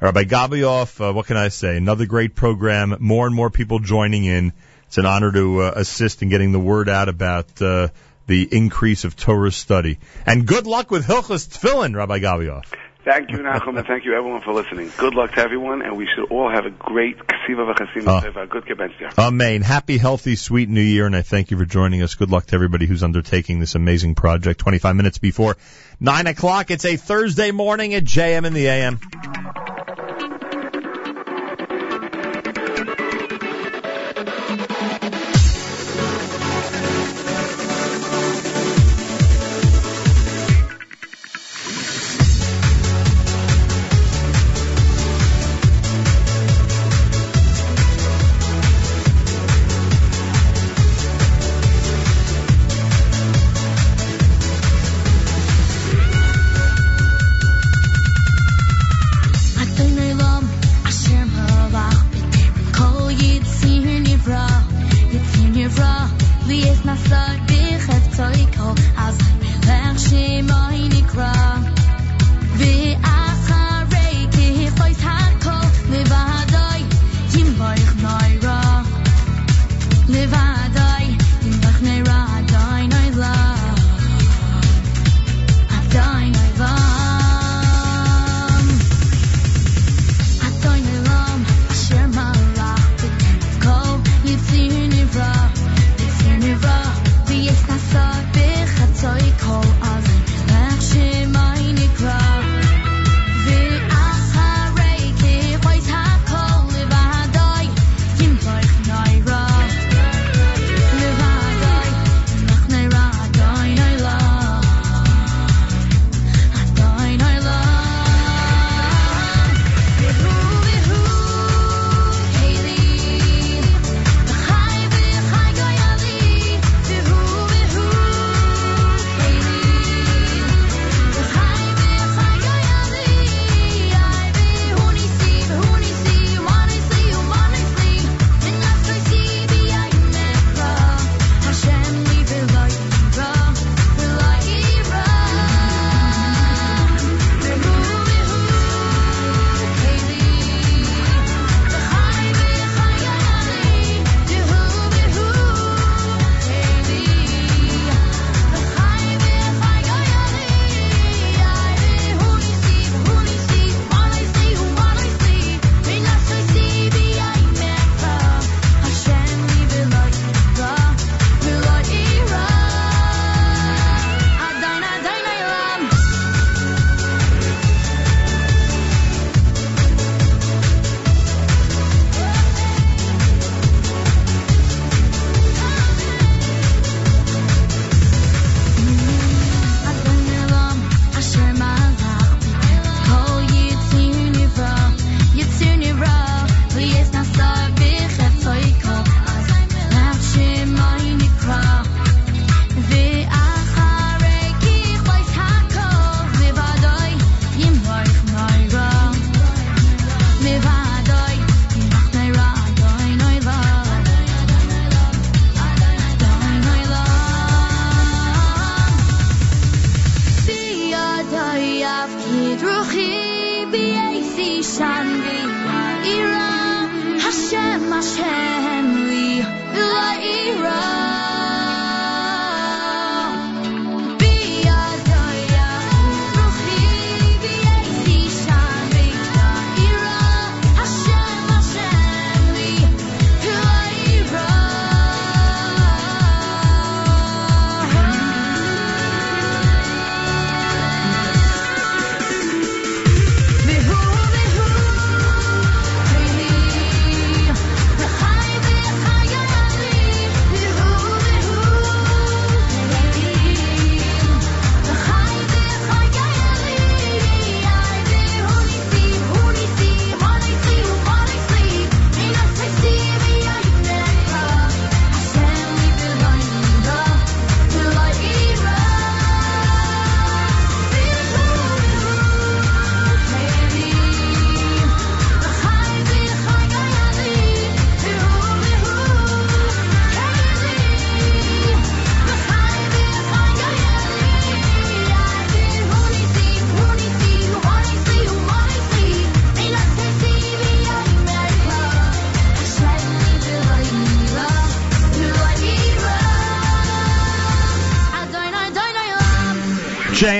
Rabbi 0.00 0.24
Gobioff, 0.24 1.00
uh, 1.00 1.12
what 1.12 1.26
can 1.26 1.36
I 1.36 1.48
say? 1.48 1.76
Another 1.76 2.06
great 2.06 2.34
program. 2.34 2.96
More 2.98 3.26
and 3.26 3.34
more 3.34 3.50
people 3.50 3.78
joining 3.78 4.24
in. 4.24 4.52
It's 4.88 4.98
an 4.98 5.06
honor 5.06 5.30
to 5.30 5.62
uh, 5.62 5.72
assist 5.76 6.22
in 6.22 6.28
getting 6.28 6.50
the 6.50 6.58
word 6.58 6.88
out 6.88 7.08
about 7.08 7.62
uh, 7.62 7.88
the 8.26 8.48
increase 8.50 9.04
of 9.04 9.14
Torah 9.14 9.52
study. 9.52 9.98
And 10.26 10.46
good 10.46 10.66
luck 10.66 10.90
with 10.90 11.04
Hilchas 11.04 11.46
Tefillin, 11.48 11.94
Rabbi 11.94 12.18
Gobioff. 12.18 12.64
Thank 13.10 13.32
you, 13.32 13.38
Nachum, 13.38 13.76
and 13.76 13.84
thank 13.84 14.04
you 14.04 14.14
everyone 14.14 14.40
for 14.40 14.52
listening. 14.52 14.92
Good 14.96 15.14
luck 15.14 15.32
to 15.32 15.40
everyone, 15.40 15.82
and 15.82 15.96
we 15.96 16.06
should 16.06 16.30
all 16.30 16.48
have 16.48 16.64
a 16.64 16.70
great 16.70 17.18
Ksiva 17.18 17.74
v'chasim 17.74 18.06
Oh. 18.06 18.14
Ah. 18.14 18.20
Teva. 18.20 18.48
Good 18.48 18.66
Gebenster. 18.66 19.18
Amen. 19.18 19.62
Happy, 19.62 19.98
healthy, 19.98 20.36
sweet 20.36 20.68
New 20.68 20.80
Year, 20.80 21.06
and 21.06 21.16
I 21.16 21.22
thank 21.22 21.50
you 21.50 21.58
for 21.58 21.64
joining 21.64 22.02
us. 22.02 22.14
Good 22.14 22.30
luck 22.30 22.46
to 22.46 22.54
everybody 22.54 22.86
who's 22.86 23.02
undertaking 23.02 23.58
this 23.58 23.74
amazing 23.74 24.14
project. 24.14 24.60
25 24.60 24.94
minutes 24.94 25.18
before 25.18 25.56
9 25.98 26.28
o'clock. 26.28 26.70
It's 26.70 26.84
a 26.84 26.94
Thursday 26.94 27.50
morning 27.50 27.94
at 27.94 28.04
JM 28.04 28.44
in 28.44 28.52
the 28.52 28.68
AM. 28.68 29.00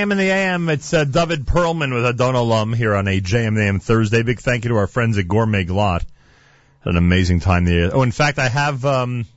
JM 0.01 0.11
in 0.11 0.17
the 0.17 0.31
AM, 0.31 0.69
it's 0.69 0.95
uh, 0.95 1.03
David 1.03 1.45
Perlman 1.45 1.93
with 1.93 2.03
Adon 2.03 2.33
Olam 2.33 2.75
here 2.75 2.95
on 2.95 3.07
a 3.07 3.21
JM 3.21 3.53
the 3.53 3.61
AM 3.61 3.79
Thursday. 3.79 4.23
Big 4.23 4.39
thank 4.39 4.63
you 4.63 4.69
to 4.69 4.77
our 4.77 4.87
friends 4.87 5.19
at 5.19 5.27
Gourmet 5.27 5.63
Glatt. 5.63 6.03
Had 6.79 6.93
an 6.93 6.97
amazing 6.97 7.39
time 7.39 7.65
there. 7.65 7.95
Oh, 7.95 8.01
in 8.01 8.11
fact, 8.11 8.39
I 8.39 8.49
have, 8.49 8.83
um, 8.83 9.27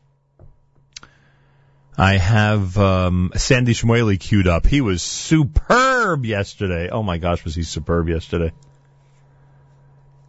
I 1.99 2.17
have, 2.17 2.78
um, 2.78 3.33
Sandy 3.36 3.75
Shmueli 3.75 4.18
queued 4.18 4.49
up. 4.49 4.65
He 4.65 4.81
was 4.81 5.02
superb 5.02 6.25
yesterday. 6.25 6.89
Oh 6.89 7.02
my 7.02 7.18
gosh, 7.18 7.44
was 7.44 7.55
he 7.55 7.62
superb 7.62 8.09
yesterday. 8.09 8.52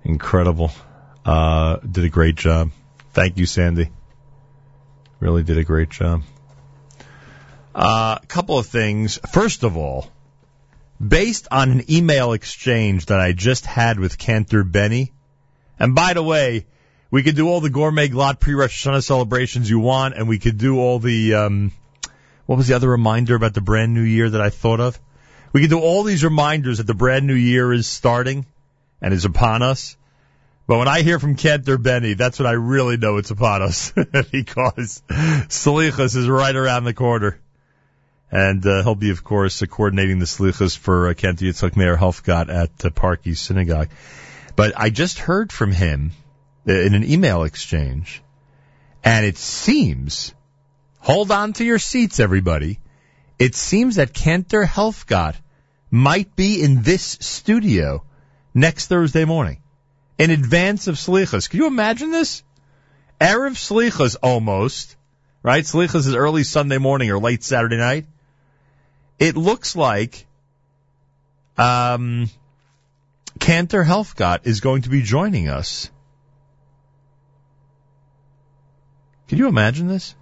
Incredible. 0.04 0.72
Uh, 1.24 1.78
did 1.78 2.04
a 2.04 2.10
great 2.10 2.36
job. 2.36 2.72
Thank 3.14 3.38
you, 3.38 3.46
Sandy. 3.46 3.90
Really 5.22 5.44
did 5.44 5.58
a 5.58 5.64
great 5.64 5.92
job. 5.92 6.24
Uh, 7.74 8.20
a 8.22 8.26
couple 8.26 8.58
of 8.58 8.66
things. 8.66 9.18
First 9.32 9.64
of 9.64 9.78
all, 9.78 10.12
based 11.06 11.48
on 11.52 11.72
an 11.72 11.92
email 11.92 12.34
exchange 12.34 13.08
that 13.08 13.20
I 13.20 13.34
just 13.34 13.66
had 13.66 14.00
with 14.00 14.18
Cantor 14.18 14.64
Benny, 14.64 15.14
and 15.80 15.94
by 15.94 16.14
the 16.14 16.24
way, 16.24 16.66
we 17.12 17.24
could 17.24 17.36
do 17.36 17.48
all 17.48 17.62
the 17.62 17.70
Gourmet 17.70 18.10
Glatt 18.10 18.40
pre-Rosh 18.40 18.86
Hashanah 18.86 19.04
celebrations 19.04 19.70
you 19.70 19.80
want, 19.80 20.16
and 20.16 20.28
we 20.28 20.40
could 20.40 20.58
do 20.58 20.80
all 20.80 21.00
the, 21.00 21.36
um, 21.36 21.72
what 22.46 22.58
was 22.58 22.68
the 22.68 22.76
other 22.76 22.90
reminder 22.90 23.36
about 23.36 23.54
the 23.54 23.62
brand 23.62 23.94
new 23.94 24.02
year 24.02 24.30
that 24.30 24.42
I 24.42 24.50
thought 24.50 24.80
of? 24.80 25.00
We 25.54 25.62
could 25.62 25.70
do 25.70 25.80
all 25.80 26.04
these 26.04 26.24
reminders 26.24 26.80
that 26.80 26.88
the 26.88 26.94
brand 26.94 27.28
new 27.28 27.36
year 27.36 27.72
is 27.72 27.88
starting 27.88 28.46
and 29.02 29.14
is 29.14 29.26
upon 29.26 29.62
us. 29.62 29.96
But 30.68 30.80
when 30.80 30.88
I 30.88 31.04
hear 31.04 31.20
from 31.20 31.36
Cantor 31.36 31.78
Benny, 31.78 32.16
that's 32.16 32.40
when 32.40 32.48
I 32.48 32.54
really 32.54 32.98
know 32.98 33.18
it's 33.18 33.32
upon 33.32 33.62
us 33.62 33.92
because 34.32 35.04
Salichas 35.08 36.16
is 36.16 36.28
right 36.28 36.56
around 36.56 36.86
the 36.86 36.94
corner. 36.94 37.40
And 38.32 38.66
uh, 38.66 38.84
he'll 38.84 38.96
be, 38.96 39.12
of 39.12 39.24
course, 39.24 39.62
uh, 39.62 39.66
coordinating 39.68 40.20
the 40.20 40.26
slichas 40.26 40.78
for 40.78 41.10
uh, 41.10 41.14
Kent 41.14 41.40
Yitzchak 41.40 41.74
Helfgott 41.74 42.50
at 42.50 42.86
uh, 42.86 42.90
Park 42.90 43.28
East 43.28 43.46
Synagogue. 43.46 43.90
But 44.56 44.74
I 44.76 44.90
just 44.90 45.20
heard 45.20 45.52
from 45.52 45.72
him 45.72 46.12
uh, 46.68 46.74
in 46.74 46.96
an 46.96 47.04
email 47.04 47.44
exchange, 47.44 48.24
and 49.04 49.26
it 49.26 49.38
seems, 49.38 50.34
hold 51.00 51.32
on 51.32 51.54
to 51.54 51.64
your 51.64 51.80
seats, 51.80 52.20
everybody. 52.20 52.80
It 53.38 53.54
seems 53.54 53.98
that 53.98 54.14
Cantor 54.14 54.66
Helfgott 54.66 55.36
might 55.92 56.36
be 56.36 56.62
in 56.62 56.82
this 56.82 57.18
studio 57.22 58.04
next 58.54 58.88
Thursday 58.88 59.26
morning, 59.26 59.62
in 60.18 60.32
advance 60.32 60.88
of 60.88 60.96
slichas. 60.96 61.50
Can 61.50 61.60
you 61.60 61.68
imagine 61.68 62.12
this? 62.12 62.44
Erev 63.22 63.52
slichas 63.52 64.16
almost, 64.22 64.96
right? 65.44 65.64
Slichas 65.64 66.08
is 66.08 66.16
early 66.16 66.44
Sunday 66.44 66.80
morning 66.80 67.12
or 67.12 67.20
late 67.20 67.44
Saturday 67.44 67.78
night 67.78 68.06
it 69.20 69.38
looks 69.38 69.76
like 69.76 70.26
um, 71.58 72.30
Cantor 73.40 73.84
Helfgott 73.84 74.42
is 74.44 74.60
going 74.60 74.84
to 74.84 74.90
be 74.90 75.02
joining 75.02 75.48
us. 75.48 75.90
Can 79.28 79.38
you 79.38 79.48
imagine 79.48 79.88
this? 79.88 80.16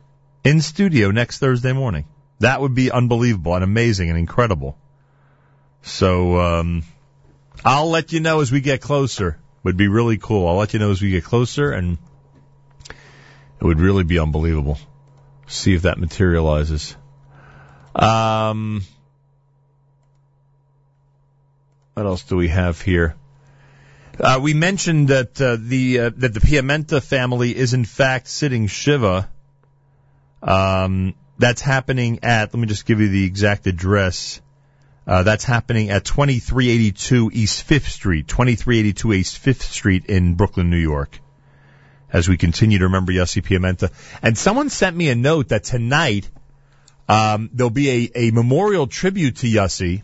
In 0.43 0.61
studio 0.61 1.11
next 1.11 1.39
Thursday 1.39 1.73
morning. 1.73 2.05
That 2.39 2.61
would 2.61 2.75
be 2.75 2.91
unbelievable 2.91 3.55
and 3.55 3.63
amazing 3.63 4.09
and 4.09 4.17
incredible. 4.17 4.77
So, 5.81 6.39
um, 6.39 6.83
I'll 7.63 7.89
let 7.89 8.11
you 8.11 8.19
know 8.19 8.41
as 8.41 8.51
we 8.51 8.61
get 8.61 8.81
closer. 8.81 9.39
Would 9.63 9.77
be 9.77 9.87
really 9.87 10.17
cool. 10.17 10.47
I'll 10.47 10.57
let 10.57 10.73
you 10.73 10.79
know 10.79 10.91
as 10.91 11.01
we 11.01 11.11
get 11.11 11.23
closer 11.23 11.71
and 11.71 11.97
it 12.89 13.63
would 13.63 13.79
really 13.79 14.03
be 14.03 14.19
unbelievable. 14.19 14.77
See 15.47 15.73
if 15.73 15.83
that 15.83 15.97
materializes. 15.97 16.97
Um, 17.95 18.83
what 21.93 22.05
else 22.05 22.23
do 22.23 22.35
we 22.35 22.47
have 22.47 22.81
here? 22.81 23.15
Uh, 24.19 24.39
we 24.41 24.53
mentioned 24.53 25.07
that 25.07 25.41
uh, 25.41 25.57
the 25.59 25.99
uh, 25.99 26.11
that 26.17 26.33
the 26.33 26.39
Piamenta 26.39 27.01
family 27.01 27.55
is 27.55 27.73
in 27.73 27.85
fact 27.85 28.27
sitting 28.27 28.67
shiva. 28.67 29.29
Um, 30.41 31.15
that's 31.39 31.61
happening 31.61 32.19
at. 32.23 32.53
Let 32.53 32.59
me 32.59 32.67
just 32.67 32.85
give 32.85 32.99
you 32.99 33.09
the 33.09 33.25
exact 33.25 33.65
address. 33.65 34.41
Uh, 35.05 35.23
that's 35.23 35.43
happening 35.43 35.89
at 35.89 36.05
2382 36.05 37.31
East 37.33 37.63
Fifth 37.63 37.89
Street, 37.89 38.27
2382 38.27 39.13
East 39.13 39.37
Fifth 39.37 39.63
Street 39.63 40.05
in 40.05 40.35
Brooklyn, 40.35 40.69
New 40.69 40.77
York. 40.77 41.19
As 42.11 42.29
we 42.29 42.37
continue 42.37 42.77
to 42.77 42.85
remember 42.85 43.11
Yossi 43.11 43.43
Piamenta, 43.43 43.91
and 44.21 44.37
someone 44.37 44.69
sent 44.69 44.95
me 44.95 45.09
a 45.09 45.15
note 45.15 45.49
that 45.49 45.63
tonight 45.63 46.29
um, 47.07 47.49
there'll 47.53 47.69
be 47.69 48.11
a, 48.15 48.27
a 48.27 48.31
memorial 48.31 48.87
tribute 48.87 49.37
to 49.37 49.47
Yossi 49.47 50.03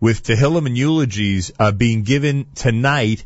with 0.00 0.22
Tehillim 0.22 0.66
and 0.66 0.76
eulogies 0.76 1.52
uh, 1.58 1.72
being 1.72 2.02
given 2.02 2.46
tonight 2.54 3.24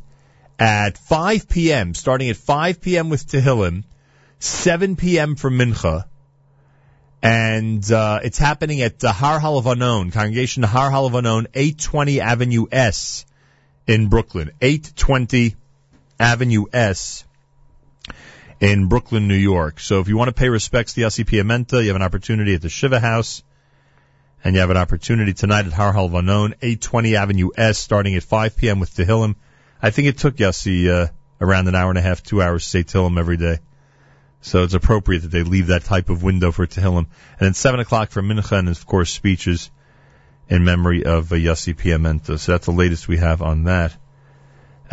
at 0.58 0.98
5 0.98 1.48
p.m., 1.48 1.94
starting 1.94 2.30
at 2.30 2.36
5 2.36 2.80
p.m. 2.80 3.08
with 3.08 3.26
Tehillim, 3.26 3.84
7 4.38 4.96
p.m. 4.96 5.36
for 5.36 5.50
Mincha, 5.50 6.04
and 7.22 7.90
uh, 7.90 8.20
it's 8.22 8.38
happening 8.38 8.82
at 8.82 8.98
the 8.98 9.10
Har 9.10 9.40
Halavanon, 9.40 10.12
Congregation 10.12 10.62
Har 10.62 10.90
Halavanon, 10.90 11.46
820 11.54 12.20
Avenue 12.20 12.66
S 12.70 13.24
in 13.86 14.08
Brooklyn, 14.08 14.50
820 14.60 15.56
Avenue 16.20 16.66
S 16.72 17.24
in 18.60 18.88
Brooklyn, 18.88 19.28
New 19.28 19.34
York. 19.34 19.80
So 19.80 20.00
if 20.00 20.08
you 20.08 20.16
want 20.16 20.28
to 20.28 20.34
pay 20.34 20.48
respects 20.48 20.94
to 20.94 21.02
Yossi 21.02 21.24
Piamenta, 21.24 21.82
you 21.82 21.88
have 21.88 21.96
an 21.96 22.02
opportunity 22.02 22.54
at 22.54 22.62
the 22.62 22.68
Shiva 22.68 23.00
House. 23.00 23.42
And 24.42 24.54
you 24.54 24.60
have 24.60 24.70
an 24.70 24.76
opportunity 24.76 25.32
tonight 25.32 25.66
at 25.66 25.72
Har 25.72 25.94
Halvanon, 25.94 26.52
820 26.60 27.16
Avenue 27.16 27.48
S, 27.56 27.78
starting 27.78 28.14
at 28.14 28.22
5 28.22 28.56
p.m. 28.58 28.78
with 28.78 28.94
Tehillim. 28.94 29.36
I 29.80 29.90
think 29.90 30.08
it 30.08 30.18
took 30.18 30.36
Yossi 30.36 30.88
uh, 30.88 31.08
around 31.40 31.68
an 31.68 31.74
hour 31.74 31.88
and 31.88 31.98
a 31.98 32.02
half, 32.02 32.22
two 32.22 32.42
hours 32.42 32.62
to 32.64 32.68
say 32.68 32.82
Tehillim 32.82 33.18
every 33.18 33.38
day. 33.38 33.60
So 34.42 34.62
it's 34.62 34.74
appropriate 34.74 35.20
that 35.20 35.30
they 35.30 35.42
leave 35.42 35.68
that 35.68 35.84
type 35.84 36.10
of 36.10 36.22
window 36.22 36.52
for 36.52 36.66
Tehillim. 36.66 37.06
And 37.06 37.40
then 37.40 37.54
7 37.54 37.80
o'clock 37.80 38.10
for 38.10 38.20
Mincha 38.20 38.58
and, 38.58 38.68
of 38.68 38.86
course, 38.86 39.10
speeches 39.10 39.70
in 40.50 40.64
memory 40.64 41.04
of 41.04 41.32
uh, 41.32 41.36
Yossi 41.36 41.74
Piamenta. 41.74 42.38
So 42.38 42.52
that's 42.52 42.66
the 42.66 42.72
latest 42.72 43.08
we 43.08 43.16
have 43.16 43.40
on 43.40 43.64
that 43.64 43.96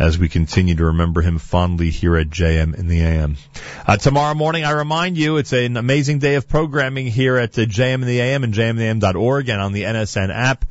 as 0.02 0.18
we 0.18 0.28
continue 0.28 0.74
to 0.74 0.86
remember 0.86 1.22
him 1.22 1.38
fondly 1.38 1.90
here 1.90 2.16
at 2.16 2.28
JM 2.28 2.74
in 2.76 2.88
the 2.88 3.00
AM. 3.00 3.36
Uh, 3.86 3.96
tomorrow 3.96 4.34
morning, 4.34 4.64
I 4.64 4.72
remind 4.72 5.16
you, 5.16 5.36
it's 5.36 5.52
an 5.52 5.76
amazing 5.76 6.18
day 6.18 6.34
of 6.34 6.48
programming 6.48 7.06
here 7.06 7.36
at 7.36 7.52
the 7.52 7.66
JM 7.66 7.94
in 7.94 8.06
the 8.06 8.20
AM 8.20 8.42
and 8.42 8.52
jmintheam.org 8.52 9.48
and 9.48 9.60
on 9.60 9.72
the 9.72 9.84
NSN 9.84 10.34
app. 10.34 10.64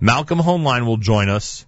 Malcolm 0.00 0.38
Hoenlein 0.38 0.86
will 0.86 0.96
join 0.96 1.28
us 1.28 1.66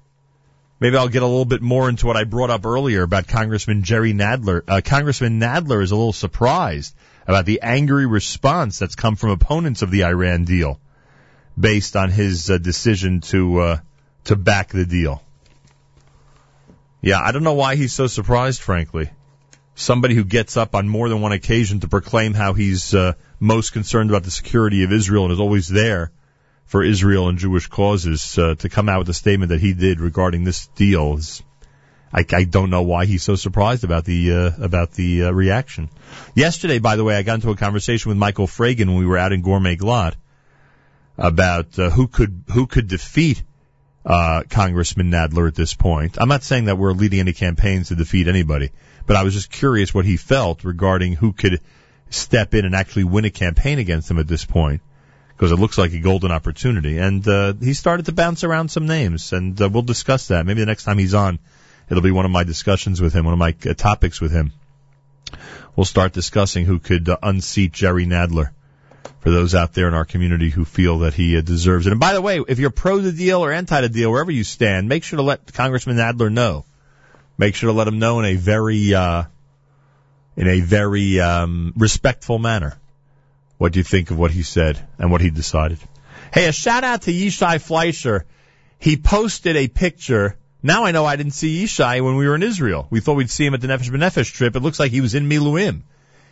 maybe 0.78 0.96
I'll 0.96 1.08
get 1.08 1.22
a 1.22 1.26
little 1.26 1.44
bit 1.44 1.62
more 1.62 1.88
into 1.88 2.06
what 2.06 2.16
I 2.16 2.22
brought 2.22 2.50
up 2.50 2.64
earlier 2.64 3.02
about 3.02 3.26
Congressman 3.26 3.82
Jerry 3.82 4.14
Nadler. 4.14 4.62
Uh, 4.66 4.80
Congressman 4.82 5.40
Nadler 5.40 5.82
is 5.82 5.90
a 5.90 5.96
little 5.96 6.12
surprised 6.12 6.94
about 7.26 7.44
the 7.44 7.60
angry 7.62 8.06
response 8.06 8.78
that's 8.78 8.94
come 8.94 9.16
from 9.16 9.30
opponents 9.30 9.82
of 9.82 9.90
the 9.90 10.04
Iran 10.04 10.44
deal 10.44 10.80
based 11.58 11.96
on 11.96 12.10
his 12.10 12.50
uh, 12.50 12.58
decision 12.58 13.20
to 13.20 13.60
uh, 13.60 13.78
to 14.24 14.36
back 14.36 14.68
the 14.68 14.86
deal. 14.86 15.22
Yeah, 17.02 17.20
I 17.20 17.32
don't 17.32 17.44
know 17.44 17.54
why 17.54 17.76
he's 17.76 17.92
so 17.92 18.06
surprised, 18.06 18.60
frankly. 18.60 19.10
Somebody 19.74 20.14
who 20.14 20.24
gets 20.24 20.56
up 20.56 20.74
on 20.74 20.88
more 20.88 21.08
than 21.08 21.22
one 21.22 21.32
occasion 21.32 21.80
to 21.80 21.88
proclaim 21.88 22.34
how 22.34 22.52
he's 22.52 22.94
uh, 22.94 23.14
most 23.38 23.72
concerned 23.72 24.10
about 24.10 24.24
the 24.24 24.30
security 24.30 24.82
of 24.82 24.92
Israel 24.92 25.24
and 25.24 25.32
is 25.32 25.40
always 25.40 25.68
there 25.68 26.12
for 26.66 26.84
Israel 26.84 27.28
and 27.28 27.38
Jewish 27.38 27.66
causes 27.66 28.38
uh, 28.38 28.54
to 28.56 28.68
come 28.68 28.88
out 28.88 28.98
with 29.00 29.08
a 29.08 29.14
statement 29.14 29.48
that 29.48 29.60
he 29.60 29.72
did 29.72 30.00
regarding 30.00 30.44
this 30.44 30.66
deal 30.68 31.16
is 31.16 31.42
I, 32.12 32.24
I 32.32 32.44
don't 32.44 32.70
know 32.70 32.82
why 32.82 33.06
he's 33.06 33.22
so 33.22 33.36
surprised 33.36 33.84
about 33.84 34.04
the 34.04 34.32
uh, 34.32 34.64
about 34.64 34.92
the 34.92 35.24
uh, 35.24 35.30
reaction. 35.30 35.90
Yesterday, 36.34 36.78
by 36.78 36.96
the 36.96 37.04
way, 37.04 37.16
I 37.16 37.22
got 37.22 37.36
into 37.36 37.50
a 37.50 37.56
conversation 37.56 38.08
with 38.10 38.18
Michael 38.18 38.46
Fragin 38.46 38.86
when 38.86 38.98
we 38.98 39.06
were 39.06 39.18
out 39.18 39.32
in 39.32 39.42
Gourmet 39.42 39.76
Glatt 39.76 40.14
about 41.16 41.78
uh, 41.78 41.90
who 41.90 42.08
could 42.08 42.44
who 42.52 42.66
could 42.66 42.88
defeat 42.88 43.42
uh, 44.04 44.42
Congressman 44.48 45.10
Nadler 45.10 45.48
at 45.48 45.54
this 45.54 45.74
point. 45.74 46.16
I'm 46.18 46.28
not 46.28 46.42
saying 46.42 46.66
that 46.66 46.78
we're 46.78 46.92
leading 46.92 47.20
any 47.20 47.32
campaigns 47.32 47.88
to 47.88 47.94
defeat 47.94 48.28
anybody, 48.28 48.70
but 49.06 49.16
I 49.16 49.22
was 49.22 49.34
just 49.34 49.50
curious 49.50 49.92
what 49.92 50.04
he 50.04 50.16
felt 50.16 50.64
regarding 50.64 51.14
who 51.14 51.32
could 51.32 51.60
step 52.08 52.54
in 52.54 52.64
and 52.64 52.74
actually 52.74 53.04
win 53.04 53.24
a 53.24 53.30
campaign 53.30 53.78
against 53.78 54.10
him 54.10 54.18
at 54.18 54.26
this 54.26 54.44
point 54.44 54.82
because 55.36 55.52
it 55.52 55.56
looks 55.56 55.78
like 55.78 55.92
a 55.92 55.98
golden 55.98 56.30
opportunity. 56.30 56.98
And 56.98 57.26
uh, 57.26 57.54
he 57.54 57.72
started 57.72 58.06
to 58.06 58.12
bounce 58.12 58.44
around 58.44 58.70
some 58.70 58.86
names, 58.86 59.32
and 59.32 59.60
uh, 59.60 59.68
we'll 59.68 59.82
discuss 59.82 60.28
that. 60.28 60.44
Maybe 60.44 60.60
the 60.60 60.66
next 60.66 60.84
time 60.84 60.98
he's 60.98 61.14
on, 61.14 61.38
it'll 61.88 62.02
be 62.02 62.10
one 62.10 62.24
of 62.24 62.30
my 62.30 62.44
discussions 62.44 63.00
with 63.00 63.14
him, 63.14 63.24
one 63.24 63.34
of 63.34 63.38
my 63.38 63.54
uh, 63.68 63.74
topics 63.74 64.20
with 64.20 64.32
him. 64.32 64.52
We'll 65.76 65.84
start 65.84 66.12
discussing 66.12 66.66
who 66.66 66.78
could 66.78 67.08
uh, 67.08 67.16
unseat 67.22 67.72
Jerry 67.72 68.06
Nadler 68.06 68.50
for 69.20 69.30
those 69.30 69.54
out 69.54 69.74
there 69.74 69.88
in 69.88 69.94
our 69.94 70.04
community 70.04 70.50
who 70.50 70.64
feel 70.64 71.00
that 71.00 71.14
he 71.14 71.36
uh, 71.36 71.40
deserves 71.40 71.86
it. 71.86 71.90
And 71.90 72.00
by 72.00 72.14
the 72.14 72.22
way, 72.22 72.40
if 72.48 72.58
you're 72.58 72.70
pro 72.70 72.98
the 72.98 73.12
deal 73.12 73.44
or 73.44 73.52
anti 73.52 73.80
the 73.80 73.88
deal, 73.88 74.10
wherever 74.10 74.30
you 74.30 74.44
stand, 74.44 74.88
make 74.88 75.04
sure 75.04 75.18
to 75.18 75.22
let 75.22 75.52
Congressman 75.52 75.96
Nadler 75.96 76.32
know. 76.32 76.64
Make 77.36 77.54
sure 77.54 77.68
to 77.68 77.72
let 77.72 77.88
him 77.88 77.98
know 77.98 78.18
in 78.20 78.26
a 78.26 78.34
very, 78.34 78.94
uh, 78.94 79.24
in 80.36 80.48
a 80.48 80.60
very 80.60 81.20
um, 81.20 81.72
respectful 81.76 82.38
manner 82.38 82.76
what 83.60 83.72
do 83.72 83.78
you 83.78 83.84
think 83.84 84.10
of 84.10 84.18
what 84.18 84.30
he 84.30 84.42
said 84.42 84.82
and 84.98 85.10
what 85.10 85.20
he 85.20 85.28
decided. 85.28 85.78
Hey, 86.32 86.46
a 86.46 86.52
shout 86.52 86.82
out 86.82 87.02
to 87.02 87.12
Yishai 87.12 87.60
Fleischer. 87.60 88.24
He 88.78 88.96
posted 88.96 89.56
a 89.56 89.68
picture. 89.68 90.38
Now 90.62 90.84
I 90.84 90.92
know 90.92 91.04
I 91.04 91.16
didn't 91.16 91.32
see 91.32 91.62
Yishai 91.62 92.02
when 92.02 92.16
we 92.16 92.26
were 92.26 92.34
in 92.34 92.42
Israel. 92.42 92.86
We 92.88 93.00
thought 93.00 93.16
we'd 93.16 93.28
see 93.28 93.44
him 93.44 93.52
at 93.52 93.60
the 93.60 93.66
Nefesh 93.66 93.90
B'Nefesh 93.90 94.32
trip. 94.32 94.56
It 94.56 94.60
looks 94.60 94.80
like 94.80 94.92
he 94.92 95.02
was 95.02 95.14
in 95.14 95.28
Miluim. 95.28 95.82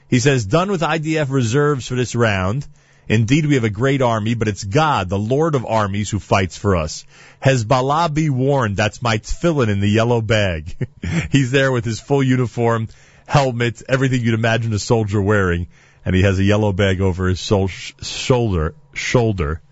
He 0.08 0.20
says, 0.20 0.46
done 0.46 0.70
with 0.70 0.80
IDF 0.80 1.30
reserves 1.30 1.86
for 1.86 1.94
this 1.94 2.14
round. 2.14 2.66
Indeed, 3.08 3.46
we 3.46 3.54
have 3.54 3.64
a 3.64 3.70
great 3.70 4.02
army, 4.02 4.34
but 4.34 4.48
it's 4.48 4.64
God, 4.64 5.08
the 5.08 5.18
Lord 5.18 5.54
of 5.54 5.64
armies, 5.64 6.10
who 6.10 6.18
fights 6.18 6.58
for 6.58 6.76
us. 6.76 7.06
Hezbollah 7.42 8.12
be 8.12 8.28
warned, 8.28 8.76
that's 8.76 9.00
my 9.00 9.18
tefillin 9.18 9.68
in 9.68 9.80
the 9.80 9.88
yellow 9.88 10.20
bag. 10.20 10.76
He's 11.30 11.50
there 11.50 11.72
with 11.72 11.86
his 11.86 12.00
full 12.00 12.22
uniform, 12.22 12.88
helmet, 13.26 13.82
everything 13.88 14.22
you'd 14.22 14.34
imagine 14.34 14.74
a 14.74 14.78
soldier 14.78 15.22
wearing, 15.22 15.68
and 16.04 16.14
he 16.14 16.22
has 16.22 16.38
a 16.38 16.44
yellow 16.44 16.72
bag 16.72 17.00
over 17.00 17.28
his 17.28 17.40
sol- 17.40 17.68
shoulder, 17.68 18.74
shoulder, 18.92 19.62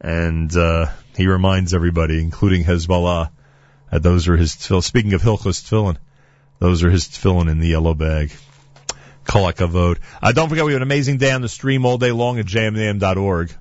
and 0.00 0.54
uh, 0.56 0.86
he 1.16 1.26
reminds 1.26 1.72
everybody, 1.72 2.20
including 2.20 2.64
Hezbollah, 2.64 3.30
that 3.92 4.02
those 4.02 4.26
are 4.28 4.36
his 4.36 4.56
tefillin. 4.56 4.82
Speaking 4.82 5.14
of 5.14 5.22
Hilchos 5.22 5.62
tefillin, 5.62 5.98
those 6.58 6.82
are 6.82 6.90
his 6.90 7.06
tefillin 7.06 7.48
in 7.48 7.60
the 7.60 7.68
yellow 7.68 7.94
bag. 7.94 8.32
Kol 9.26 9.52
hakavod. 9.52 9.98
Uh, 10.22 10.32
don't 10.32 10.48
forget, 10.48 10.64
we 10.64 10.72
have 10.72 10.80
an 10.80 10.86
amazing 10.86 11.18
day 11.18 11.32
on 11.32 11.42
the 11.42 11.48
stream 11.48 11.84
all 11.84 11.98
day 11.98 12.12
long 12.12 12.38
at 12.38 12.46
jmintheam.org. 12.46 13.52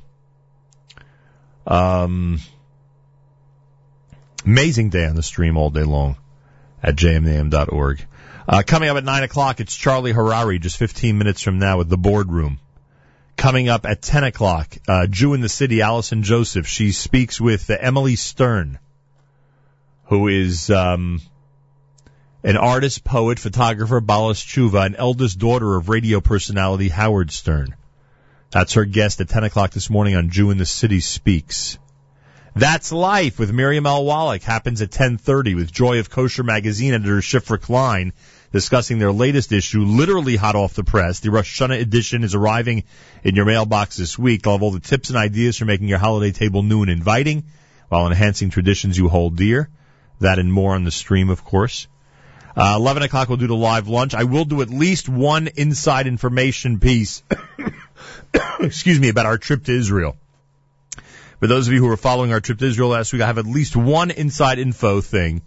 Um, 1.67 2.39
amazing 4.45 4.89
day 4.89 5.05
on 5.05 5.15
the 5.15 5.23
stream 5.23 5.57
all 5.57 5.71
day 5.71 5.83
long 5.83 6.17
at 6.83 6.95
jmintheam.org. 6.95 8.05
Uh, 8.47 8.61
coming 8.65 8.89
up 8.89 8.97
at 8.97 9.03
9 9.03 9.23
o'clock, 9.23 9.59
it's 9.59 9.75
Charlie 9.75 10.13
Harary, 10.13 10.61
just 10.61 10.77
15 10.77 11.17
minutes 11.17 11.41
from 11.41 11.57
now 11.57 11.79
with 11.79 11.89
the 11.89 11.97
boardroom. 11.97 12.59
Coming 13.37 13.69
up 13.69 13.85
at 13.85 14.01
10 14.01 14.23
o'clock, 14.23 14.77
uh, 14.87 15.07
Jew 15.07 15.33
in 15.33 15.41
the 15.41 15.49
City, 15.49 15.81
Allison 15.81 16.21
Joseph. 16.21 16.67
She 16.67 16.91
speaks 16.91 17.41
with 17.41 17.69
uh, 17.69 17.77
Emily 17.79 18.15
Stern, 18.15 18.77
who 20.05 20.27
is 20.27 20.69
um, 20.69 21.21
an 22.45 22.57
artist, 22.57 23.03
poet, 23.03 23.40
photographer, 23.40 23.99
Balas 23.99 24.40
Chuva, 24.40 24.85
and 24.85 24.95
eldest 24.95 25.40
daughter 25.40 25.75
of 25.75 25.90
radio 25.90 26.22
personality 26.22 26.90
Howard 26.90 27.32
Stern. 27.32 27.75
That's 28.51 28.74
her 28.74 28.85
guest 28.85 29.19
at 29.19 29.30
10 29.30 29.45
o'clock 29.45 29.72
this 29.72 29.90
morning 29.90 30.15
on 30.15 30.30
Jew 30.30 30.51
in 30.51 30.59
the 30.59 30.65
City 30.67 30.99
Speaks. 30.99 31.80
That's 32.56 32.91
Life 32.91 33.40
with 33.40 33.51
Miriam 33.51 33.88
L. 33.88 34.06
Wallach 34.06 34.43
happens 34.43 34.83
at 34.83 34.91
10.30 34.91 35.56
with 35.56 35.72
Joy 35.72 35.98
of 35.98 36.11
Kosher 36.11 36.43
Magazine 36.43 36.93
editor 36.93 37.17
Shifra 37.17 37.59
Klein 37.59 38.14
discussing 38.51 38.99
their 38.99 39.11
latest 39.11 39.51
issue, 39.51 39.83
literally 39.83 40.35
hot 40.35 40.56
off 40.56 40.75
the 40.75 40.83
press. 40.83 41.22
The 41.22 41.32
Rosh 41.32 41.59
Hashanah 41.59 41.82
edition 41.82 42.24
is 42.24 42.35
arriving 42.35 42.83
in 43.24 43.35
your 43.35 43.45
mailbox 43.45 43.98
this 43.98 44.19
week. 44.19 44.43
They'll 44.43 44.53
have 44.53 44.61
all 44.61 44.69
the 44.69 44.80
tips 44.80 45.09
and 45.09 45.17
ideas 45.17 45.57
for 45.57 45.65
making 45.65 45.88
your 45.88 45.98
holiday 45.98 46.32
table 46.32 46.61
new 46.61 46.83
and 46.83 46.91
inviting 46.91 47.45
while 47.90 48.06
enhancing 48.06 48.51
traditions 48.51 48.99
you 48.99 49.09
hold 49.09 49.35
dear. 49.35 49.67
That 50.19 50.38
and 50.38 50.53
more 50.53 50.75
on 50.75 50.83
the 50.83 50.91
stream, 50.91 51.32
of 51.32 51.43
course. 51.43 51.88
Uh, 52.58 52.75
11 52.77 53.03
o'clock 53.03 53.27
we'll 53.27 53.38
do 53.38 53.48
the 53.48 53.56
live 53.56 53.90
lunch. 53.90 54.16
I 54.16 54.24
will 54.24 54.45
do 54.45 54.61
at 54.61 54.69
least 54.69 55.09
one 55.09 55.50
inside 55.56 56.08
information 56.08 56.80
piece, 56.80 57.22
excuse 58.59 59.00
me, 59.00 59.09
about 59.09 59.25
our 59.25 59.38
trip 59.38 59.66
to 59.66 59.74
Israel. 59.74 60.16
For 61.40 61.48
those 61.48 61.67
of 61.67 61.74
you 61.74 61.82
who 61.82 61.88
were 61.88 61.98
following 61.98 62.32
our 62.32 62.40
trip 62.40 62.59
to 62.59 62.66
Israel 62.66 62.90
last 62.90 63.11
week, 63.11 63.22
I 63.22 63.27
have 63.27 63.38
at 63.38 63.45
least 63.45 63.75
one 63.75 64.09
inside 64.09 64.58
info 64.58 65.01
thing 65.01 65.42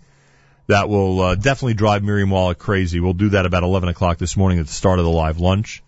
that 0.66 0.90
will 0.90 1.20
uh, 1.20 1.34
definitely 1.34 1.74
drive 1.74 2.02
Miriam 2.02 2.28
Wallach 2.28 2.58
crazy. 2.58 3.00
We'll 3.00 3.14
do 3.14 3.30
that 3.30 3.46
about 3.46 3.62
11 3.62 3.88
o'clock 3.88 4.18
this 4.18 4.36
morning 4.36 4.58
at 4.58 4.66
the 4.66 4.72
start 4.72 4.98
of 4.98 5.06
the 5.06 5.10
live 5.10 5.40
lunch. 5.40 5.82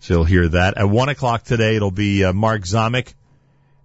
So 0.00 0.14
you'll 0.14 0.24
hear 0.24 0.48
that. 0.48 0.76
At 0.76 0.88
1 0.88 1.08
o'clock 1.08 1.44
today, 1.44 1.76
it'll 1.76 1.92
be 1.92 2.24
uh, 2.24 2.32
Mark 2.32 2.62
Zamek 2.62 3.14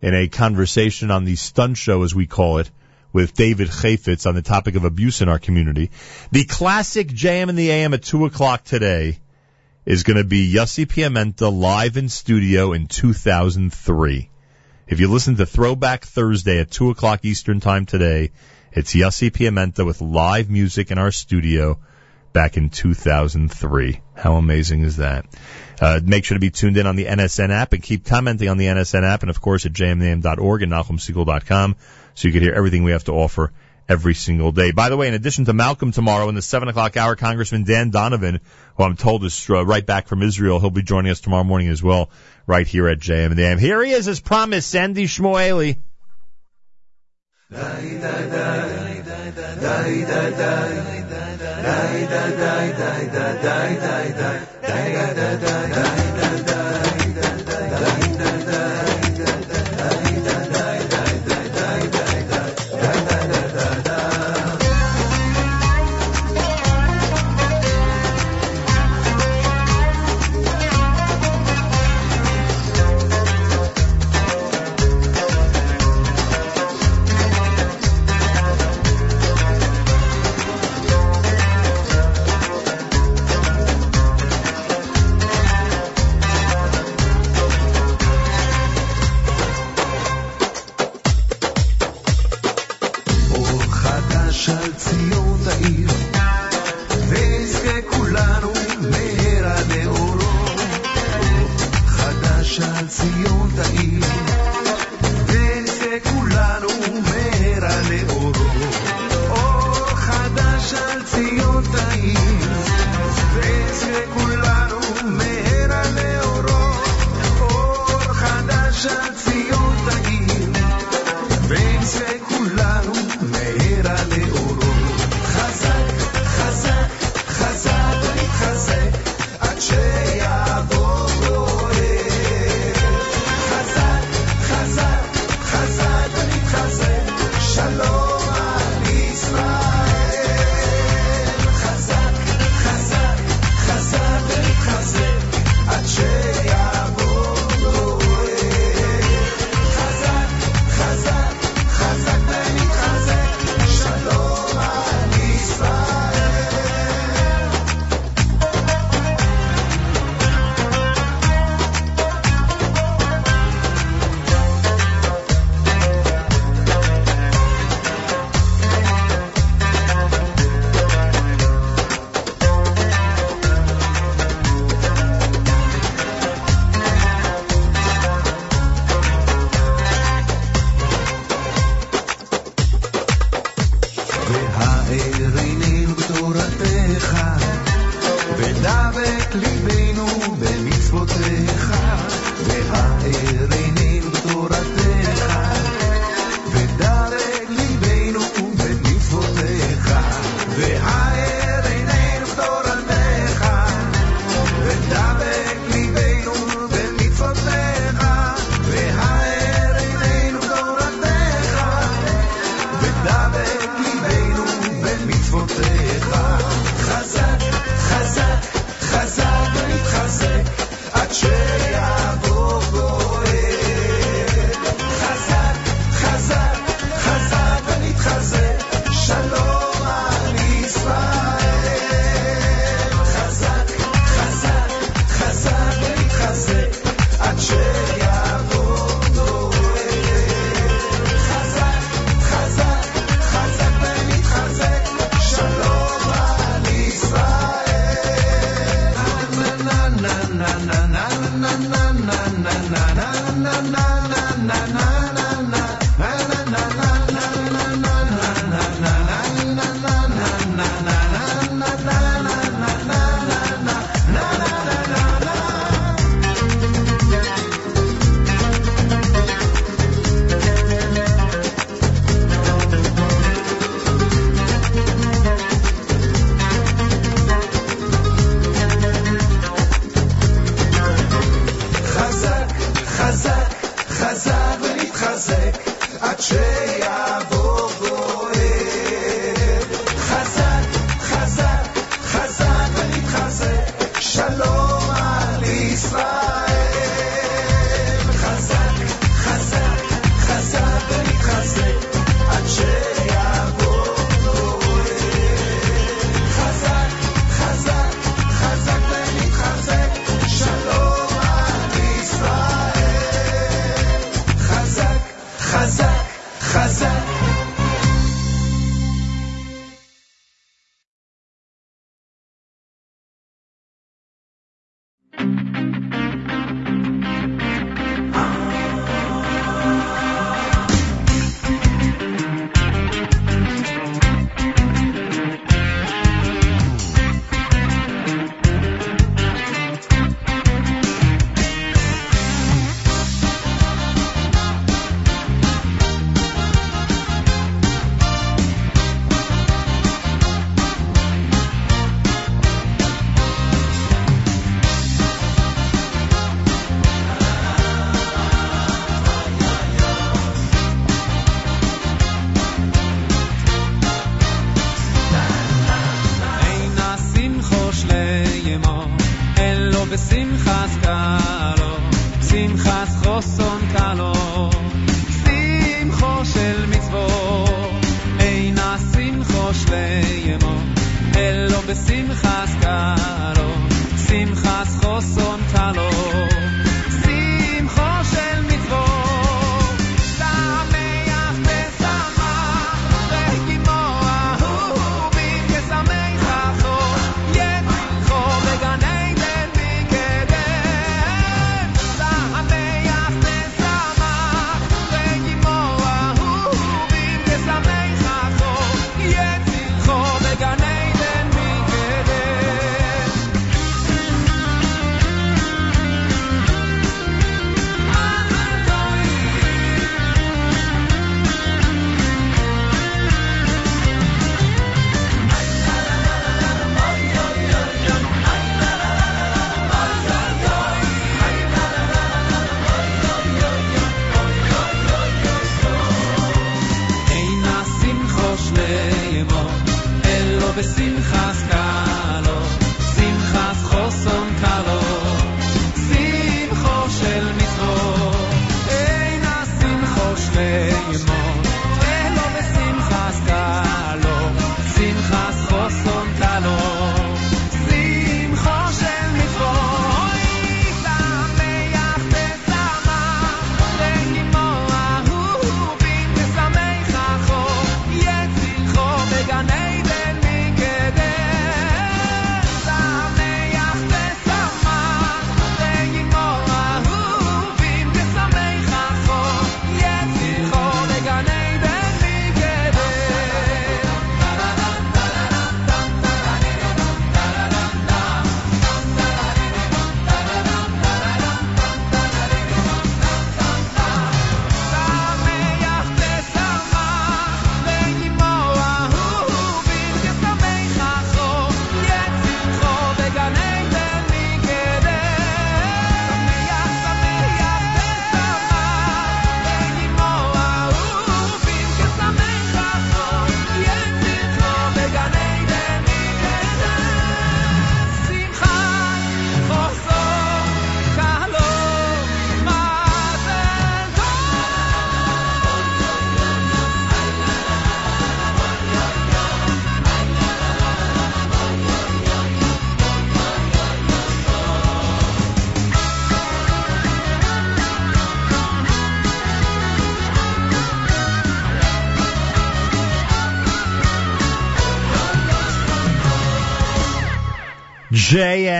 in 0.01 0.15
a 0.15 0.27
conversation 0.27 1.11
on 1.11 1.23
the 1.23 1.35
stunt 1.35 1.77
show, 1.77 2.01
as 2.01 2.15
we 2.15 2.25
call 2.25 2.57
it, 2.57 2.71
with 3.13 3.35
David 3.35 3.69
Chafetz 3.69 4.25
on 4.25 4.35
the 4.35 4.41
topic 4.41 4.75
of 4.75 4.83
abuse 4.83 5.21
in 5.21 5.29
our 5.29 5.39
community. 5.39 5.91
The 6.31 6.43
classic 6.43 7.07
JM 7.07 7.49
in 7.49 7.55
the 7.55 7.69
AM 7.69 7.93
at 7.93 8.03
2 8.03 8.25
o'clock 8.25 8.63
today 8.63 9.19
is 9.85 10.03
going 10.03 10.17
to 10.17 10.23
be 10.23 10.51
Yossi 10.51 10.85
Piamenta 10.85 11.55
live 11.55 11.95
in 11.95 12.09
studio 12.09 12.73
in 12.73 12.87
2003. 12.87 14.29
If 14.87 14.99
you 14.99 15.07
listen 15.07 15.35
to 15.37 15.45
Throwback 15.45 16.03
Thursday 16.03 16.59
at 16.59 16.71
2 16.71 16.89
o'clock 16.89 17.23
Eastern 17.23 17.59
Time 17.59 17.85
today, 17.85 18.31
it's 18.71 18.93
Yossi 18.93 19.29
Piamenta 19.29 19.85
with 19.85 20.01
live 20.01 20.49
music 20.49 20.89
in 20.89 20.97
our 20.97 21.11
studio 21.11 21.79
back 22.33 22.57
in 22.57 22.69
2003. 22.69 24.01
How 24.15 24.35
amazing 24.35 24.81
is 24.81 24.97
that? 24.97 25.25
Uh, 25.79 25.99
make 26.03 26.25
sure 26.25 26.35
to 26.35 26.39
be 26.39 26.49
tuned 26.49 26.77
in 26.77 26.87
on 26.87 26.95
the 26.95 27.05
NSN 27.05 27.51
app 27.51 27.73
and 27.73 27.83
keep 27.83 28.05
commenting 28.05 28.49
on 28.49 28.57
the 28.57 28.65
NSN 28.65 29.03
app 29.03 29.21
and 29.21 29.29
of 29.29 29.39
course 29.39 29.65
at 29.65 29.73
jmintheam.org 29.73 30.63
and 30.63 30.71
nachumsegal.com 30.71 31.75
so 32.15 32.27
you 32.27 32.33
can 32.33 32.41
hear 32.41 32.53
everything 32.53 32.83
we 32.83 32.91
have 32.91 33.05
to 33.05 33.13
offer 33.13 33.51
every 33.87 34.13
single 34.13 34.51
day. 34.51 34.71
By 34.71 34.89
the 34.89 34.97
way, 34.97 35.07
in 35.07 35.13
addition 35.13 35.45
to 35.45 35.53
Malcolm 35.53 35.91
tomorrow 35.91 36.29
in 36.29 36.35
the 36.35 36.41
seven 36.41 36.67
o'clock 36.67 36.97
hour, 36.97 37.15
Congressman 37.15 37.63
Dan 37.63 37.89
Donovan, 37.89 38.39
who 38.77 38.83
I'm 38.83 38.95
told 38.95 39.23
is 39.23 39.49
uh, 39.49 39.65
right 39.65 39.85
back 39.85 40.07
from 40.07 40.23
Israel, 40.23 40.59
he'll 40.59 40.69
be 40.69 40.83
joining 40.83 41.11
us 41.11 41.21
tomorrow 41.21 41.43
morning 41.43 41.67
as 41.67 41.83
well, 41.83 42.09
right 42.47 42.67
here 42.67 42.87
at 42.87 42.99
JM 42.99 43.31
and 43.31 43.39
AM. 43.39 43.57
Here 43.57 43.83
he 43.83 43.91
is, 43.91 44.07
as 44.07 44.19
promised, 44.19 44.69
Sandy 44.69 45.05
Shmueli. 45.05 45.77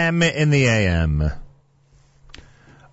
JM 0.04 0.34
in 0.34 0.50
the 0.50 0.66
AM. 0.68 1.32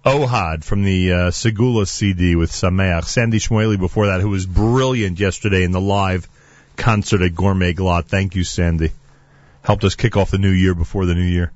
Ohad 0.04 0.64
from 0.64 0.84
the 0.84 1.12
uh, 1.12 1.16
Segula 1.30 1.86
CD 1.86 2.36
with 2.36 2.52
Sameach. 2.52 3.04
Sandy 3.04 3.38
Shmueli 3.38 3.78
before 3.78 4.06
that, 4.06 4.20
who 4.20 4.30
was 4.30 4.46
brilliant 4.46 5.18
yesterday 5.18 5.64
in 5.64 5.72
the 5.72 5.80
live 5.80 6.28
concert 6.76 7.20
at 7.20 7.34
Gourmet 7.34 7.74
Glatt. 7.74 8.06
Thank 8.06 8.34
you, 8.34 8.44
Sandy. 8.44 8.92
Helped 9.62 9.84
us 9.84 9.96
kick 9.96 10.16
off 10.16 10.30
the 10.30 10.38
new 10.38 10.50
year 10.50 10.74
before 10.74 11.04
the 11.04 11.14
new 11.14 11.20
year. 11.20 11.52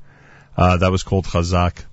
Uh, 0.57 0.77
that 0.79 0.91
was 0.91 1.05
called 1.05 1.25
Chazak. 1.25 1.85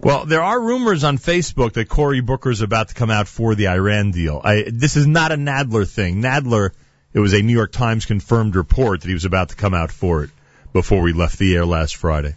Well, 0.00 0.24
there 0.24 0.42
are 0.42 0.60
rumors 0.60 1.04
on 1.04 1.18
Facebook 1.18 1.74
that 1.74 1.88
Cory 1.88 2.20
Booker 2.20 2.50
is 2.50 2.62
about 2.62 2.88
to 2.88 2.94
come 2.94 3.10
out 3.10 3.28
for 3.28 3.54
the 3.54 3.68
Iran 3.68 4.10
deal. 4.12 4.40
I, 4.42 4.64
this 4.68 4.96
is 4.96 5.06
not 5.06 5.32
a 5.32 5.36
Nadler 5.36 5.88
thing. 5.88 6.22
Nadler, 6.22 6.70
it 7.12 7.20
was 7.20 7.34
a 7.34 7.42
New 7.42 7.52
York 7.52 7.72
Times 7.72 8.06
confirmed 8.06 8.56
report 8.56 9.02
that 9.02 9.08
he 9.08 9.14
was 9.14 9.26
about 9.26 9.50
to 9.50 9.56
come 9.56 9.74
out 9.74 9.92
for 9.92 10.24
it 10.24 10.30
before 10.76 11.00
we 11.00 11.14
left 11.14 11.38
the 11.38 11.56
air 11.56 11.64
last 11.64 11.96
Friday. 11.96 12.34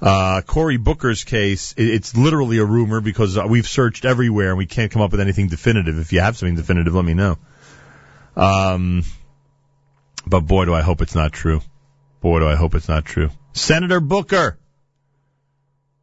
Uh, 0.00 0.40
Cory 0.40 0.78
Booker's 0.78 1.22
case, 1.22 1.74
it, 1.76 1.86
it's 1.86 2.16
literally 2.16 2.56
a 2.56 2.64
rumor 2.64 3.02
because 3.02 3.36
uh, 3.36 3.44
we've 3.46 3.68
searched 3.68 4.06
everywhere 4.06 4.48
and 4.48 4.56
we 4.56 4.64
can't 4.64 4.90
come 4.90 5.02
up 5.02 5.10
with 5.10 5.20
anything 5.20 5.48
definitive. 5.48 5.98
If 5.98 6.14
you 6.14 6.20
have 6.20 6.34
something 6.34 6.56
definitive, 6.56 6.94
let 6.94 7.04
me 7.04 7.12
know. 7.12 7.36
Um, 8.36 9.04
but 10.26 10.40
boy, 10.40 10.64
do 10.64 10.72
I 10.72 10.80
hope 10.80 11.02
it's 11.02 11.14
not 11.14 11.32
true. 11.32 11.60
Boy, 12.22 12.40
do 12.40 12.48
I 12.48 12.54
hope 12.54 12.74
it's 12.74 12.88
not 12.88 13.04
true. 13.04 13.28
Senator 13.52 14.00
Booker. 14.00 14.56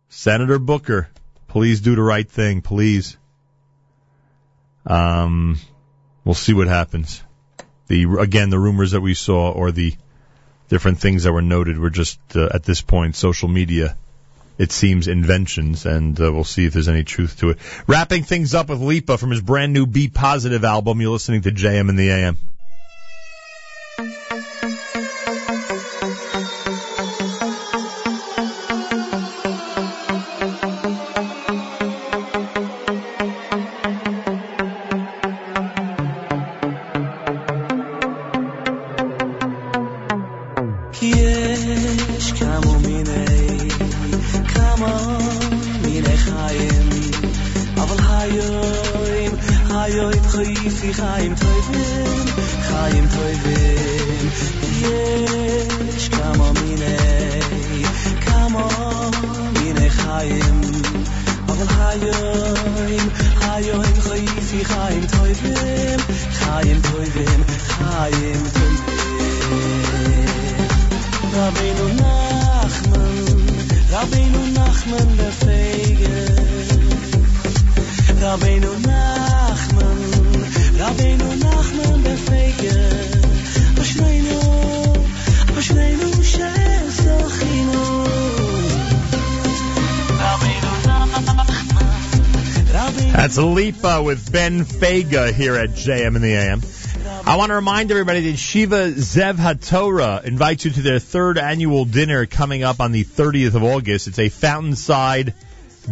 Senator 0.09 0.59
Booker, 0.59 1.09
please 1.47 1.81
do 1.81 1.95
the 1.95 2.03
right 2.03 2.29
thing, 2.29 2.61
please. 2.61 3.17
Um, 4.85 5.57
we'll 6.23 6.35
see 6.35 6.53
what 6.53 6.67
happens. 6.67 7.23
The 7.87 8.05
again, 8.19 8.51
the 8.51 8.59
rumors 8.59 8.91
that 8.91 9.01
we 9.01 9.15
saw 9.15 9.51
or 9.51 9.71
the 9.71 9.95
different 10.69 10.99
things 10.99 11.23
that 11.23 11.33
were 11.33 11.41
noted 11.41 11.77
were 11.77 11.89
just 11.89 12.19
uh, 12.35 12.49
at 12.53 12.64
this 12.64 12.81
point 12.81 13.15
social 13.15 13.49
media. 13.49 13.98
It 14.57 14.72
seems 14.72 15.07
inventions, 15.07 15.85
and 15.85 16.19
uh, 16.19 16.31
we'll 16.31 16.43
see 16.43 16.65
if 16.65 16.73
there's 16.73 16.89
any 16.89 17.03
truth 17.03 17.39
to 17.39 17.51
it. 17.51 17.59
Wrapping 17.88 18.23
things 18.23 18.53
up 18.53 18.67
with 18.67 18.81
Lipa 18.81 19.17
from 19.17 19.31
his 19.31 19.41
brand 19.41 19.73
new 19.73 19.85
Be 19.85 20.09
Positive 20.09 20.64
album. 20.65 20.99
You're 20.99 21.11
listening 21.11 21.43
to 21.43 21.51
JM 21.51 21.89
in 21.89 21.95
the 21.95 22.09
AM. 22.09 22.38
Fega 94.80 95.33
here 95.33 95.56
at 95.56 95.72
JM 95.72 96.16
in 96.16 96.22
the 96.22 96.33
AM. 96.33 96.61
I 97.27 97.35
want 97.35 97.49
to 97.49 97.56
remind 97.56 97.91
everybody 97.91 98.32
that 98.32 98.38
Shiva 98.38 98.93
Zev 98.93 99.33
HaTorah 99.33 100.24
invites 100.24 100.64
you 100.64 100.72
to 100.72 100.82
their 100.82 100.99
third 100.99 101.38
annual 101.38 101.83
dinner 101.83 102.25
coming 102.25 102.64
up 102.64 102.80
on 102.80 102.93
the 102.93 103.03
30th 103.03 103.56
of 103.56 103.64
August. 103.64 104.08
It's 104.08 104.19
a 104.19 104.30
fountainside 104.30 105.33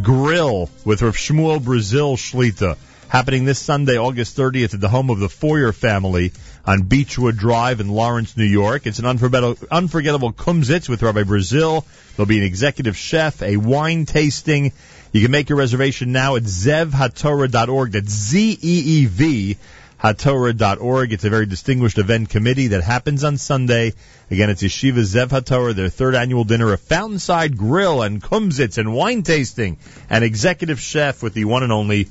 grill 0.02 0.70
with 0.86 1.02
Rav 1.02 1.18
Shmuel 1.18 1.62
Brazil 1.62 2.16
Shlita 2.16 2.78
happening 3.10 3.46
this 3.46 3.60
Sunday, 3.60 3.98
August 3.98 4.38
30th 4.38 4.74
at 4.74 4.80
the 4.80 4.90
home 4.90 5.10
of 5.10 5.20
the 5.20 5.30
Foyer 5.30 5.74
family 5.74 6.32
on 6.66 6.84
Beechwood 6.84 7.38
Drive 7.38 7.80
in 7.80 7.90
Lawrence, 7.90 8.36
New 8.38 8.46
York. 8.46 8.88
It's 8.88 9.00
an 9.00 9.06
unforgettable, 9.06 9.58
unforgettable 9.72 10.34
kumzitz 10.34 10.90
with 10.90 11.02
Rabbi 11.02 11.24
Brazil. 11.24 11.86
There'll 12.16 12.28
be 12.28 12.38
an 12.38 12.44
executive 12.44 12.98
chef, 12.98 13.42
a 13.42 13.58
wine 13.58 14.06
tasting. 14.06 14.72
You 15.12 15.22
can 15.22 15.32
make 15.32 15.50
your 15.50 15.58
reservation 15.58 16.12
now 16.12 16.36
at 16.36 16.44
zevhatorah.org. 16.44 17.92
That's 17.92 18.12
Z-E-E-V 18.12 19.58
hatorah.org. 20.02 21.14
It's 21.14 21.26
a 21.26 21.30
very 21.30 21.46
distinguished 21.46 21.98
event 21.98 22.30
committee 22.30 22.68
that 22.68 22.84
happens 22.84 23.24
on 23.24 23.38
Sunday. 23.38 23.94
Again, 24.30 24.50
it's 24.50 24.62
Yeshiva 24.62 25.00
Zev 25.00 25.30
HaTorah, 25.30 25.74
their 25.74 25.90
third 25.90 26.16
annual 26.16 26.44
dinner, 26.44 26.72
a 26.74 26.78
fountainside 26.78 27.58
grill 27.58 28.02
and 28.02 28.22
kumzitz 28.22 28.78
and 28.78 28.94
wine 28.94 29.24
tasting, 29.24 29.78
and 30.10 30.24
executive 30.24 30.80
chef 30.80 31.24
with 31.24 31.34
the 31.34 31.46
one 31.46 31.64
and 31.64 31.72
only 31.72 32.10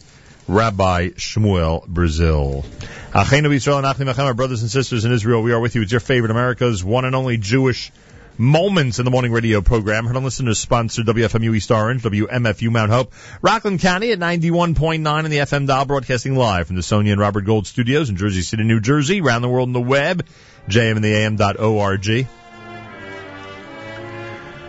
Rabbi 0.49 1.11
Shmuel 1.11 1.87
Brazil. 1.87 2.65
Achenu 3.13 3.49
Yisrael 3.49 3.79
and 3.79 3.87
Achim 3.87 4.09
Achem, 4.09 4.25
our 4.25 4.35
brothers 4.35 4.63
and 4.63 4.71
sisters 4.71 5.05
in 5.05 5.13
Israel, 5.13 5.43
we 5.43 5.53
are 5.53 5.61
with 5.61 5.75
you. 5.75 5.83
It's 5.83 5.93
your 5.93 6.01
favorite 6.01 6.31
America's 6.31 6.83
one 6.83 7.05
and 7.05 7.15
only 7.15 7.37
Jewish 7.37 7.93
Moments 8.39 8.99
in 8.99 9.05
the 9.07 9.11
Morning 9.11 9.33
Radio 9.33 9.63
program. 9.63 10.05
Heard 10.07 10.17
on 10.17 10.25
listeners 10.25 10.59
sponsored 10.59 11.07
WFMU 11.07 11.57
East 11.57 11.71
Orange, 11.71 12.03
WMFU 12.03 12.71
Mount 12.71 12.91
Hope, 12.91 13.13
Rockland 13.41 13.81
County 13.81 14.13
at 14.13 14.19
91.9 14.19 15.25
in 15.25 15.31
the 15.31 15.39
FM 15.39 15.67
dial, 15.67 15.87
broadcasting 15.87 16.37
live 16.37 16.67
from 16.67 16.77
the 16.77 16.83
Sonia 16.83 17.13
and 17.13 17.21
Robert 17.21 17.47
Gold 17.47 17.67
studios 17.67 18.11
in 18.11 18.17
Jersey 18.17 18.43
City, 18.43 18.65
New 18.65 18.81
Jersey, 18.81 19.21
around 19.23 19.43
the 19.43 19.49
world 19.49 19.71
on 19.71 19.73
the 19.73 19.81
web, 19.81 20.27
jmintheam.org. 20.69 22.27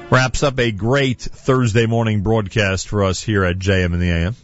Wraps 0.09 0.43
up 0.43 0.57
a 0.59 0.71
great 0.71 1.19
Thursday 1.19 1.85
morning 1.85 2.21
broadcast 2.21 2.87
for 2.87 3.03
us 3.03 3.21
here 3.21 3.43
at 3.43 3.59
JM 3.59 3.93
and 3.93 4.01
the 4.01 4.11
AM. 4.11 4.35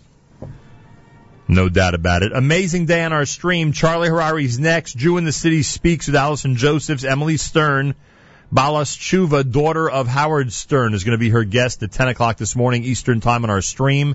No 1.48 1.70
doubt 1.70 1.94
about 1.94 2.24
it. 2.24 2.34
Amazing 2.34 2.88
day 2.88 3.04
on 3.04 3.14
our 3.14 3.26
stream. 3.26 3.72
Charlie 3.72 4.10
Harary's 4.10 4.60
next. 4.60 4.98
Jew 4.98 5.18
in 5.18 5.24
the 5.24 5.32
City 5.32 5.64
speaks 5.64 6.08
with 6.08 6.16
Allison 6.18 6.58
Josephs. 6.58 7.06
Emily 7.06 7.38
Stern, 7.38 7.96
Balas 8.54 8.96
Chuva, 8.96 9.44
daughter 9.52 9.90
of 9.90 10.08
Howard 10.08 10.54
Stern, 10.54 10.94
is 10.94 11.04
going 11.04 11.14
to 11.14 11.18
be 11.18 11.32
her 11.32 11.44
guest 11.44 11.82
at 11.82 11.92
10 11.92 12.10
o'clock 12.10 12.38
this 12.38 12.56
morning 12.56 12.84
Eastern 12.84 13.20
Time 13.20 13.44
on 13.44 13.50
our 13.50 13.64
stream 13.64 14.14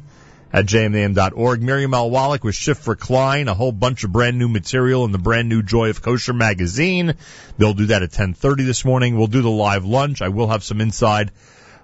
at 0.52 0.64
jmam.org. 0.64 1.60
Miriam 1.60 1.92
L. 1.92 2.08
Wallach 2.08 2.44
with 2.44 2.54
Shifra 2.54 2.96
Klein, 2.96 3.48
a 3.48 3.54
whole 3.54 3.72
bunch 3.72 4.04
of 4.04 4.12
brand 4.12 4.38
new 4.38 4.46
material 4.46 5.04
in 5.04 5.10
the 5.10 5.18
brand 5.18 5.48
new 5.48 5.64
Joy 5.64 5.90
of 5.90 6.02
Kosher 6.02 6.34
magazine. 6.34 7.14
They'll 7.56 7.74
do 7.74 7.86
that 7.86 8.04
at 8.04 8.10
10.30 8.10 8.64
this 8.64 8.84
morning. 8.84 9.18
We'll 9.18 9.26
do 9.26 9.42
the 9.42 9.50
live 9.50 9.84
lunch. 9.84 10.22
I 10.22 10.28
will 10.28 10.46
have 10.46 10.62
some 10.62 10.80
inside 10.80 11.32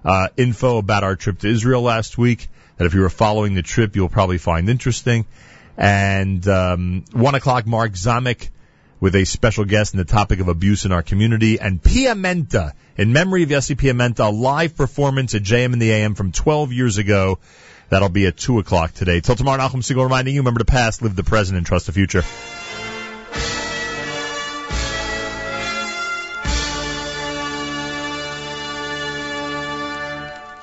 uh, 0.05 0.29
info 0.37 0.77
about 0.77 1.03
our 1.03 1.17
trip 1.17 1.39
to 1.39 1.49
Israel 1.49 1.81
last 1.81 2.17
week 2.17 2.47
that 2.77 2.85
if 2.85 2.93
you 2.93 3.01
were 3.01 3.09
following 3.09 3.55
the 3.55 3.63
trip, 3.63 3.97
you'll 3.97 4.07
probably 4.07 4.37
find 4.37 4.69
interesting. 4.69 5.25
And 5.75 6.47
um, 6.47 7.03
1 7.11 7.35
o'clock, 7.35 7.67
Mark 7.67 7.91
Zamek 7.91 8.47
with 9.05 9.15
a 9.15 9.23
special 9.23 9.65
guest 9.65 9.93
on 9.93 9.99
the 9.99 10.03
topic 10.03 10.39
of 10.39 10.47
abuse 10.47 10.83
in 10.83 10.91
our 10.91 11.03
community. 11.03 11.59
And 11.59 11.79
Piamenta, 11.79 12.73
in 12.97 13.13
memory 13.13 13.43
of 13.43 13.49
Yossi 13.49 13.75
Piamenta, 13.75 14.35
live 14.35 14.75
performance 14.75 15.35
at 15.35 15.43
JM 15.43 15.73
in 15.73 15.77
the 15.77 15.91
AM 15.91 16.15
from 16.15 16.31
12 16.31 16.73
years 16.73 16.97
ago. 16.97 17.37
That'll 17.89 18.09
be 18.09 18.25
at 18.25 18.35
2 18.35 18.57
o'clock 18.57 18.93
today. 18.93 19.19
Till 19.19 19.35
tomorrow, 19.35 19.61
Nachum 19.61 19.83
Segal 19.83 20.05
reminding 20.05 20.33
you, 20.33 20.41
remember 20.41 20.57
the 20.57 20.65
past, 20.65 21.03
live 21.03 21.15
the 21.15 21.23
present, 21.23 21.55
and 21.55 21.67
trust 21.67 21.85
the 21.85 21.91
future. 21.91 22.23